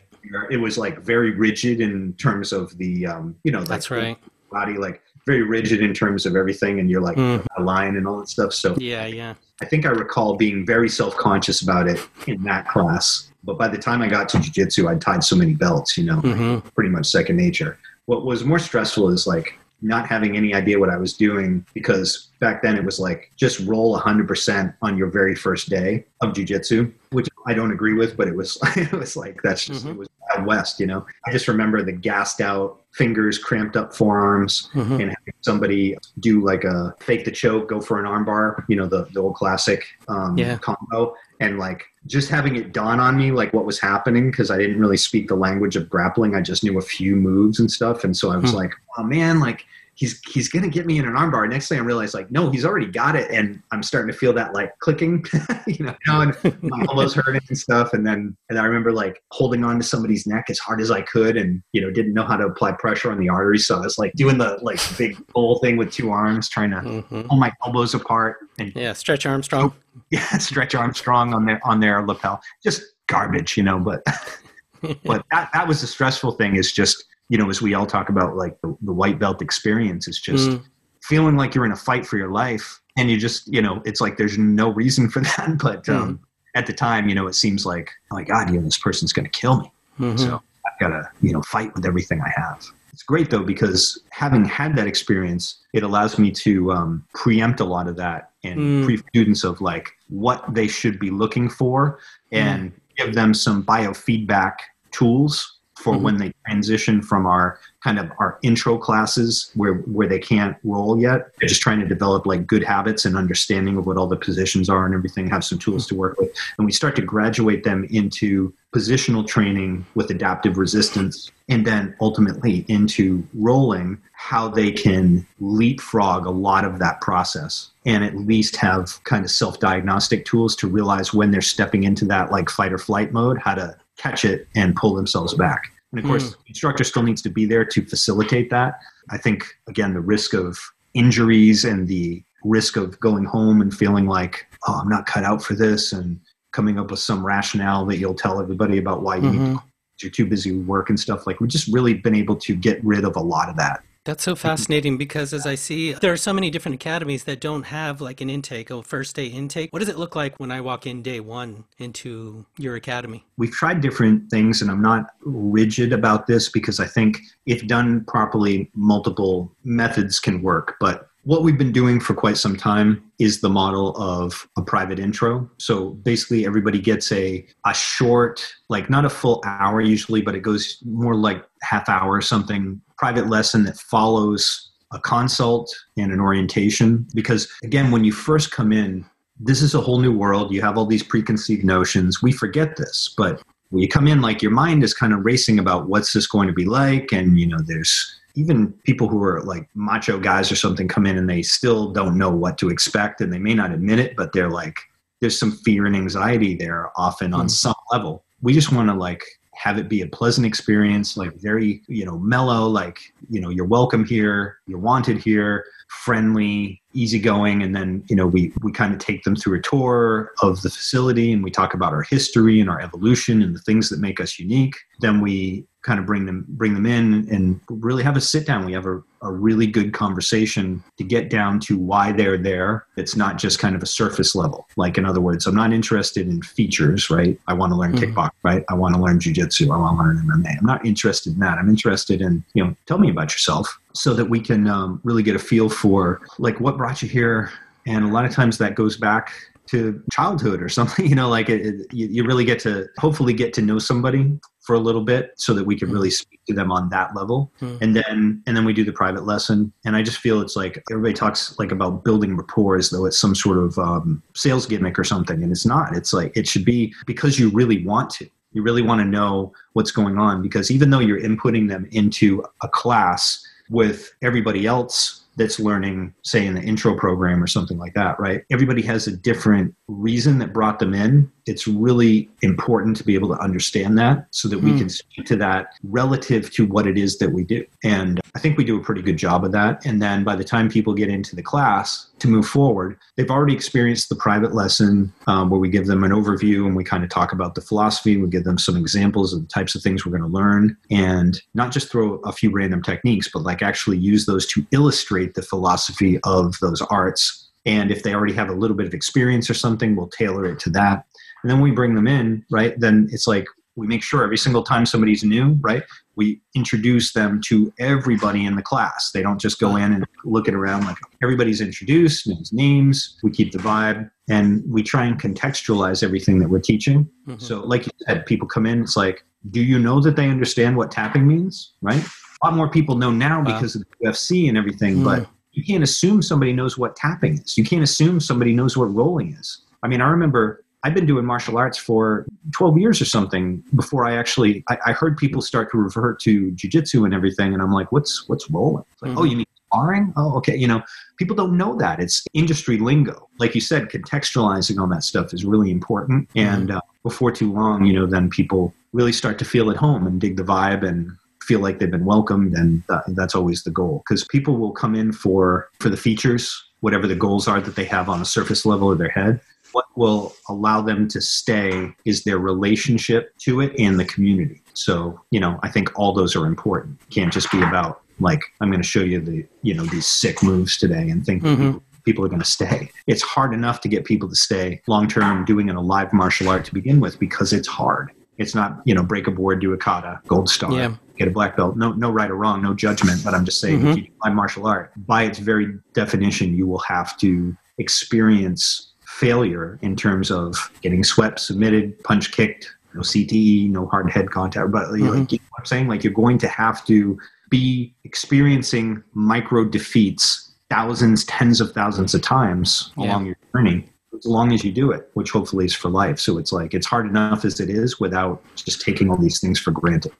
It 0.52 0.58
was 0.58 0.78
like 0.78 1.00
very 1.02 1.32
rigid 1.32 1.82
in 1.82 2.14
terms 2.14 2.52
of 2.54 2.78
the, 2.78 3.06
um, 3.08 3.36
you 3.44 3.52
know, 3.52 3.64
that's 3.64 3.90
right. 3.90 4.18
Body 4.52 4.78
like 4.78 5.02
very 5.26 5.44
rigid 5.44 5.82
in 5.82 5.94
terms 5.94 6.26
of 6.26 6.36
everything, 6.36 6.80
and 6.80 6.90
you're 6.90 7.02
like 7.02 7.18
Mm. 7.18 7.46
a 7.58 7.62
line 7.62 7.96
and 7.98 8.08
all 8.08 8.20
that 8.20 8.30
stuff. 8.30 8.54
So 8.54 8.76
Yeah, 8.80 9.06
yeah. 9.06 9.34
I 9.62 9.66
think 9.66 9.86
I 9.86 9.90
recall 9.90 10.36
being 10.36 10.66
very 10.66 10.90
self 10.90 11.16
conscious 11.18 11.62
about 11.62 11.88
it 11.88 12.00
in 12.28 12.44
that 12.44 12.68
class. 12.68 13.32
But 13.44 13.58
by 13.58 13.68
the 13.68 13.78
time 13.78 14.02
I 14.02 14.08
got 14.08 14.28
to 14.30 14.38
jujitsu, 14.38 14.90
I'd 14.90 15.02
tied 15.02 15.24
so 15.24 15.36
many 15.36 15.54
belts, 15.54 15.98
you 15.98 16.06
know, 16.06 16.18
hmm 16.22 16.60
pretty 16.76 16.90
much 16.90 17.08
second 17.08 17.38
nature. 17.38 17.78
What 18.06 18.26
was 18.26 18.44
more 18.44 18.60
stressful 18.60 19.10
is 19.10 19.28
like 19.28 19.59
not 19.82 20.08
having 20.08 20.36
any 20.36 20.54
idea 20.54 20.78
what 20.80 20.90
I 20.90 20.98
was 20.98 21.14
doing 21.14 21.66
because 21.74 22.30
back 22.40 22.62
then 22.62 22.76
it 22.76 22.84
was 22.84 23.00
like 23.00 23.32
just 23.38 23.60
roll 23.62 23.98
100% 23.98 24.74
on 24.82 24.98
your 24.98 25.08
very 25.08 25.36
first 25.36 25.70
day 25.70 26.06
of 26.22 26.34
jujitsu, 26.34 26.92
which 27.12 27.28
I 27.48 27.54
don't 27.54 27.72
agree 27.72 27.94
with, 27.94 28.18
but 28.18 28.28
it 28.28 28.36
was 28.36 28.58
it 28.76 28.92
was 28.92 29.16
like 29.16 29.42
that's 29.44 29.66
just 29.66 29.86
Mhm. 29.86 29.92
it 29.92 29.98
was 29.98 30.08
Wild 30.36 30.46
West, 30.48 30.80
you 30.80 30.86
know. 30.86 31.06
I 31.26 31.32
just 31.32 31.48
remember 31.48 31.82
the 31.82 31.92
gassed 31.92 32.42
out 32.42 32.82
fingers, 32.92 33.38
cramped 33.40 33.76
up 33.78 33.96
forearms, 33.96 34.70
hmm 34.74 34.82
and 34.94 35.10
having 35.10 35.34
somebody 35.42 35.98
do 36.20 36.42
like 36.44 36.64
a 36.66 36.94
fake 37.00 37.26
the 37.26 37.32
choke, 37.32 37.70
go 37.70 37.80
for 37.82 38.00
an 38.00 38.06
armbar, 38.06 38.64
you 38.68 38.76
know, 38.76 38.86
the, 38.88 39.06
the 39.14 39.20
old 39.22 39.36
classic 39.36 39.86
um, 40.08 40.38
Yeah. 40.38 40.58
combo. 40.58 41.16
And 41.40 41.58
like 41.58 41.86
just 42.08 42.30
having 42.30 42.56
it 42.56 42.72
dawn 42.74 43.00
on 43.00 43.18
me, 43.18 43.32
like 43.32 43.54
what 43.54 43.66
was 43.66 43.80
happening, 43.80 44.32
because 44.32 44.50
I 44.50 44.58
didn't 44.58 44.80
really 44.80 44.98
speak 44.98 45.28
the 45.28 45.36
language 45.36 45.76
of 45.76 45.90
grappling. 45.90 46.36
I 46.36 46.42
just 46.42 46.64
knew 46.64 46.78
a 46.78 46.82
few 46.82 47.16
moves 47.16 47.60
and 47.60 47.70
stuff. 47.70 48.04
And 48.04 48.16
so 48.16 48.32
I 48.32 48.38
was 48.38 48.52
Hmm. 48.52 48.58
like, 48.58 48.74
oh 48.98 49.04
man, 49.04 49.40
like 49.40 49.66
he's 50.00 50.22
he's 50.32 50.48
gonna 50.48 50.70
get 50.70 50.86
me 50.86 50.98
in 50.98 51.06
an 51.06 51.14
armbar. 51.14 51.48
Next 51.50 51.68
thing 51.68 51.78
I 51.78 51.82
realized, 51.82 52.14
like, 52.14 52.32
no, 52.32 52.50
he's 52.50 52.64
already 52.64 52.86
got 52.86 53.18
it. 53.18 53.30
And 53.32 53.62
I'm 53.74 53.84
starting 53.84 54.10
to 54.10 54.18
feel 54.18 54.32
that 54.34 54.54
like 54.54 54.72
clicking, 54.80 55.26
you 55.68 55.86
know, 55.86 56.22
and 56.22 56.64
my 56.64 56.86
elbows 56.88 57.14
hurting 57.14 57.42
and 57.50 57.58
stuff. 57.58 57.92
And 57.94 58.08
then 58.08 58.36
and 58.50 58.58
I 58.58 58.64
remember 58.64 58.94
like 58.94 59.22
holding 59.32 59.66
on 59.66 59.78
to 59.78 59.84
somebody's 59.84 60.26
neck 60.26 60.46
as 60.50 60.58
hard 60.58 60.80
as 60.80 60.90
I 60.90 61.02
could 61.02 61.36
and 61.36 61.62
you 61.74 61.82
know, 61.82 61.92
didn't 61.92 62.14
know 62.14 62.24
how 62.24 62.38
to 62.38 62.46
apply 62.46 62.72
pressure 62.74 63.12
on 63.12 63.20
the 63.20 63.28
arteries. 63.28 63.68
So 63.68 63.76
I 63.76 63.82
was 63.82 63.98
like 63.98 64.14
doing 64.14 64.38
the 64.38 64.58
like 64.62 64.80
big 64.98 65.18
pull 65.28 65.60
thing 65.60 65.76
with 65.76 65.92
two 65.92 66.12
arms, 66.12 66.48
trying 66.50 66.72
to 66.72 66.80
hmm 66.80 67.22
pull 67.24 67.38
my 67.38 67.52
elbows 67.66 67.94
apart 67.94 68.38
and 68.58 68.72
Yeah, 68.76 68.94
Stretch 68.94 69.26
Armstrong. 69.26 69.74
yeah, 70.12 70.26
stretch 70.38 70.76
Armstrong 70.76 71.34
on 71.34 71.46
their 71.46 71.60
on 71.68 71.82
their 71.82 72.06
lapel. 72.06 72.40
Just 72.64 72.82
garbage, 73.08 73.58
you 73.58 73.64
know, 73.64 73.80
but 73.80 74.02
but 75.04 75.26
that, 75.32 75.50
that 75.54 75.68
was 75.68 75.82
the 75.82 75.88
stressful 75.88 76.32
thing 76.34 76.56
is 76.56 76.72
just, 76.72 77.04
you 77.30 77.38
know, 77.38 77.50
as 77.50 77.62
we 77.62 77.74
all 77.76 77.86
talk 77.86 78.10
about 78.10 78.36
like 78.36 78.60
the, 78.62 78.76
the 78.82 78.92
white 78.94 79.20
belt 79.20 79.42
experience 79.42 80.08
is 80.08 80.20
just 80.20 80.50
Mm. 80.52 80.64
feeling 81.04 81.38
like 81.38 81.56
you're 81.56 81.66
in 81.66 81.72
a 81.72 81.76
fight 81.78 82.06
for 82.06 82.18
your 82.18 82.32
life 82.32 82.82
and 82.98 83.10
you 83.10 83.18
just 83.18 83.48
you 83.54 83.62
know 83.62 83.82
it's 83.86 84.02
like 84.02 84.18
there's 84.18 84.38
no 84.38 84.70
reason 84.74 85.10
for 85.10 85.20
that 85.30 85.58
but 85.62 85.88
um, 85.90 86.20
at 86.56 86.66
the 86.66 86.74
time 86.74 87.08
you 87.08 87.16
know 87.16 87.28
it 87.28 87.36
seems 87.36 87.66
like 87.66 87.90
oh 88.12 88.16
my 88.16 88.24
god 88.24 88.50
you 88.50 88.58
know 88.58 88.64
this 88.66 88.78
person's 88.78 89.14
going 89.14 89.26
to 89.26 89.32
kill 89.32 89.60
me 89.62 89.72
Mhm. 90.00 90.20
so 90.20 90.42
i've 90.66 90.80
got 90.80 90.90
to 90.90 91.10
you 91.22 91.32
know 91.34 91.42
fight 91.44 91.74
with 91.76 91.86
everything 91.86 92.20
i 92.22 92.32
have 92.36 92.60
it's 92.94 93.04
great 93.04 93.30
though 93.30 93.44
because 93.44 94.02
having 94.12 94.44
had 94.46 94.76
that 94.76 94.88
experience 94.88 95.62
it 95.74 95.84
allows 95.84 96.18
me 96.20 96.32
to 96.32 96.72
um, 96.72 97.06
preempt 97.14 97.60
a 97.60 97.66
lot 97.66 97.88
of 97.88 97.96
that 97.98 98.32
and 98.44 98.60
Mm. 98.60 98.86
brief 98.86 99.02
students 99.10 99.44
of 99.44 99.62
like 99.62 99.92
what 100.10 100.44
they 100.54 100.68
should 100.68 101.00
be 101.00 101.12
looking 101.12 101.50
for 101.50 102.00
and 102.32 102.72
give 102.98 103.14
them 103.16 103.34
some 103.34 103.64
biofeedback 103.64 104.56
tools 104.92 105.59
for 105.80 105.94
Mhm. 105.94 106.02
when 106.02 106.18
they 106.18 106.34
transition 106.46 107.02
from 107.02 107.26
our 107.26 107.58
kind 107.84 107.98
of 107.98 108.12
our 108.20 108.38
intro 108.42 108.78
classes 108.78 109.52
where 109.56 109.76
where 109.76 110.08
they 110.08 110.20
can't 110.20 110.58
roll 110.64 111.00
yet 111.00 111.28
they're 111.40 111.48
just 111.48 111.62
trying 111.62 111.80
to 111.80 111.86
develop 111.86 112.26
like 112.26 112.46
good 112.46 112.64
habits 112.64 113.06
and 113.06 113.16
understanding 113.16 113.78
of 113.78 113.86
what 113.86 113.96
all 113.96 114.08
the 114.08 114.18
positions 114.18 114.68
are 114.70 114.86
and 114.86 114.94
everything 114.94 115.30
have 115.30 115.44
some 115.44 115.58
tools 115.58 115.88
to 115.88 115.96
work 115.96 116.20
with 116.20 116.30
and 116.58 116.66
we 116.66 116.72
start 116.72 116.96
to 116.96 117.02
graduate 117.02 117.64
them 117.64 117.86
into 117.92 118.52
positional 118.76 119.26
training 119.26 119.86
with 119.96 120.10
adaptive 120.12 120.58
resistance 120.58 121.32
and 121.48 121.66
then 121.66 121.96
ultimately 122.02 122.66
into 122.68 123.24
rolling 123.34 123.98
how 124.14 124.50
they 124.50 124.72
can 124.72 125.26
leapfrog 125.40 126.26
a 126.26 126.32
lot 126.32 126.66
of 126.66 126.80
that 126.80 127.00
process 127.00 127.70
and 127.86 128.04
at 128.04 128.16
least 128.18 128.56
have 128.58 129.02
kind 129.06 129.24
of 129.24 129.32
self-diagnostic 129.32 130.26
tools 130.26 130.56
to 130.56 130.68
realize 130.68 131.14
when 131.14 131.32
they're 131.32 131.42
stepping 131.42 131.84
into 131.84 132.06
that 132.06 132.32
like 132.32 132.50
fight 132.50 132.74
or 132.74 132.78
flight 132.78 133.14
mode 133.14 133.40
how 133.40 133.56
to 133.56 133.76
catch 134.00 134.26
it 134.26 134.48
and 134.56 134.76
pull 134.76 134.96
themselves 134.96 135.34
back. 135.36 135.62
And 135.92 136.00
of 136.00 136.06
course 136.06 136.32
the 136.32 136.38
instructor 136.48 136.84
still 136.84 137.04
needs 137.04 137.22
to 137.24 137.30
be 137.30 137.46
there 137.46 137.66
to 137.66 137.86
facilitate 137.86 138.50
that. 138.50 138.80
I 139.12 139.18
think 139.18 139.46
again 139.68 139.94
the 139.94 140.02
risk 140.02 140.34
of 140.34 140.58
injuries 140.94 141.66
and 141.66 141.88
the 141.88 142.24
risk 142.44 142.76
of 142.78 143.00
going 143.00 143.26
home 143.26 143.62
and 143.62 143.72
feeling 143.74 144.06
like 144.08 144.48
oh 144.68 144.80
i'm 144.82 144.88
not 144.88 145.06
cut 145.06 145.24
out 145.26 145.44
for 145.44 145.56
this 145.56 145.92
and 145.92 146.18
coming 146.52 146.80
up 146.80 146.90
with 146.90 147.00
some 147.00 147.24
rationale 147.26 147.86
that 147.86 147.98
you'll 147.98 148.14
tell 148.14 148.40
everybody 148.42 148.78
about 148.78 149.04
why 149.04 149.18
you 149.18 149.30
need 149.30 149.38
to 149.38 149.44
Mhm. 149.44 149.64
you're 150.02 150.12
too 150.12 150.26
busy 150.26 150.52
with 150.54 150.66
work 150.66 150.90
and 150.90 150.98
stuff 150.98 151.28
like 151.28 151.40
we've 151.42 151.50
just 151.50 151.68
really 151.68 151.94
been 151.94 152.16
able 152.16 152.38
to 152.38 152.56
get 152.56 152.84
rid 152.84 153.04
of 153.04 153.16
a 153.18 153.20
lot 153.20 153.50
of 153.50 153.58
that 153.58 153.84
That's 154.06 154.24
so 154.24 154.36
fascinating 154.36 154.98
because 154.98 155.34
as 155.34 155.46
I 155.46 155.56
see, 155.56 155.94
there 155.94 156.12
are 156.12 156.18
so 156.18 156.34
many 156.34 156.50
different 156.50 156.76
academies 156.76 157.26
that 157.26 157.42
don't 157.42 157.64
have 157.64 158.02
like 158.02 158.22
an 158.22 158.30
intake, 158.30 158.70
a 158.70 158.82
first 158.82 159.16
day 159.16 159.28
intake. 159.28 159.72
What 159.72 159.80
does 159.80 159.90
it 159.90 159.98
look 159.98 160.16
like 160.16 160.40
when 160.40 160.52
I 160.52 160.62
walk 160.62 160.88
in 160.88 161.02
day 161.02 161.20
one 161.20 161.66
into 161.78 162.46
your 162.58 162.76
academy? 162.76 163.26
we've 163.40 163.52
tried 163.52 163.82
different 163.82 164.30
things 164.30 164.62
and 164.62 164.70
i'm 164.70 164.82
not 164.82 165.12
rigid 165.22 165.94
about 165.94 166.28
this 166.28 166.50
because 166.50 166.80
i 166.80 166.86
think 166.86 167.20
if 167.46 167.66
done 167.66 168.04
properly 168.06 168.70
multiple 168.76 169.52
methods 169.64 170.20
can 170.20 170.42
work 170.44 170.76
but 170.80 171.08
what 171.24 171.44
we've 171.44 171.58
been 171.58 171.72
doing 171.72 172.00
for 172.00 172.14
quite 172.14 172.38
some 172.38 172.56
time 172.56 173.04
is 173.20 173.42
the 173.42 173.50
model 173.50 173.96
of 173.98 174.48
a 174.58 174.62
private 174.62 175.00
intro 175.00 175.50
so 175.58 175.92
basically 175.92 176.46
everybody 176.46 176.80
gets 176.80 177.12
a 177.12 177.46
a 177.66 177.74
short 177.74 178.54
like 178.70 178.90
not 178.90 179.06
a 179.06 179.10
full 179.10 179.42
hour 179.46 179.82
usually 179.82 180.22
but 180.22 180.36
it 180.36 180.42
goes 180.42 180.78
more 180.86 181.16
like 181.16 181.44
half 181.62 181.90
hour 181.90 182.12
or 182.12 182.22
something 182.22 182.80
private 183.00 183.28
lesson 183.30 183.64
that 183.64 183.78
follows 183.78 184.70
a 184.92 185.00
consult 185.00 185.74
and 185.98 186.12
an 186.12 186.20
orientation 186.20 187.08
because 187.14 187.48
again 187.64 187.92
when 187.92 188.04
you 188.04 188.12
first 188.12 188.52
come 188.52 188.72
in 188.72 189.06
this 189.40 189.62
is 189.62 189.74
a 189.74 189.80
whole 189.82 190.00
new 190.00 190.12
world. 190.12 190.54
You 190.54 190.62
have 190.62 190.78
all 190.78 190.86
these 190.86 191.04
preconceived 191.04 191.64
notions. 191.64 192.22
We 192.22 192.32
forget 192.32 192.76
this, 192.76 193.14
but 193.18 193.42
when 193.70 193.82
you 193.82 193.88
come 193.88 194.08
in, 194.08 194.22
like 194.22 194.42
your 194.42 194.52
mind 194.52 194.84
is 194.84 194.94
kind 194.94 195.14
of 195.14 195.24
racing 195.24 195.60
about 195.60 195.88
what's 195.88 196.12
this 196.12 196.28
going 196.28 196.48
to 196.48 196.54
be 196.54 196.66
like. 196.66 197.14
And, 197.14 197.40
you 197.40 197.48
know, 197.48 197.60
there's 197.66 198.20
even 198.36 198.74
people 198.84 199.08
who 199.08 199.24
are 199.24 199.42
like 199.44 199.70
macho 199.76 200.20
guys 200.20 200.52
or 200.52 200.56
something 200.56 200.88
come 200.88 201.06
in 201.06 201.18
and 201.18 201.30
they 201.30 201.42
still 201.42 201.92
don't 201.92 202.18
know 202.18 202.30
what 202.30 202.58
to 202.58 202.70
expect 202.70 203.22
and 203.22 203.32
they 203.32 203.40
may 203.40 203.54
not 203.54 203.72
admit 203.72 204.00
it, 204.00 204.16
but 204.18 204.34
they're 204.34 204.50
like, 204.50 204.76
there's 205.22 205.40
some 205.40 205.54
fear 205.64 205.86
and 205.86 205.96
anxiety 205.96 206.56
there 206.56 206.92
often 206.98 207.34
on 207.34 207.46
Mhm. 207.48 207.52
some 207.52 207.76
level. 207.92 208.24
We 208.42 208.54
just 208.54 208.72
want 208.74 208.90
to 208.90 208.94
like 208.94 209.24
have 209.60 209.78
it 209.78 209.90
be 209.90 210.04
a 210.04 210.08
pleasant 210.08 210.48
experience, 210.48 211.18
like 211.18 211.36
very, 211.36 211.82
you 211.90 212.06
know, 212.06 212.18
mellow, 212.18 212.66
like, 212.66 212.98
you 213.30 213.42
know, 213.42 213.50
you're 213.50 213.66
welcome 213.66 214.06
here, 214.06 214.60
you're 214.68 214.80
wanted 214.80 215.18
here, 215.18 215.66
friendly, 215.90 216.82
easygoing. 216.94 217.62
And 217.62 217.76
then, 217.76 218.04
you 218.08 218.16
know, 218.16 218.28
we, 218.28 218.52
we 218.62 218.72
kind 218.72 218.94
of 218.94 219.00
take 219.00 219.24
them 219.24 219.36
through 219.36 219.60
a 219.60 219.62
tour 219.62 220.32
of 220.42 220.62
the 220.62 220.70
facility 220.70 221.32
and 221.32 221.44
we 221.44 221.52
talk 221.52 221.74
about 221.74 221.94
our 221.94 222.04
history 222.04 222.60
and 222.60 222.70
our 222.70 222.82
evolution 222.82 223.42
and 223.42 223.56
the 223.56 223.60
things 223.62 223.90
that 223.90 224.00
make 224.00 224.20
us 224.20 224.40
unique. 224.40 224.76
Then 225.00 225.22
we 225.22 225.66
kind 225.82 225.98
of 225.98 226.06
bring 226.06 226.26
them 226.26 226.46
bring 226.50 226.74
them 226.74 226.86
in 226.86 227.26
and 227.32 227.60
really 227.70 228.04
have 228.04 228.18
a 228.18 228.22
sit 228.22 228.46
down. 228.46 228.66
We 228.66 228.74
have 228.74 228.86
a, 228.86 229.02
a 229.22 229.32
really 229.32 229.66
good 229.66 229.94
conversation 229.94 230.84
to 230.98 231.06
get 231.06 231.30
down 231.30 231.60
to 231.62 231.78
why 231.78 232.12
they're 232.12 232.38
there. 232.38 232.86
It's 232.98 233.16
not 233.16 233.38
just 233.38 233.60
kind 233.60 233.76
of 233.76 233.82
a 233.84 233.86
surface 233.86 234.36
level. 234.36 234.68
Like 234.76 234.98
in 234.98 235.06
other 235.06 235.22
words, 235.22 235.48
I'm 235.48 235.56
not 235.56 235.72
interested 235.72 236.28
in 236.28 236.42
features, 236.42 237.10
right? 237.10 237.40
I 237.48 237.54
want 237.54 237.72
to 237.72 237.78
learn 237.78 237.94
Mhm. 237.94 238.14
kickboxing, 238.14 238.32
right? 238.44 238.64
I 238.70 238.74
want 238.74 238.96
to 238.96 239.02
learn 239.02 239.20
jujitsu. 239.20 239.74
I 239.74 239.78
want 239.78 239.98
to 239.98 240.04
learn 240.04 240.18
MMA. 240.18 240.58
I'm 240.60 240.66
not 240.66 240.86
interested 240.86 241.34
in 241.34 241.40
that. 241.40 241.58
I'm 241.58 241.70
interested 241.70 242.22
in, 242.22 242.44
you 242.54 242.64
know, 242.64 242.76
tell 242.86 242.98
me 242.98 243.10
about 243.10 243.32
yourself 243.32 243.80
so 243.94 244.14
that 244.14 244.26
we 244.26 244.40
can 244.40 244.68
um, 244.68 245.00
really 245.04 245.24
get 245.24 245.36
a 245.36 245.40
feel 245.40 245.70
for 245.70 246.22
like 246.38 246.60
what 246.60 246.78
brought 246.80 247.02
you 247.02 247.10
here. 247.10 247.52
And 247.86 248.06
a 248.06 248.08
lot 248.08 248.24
of 248.24 248.32
times 248.32 248.58
that 248.60 248.74
goes 248.74 248.96
back 248.96 249.34
to 249.68 250.02
childhood 250.14 250.64
or 250.64 250.70
something, 250.70 251.06
you 251.12 251.14
know, 251.14 251.28
like 251.28 251.50
it, 251.50 251.66
it, 251.66 251.94
you, 251.94 252.08
you 252.08 252.24
really 252.24 252.46
get 252.46 252.58
to 252.60 252.88
hopefully 252.98 253.34
get 253.34 253.54
to 253.56 253.62
know 253.62 253.80
somebody 253.80 254.40
for 254.62 254.76
a 254.76 254.80
little 254.80 255.04
bit 255.04 255.34
so 255.36 255.54
that 255.54 255.66
we 255.66 255.78
can 255.78 255.92
really 255.92 256.10
speak 256.10 256.40
to 256.48 256.54
them 256.54 256.72
on 256.72 256.90
that 256.90 257.14
level 257.16 257.52
Hmm. 257.60 257.78
and 257.82 257.96
then 257.96 258.44
and 258.46 258.56
then 258.56 258.66
we 258.66 258.72
do 258.74 258.84
the 258.84 258.94
private 258.94 259.26
lesson 259.26 259.74
and 259.84 259.96
i 259.96 260.04
just 260.04 260.20
feel 260.20 260.42
it's 260.42 260.56
like 260.56 260.84
everybody 260.92 261.14
talks 261.14 261.58
like 261.58 261.72
about 261.72 262.04
building 262.04 262.38
rapport 262.38 262.76
as 262.76 262.92
though 262.92 263.06
it's 263.08 263.18
some 263.18 263.34
sort 263.34 263.58
of 263.58 263.80
um, 263.80 264.22
sales 264.36 264.68
gimmick 264.68 265.00
or 265.00 265.04
something 265.04 265.42
and 265.42 265.52
it's 265.52 265.66
not 265.66 265.98
it's 265.98 266.14
like 266.14 266.32
it 266.38 266.48
should 266.48 266.66
be 266.66 266.94
because 267.08 267.40
you 267.40 267.50
really 267.50 267.84
want 267.84 268.12
to 268.12 268.30
you 268.54 268.62
really 268.62 268.84
want 268.84 269.02
to 269.02 269.06
know 269.06 269.52
what's 269.74 269.92
going 269.92 270.20
on 270.20 270.42
because 270.42 270.70
even 270.70 270.92
though 270.92 271.00
you're 271.00 271.22
inputting 271.22 271.68
them 271.68 271.88
into 271.92 272.44
a 272.62 272.68
class 272.68 273.44
with 273.72 274.12
everybody 274.22 274.68
else 274.68 275.26
that's 275.40 275.60
learning 275.60 276.14
say 276.24 276.46
in 276.46 276.54
the 276.54 276.62
intro 276.62 276.96
program 276.96 277.42
or 277.42 277.48
something 277.48 277.80
like 277.80 277.96
that 277.96 278.20
right? 278.20 278.44
Everybody 278.52 278.84
has 278.84 279.08
a 279.08 279.18
different 279.18 279.74
reason 279.88 280.38
that 280.40 280.54
brought 280.54 280.78
them 280.78 280.94
in 280.94 281.32
it's 281.50 281.68
really 281.68 282.30
important 282.44 282.96
to 282.98 283.04
be 283.04 283.16
able 283.16 283.28
to 283.30 283.42
understand 283.42 283.98
that 283.98 284.28
so 284.30 284.48
that 284.48 284.60
we 284.60 284.72
mm. 284.72 284.78
can 284.78 284.90
speak 284.90 285.26
to 285.26 285.36
that 285.36 285.74
relative 285.84 286.52
to 286.52 286.66
what 286.68 286.86
it 286.86 286.98
is 286.98 287.18
that 287.18 287.32
we 287.32 287.44
do. 287.44 287.66
And 287.84 288.22
I 288.36 288.40
think 288.40 288.58
we 288.58 288.64
do 288.64 288.78
a 288.78 288.84
pretty 288.84 289.02
good 289.02 289.18
job 289.18 289.44
of 289.44 289.52
that. 289.54 289.84
And 289.86 290.02
then 290.02 290.24
by 290.24 290.36
the 290.36 290.44
time 290.44 290.70
people 290.70 290.94
get 290.94 291.10
into 291.10 291.36
the 291.36 291.42
class 291.42 292.08
to 292.20 292.28
move 292.28 292.46
forward, 292.46 292.98
they've 293.18 293.32
already 293.32 293.54
experienced 293.54 294.10
the 294.10 294.16
private 294.16 294.54
lesson 294.54 295.12
um, 295.26 295.50
where 295.50 295.60
we 295.60 295.70
give 295.70 295.88
them 295.88 296.04
an 296.04 296.12
overview 296.12 296.68
and 296.68 296.76
we 296.76 296.84
kind 296.84 297.04
of 297.04 297.10
talk 297.10 297.34
about 297.34 297.56
the 297.56 297.62
philosophy. 297.62 298.16
We 298.16 298.30
give 298.30 298.44
them 298.44 298.60
some 298.60 298.78
examples 298.78 299.34
of 299.34 299.42
the 299.42 299.48
types 299.48 299.74
of 299.74 299.82
things 299.82 300.06
we're 300.06 300.18
going 300.18 300.30
to 300.30 300.38
learn 300.38 300.78
and 300.92 301.42
not 301.56 301.72
just 301.72 301.92
throw 301.92 302.16
a 302.20 302.32
few 302.32 302.52
random 302.52 302.84
techniques, 302.84 303.28
but 303.34 303.42
like 303.42 303.64
actually 303.64 303.98
use 303.98 304.28
those 304.28 304.46
to 304.48 304.66
illustrate 304.72 305.34
the 305.34 305.42
philosophy 305.42 306.20
of 306.24 306.56
those 306.62 306.82
arts 306.84 307.50
and 307.66 307.92
if 307.92 308.04
they 308.04 308.14
already 308.14 308.34
have 308.34 308.50
a 308.50 308.54
little 308.54 308.76
bit 308.76 308.88
of 308.88 308.94
experience 308.94 309.50
or 309.50 309.54
something, 309.54 309.96
we'll 309.96 310.08
tailor 310.08 310.46
it 310.46 310.60
to 310.62 310.70
that. 310.72 311.06
And 311.44 311.50
then 311.50 311.62
we 311.62 311.72
bring 311.72 311.96
them 311.96 312.08
in, 312.08 312.46
right? 312.50 312.80
Then 312.80 313.08
it's 313.12 313.28
like 313.28 313.46
we 313.80 313.88
make 313.88 314.04
sure 314.04 314.24
every 314.24 314.38
single 314.38 314.62
time 314.62 314.86
somebody's 314.86 315.24
new, 315.24 315.58
right? 315.62 315.84
We 316.16 316.42
introduce 316.56 317.14
them 317.14 317.40
to 317.46 317.74
everybody 317.80 318.46
in 318.46 318.56
the 318.56 318.62
class. 318.62 319.12
They 319.12 319.22
don't 319.22 319.40
just 319.40 319.60
go 319.60 319.78
in 319.78 319.94
and 319.94 320.06
look 320.26 320.48
it 320.48 320.54
around 320.54 320.84
like 320.84 320.98
everybody's 321.24 321.62
introduced, 321.62 322.28
knows 322.28 322.52
names. 322.52 323.18
We 323.24 323.32
keep 323.32 323.52
the 323.54 323.58
vibe 323.58 324.12
and 324.30 324.62
we 324.68 324.84
try 324.84 325.06
and 325.06 325.20
contextualize 325.20 326.04
everything 326.04 326.40
that 326.40 326.50
we're 326.50 326.60
teaching. 326.60 327.10
Mm-hmm. 327.28 327.40
So, 327.40 327.62
like 327.62 327.86
you 327.86 327.92
said, 328.06 328.26
people 328.26 328.48
come 328.48 328.66
in, 328.66 328.82
it's 328.82 328.98
like, 328.98 329.24
do 329.52 329.64
you 329.64 329.80
know 329.80 330.02
that 330.02 330.18
they 330.18 330.28
understand 330.30 330.76
what 330.76 330.92
tapping 330.92 331.26
means, 331.26 331.74
right? 331.82 332.04
A 332.04 332.46
lot 332.46 332.56
more 332.56 332.70
people 332.70 332.98
know 332.98 333.12
now 333.12 333.42
because 333.42 333.76
wow. 333.76 333.82
of 333.82 333.88
the 334.00 334.08
UFC 334.08 334.50
and 334.50 334.58
everything, 334.58 334.98
mm. 334.98 335.04
but 335.06 335.28
you 335.54 335.64
can't 335.64 335.84
assume 335.84 336.22
somebody 336.22 336.54
knows 336.54 336.78
what 336.78 336.96
tapping 336.96 337.38
is. 337.40 337.58
You 337.58 337.64
can't 337.64 337.84
assume 337.84 338.20
somebody 338.20 338.54
knows 338.54 338.78
what 338.78 338.94
rolling 338.94 339.34
is. 339.34 339.62
I 339.84 339.88
mean, 339.88 340.02
I 340.02 340.10
remember 340.10 340.64
I've 340.84 340.94
been 340.94 341.06
doing 341.06 341.26
martial 341.26 341.58
arts 341.58 341.78
for 341.78 342.26
12 342.54 342.78
years 342.78 343.02
or 343.02 343.06
something 343.06 343.64
before 343.76 344.06
I 344.06 344.16
actually 344.16 344.64
I, 344.70 344.78
I 344.88 344.92
heard 344.94 345.18
people 345.18 345.42
start 345.42 345.72
to 345.72 345.78
refer 345.78 346.14
to 346.16 346.52
jujitsu 346.52 347.06
and 347.06 347.14
everything, 347.14 347.54
and 347.54 347.62
I'm 347.62 347.72
like, 347.72 347.92
what's 347.92 348.28
what's 348.30 348.50
rolling? 348.50 348.86
Like, 349.02 349.12
mm-hmm. 349.12 349.20
oh, 349.20 349.24
you 349.24 349.38
mean 349.38 349.46
sparring? 349.68 350.14
Oh, 350.16 350.36
okay. 350.38 350.56
You 350.56 350.68
know, 350.68 350.82
people 351.18 351.36
don't 351.36 351.58
know 351.58 351.76
that. 351.78 352.00
It's 352.00 352.26
industry 352.34 352.78
lingo. 352.78 353.30
Like 353.40 353.56
you 353.56 353.62
said, 353.62 353.90
contextualizing 353.90 354.80
all 354.80 354.88
that 354.88 355.04
stuff 355.04 355.34
is 355.34 355.46
really 355.46 355.72
important. 355.72 356.30
Mm-hmm. 356.30 356.40
And 356.40 356.72
uh, 356.72 356.82
before 357.04 357.32
too 357.32 357.52
long, 357.52 357.86
you 357.86 357.94
know, 357.94 358.06
then 358.06 358.30
people 358.30 358.74
really 358.94 359.14
start 359.14 359.38
to 359.40 359.46
feel 359.46 359.70
at 359.70 359.78
home 359.78 360.08
and 360.08 360.20
dig 360.20 360.38
the 360.38 360.44
vibe 360.44 360.88
and 360.88 361.12
feel 361.44 361.60
like 361.60 361.80
they've 361.80 361.92
been 361.92 362.06
welcomed 362.06 362.54
and 362.54 362.84
uh, 362.90 363.02
that's 363.10 363.34
always 363.34 363.64
the 363.64 363.72
goal 363.72 364.04
because 364.08 364.24
people 364.26 364.58
will 364.58 364.72
come 364.72 364.94
in 364.94 365.12
for 365.12 365.70
for 365.80 365.90
the 365.90 365.98
features 365.98 366.64
whatever 366.82 367.08
the 367.08 367.16
goals 367.16 367.48
are 367.48 367.60
that 367.60 367.76
they 367.76 367.86
have 367.86 368.08
on 368.08 368.22
a 368.22 368.26
surface 368.26 368.68
level 368.68 368.92
of 368.92 369.00
their 369.00 369.10
head 369.10 369.40
what 369.72 369.86
will 369.96 370.34
allow 370.48 370.82
them 370.82 371.08
to 371.08 371.22
stay 371.22 371.94
is 372.06 372.24
their 372.24 372.40
relationship 372.40 373.38
to 373.38 373.62
it 373.62 373.74
and 373.80 374.00
the 374.00 374.06
community 374.06 374.62
so 374.74 375.20
you 375.32 375.40
know 375.40 375.60
i 375.64 375.70
think 375.70 375.92
all 375.98 376.14
those 376.14 376.36
are 376.36 376.46
important 376.46 376.98
it 377.02 377.14
can't 377.14 377.34
just 377.34 377.52
be 377.52 377.62
about 377.62 378.02
like 378.20 378.42
i'm 378.62 378.70
going 378.70 378.82
to 378.82 378.88
show 378.88 379.02
you 379.02 379.20
the 379.20 379.46
you 379.62 379.74
know 379.74 379.84
these 379.86 380.06
sick 380.06 380.42
moves 380.44 380.78
today 380.78 381.10
and 381.10 381.26
think 381.26 381.44
mm-hmm. 381.44 381.78
people, 382.04 382.26
are 382.26 382.30
going 382.30 382.42
to 382.42 382.46
stay 382.46 382.90
it's 383.08 383.22
hard 383.22 383.54
enough 383.54 383.82
to 383.82 383.88
get 383.88 384.06
people 384.06 384.28
to 384.28 384.36
stay 384.36 384.82
long 384.88 385.08
term 385.08 385.46
doing 385.46 385.70
an 385.70 385.76
alive 385.76 386.12
martial 386.14 386.50
art 386.50 386.66
to 386.66 386.74
begin 386.74 387.00
with 387.00 387.20
because 387.20 387.54
it's 387.54 387.68
hard 387.68 388.12
it's 388.40 388.56
not, 388.56 388.82
you 388.86 388.96
know, 388.96 389.04
break 389.04 389.28
a 389.28 389.32
board, 389.32 389.60
do 389.60 389.74
a 389.74 389.78
kata, 389.78 390.22
gold 390.28 390.50
star, 390.50 390.72
yeah. 390.72 390.96
get 391.18 391.28
a 391.28 391.32
black 391.32 391.58
belt. 391.58 391.76
No, 391.76 391.92
no 391.92 392.10
right 392.10 392.32
or 392.32 392.36
wrong, 392.36 392.62
no 392.62 392.74
judgment. 392.74 393.22
But 393.24 393.34
I'm 393.34 393.44
just 393.44 393.60
saying, 393.60 393.80
mm-hmm. 393.80 393.88
if 393.90 393.98
you 393.98 394.04
do 394.24 394.34
martial 394.34 394.66
art, 394.66 394.94
by 395.06 395.24
its 395.24 395.40
very 395.40 395.78
definition, 395.94 396.56
you 396.56 396.66
will 396.66 396.80
have 396.80 397.18
to 397.18 397.56
experience 397.80 398.89
failure 399.20 399.78
in 399.82 399.96
terms 399.96 400.32
of 400.32 400.56
getting 400.82 401.04
swept, 401.04 401.40
submitted, 401.40 402.02
punch 402.04 402.32
kicked, 402.32 402.72
no 402.94 403.02
CTE, 403.02 403.70
no 403.70 403.86
hard 403.88 404.10
head 404.10 404.32
contact. 404.32 404.72
But 404.72 404.88
mm-hmm. 404.88 405.20
like, 405.20 405.32
you 405.32 405.40
know 405.40 405.46
I'm 405.58 405.66
saying, 405.66 405.88
like 405.88 406.04
you're 406.04 406.14
going 406.14 406.38
to 406.40 406.48
have 406.48 406.86
to 406.86 407.20
be 407.50 407.94
experiencing 408.04 409.04
micro 409.14 409.66
defeats 409.66 410.54
thousands, 410.70 411.26
tens 411.26 411.60
of 411.60 411.72
thousands 411.74 412.14
of 412.14 412.22
times 412.22 412.92
yeah. 412.98 413.06
along 413.06 413.26
your 413.26 413.38
journey 413.54 413.90
as 414.18 414.26
long 414.26 414.54
as 414.54 414.64
you 414.64 414.72
do 414.72 414.92
it, 414.92 415.10
which 415.14 415.32
hopefully 415.32 415.66
is 415.66 415.74
for 415.74 415.90
life. 415.90 416.20
So 416.20 416.38
it's 416.38 416.52
like 416.52 416.74
it's 416.74 416.88
hard 416.88 417.06
enough 417.06 417.46
as 417.46 417.60
it 417.60 417.70
is 417.70 418.00
without 418.00 418.42
just 418.56 418.82
taking 418.82 419.10
all 419.10 419.18
these 419.18 419.40
things 419.40 419.60
for 419.60 419.72
granted. 419.72 420.12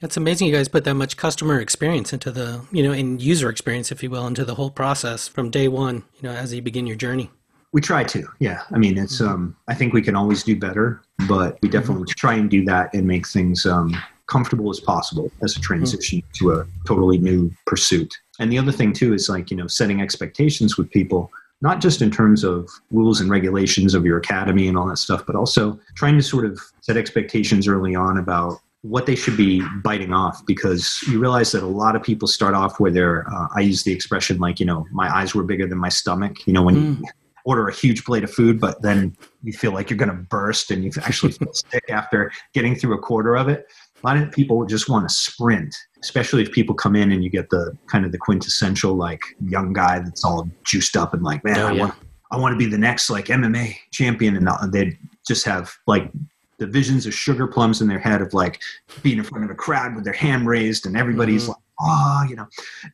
That's 0.00 0.16
amazing 0.16 0.48
you 0.48 0.54
guys 0.54 0.68
put 0.68 0.84
that 0.84 0.94
much 0.94 1.16
customer 1.16 1.60
experience 1.60 2.12
into 2.12 2.32
the, 2.32 2.66
you 2.72 2.82
know, 2.82 2.92
in 2.92 3.20
user 3.20 3.48
experience, 3.48 3.92
if 3.92 4.02
you 4.02 4.10
will, 4.10 4.26
into 4.26 4.44
the 4.44 4.56
whole 4.56 4.70
process 4.70 5.28
from 5.28 5.48
day 5.48 5.68
one, 5.68 6.02
you 6.16 6.28
know, 6.28 6.32
as 6.32 6.52
you 6.52 6.60
begin 6.60 6.88
your 6.88 6.96
journey. 6.96 7.30
We 7.72 7.80
try 7.80 8.04
to, 8.04 8.28
yeah. 8.38 8.62
I 8.70 8.78
mean, 8.78 8.98
it's, 8.98 9.20
mm-hmm. 9.20 9.32
um, 9.32 9.56
I 9.68 9.74
think 9.74 9.92
we 9.92 10.02
can 10.02 10.14
always 10.14 10.42
do 10.42 10.56
better, 10.56 11.02
but 11.26 11.58
we 11.62 11.68
mm-hmm. 11.68 11.78
definitely 11.78 12.12
try 12.14 12.34
and 12.34 12.50
do 12.50 12.64
that 12.66 12.92
and 12.92 13.06
make 13.06 13.26
things 13.26 13.64
um, 13.64 13.96
comfortable 14.26 14.70
as 14.70 14.80
possible 14.80 15.30
as 15.42 15.52
a 15.52 15.54
mm-hmm. 15.54 15.62
transition 15.62 16.22
to 16.34 16.52
a 16.52 16.66
totally 16.86 17.18
new 17.18 17.50
pursuit. 17.66 18.12
And 18.38 18.52
the 18.52 18.58
other 18.58 18.72
thing 18.72 18.92
too 18.92 19.14
is 19.14 19.28
like, 19.28 19.50
you 19.50 19.56
know, 19.56 19.66
setting 19.66 20.00
expectations 20.00 20.76
with 20.76 20.90
people 20.90 21.30
not 21.62 21.80
just 21.80 22.02
in 22.02 22.10
terms 22.10 22.42
of 22.42 22.68
rules 22.90 23.20
and 23.20 23.30
regulations 23.30 23.94
of 23.94 24.04
your 24.04 24.18
academy 24.18 24.66
and 24.66 24.76
all 24.76 24.86
that 24.88 24.98
stuff, 24.98 25.24
but 25.24 25.36
also 25.36 25.78
trying 25.94 26.16
to 26.16 26.22
sort 26.22 26.44
of 26.44 26.60
set 26.80 26.96
expectations 26.96 27.68
early 27.68 27.94
on 27.94 28.18
about 28.18 28.58
what 28.82 29.06
they 29.06 29.14
should 29.14 29.36
be 29.36 29.62
biting 29.84 30.12
off 30.12 30.44
because 30.44 31.00
you 31.06 31.20
realize 31.20 31.52
that 31.52 31.62
a 31.62 31.66
lot 31.66 31.94
of 31.94 32.02
people 32.02 32.26
start 32.26 32.52
off 32.52 32.80
where 32.80 32.90
they're, 32.90 33.24
uh, 33.32 33.46
I 33.54 33.60
use 33.60 33.84
the 33.84 33.92
expression 33.92 34.38
like, 34.38 34.58
you 34.58 34.66
know, 34.66 34.84
my 34.90 35.08
eyes 35.14 35.36
were 35.36 35.44
bigger 35.44 35.68
than 35.68 35.78
my 35.78 35.88
stomach. 35.88 36.44
You 36.46 36.52
know, 36.52 36.62
when 36.62 36.74
mm. 36.74 37.00
you 37.00 37.06
order 37.44 37.68
a 37.68 37.74
huge 37.74 38.04
plate 38.04 38.24
of 38.24 38.32
food, 38.32 38.60
but 38.60 38.82
then 38.82 39.16
you 39.42 39.52
feel 39.52 39.72
like 39.72 39.90
you're 39.90 39.98
going 39.98 40.10
to 40.10 40.14
burst 40.14 40.70
and 40.70 40.84
you 40.84 40.90
actually 41.02 41.32
feel 41.32 41.52
sick 41.70 41.84
after 41.90 42.32
getting 42.52 42.74
through 42.74 42.94
a 42.94 42.98
quarter 42.98 43.36
of 43.36 43.48
it. 43.48 43.66
A 44.02 44.06
lot 44.06 44.16
of 44.16 44.32
people 44.32 44.64
just 44.66 44.88
want 44.88 45.08
to 45.08 45.14
sprint 45.14 45.74
especially 46.02 46.42
if 46.42 46.50
people 46.50 46.74
come 46.74 46.96
in 46.96 47.12
and 47.12 47.22
you 47.22 47.30
get 47.30 47.48
the 47.50 47.76
kind 47.86 48.04
of 48.04 48.12
the 48.12 48.18
quintessential 48.18 48.94
like 48.94 49.22
young 49.46 49.72
guy 49.72 50.00
that's 50.00 50.24
all 50.24 50.48
juiced 50.64 50.96
up 50.96 51.14
and 51.14 51.22
like, 51.22 51.42
man, 51.44 51.58
oh, 51.58 51.68
I 51.68 51.72
want 51.72 51.94
I 52.32 52.36
want 52.38 52.52
to 52.52 52.58
be 52.58 52.66
the 52.66 52.78
next 52.78 53.10
like 53.10 53.26
MMA 53.26 53.76
champion, 53.92 54.36
and 54.36 54.72
they 54.72 54.98
just 55.26 55.44
have 55.44 55.72
like 55.86 56.10
the 56.58 56.66
visions 56.66 57.06
of 57.06 57.14
sugar 57.14 57.46
plums 57.46 57.80
in 57.80 57.88
their 57.88 57.98
head 57.98 58.20
of 58.20 58.34
like 58.34 58.60
being 59.02 59.18
in 59.18 59.24
front 59.24 59.44
of 59.44 59.50
a 59.50 59.54
crowd 59.54 59.94
with 59.94 60.04
their 60.04 60.12
hand 60.12 60.46
raised 60.46 60.86
and 60.86 60.96
everybody's 60.96 61.42
mm-hmm. 61.42 61.50
like, 61.50 61.58
oh, 61.80 62.26
you 62.28 62.36
know, 62.36 62.46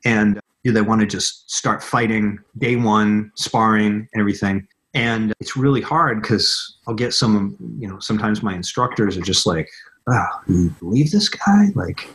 and 0.05 0.41
they 0.73 0.83
want 0.83 1.01
to 1.01 1.07
just 1.07 1.51
start 1.51 1.83
fighting 1.83 2.39
day 2.59 2.77
one, 2.77 3.33
sparring 3.35 4.09
and 4.13 4.21
everything. 4.21 4.67
And 4.95 5.33
it's 5.41 5.57
really 5.57 5.81
hard 5.81 6.23
because 6.23 6.77
I'll 6.87 6.95
get 6.95 7.13
some, 7.15 7.57
you 7.79 7.87
know, 7.87 7.99
sometimes 7.99 8.43
my 8.43 8.55
instructors 8.55 9.17
are 9.17 9.23
just 9.23 9.47
like, 9.47 9.69
oh, 10.09 10.27
you 10.49 10.71
believe 10.81 11.11
this 11.11 11.29
guy? 11.29 11.69
Like, 11.75 12.09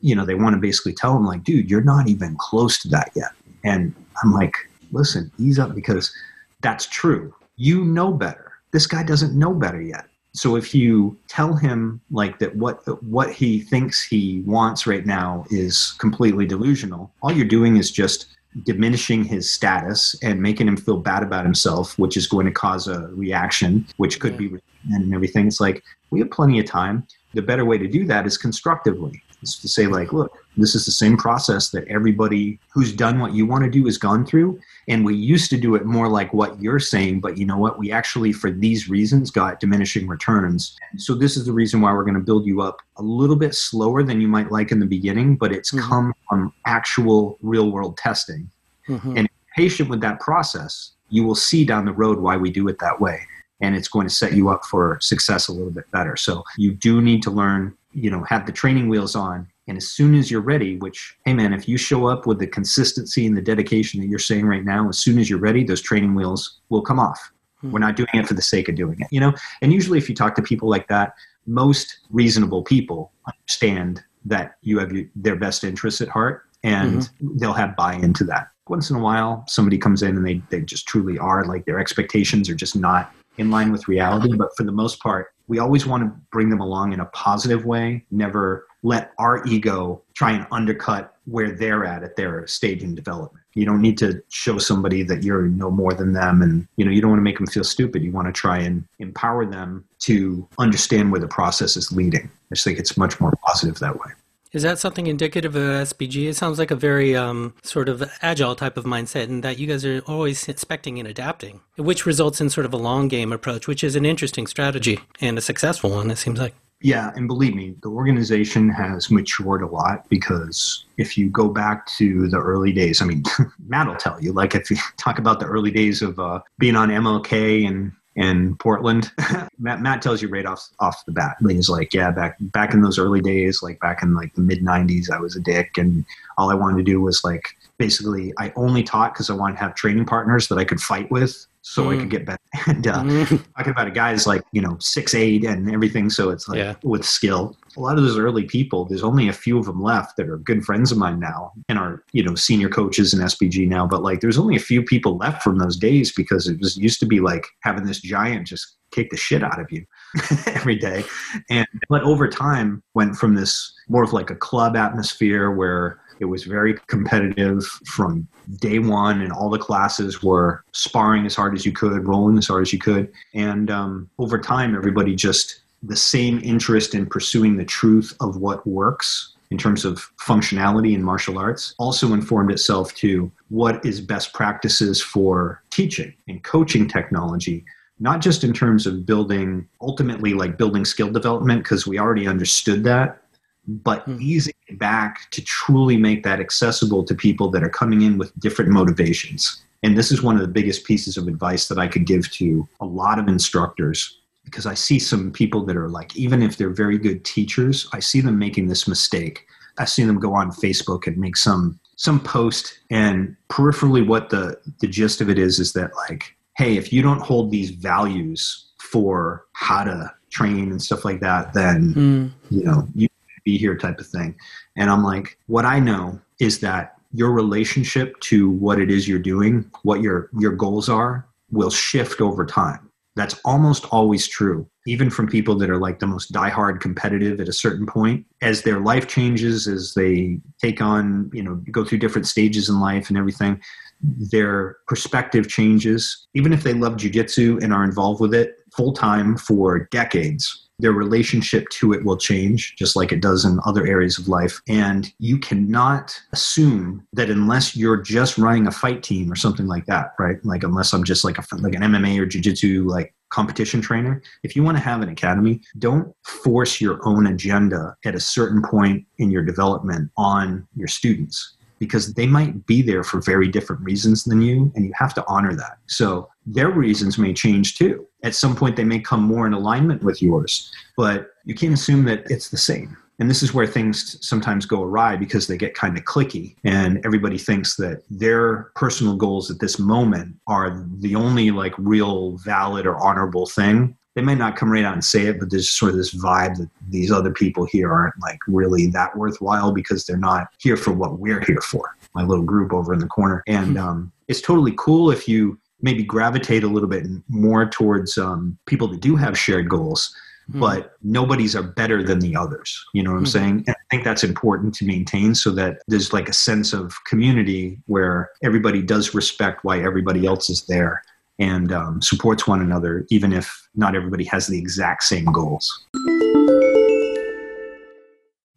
you 0.00 0.14
know, 0.14 0.24
they 0.24 0.34
want 0.34 0.54
to 0.54 0.60
basically 0.60 0.94
tell 0.94 1.16
him, 1.16 1.26
like, 1.26 1.44
dude, 1.44 1.68
you're 1.68 1.82
not 1.82 2.08
even 2.08 2.36
close 2.38 2.78
to 2.82 2.88
that 2.88 3.10
yet. 3.14 3.32
And 3.64 3.94
I'm 4.22 4.32
like, 4.32 4.54
listen, 4.92 5.30
ease 5.38 5.58
up 5.58 5.74
because 5.74 6.14
that's 6.62 6.86
true. 6.86 7.34
You 7.56 7.84
know 7.84 8.12
better. 8.12 8.52
This 8.70 8.86
guy 8.86 9.02
doesn't 9.02 9.38
know 9.38 9.52
better 9.52 9.82
yet. 9.82 10.06
So 10.32 10.56
if 10.56 10.74
you 10.74 11.18
tell 11.28 11.54
him 11.54 12.00
like 12.10 12.38
that 12.38 12.54
what 12.54 12.82
what 13.02 13.32
he 13.32 13.60
thinks 13.60 14.04
he 14.04 14.42
wants 14.46 14.86
right 14.86 15.04
now 15.04 15.44
is 15.50 15.94
completely 15.98 16.46
delusional, 16.46 17.12
all 17.22 17.32
you're 17.32 17.46
doing 17.46 17.76
is 17.76 17.90
just 17.90 18.26
diminishing 18.64 19.24
his 19.24 19.50
status 19.50 20.16
and 20.22 20.42
making 20.42 20.66
him 20.68 20.76
feel 20.76 20.98
bad 20.98 21.22
about 21.22 21.44
himself, 21.44 21.98
which 21.98 22.16
is 22.16 22.26
going 22.26 22.46
to 22.46 22.52
cause 22.52 22.88
a 22.88 23.08
reaction, 23.08 23.86
which 23.96 24.20
could 24.20 24.36
be 24.36 24.50
and 24.92 25.14
everything. 25.14 25.46
It's 25.46 25.60
like 25.60 25.82
we 26.10 26.20
have 26.20 26.30
plenty 26.30 26.58
of 26.58 26.66
time. 26.66 27.06
The 27.34 27.42
better 27.42 27.64
way 27.64 27.78
to 27.78 27.88
do 27.88 28.04
that 28.06 28.26
is 28.26 28.38
constructively 28.38 29.22
is 29.42 29.56
to 29.58 29.68
say 29.68 29.86
like 29.86 30.12
look 30.12 30.39
this 30.56 30.74
is 30.74 30.84
the 30.84 30.92
same 30.92 31.16
process 31.16 31.70
that 31.70 31.86
everybody 31.88 32.58
who's 32.72 32.92
done 32.92 33.18
what 33.18 33.34
you 33.34 33.46
want 33.46 33.64
to 33.64 33.70
do 33.70 33.84
has 33.84 33.98
gone 33.98 34.26
through. 34.26 34.60
And 34.88 35.04
we 35.04 35.14
used 35.14 35.50
to 35.50 35.56
do 35.56 35.74
it 35.74 35.84
more 35.84 36.08
like 36.08 36.32
what 36.32 36.60
you're 36.60 36.80
saying 36.80 37.20
but 37.20 37.38
you 37.38 37.46
know 37.46 37.58
what? 37.58 37.78
We 37.78 37.92
actually 37.92 38.32
for 38.32 38.50
these 38.50 38.88
reasons 38.88 39.30
got 39.30 39.60
diminishing 39.60 40.08
returns. 40.08 40.76
So 40.96 41.14
this 41.14 41.36
is 41.36 41.46
the 41.46 41.52
reason 41.52 41.80
why 41.80 41.92
we're 41.92 42.04
going 42.04 42.14
to 42.14 42.20
build 42.20 42.46
you 42.46 42.60
up 42.62 42.80
a 42.96 43.02
little 43.02 43.36
bit 43.36 43.54
slower 43.54 44.02
than 44.02 44.20
you 44.20 44.28
might 44.28 44.50
like 44.50 44.72
in 44.72 44.80
the 44.80 44.86
beginning 44.86 45.36
but 45.36 45.52
it's 45.52 45.72
mm-hmm. 45.72 45.88
come 45.88 46.14
from 46.28 46.52
actual 46.66 47.38
real 47.42 47.70
world 47.70 47.96
testing. 47.96 48.50
Mm-hmm. 48.88 49.18
and 49.18 49.28
patient 49.56 49.88
with 49.88 50.00
that 50.00 50.18
process 50.18 50.92
you 51.10 51.22
will 51.22 51.34
see 51.34 51.64
down 51.64 51.84
the 51.84 51.92
road 51.92 52.18
why 52.18 52.36
we 52.36 52.50
do 52.50 52.66
it 52.66 52.78
that 52.80 53.00
way. 53.00 53.20
And 53.60 53.76
it's 53.76 53.88
going 53.88 54.08
to 54.08 54.14
set 54.14 54.32
you 54.32 54.48
up 54.48 54.64
for 54.64 54.98
success 55.00 55.48
a 55.48 55.52
little 55.52 55.70
bit 55.70 55.88
better. 55.90 56.16
So 56.16 56.42
you 56.56 56.72
do 56.72 57.00
need 57.02 57.22
to 57.24 57.30
learn 57.30 57.76
you 57.92 58.10
know 58.10 58.22
have 58.24 58.46
the 58.46 58.52
training 58.52 58.88
wheels 58.88 59.14
on 59.14 59.46
and 59.70 59.78
as 59.78 59.88
soon 59.88 60.14
as 60.16 60.30
you're 60.30 60.40
ready 60.40 60.76
which 60.78 61.16
hey 61.24 61.32
man 61.32 61.52
if 61.54 61.68
you 61.68 61.78
show 61.78 62.06
up 62.06 62.26
with 62.26 62.38
the 62.38 62.46
consistency 62.46 63.26
and 63.26 63.36
the 63.36 63.40
dedication 63.40 64.00
that 64.00 64.08
you're 64.08 64.18
saying 64.18 64.44
right 64.44 64.64
now 64.64 64.88
as 64.88 64.98
soon 64.98 65.18
as 65.18 65.30
you're 65.30 65.38
ready 65.38 65.64
those 65.64 65.80
training 65.80 66.14
wheels 66.14 66.60
will 66.68 66.82
come 66.82 66.98
off 66.98 67.30
hmm. 67.60 67.70
we're 67.70 67.78
not 67.78 67.96
doing 67.96 68.08
it 68.12 68.26
for 68.26 68.34
the 68.34 68.42
sake 68.42 68.68
of 68.68 68.74
doing 68.74 68.98
it 69.00 69.06
you 69.10 69.20
know 69.20 69.32
and 69.62 69.72
usually 69.72 69.96
if 69.96 70.08
you 70.08 70.14
talk 70.14 70.34
to 70.34 70.42
people 70.42 70.68
like 70.68 70.88
that 70.88 71.14
most 71.46 72.00
reasonable 72.10 72.62
people 72.62 73.12
understand 73.26 74.02
that 74.24 74.56
you 74.60 74.78
have 74.78 74.92
their 75.14 75.36
best 75.36 75.64
interests 75.64 76.00
at 76.00 76.08
heart 76.08 76.42
and 76.62 76.98
mm-hmm. 76.98 77.38
they'll 77.38 77.54
have 77.54 77.74
buy-in 77.76 78.12
to 78.12 78.24
that 78.24 78.48
once 78.68 78.90
in 78.90 78.96
a 78.96 79.00
while 79.00 79.44
somebody 79.48 79.78
comes 79.78 80.02
in 80.02 80.16
and 80.16 80.26
they, 80.26 80.42
they 80.50 80.60
just 80.60 80.86
truly 80.86 81.18
are 81.18 81.44
like 81.44 81.64
their 81.64 81.78
expectations 81.78 82.50
are 82.50 82.54
just 82.54 82.76
not 82.76 83.12
in 83.38 83.50
line 83.50 83.72
with 83.72 83.88
reality. 83.88 84.36
But 84.36 84.54
for 84.56 84.62
the 84.62 84.72
most 84.72 85.00
part, 85.00 85.32
we 85.48 85.58
always 85.58 85.86
want 85.86 86.04
to 86.04 86.12
bring 86.30 86.50
them 86.50 86.60
along 86.60 86.92
in 86.92 87.00
a 87.00 87.06
positive 87.06 87.64
way, 87.64 88.04
never 88.10 88.66
let 88.82 89.12
our 89.18 89.44
ego 89.46 90.02
try 90.14 90.32
and 90.32 90.46
undercut 90.50 91.14
where 91.26 91.52
they're 91.52 91.84
at 91.84 92.02
at 92.02 92.16
their 92.16 92.46
stage 92.46 92.82
in 92.82 92.94
development. 92.94 93.44
You 93.54 93.64
don't 93.64 93.82
need 93.82 93.98
to 93.98 94.22
show 94.28 94.58
somebody 94.58 95.02
that 95.04 95.22
you're 95.22 95.42
no 95.42 95.70
more 95.70 95.92
than 95.92 96.12
them 96.12 96.40
and 96.40 96.66
you 96.76 96.84
know 96.84 96.90
you 96.90 97.00
don't 97.00 97.10
want 97.10 97.18
to 97.18 97.24
make 97.24 97.38
them 97.38 97.46
feel 97.46 97.64
stupid. 97.64 98.02
You 98.02 98.12
want 98.12 98.26
to 98.28 98.32
try 98.32 98.58
and 98.58 98.84
empower 98.98 99.44
them 99.44 99.84
to 100.00 100.48
understand 100.58 101.10
where 101.10 101.20
the 101.20 101.28
process 101.28 101.76
is 101.76 101.92
leading. 101.92 102.30
I 102.50 102.54
just 102.54 102.64
think 102.64 102.78
it's 102.78 102.96
much 102.96 103.20
more 103.20 103.32
positive 103.44 103.78
that 103.80 103.96
way. 103.98 104.12
Is 104.52 104.64
that 104.64 104.80
something 104.80 105.06
indicative 105.06 105.54
of 105.54 105.62
SBG? 105.62 106.28
It 106.28 106.34
sounds 106.34 106.58
like 106.58 106.72
a 106.72 106.76
very 106.76 107.14
um, 107.14 107.54
sort 107.62 107.88
of 107.88 108.10
agile 108.20 108.56
type 108.56 108.76
of 108.76 108.84
mindset, 108.84 109.24
and 109.24 109.44
that 109.44 109.58
you 109.58 109.68
guys 109.68 109.84
are 109.84 110.02
always 110.08 110.48
expecting 110.48 110.98
and 110.98 111.06
adapting, 111.06 111.60
which 111.76 112.04
results 112.04 112.40
in 112.40 112.50
sort 112.50 112.66
of 112.66 112.74
a 112.74 112.76
long 112.76 113.06
game 113.06 113.32
approach, 113.32 113.68
which 113.68 113.84
is 113.84 113.94
an 113.94 114.04
interesting 114.04 114.48
strategy 114.48 114.98
and 115.20 115.38
a 115.38 115.40
successful 115.40 115.90
one, 115.90 116.10
it 116.10 116.18
seems 116.18 116.40
like. 116.40 116.54
Yeah, 116.82 117.12
and 117.14 117.28
believe 117.28 117.54
me, 117.54 117.74
the 117.82 117.90
organization 117.90 118.70
has 118.70 119.10
matured 119.10 119.60
a 119.60 119.66
lot 119.66 120.08
because 120.08 120.86
if 120.96 121.18
you 121.18 121.28
go 121.28 121.48
back 121.48 121.86
to 121.98 122.26
the 122.28 122.38
early 122.38 122.72
days, 122.72 123.02
I 123.02 123.04
mean, 123.04 123.22
Matt 123.68 123.86
will 123.86 123.96
tell 123.96 124.20
you, 124.20 124.32
like 124.32 124.54
if 124.54 124.70
you 124.70 124.78
talk 124.96 125.18
about 125.18 125.40
the 125.40 125.46
early 125.46 125.70
days 125.70 126.00
of 126.00 126.18
uh, 126.18 126.40
being 126.58 126.76
on 126.76 126.88
MLK 126.88 127.66
and 127.66 127.92
in 128.16 128.56
Portland. 128.56 129.12
Matt, 129.58 129.80
Matt 129.80 130.02
tells 130.02 130.20
you 130.20 130.28
right 130.28 130.46
off 130.46 130.68
off 130.80 131.04
the 131.06 131.12
bat. 131.12 131.36
He's 131.48 131.68
like, 131.68 131.94
yeah, 131.94 132.10
back 132.10 132.36
back 132.40 132.74
in 132.74 132.82
those 132.82 132.98
early 132.98 133.20
days, 133.20 133.62
like 133.62 133.80
back 133.80 134.02
in 134.02 134.14
like 134.14 134.34
the 134.34 134.40
mid 134.40 134.62
'90s, 134.62 135.10
I 135.10 135.20
was 135.20 135.36
a 135.36 135.40
dick, 135.40 135.78
and 135.78 136.04
all 136.36 136.50
I 136.50 136.54
wanted 136.54 136.78
to 136.78 136.82
do 136.82 137.00
was 137.00 137.22
like 137.24 137.56
basically 137.80 138.32
I 138.38 138.52
only 138.56 138.82
taught 138.82 139.14
because 139.14 139.30
I 139.30 139.34
wanted 139.34 139.54
to 139.54 139.60
have 139.60 139.74
training 139.74 140.04
partners 140.04 140.48
that 140.48 140.58
I 140.58 140.64
could 140.64 140.80
fight 140.80 141.10
with 141.10 141.46
so 141.62 141.84
mm. 141.84 141.94
I 141.94 141.96
could 141.96 142.06
mm. 142.06 142.10
get 142.10 142.26
better. 142.26 142.38
And 142.66 142.86
uh, 142.86 143.02
mm. 143.02 143.44
talking 143.56 143.70
about 143.70 143.86
a 143.86 143.92
guy's 143.92 144.26
like 144.26 144.42
you 144.52 144.60
know 144.60 144.76
six 144.80 145.14
eight 145.14 145.44
and 145.44 145.72
everything, 145.72 146.10
so 146.10 146.30
it's 146.30 146.48
like 146.48 146.58
yeah. 146.58 146.74
with 146.82 147.04
skill. 147.04 147.56
A 147.76 147.80
lot 147.80 147.96
of 147.96 148.02
those 148.02 148.18
early 148.18 148.44
people, 148.44 148.84
there's 148.84 149.04
only 149.04 149.28
a 149.28 149.32
few 149.32 149.56
of 149.56 149.66
them 149.66 149.80
left 149.80 150.16
that 150.16 150.28
are 150.28 150.36
good 150.38 150.64
friends 150.64 150.90
of 150.90 150.98
mine 150.98 151.20
now 151.20 151.52
and 151.68 151.78
are 151.78 152.02
you 152.12 152.22
know 152.22 152.34
senior 152.34 152.68
coaches 152.68 153.14
in 153.14 153.20
SBG 153.20 153.68
now. 153.68 153.86
But 153.86 154.02
like, 154.02 154.20
there's 154.20 154.38
only 154.38 154.56
a 154.56 154.60
few 154.60 154.82
people 154.82 155.16
left 155.16 155.42
from 155.42 155.58
those 155.58 155.76
days 155.76 156.12
because 156.12 156.48
it 156.48 156.58
was 156.58 156.76
used 156.76 157.00
to 157.00 157.06
be 157.06 157.20
like 157.20 157.46
having 157.62 157.86
this 157.86 158.00
giant 158.00 158.46
just 158.46 158.76
kick 158.90 159.10
the 159.10 159.16
shit 159.16 159.44
out 159.44 159.60
of 159.60 159.70
you 159.70 159.84
every 160.46 160.76
day. 160.76 161.04
And 161.48 161.66
but 161.88 162.02
over 162.02 162.28
time 162.28 162.82
went 162.94 163.16
from 163.16 163.36
this 163.36 163.72
more 163.88 164.02
of 164.02 164.12
like 164.12 164.30
a 164.30 164.36
club 164.36 164.76
atmosphere 164.76 165.52
where 165.52 166.00
it 166.20 166.26
was 166.26 166.44
very 166.44 166.74
competitive 166.86 167.64
from 167.86 168.28
day 168.58 168.78
one, 168.78 169.22
and 169.22 169.32
all 169.32 169.50
the 169.50 169.58
classes 169.58 170.22
were 170.22 170.64
sparring 170.72 171.26
as 171.26 171.34
hard 171.34 171.54
as 171.54 171.66
you 171.66 171.72
could, 171.72 172.06
rolling 172.06 172.38
as 172.38 172.46
hard 172.46 172.62
as 172.62 172.72
you 172.72 172.78
could. 172.78 173.10
And 173.34 173.70
um, 173.70 174.10
over 174.18 174.38
time, 174.38 174.76
everybody 174.76 175.16
just 175.16 175.62
the 175.82 175.96
same 175.96 176.40
interest 176.44 176.94
in 176.94 177.06
pursuing 177.06 177.56
the 177.56 177.64
truth 177.64 178.14
of 178.20 178.36
what 178.36 178.66
works 178.66 179.34
in 179.50 179.58
terms 179.58 179.84
of 179.84 180.10
functionality 180.18 180.94
in 180.94 181.02
martial 181.02 181.38
arts 181.38 181.74
also 181.78 182.12
informed 182.12 182.52
itself 182.52 182.94
to 182.94 183.32
what 183.48 183.84
is 183.84 184.00
best 184.00 184.32
practices 184.32 185.02
for 185.02 185.62
teaching 185.70 186.14
and 186.28 186.44
coaching 186.44 186.86
technology 186.86 187.64
not 187.98 188.20
just 188.20 188.44
in 188.44 188.52
terms 188.52 188.86
of 188.86 189.04
building 189.04 189.66
ultimately 189.80 190.34
like 190.34 190.56
building 190.56 190.84
skill 190.84 191.10
development 191.10 191.62
because 191.62 191.86
we 191.86 191.98
already 191.98 192.26
understood 192.26 192.84
that 192.84 193.22
but 193.66 194.06
mm. 194.06 194.20
easing 194.20 194.54
it 194.68 194.78
back 194.78 195.30
to 195.30 195.42
truly 195.42 195.96
make 195.96 196.22
that 196.24 196.40
accessible 196.40 197.04
to 197.04 197.14
people 197.14 197.50
that 197.50 197.62
are 197.62 197.70
coming 197.70 198.02
in 198.02 198.18
with 198.18 198.38
different 198.40 198.70
motivations. 198.70 199.62
And 199.82 199.96
this 199.96 200.12
is 200.12 200.22
one 200.22 200.34
of 200.34 200.42
the 200.42 200.48
biggest 200.48 200.84
pieces 200.84 201.16
of 201.16 201.26
advice 201.26 201.68
that 201.68 201.78
I 201.78 201.88
could 201.88 202.06
give 202.06 202.30
to 202.32 202.68
a 202.80 202.86
lot 202.86 203.18
of 203.18 203.28
instructors 203.28 204.20
because 204.44 204.66
I 204.66 204.74
see 204.74 204.98
some 204.98 205.30
people 205.30 205.64
that 205.66 205.76
are 205.76 205.88
like, 205.88 206.16
even 206.16 206.42
if 206.42 206.56
they're 206.56 206.70
very 206.70 206.98
good 206.98 207.24
teachers, 207.24 207.88
I 207.92 208.00
see 208.00 208.20
them 208.20 208.38
making 208.38 208.68
this 208.68 208.88
mistake. 208.88 209.46
I 209.78 209.84
see 209.84 210.04
them 210.04 210.18
go 210.18 210.34
on 210.34 210.50
Facebook 210.50 211.06
and 211.06 211.16
make 211.16 211.36
some 211.36 211.78
some 211.96 212.18
post 212.18 212.78
and 212.90 213.36
peripherally 213.50 214.06
what 214.06 214.30
the 214.30 214.58
the 214.80 214.86
gist 214.86 215.20
of 215.20 215.28
it 215.28 215.38
is 215.38 215.60
is 215.60 215.74
that 215.74 215.90
like 216.08 216.34
hey 216.56 216.78
if 216.78 216.94
you 216.94 217.02
don't 217.02 217.20
hold 217.20 217.50
these 217.50 217.68
values 217.68 218.70
for 218.78 219.44
how 219.52 219.84
to 219.84 220.10
train 220.30 220.70
and 220.70 220.80
stuff 220.80 221.04
like 221.04 221.20
that 221.20 221.52
then 221.52 221.94
mm. 221.94 222.30
you 222.50 222.64
know 222.64 222.88
you 222.94 223.06
be 223.44 223.58
here 223.58 223.76
type 223.76 223.98
of 223.98 224.06
thing. 224.06 224.36
And 224.76 224.90
I'm 224.90 225.02
like, 225.02 225.38
what 225.46 225.64
I 225.64 225.78
know 225.78 226.20
is 226.40 226.60
that 226.60 226.96
your 227.12 227.32
relationship 227.32 228.18
to 228.20 228.50
what 228.50 228.80
it 228.80 228.90
is 228.90 229.08
you're 229.08 229.18
doing, 229.18 229.70
what 229.82 230.00
your 230.00 230.30
your 230.38 230.52
goals 230.52 230.88
are, 230.88 231.26
will 231.50 231.70
shift 231.70 232.20
over 232.20 232.46
time. 232.46 232.90
That's 233.16 233.40
almost 233.44 233.86
always 233.86 234.28
true, 234.28 234.68
even 234.86 235.10
from 235.10 235.26
people 235.26 235.56
that 235.56 235.68
are 235.68 235.78
like 235.78 235.98
the 235.98 236.06
most 236.06 236.32
diehard 236.32 236.80
competitive 236.80 237.40
at 237.40 237.48
a 237.48 237.52
certain 237.52 237.84
point. 237.84 238.24
As 238.40 238.62
their 238.62 238.80
life 238.80 239.08
changes, 239.08 239.66
as 239.66 239.94
they 239.94 240.38
take 240.62 240.80
on, 240.80 241.30
you 241.34 241.42
know, 241.42 241.56
go 241.72 241.84
through 241.84 241.98
different 241.98 242.28
stages 242.28 242.68
in 242.68 242.78
life 242.78 243.08
and 243.08 243.18
everything, 243.18 243.60
their 244.02 244.76
perspective 244.86 245.48
changes. 245.48 246.28
Even 246.34 246.52
if 246.52 246.62
they 246.62 246.72
love 246.72 246.94
jujitsu 246.94 247.62
and 247.62 247.74
are 247.74 247.84
involved 247.84 248.20
with 248.20 248.32
it 248.32 248.54
full 248.72 248.92
time 248.92 249.36
for 249.36 249.88
decades, 249.90 250.68
their 250.80 250.92
relationship 250.92 251.68
to 251.70 251.92
it 251.92 252.04
will 252.04 252.16
change, 252.16 252.74
just 252.76 252.96
like 252.96 253.12
it 253.12 253.20
does 253.20 253.44
in 253.44 253.60
other 253.64 253.86
areas 253.86 254.18
of 254.18 254.28
life. 254.28 254.60
And 254.68 255.12
you 255.18 255.38
cannot 255.38 256.18
assume 256.32 257.06
that 257.12 257.30
unless 257.30 257.76
you're 257.76 258.00
just 258.00 258.38
running 258.38 258.66
a 258.66 258.72
fight 258.72 259.02
team 259.02 259.30
or 259.30 259.36
something 259.36 259.66
like 259.66 259.86
that, 259.86 260.12
right? 260.18 260.44
Like 260.44 260.62
unless 260.62 260.92
I'm 260.92 261.04
just 261.04 261.24
like 261.24 261.38
a 261.38 261.44
like 261.58 261.74
an 261.74 261.82
MMA 261.82 262.18
or 262.18 262.26
jiu-jitsu 262.26 262.86
like 262.88 263.14
competition 263.30 263.80
trainer, 263.80 264.22
if 264.42 264.56
you 264.56 264.62
want 264.62 264.76
to 264.76 264.82
have 264.82 265.02
an 265.02 265.08
academy, 265.08 265.60
don't 265.78 266.12
force 266.24 266.80
your 266.80 266.98
own 267.06 267.26
agenda 267.26 267.96
at 268.04 268.14
a 268.14 268.20
certain 268.20 268.62
point 268.62 269.04
in 269.18 269.30
your 269.30 269.44
development 269.44 270.10
on 270.16 270.66
your 270.74 270.88
students 270.88 271.56
because 271.80 272.14
they 272.14 272.26
might 272.26 272.64
be 272.66 272.82
there 272.82 273.02
for 273.02 273.20
very 273.20 273.48
different 273.48 273.82
reasons 273.82 274.22
than 274.22 274.40
you, 274.40 274.70
and 274.76 274.84
you 274.84 274.92
have 274.94 275.14
to 275.14 275.24
honor 275.26 275.56
that. 275.56 275.78
So 275.86 276.28
their 276.46 276.70
reasons 276.70 277.18
may 277.18 277.32
change 277.32 277.76
too. 277.76 278.06
At 278.22 278.34
some 278.34 278.54
point, 278.54 278.76
they 278.76 278.84
may 278.84 279.00
come 279.00 279.22
more 279.22 279.46
in 279.46 279.54
alignment 279.54 280.04
with 280.04 280.22
yours, 280.22 280.70
but 280.96 281.30
you 281.44 281.54
can't 281.54 281.74
assume 281.74 282.04
that 282.04 282.30
it's 282.30 282.50
the 282.50 282.58
same. 282.58 282.96
And 283.18 283.28
this 283.28 283.42
is 283.42 283.52
where 283.52 283.66
things 283.66 284.16
sometimes 284.26 284.64
go 284.64 284.82
awry 284.82 285.16
because 285.16 285.46
they 285.46 285.58
get 285.58 285.74
kind 285.74 285.96
of 285.98 286.04
cliquey, 286.04 286.54
and 286.64 287.04
everybody 287.04 287.38
thinks 287.38 287.76
that 287.76 288.02
their 288.10 288.70
personal 288.74 289.16
goals 289.16 289.50
at 289.50 289.58
this 289.58 289.78
moment 289.78 290.36
are 290.46 290.86
the 290.98 291.14
only 291.14 291.50
like 291.50 291.74
real 291.78 292.36
valid 292.38 292.86
or 292.86 292.98
honorable 292.98 293.46
thing 293.46 293.96
they 294.14 294.22
may 294.22 294.34
not 294.34 294.56
come 294.56 294.70
right 294.70 294.84
out 294.84 294.94
and 294.94 295.04
say 295.04 295.26
it, 295.26 295.38
but 295.38 295.50
there's 295.50 295.70
sort 295.70 295.92
of 295.92 295.96
this 295.96 296.14
vibe 296.14 296.56
that 296.56 296.68
these 296.88 297.12
other 297.12 297.30
people 297.30 297.64
here 297.64 297.92
aren't 297.92 298.20
like 298.20 298.38
really 298.48 298.86
that 298.88 299.16
worthwhile 299.16 299.72
because 299.72 300.04
they're 300.04 300.16
not 300.16 300.48
here 300.58 300.76
for 300.76 300.92
what 300.92 301.18
we're 301.18 301.44
here 301.44 301.60
for. 301.60 301.94
My 302.14 302.24
little 302.24 302.44
group 302.44 302.72
over 302.72 302.92
in 302.92 302.98
the 302.98 303.06
corner, 303.06 303.42
and 303.46 303.72
hmm. 303.72 303.78
um, 303.78 304.12
it's 304.26 304.40
totally 304.40 304.74
cool 304.76 305.10
if 305.10 305.28
you 305.28 305.58
maybe 305.82 306.02
gravitate 306.02 306.64
a 306.64 306.68
little 306.68 306.88
bit 306.88 307.06
more 307.28 307.68
towards 307.68 308.18
um, 308.18 308.58
people 308.66 308.88
that 308.88 309.00
do 309.00 309.16
have 309.16 309.38
shared 309.38 309.68
goals. 309.68 310.14
Hmm. 310.50 310.58
But 310.58 310.92
nobody's 311.04 311.54
are 311.54 311.62
better 311.62 312.02
than 312.02 312.18
the 312.18 312.34
others. 312.34 312.84
You 312.92 313.04
know 313.04 313.12
what 313.12 313.18
I'm 313.18 313.24
mm 313.24 313.28
saying? 313.28 313.64
And 313.68 313.76
I 313.76 313.84
think 313.90 314.02
that's 314.02 314.24
important 314.24 314.74
to 314.74 314.84
maintain 314.84 315.36
so 315.36 315.52
that 315.52 315.82
there's 315.86 316.12
like 316.12 316.28
a 316.28 316.32
sense 316.32 316.72
of 316.72 316.92
community 317.06 317.78
where 317.86 318.30
everybody 318.42 318.82
does 318.82 319.14
respect 319.14 319.62
why 319.62 319.80
everybody 319.80 320.26
else 320.26 320.50
is 320.50 320.66
there 320.66 321.04
and 321.40 321.72
um, 321.72 322.02
supports 322.02 322.46
one 322.46 322.60
another, 322.60 323.06
even 323.10 323.32
if 323.32 323.68
not 323.74 323.96
everybody 323.96 324.24
has 324.24 324.46
the 324.46 324.58
exact 324.58 325.02
same 325.02 325.24
goals. 325.24 325.86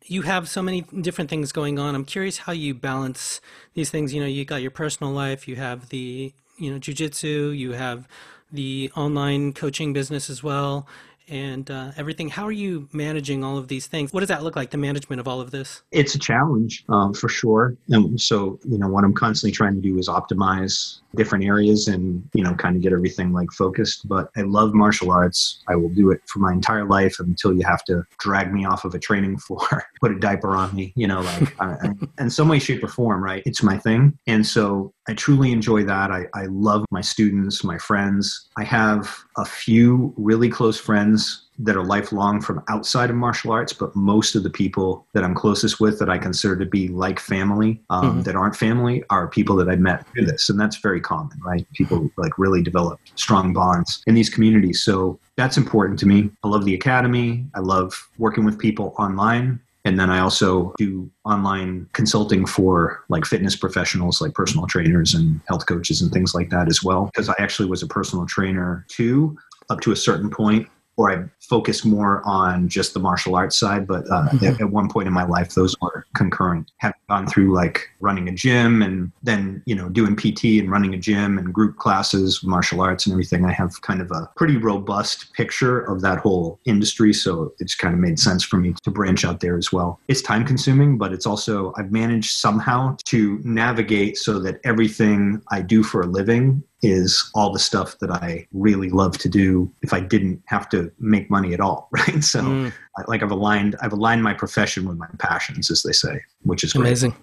You 0.06 0.22
have 0.24 0.50
so 0.50 0.62
many 0.62 0.82
different 0.82 1.30
things 1.30 1.52
going 1.52 1.80
on. 1.80 1.96
I'm 1.96 2.06
curious 2.06 2.40
how 2.40 2.52
you 2.52 2.76
balance 2.76 3.40
these 3.74 3.90
things. 3.90 4.14
You 4.14 4.22
know, 4.22 4.28
you 4.28 4.44
got 4.46 4.62
your 4.62 4.70
personal 4.70 5.14
life, 5.14 5.48
you 5.48 5.56
have 5.56 5.90
the, 5.90 6.34
you 6.60 6.72
know, 6.72 6.78
jujitsu, 6.78 7.58
you 7.58 7.72
have 7.72 8.08
the 8.52 8.92
online 8.96 9.54
coaching 9.54 9.94
business 9.94 10.30
as 10.30 10.44
well 10.44 10.88
and 11.30 11.70
uh, 11.70 11.92
everything. 11.98 12.30
How 12.30 12.46
are 12.46 12.52
you 12.52 12.88
managing 12.92 13.44
all 13.44 13.58
of 13.58 13.68
these 13.68 13.88
things? 13.88 14.14
What 14.14 14.22
does 14.22 14.30
that 14.30 14.44
look 14.44 14.56
like, 14.56 14.72
the 14.72 14.78
management 14.78 15.20
of 15.20 15.28
all 15.28 15.42
of 15.42 15.52
this? 15.52 15.82
It's 15.92 16.16
a 16.16 16.20
challenge 16.20 16.84
um, 16.90 17.14
for 17.14 17.30
sure. 17.30 17.76
And 17.90 18.20
so, 18.20 18.60
you 18.64 18.78
know, 18.78 18.88
what 18.88 19.04
I'm 19.04 19.14
constantly 19.14 19.52
trying 19.52 19.76
to 19.76 19.82
do 19.82 19.98
is 19.98 20.08
optimize 20.08 21.00
different 21.16 21.46
areas 21.46 21.88
and, 21.88 22.28
you 22.34 22.44
know, 22.44 22.56
kind 22.56 22.76
of 22.76 22.82
get 22.82 22.92
everything 22.92 23.34
like 23.34 23.52
focused. 23.52 24.08
But 24.08 24.30
I 24.36 24.42
love 24.42 24.74
martial 24.74 25.12
arts. 25.12 25.62
I 25.68 25.76
will 25.76 25.90
do 25.90 26.12
it 26.12 26.22
for 26.28 26.40
my 26.40 26.52
entire 26.52 26.86
life 26.86 27.20
until 27.20 27.54
you 27.54 27.64
have 27.66 27.84
to 27.86 28.04
drag 28.20 28.52
me 28.54 28.66
off 28.66 28.86
of 28.86 28.96
a 28.96 29.00
training 29.00 29.38
floor, 29.44 29.84
put 30.02 30.12
a 30.12 30.20
diaper 30.20 30.56
on 30.56 30.76
me, 30.76 30.94
you 30.96 31.08
know, 31.08 31.22
like 31.22 31.62
I, 31.62 31.66
I, 31.66 31.90
in 32.20 32.30
some 32.30 32.48
way, 32.48 32.60
shape, 32.60 32.84
or 32.84 32.88
form, 32.88 33.24
right? 33.24 33.44
It's 33.46 33.64
my 33.64 33.78
thing. 33.78 34.18
And 34.28 34.46
so 34.46 34.94
I 35.08 35.14
truly 35.14 35.52
enjoy 35.52 35.84
that. 35.84 36.12
I, 36.12 36.26
I 36.34 36.46
love 36.46 36.86
my 36.92 37.02
students, 37.02 37.64
my 37.64 37.78
friends. 37.78 38.48
I 38.58 38.64
have 38.64 39.18
a 39.38 39.46
few 39.46 40.14
really 40.18 40.50
close 40.50 40.80
friends 40.80 41.44
that 41.60 41.76
are 41.76 41.84
lifelong 41.84 42.42
from 42.42 42.64
outside 42.68 43.10
of 43.10 43.16
martial 43.16 43.52
arts, 43.52 43.74
but 43.74 43.96
most 43.96 44.34
of 44.34 44.44
the 44.44 44.50
people 44.50 45.06
that 45.14 45.24
I'm 45.24 45.36
closest 45.36 45.80
with 45.80 46.00
that 46.00 46.10
I 46.10 46.18
consider 46.18 46.58
to 46.58 46.66
be 46.66 46.88
like 46.88 47.20
family, 47.20 47.82
um, 47.90 48.04
mm-hmm. 48.04 48.22
that 48.22 48.36
aren't 48.36 48.56
family, 48.56 49.04
are 49.10 49.28
people 49.28 49.56
that 49.58 49.70
I 49.70 49.76
met 49.76 50.08
through 50.08 50.26
this. 50.26 50.50
And 50.50 50.60
that's 50.60 50.78
very 50.78 51.00
common, 51.00 51.38
right? 51.46 51.68
People 51.74 52.10
like 52.18 52.38
really 52.38 52.64
develop 52.64 53.00
strong 53.16 53.54
bonds 53.54 54.02
in 54.08 54.16
these 54.16 54.30
communities. 54.30 54.84
So 54.84 55.20
that's 55.36 55.58
important 55.58 56.00
to 56.00 56.08
me. 56.08 56.32
I 56.44 56.48
love 56.48 56.66
the 56.66 56.74
academy. 56.74 57.46
I 57.56 57.60
love 57.60 58.10
working 58.18 58.46
with 58.46 58.58
people 58.58 58.96
online. 58.98 59.60
And 59.86 60.00
then 60.00 60.10
I 60.10 60.20
also 60.20 60.74
do 60.78 61.10
online 61.26 61.90
consulting 61.94 62.46
for 62.46 63.04
like 63.10 63.26
fitness 63.26 63.56
professionals, 63.56 64.22
like 64.22 64.34
personal 64.34 64.66
trainers 64.66 65.14
and 65.14 65.42
health 65.48 65.66
coaches 65.66 66.02
and 66.02 66.12
things 66.12 66.34
like 66.34 66.50
that 66.52 66.70
as 66.70 66.84
well. 66.84 67.06
Because 67.06 67.28
I 67.28 67.36
actually 67.40 67.70
was 67.70 67.84
a 67.84 67.88
personal 67.88 68.26
trainer 68.26 68.86
too, 68.88 69.38
up 69.70 69.82
to 69.82 69.92
a 69.92 69.96
certain 69.96 70.30
point 70.30 70.68
or 70.96 71.12
I 71.12 71.24
focused 71.40 71.86
more 71.86 72.22
on 72.26 72.68
just 72.70 72.94
the 72.94 73.00
martial 73.00 73.36
arts 73.36 73.58
side. 73.58 73.88
But 73.88 74.06
uh, 74.10 74.30
mm-hmm. 74.30 74.46
at, 74.46 74.62
at, 74.62 74.70
one 74.70 74.90
point 74.90 75.08
in 75.08 75.14
my 75.14 75.26
life, 75.26 75.54
those 75.54 75.76
were 75.82 76.06
concurrent. 76.16 76.72
Have 76.78 76.94
gone 77.10 77.28
through 77.28 77.54
like 77.54 77.90
running 78.00 78.28
a 78.28 78.32
gym 78.32 78.82
and 78.82 79.12
then, 79.22 79.62
you 79.66 79.76
know, 79.76 79.90
doing 79.90 80.16
PT 80.16 80.60
and 80.60 80.72
running 80.72 80.94
a 80.94 80.98
gym 80.98 81.38
and 81.38 81.54
group 81.54 81.78
classes, 81.78 82.44
martial 82.44 82.82
arts 82.82 83.06
and 83.06 83.14
everything, 83.14 83.46
I 83.46 83.52
have 83.52 83.82
kind 83.82 84.02
of 84.02 84.12
a 84.12 84.30
pretty 84.36 84.58
robust 84.58 85.34
picture 85.34 85.82
of 85.82 86.02
that 86.02 86.20
whole 86.20 86.60
industry. 86.66 87.14
So 87.14 87.54
it's 87.60 87.76
kind 87.76 87.94
of 87.94 88.00
made 88.00 88.20
sense 88.20 88.44
for 88.44 88.58
me 88.58 88.74
to 88.84 88.92
branch 88.92 89.26
out 89.26 89.40
there 89.40 89.58
as 89.58 89.72
well. 89.72 90.00
It's 90.08 90.22
time 90.22 90.46
consuming, 90.46 90.98
but 90.98 91.14
it's 91.14 91.26
also, 91.26 91.74
I've 91.78 91.92
managed 91.92 92.32
somehow 92.32 92.98
to 93.06 93.40
navigate 93.44 94.18
so 94.18 94.40
that 94.40 94.60
everything 94.64 95.42
I 95.52 95.62
do 95.62 95.84
for 95.84 96.02
a 96.02 96.08
living 96.08 96.64
is 96.84 97.32
all 97.34 97.52
the 97.52 97.60
stuff 97.60 97.98
that 98.00 98.12
I 98.12 98.46
really 98.52 98.90
love 98.90 99.18
to 99.20 99.30
do 99.30 99.74
if 99.82 99.94
I 99.94 100.02
didn't 100.02 100.44
have 100.46 100.70
to 100.70 100.92
make 101.00 101.32
money 101.32 101.54
at 101.54 101.60
all, 101.60 101.88
right? 101.94 102.24
So 102.24 102.42
mm. 102.42 102.74
like 103.08 103.24
I've 103.24 103.32
aligned 103.32 103.76
I've 103.82 103.94
aligned 103.94 104.22
my 104.22 104.34
profession 104.34 104.88
with 104.88 104.98
my 104.98 105.08
passions 105.18 105.72
as 105.72 105.82
they 105.82 105.94
say, 105.94 106.22
which 106.42 106.64
is 106.64 106.74
great. 106.74 106.88
Amazing. 106.88 107.16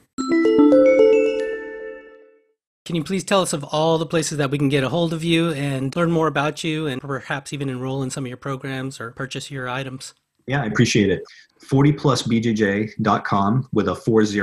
Can 2.86 2.96
you 2.96 3.04
please 3.04 3.22
tell 3.22 3.42
us 3.42 3.52
of 3.52 3.62
all 3.62 3.98
the 3.98 4.06
places 4.06 4.38
that 4.38 4.50
we 4.50 4.58
can 4.58 4.68
get 4.68 4.82
a 4.82 4.88
hold 4.88 5.12
of 5.12 5.22
you 5.22 5.52
and 5.52 5.94
learn 5.94 6.10
more 6.10 6.26
about 6.26 6.64
you 6.64 6.88
and 6.88 7.00
perhaps 7.00 7.52
even 7.52 7.68
enroll 7.68 8.02
in 8.02 8.10
some 8.10 8.24
of 8.24 8.28
your 8.28 8.36
programs 8.36 8.98
or 8.98 9.12
purchase 9.12 9.48
your 9.48 9.68
items? 9.68 10.14
Yeah, 10.48 10.62
I 10.62 10.66
appreciate 10.66 11.10
it. 11.10 11.22
40plusbjj.com 11.70 13.68
with 13.72 13.86
a 13.88 13.94
40 13.94 14.40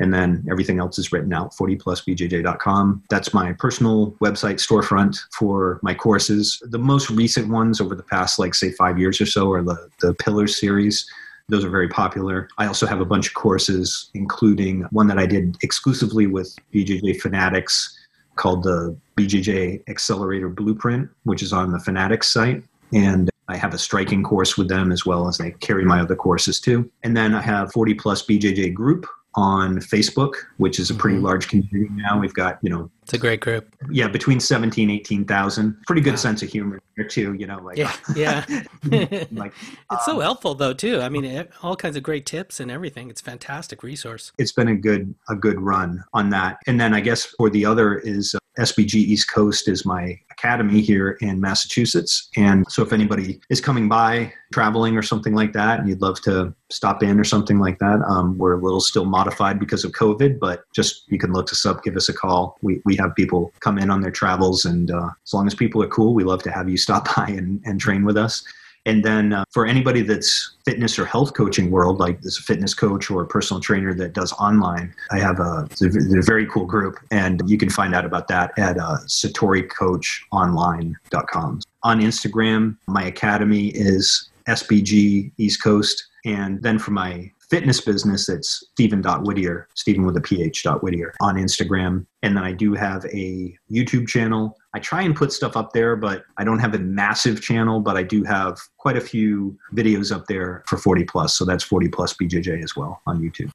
and 0.00 0.14
then 0.14 0.44
everything 0.50 0.78
else 0.78 0.98
is 0.98 1.12
written 1.12 1.32
out 1.32 1.52
40plusbjj.com 1.54 3.02
that's 3.08 3.34
my 3.34 3.52
personal 3.52 4.12
website 4.22 4.56
storefront 4.56 5.18
for 5.32 5.80
my 5.82 5.94
courses. 5.94 6.62
The 6.70 6.78
most 6.78 7.10
recent 7.10 7.48
ones 7.48 7.80
over 7.80 7.94
the 7.94 8.02
past 8.02 8.38
like 8.38 8.54
say 8.54 8.72
five 8.72 8.98
years 8.98 9.20
or 9.20 9.26
so 9.26 9.52
are 9.52 9.62
the 9.62 9.88
the 10.00 10.14
pillars 10.14 10.58
series. 10.58 11.08
Those 11.48 11.64
are 11.64 11.70
very 11.70 11.88
popular. 11.88 12.48
I 12.58 12.66
also 12.66 12.86
have 12.86 13.00
a 13.00 13.04
bunch 13.04 13.28
of 13.28 13.34
courses 13.34 14.10
including 14.14 14.82
one 14.90 15.06
that 15.08 15.18
i 15.18 15.26
did 15.26 15.56
exclusively 15.62 16.26
with 16.26 16.54
bjj 16.72 17.20
fanatics 17.20 17.96
called 18.36 18.62
the 18.62 18.96
bjj 19.16 19.82
accelerator 19.88 20.48
blueprint 20.48 21.08
which 21.24 21.42
is 21.42 21.52
on 21.52 21.72
the 21.72 21.80
fanatics 21.80 22.28
site. 22.28 22.62
And 22.92 23.28
I 23.48 23.56
have 23.56 23.72
a 23.72 23.78
striking 23.78 24.22
course 24.22 24.58
with 24.58 24.68
them 24.68 24.92
as 24.92 25.06
well 25.06 25.26
as 25.26 25.40
I 25.40 25.50
carry 25.50 25.84
my 25.84 26.00
other 26.00 26.16
courses 26.16 26.60
too. 26.60 26.90
And 27.02 27.16
then 27.16 27.34
I 27.34 27.40
have 27.40 27.72
40 27.72 27.94
plus 27.94 28.24
BJJ 28.24 28.74
group, 28.74 29.06
on 29.34 29.76
Facebook, 29.78 30.34
which 30.56 30.78
is 30.78 30.90
a 30.90 30.94
pretty 30.94 31.16
mm-hmm. 31.16 31.26
large 31.26 31.48
community 31.48 31.88
now. 31.92 32.18
We've 32.18 32.34
got, 32.34 32.58
you 32.62 32.70
know, 32.70 32.90
it's 33.02 33.14
a 33.14 33.18
great 33.18 33.40
group. 33.40 33.74
Yeah, 33.90 34.08
between 34.08 34.38
17, 34.40 34.90
18,000. 34.90 35.76
Pretty 35.86 36.02
good 36.02 36.10
wow. 36.10 36.16
sense 36.16 36.42
of 36.42 36.50
humor 36.50 36.82
there 36.96 37.06
too, 37.06 37.34
you 37.34 37.46
know, 37.46 37.58
like 37.58 37.78
Yeah. 37.78 37.92
yeah. 38.14 38.44
like 39.32 39.54
It's 39.90 40.08
um, 40.08 40.14
so 40.14 40.20
helpful 40.20 40.54
though 40.54 40.74
too. 40.74 41.00
I 41.00 41.08
mean, 41.08 41.46
all 41.62 41.76
kinds 41.76 41.96
of 41.96 42.02
great 42.02 42.26
tips 42.26 42.60
and 42.60 42.70
everything. 42.70 43.08
It's 43.08 43.20
fantastic 43.20 43.82
resource. 43.82 44.32
It's 44.38 44.52
been 44.52 44.68
a 44.68 44.74
good 44.74 45.14
a 45.28 45.34
good 45.34 45.60
run 45.60 46.04
on 46.12 46.30
that. 46.30 46.58
And 46.66 46.80
then 46.80 46.92
I 46.92 47.00
guess 47.00 47.24
for 47.24 47.48
the 47.48 47.64
other 47.64 47.98
is 47.98 48.34
SBG 48.58 48.94
East 48.94 49.30
Coast 49.30 49.68
is 49.68 49.86
my 49.86 50.18
academy 50.30 50.80
here 50.80 51.12
in 51.20 51.40
Massachusetts. 51.40 52.28
And 52.36 52.64
so 52.70 52.82
if 52.82 52.92
anybody 52.92 53.40
is 53.50 53.60
coming 53.60 53.88
by, 53.88 54.32
traveling 54.52 54.96
or 54.96 55.02
something 55.02 55.34
like 55.34 55.52
that, 55.52 55.80
and 55.80 55.88
you'd 55.88 56.00
love 56.00 56.20
to 56.22 56.54
stop 56.70 57.02
in 57.02 57.18
or 57.18 57.24
something 57.24 57.58
like 57.58 57.78
that, 57.78 58.00
um, 58.06 58.38
we're 58.38 58.58
a 58.58 58.62
little 58.62 58.80
still 58.80 59.04
modified 59.04 59.58
because 59.58 59.84
of 59.84 59.92
COVID, 59.92 60.38
but 60.38 60.64
just 60.72 61.10
you 61.10 61.18
can 61.18 61.32
look 61.32 61.50
us 61.50 61.66
up, 61.66 61.82
give 61.82 61.96
us 61.96 62.08
a 62.08 62.14
call. 62.14 62.56
We, 62.62 62.80
we 62.84 62.96
have 62.96 63.14
people 63.14 63.52
come 63.60 63.78
in 63.78 63.90
on 63.90 64.00
their 64.00 64.10
travels, 64.10 64.64
and 64.64 64.90
uh, 64.90 65.10
as 65.24 65.34
long 65.34 65.46
as 65.46 65.54
people 65.54 65.82
are 65.82 65.88
cool, 65.88 66.14
we 66.14 66.24
love 66.24 66.42
to 66.44 66.50
have 66.50 66.68
you 66.68 66.76
stop 66.76 67.08
by 67.16 67.26
and, 67.28 67.60
and 67.64 67.80
train 67.80 68.04
with 68.04 68.16
us. 68.16 68.44
And 68.88 69.04
then 69.04 69.32
uh, 69.34 69.44
for 69.50 69.66
anybody 69.66 70.00
that's 70.00 70.54
fitness 70.64 70.98
or 70.98 71.04
health 71.04 71.34
coaching 71.34 71.70
world, 71.70 72.00
like 72.00 72.20
a 72.26 72.30
fitness 72.30 72.72
coach 72.72 73.10
or 73.10 73.20
a 73.20 73.26
personal 73.26 73.60
trainer 73.60 73.92
that 73.92 74.14
does 74.14 74.32
online, 74.32 74.94
I 75.10 75.18
have 75.18 75.40
a, 75.40 75.68
a 75.82 76.22
very 76.22 76.46
cool 76.46 76.64
group. 76.64 76.98
And 77.10 77.42
you 77.44 77.58
can 77.58 77.68
find 77.68 77.94
out 77.94 78.06
about 78.06 78.28
that 78.28 78.58
at 78.58 78.78
uh, 78.78 78.96
satoricoachonline.com. 79.06 81.60
On 81.82 82.00
Instagram, 82.00 82.78
my 82.86 83.04
academy 83.04 83.66
is 83.74 84.30
SBG 84.48 85.32
East 85.36 85.62
Coast. 85.62 86.06
And 86.24 86.62
then 86.62 86.78
for 86.78 86.92
my 86.92 87.30
fitness 87.50 87.82
business, 87.82 88.30
it's 88.30 88.64
Stephen.Whittier, 88.72 89.68
Stephen 89.74 90.06
with 90.06 90.16
a 90.16 90.22
PH. 90.22 90.64
Whittier 90.80 91.12
on 91.20 91.36
Instagram. 91.36 92.06
And 92.22 92.34
then 92.34 92.44
I 92.44 92.52
do 92.52 92.72
have 92.72 93.04
a 93.06 93.54
YouTube 93.70 94.08
channel. 94.08 94.56
I 94.78 94.80
try 94.80 95.02
and 95.02 95.16
put 95.16 95.32
stuff 95.32 95.56
up 95.56 95.72
there, 95.72 95.96
but 95.96 96.22
I 96.36 96.44
don't 96.44 96.60
have 96.60 96.72
a 96.72 96.78
massive 96.78 97.42
channel, 97.42 97.80
but 97.80 97.96
I 97.96 98.04
do 98.04 98.22
have 98.22 98.60
quite 98.76 98.96
a 98.96 99.00
few 99.00 99.58
videos 99.74 100.14
up 100.14 100.28
there 100.28 100.62
for 100.68 100.76
40 100.76 101.02
plus. 101.02 101.36
So 101.36 101.44
that's 101.44 101.64
40 101.64 101.88
plus 101.88 102.14
BJJ 102.14 102.62
as 102.62 102.76
well 102.76 103.02
on 103.04 103.20
YouTube. 103.20 103.50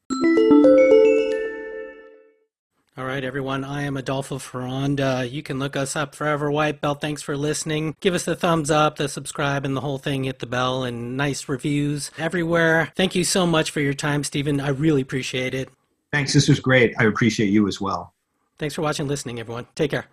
All 2.97 3.05
right, 3.05 3.23
everyone. 3.23 3.63
I 3.63 3.83
am 3.83 3.95
Adolfo 3.95 4.37
Ferranda. 4.37 5.31
You 5.31 5.41
can 5.41 5.59
look 5.59 5.77
us 5.77 5.95
up 5.95 6.13
Forever 6.13 6.51
White 6.51 6.81
Belt. 6.81 6.99
Thanks 6.99 7.21
for 7.21 7.37
listening. 7.37 7.95
Give 8.01 8.13
us 8.13 8.25
the 8.25 8.35
thumbs 8.35 8.69
up, 8.69 8.97
the 8.97 9.07
subscribe, 9.07 9.63
and 9.63 9.77
the 9.77 9.81
whole 9.81 9.99
thing. 9.99 10.25
Hit 10.25 10.39
the 10.39 10.45
bell 10.45 10.83
and 10.83 11.15
nice 11.15 11.47
reviews 11.47 12.11
everywhere. 12.17 12.91
Thank 12.97 13.15
you 13.15 13.23
so 13.23 13.47
much 13.47 13.71
for 13.71 13.79
your 13.79 13.93
time, 13.93 14.25
Stephen. 14.25 14.59
I 14.59 14.67
really 14.67 15.01
appreciate 15.01 15.53
it. 15.53 15.69
Thanks. 16.11 16.33
This 16.33 16.49
was 16.49 16.59
great. 16.59 16.93
I 16.99 17.05
appreciate 17.05 17.47
you 17.47 17.69
as 17.69 17.79
well. 17.79 18.13
Thanks 18.59 18.75
for 18.75 18.81
watching 18.81 19.07
listening, 19.07 19.39
everyone. 19.39 19.67
Take 19.73 19.91
care. 19.91 20.12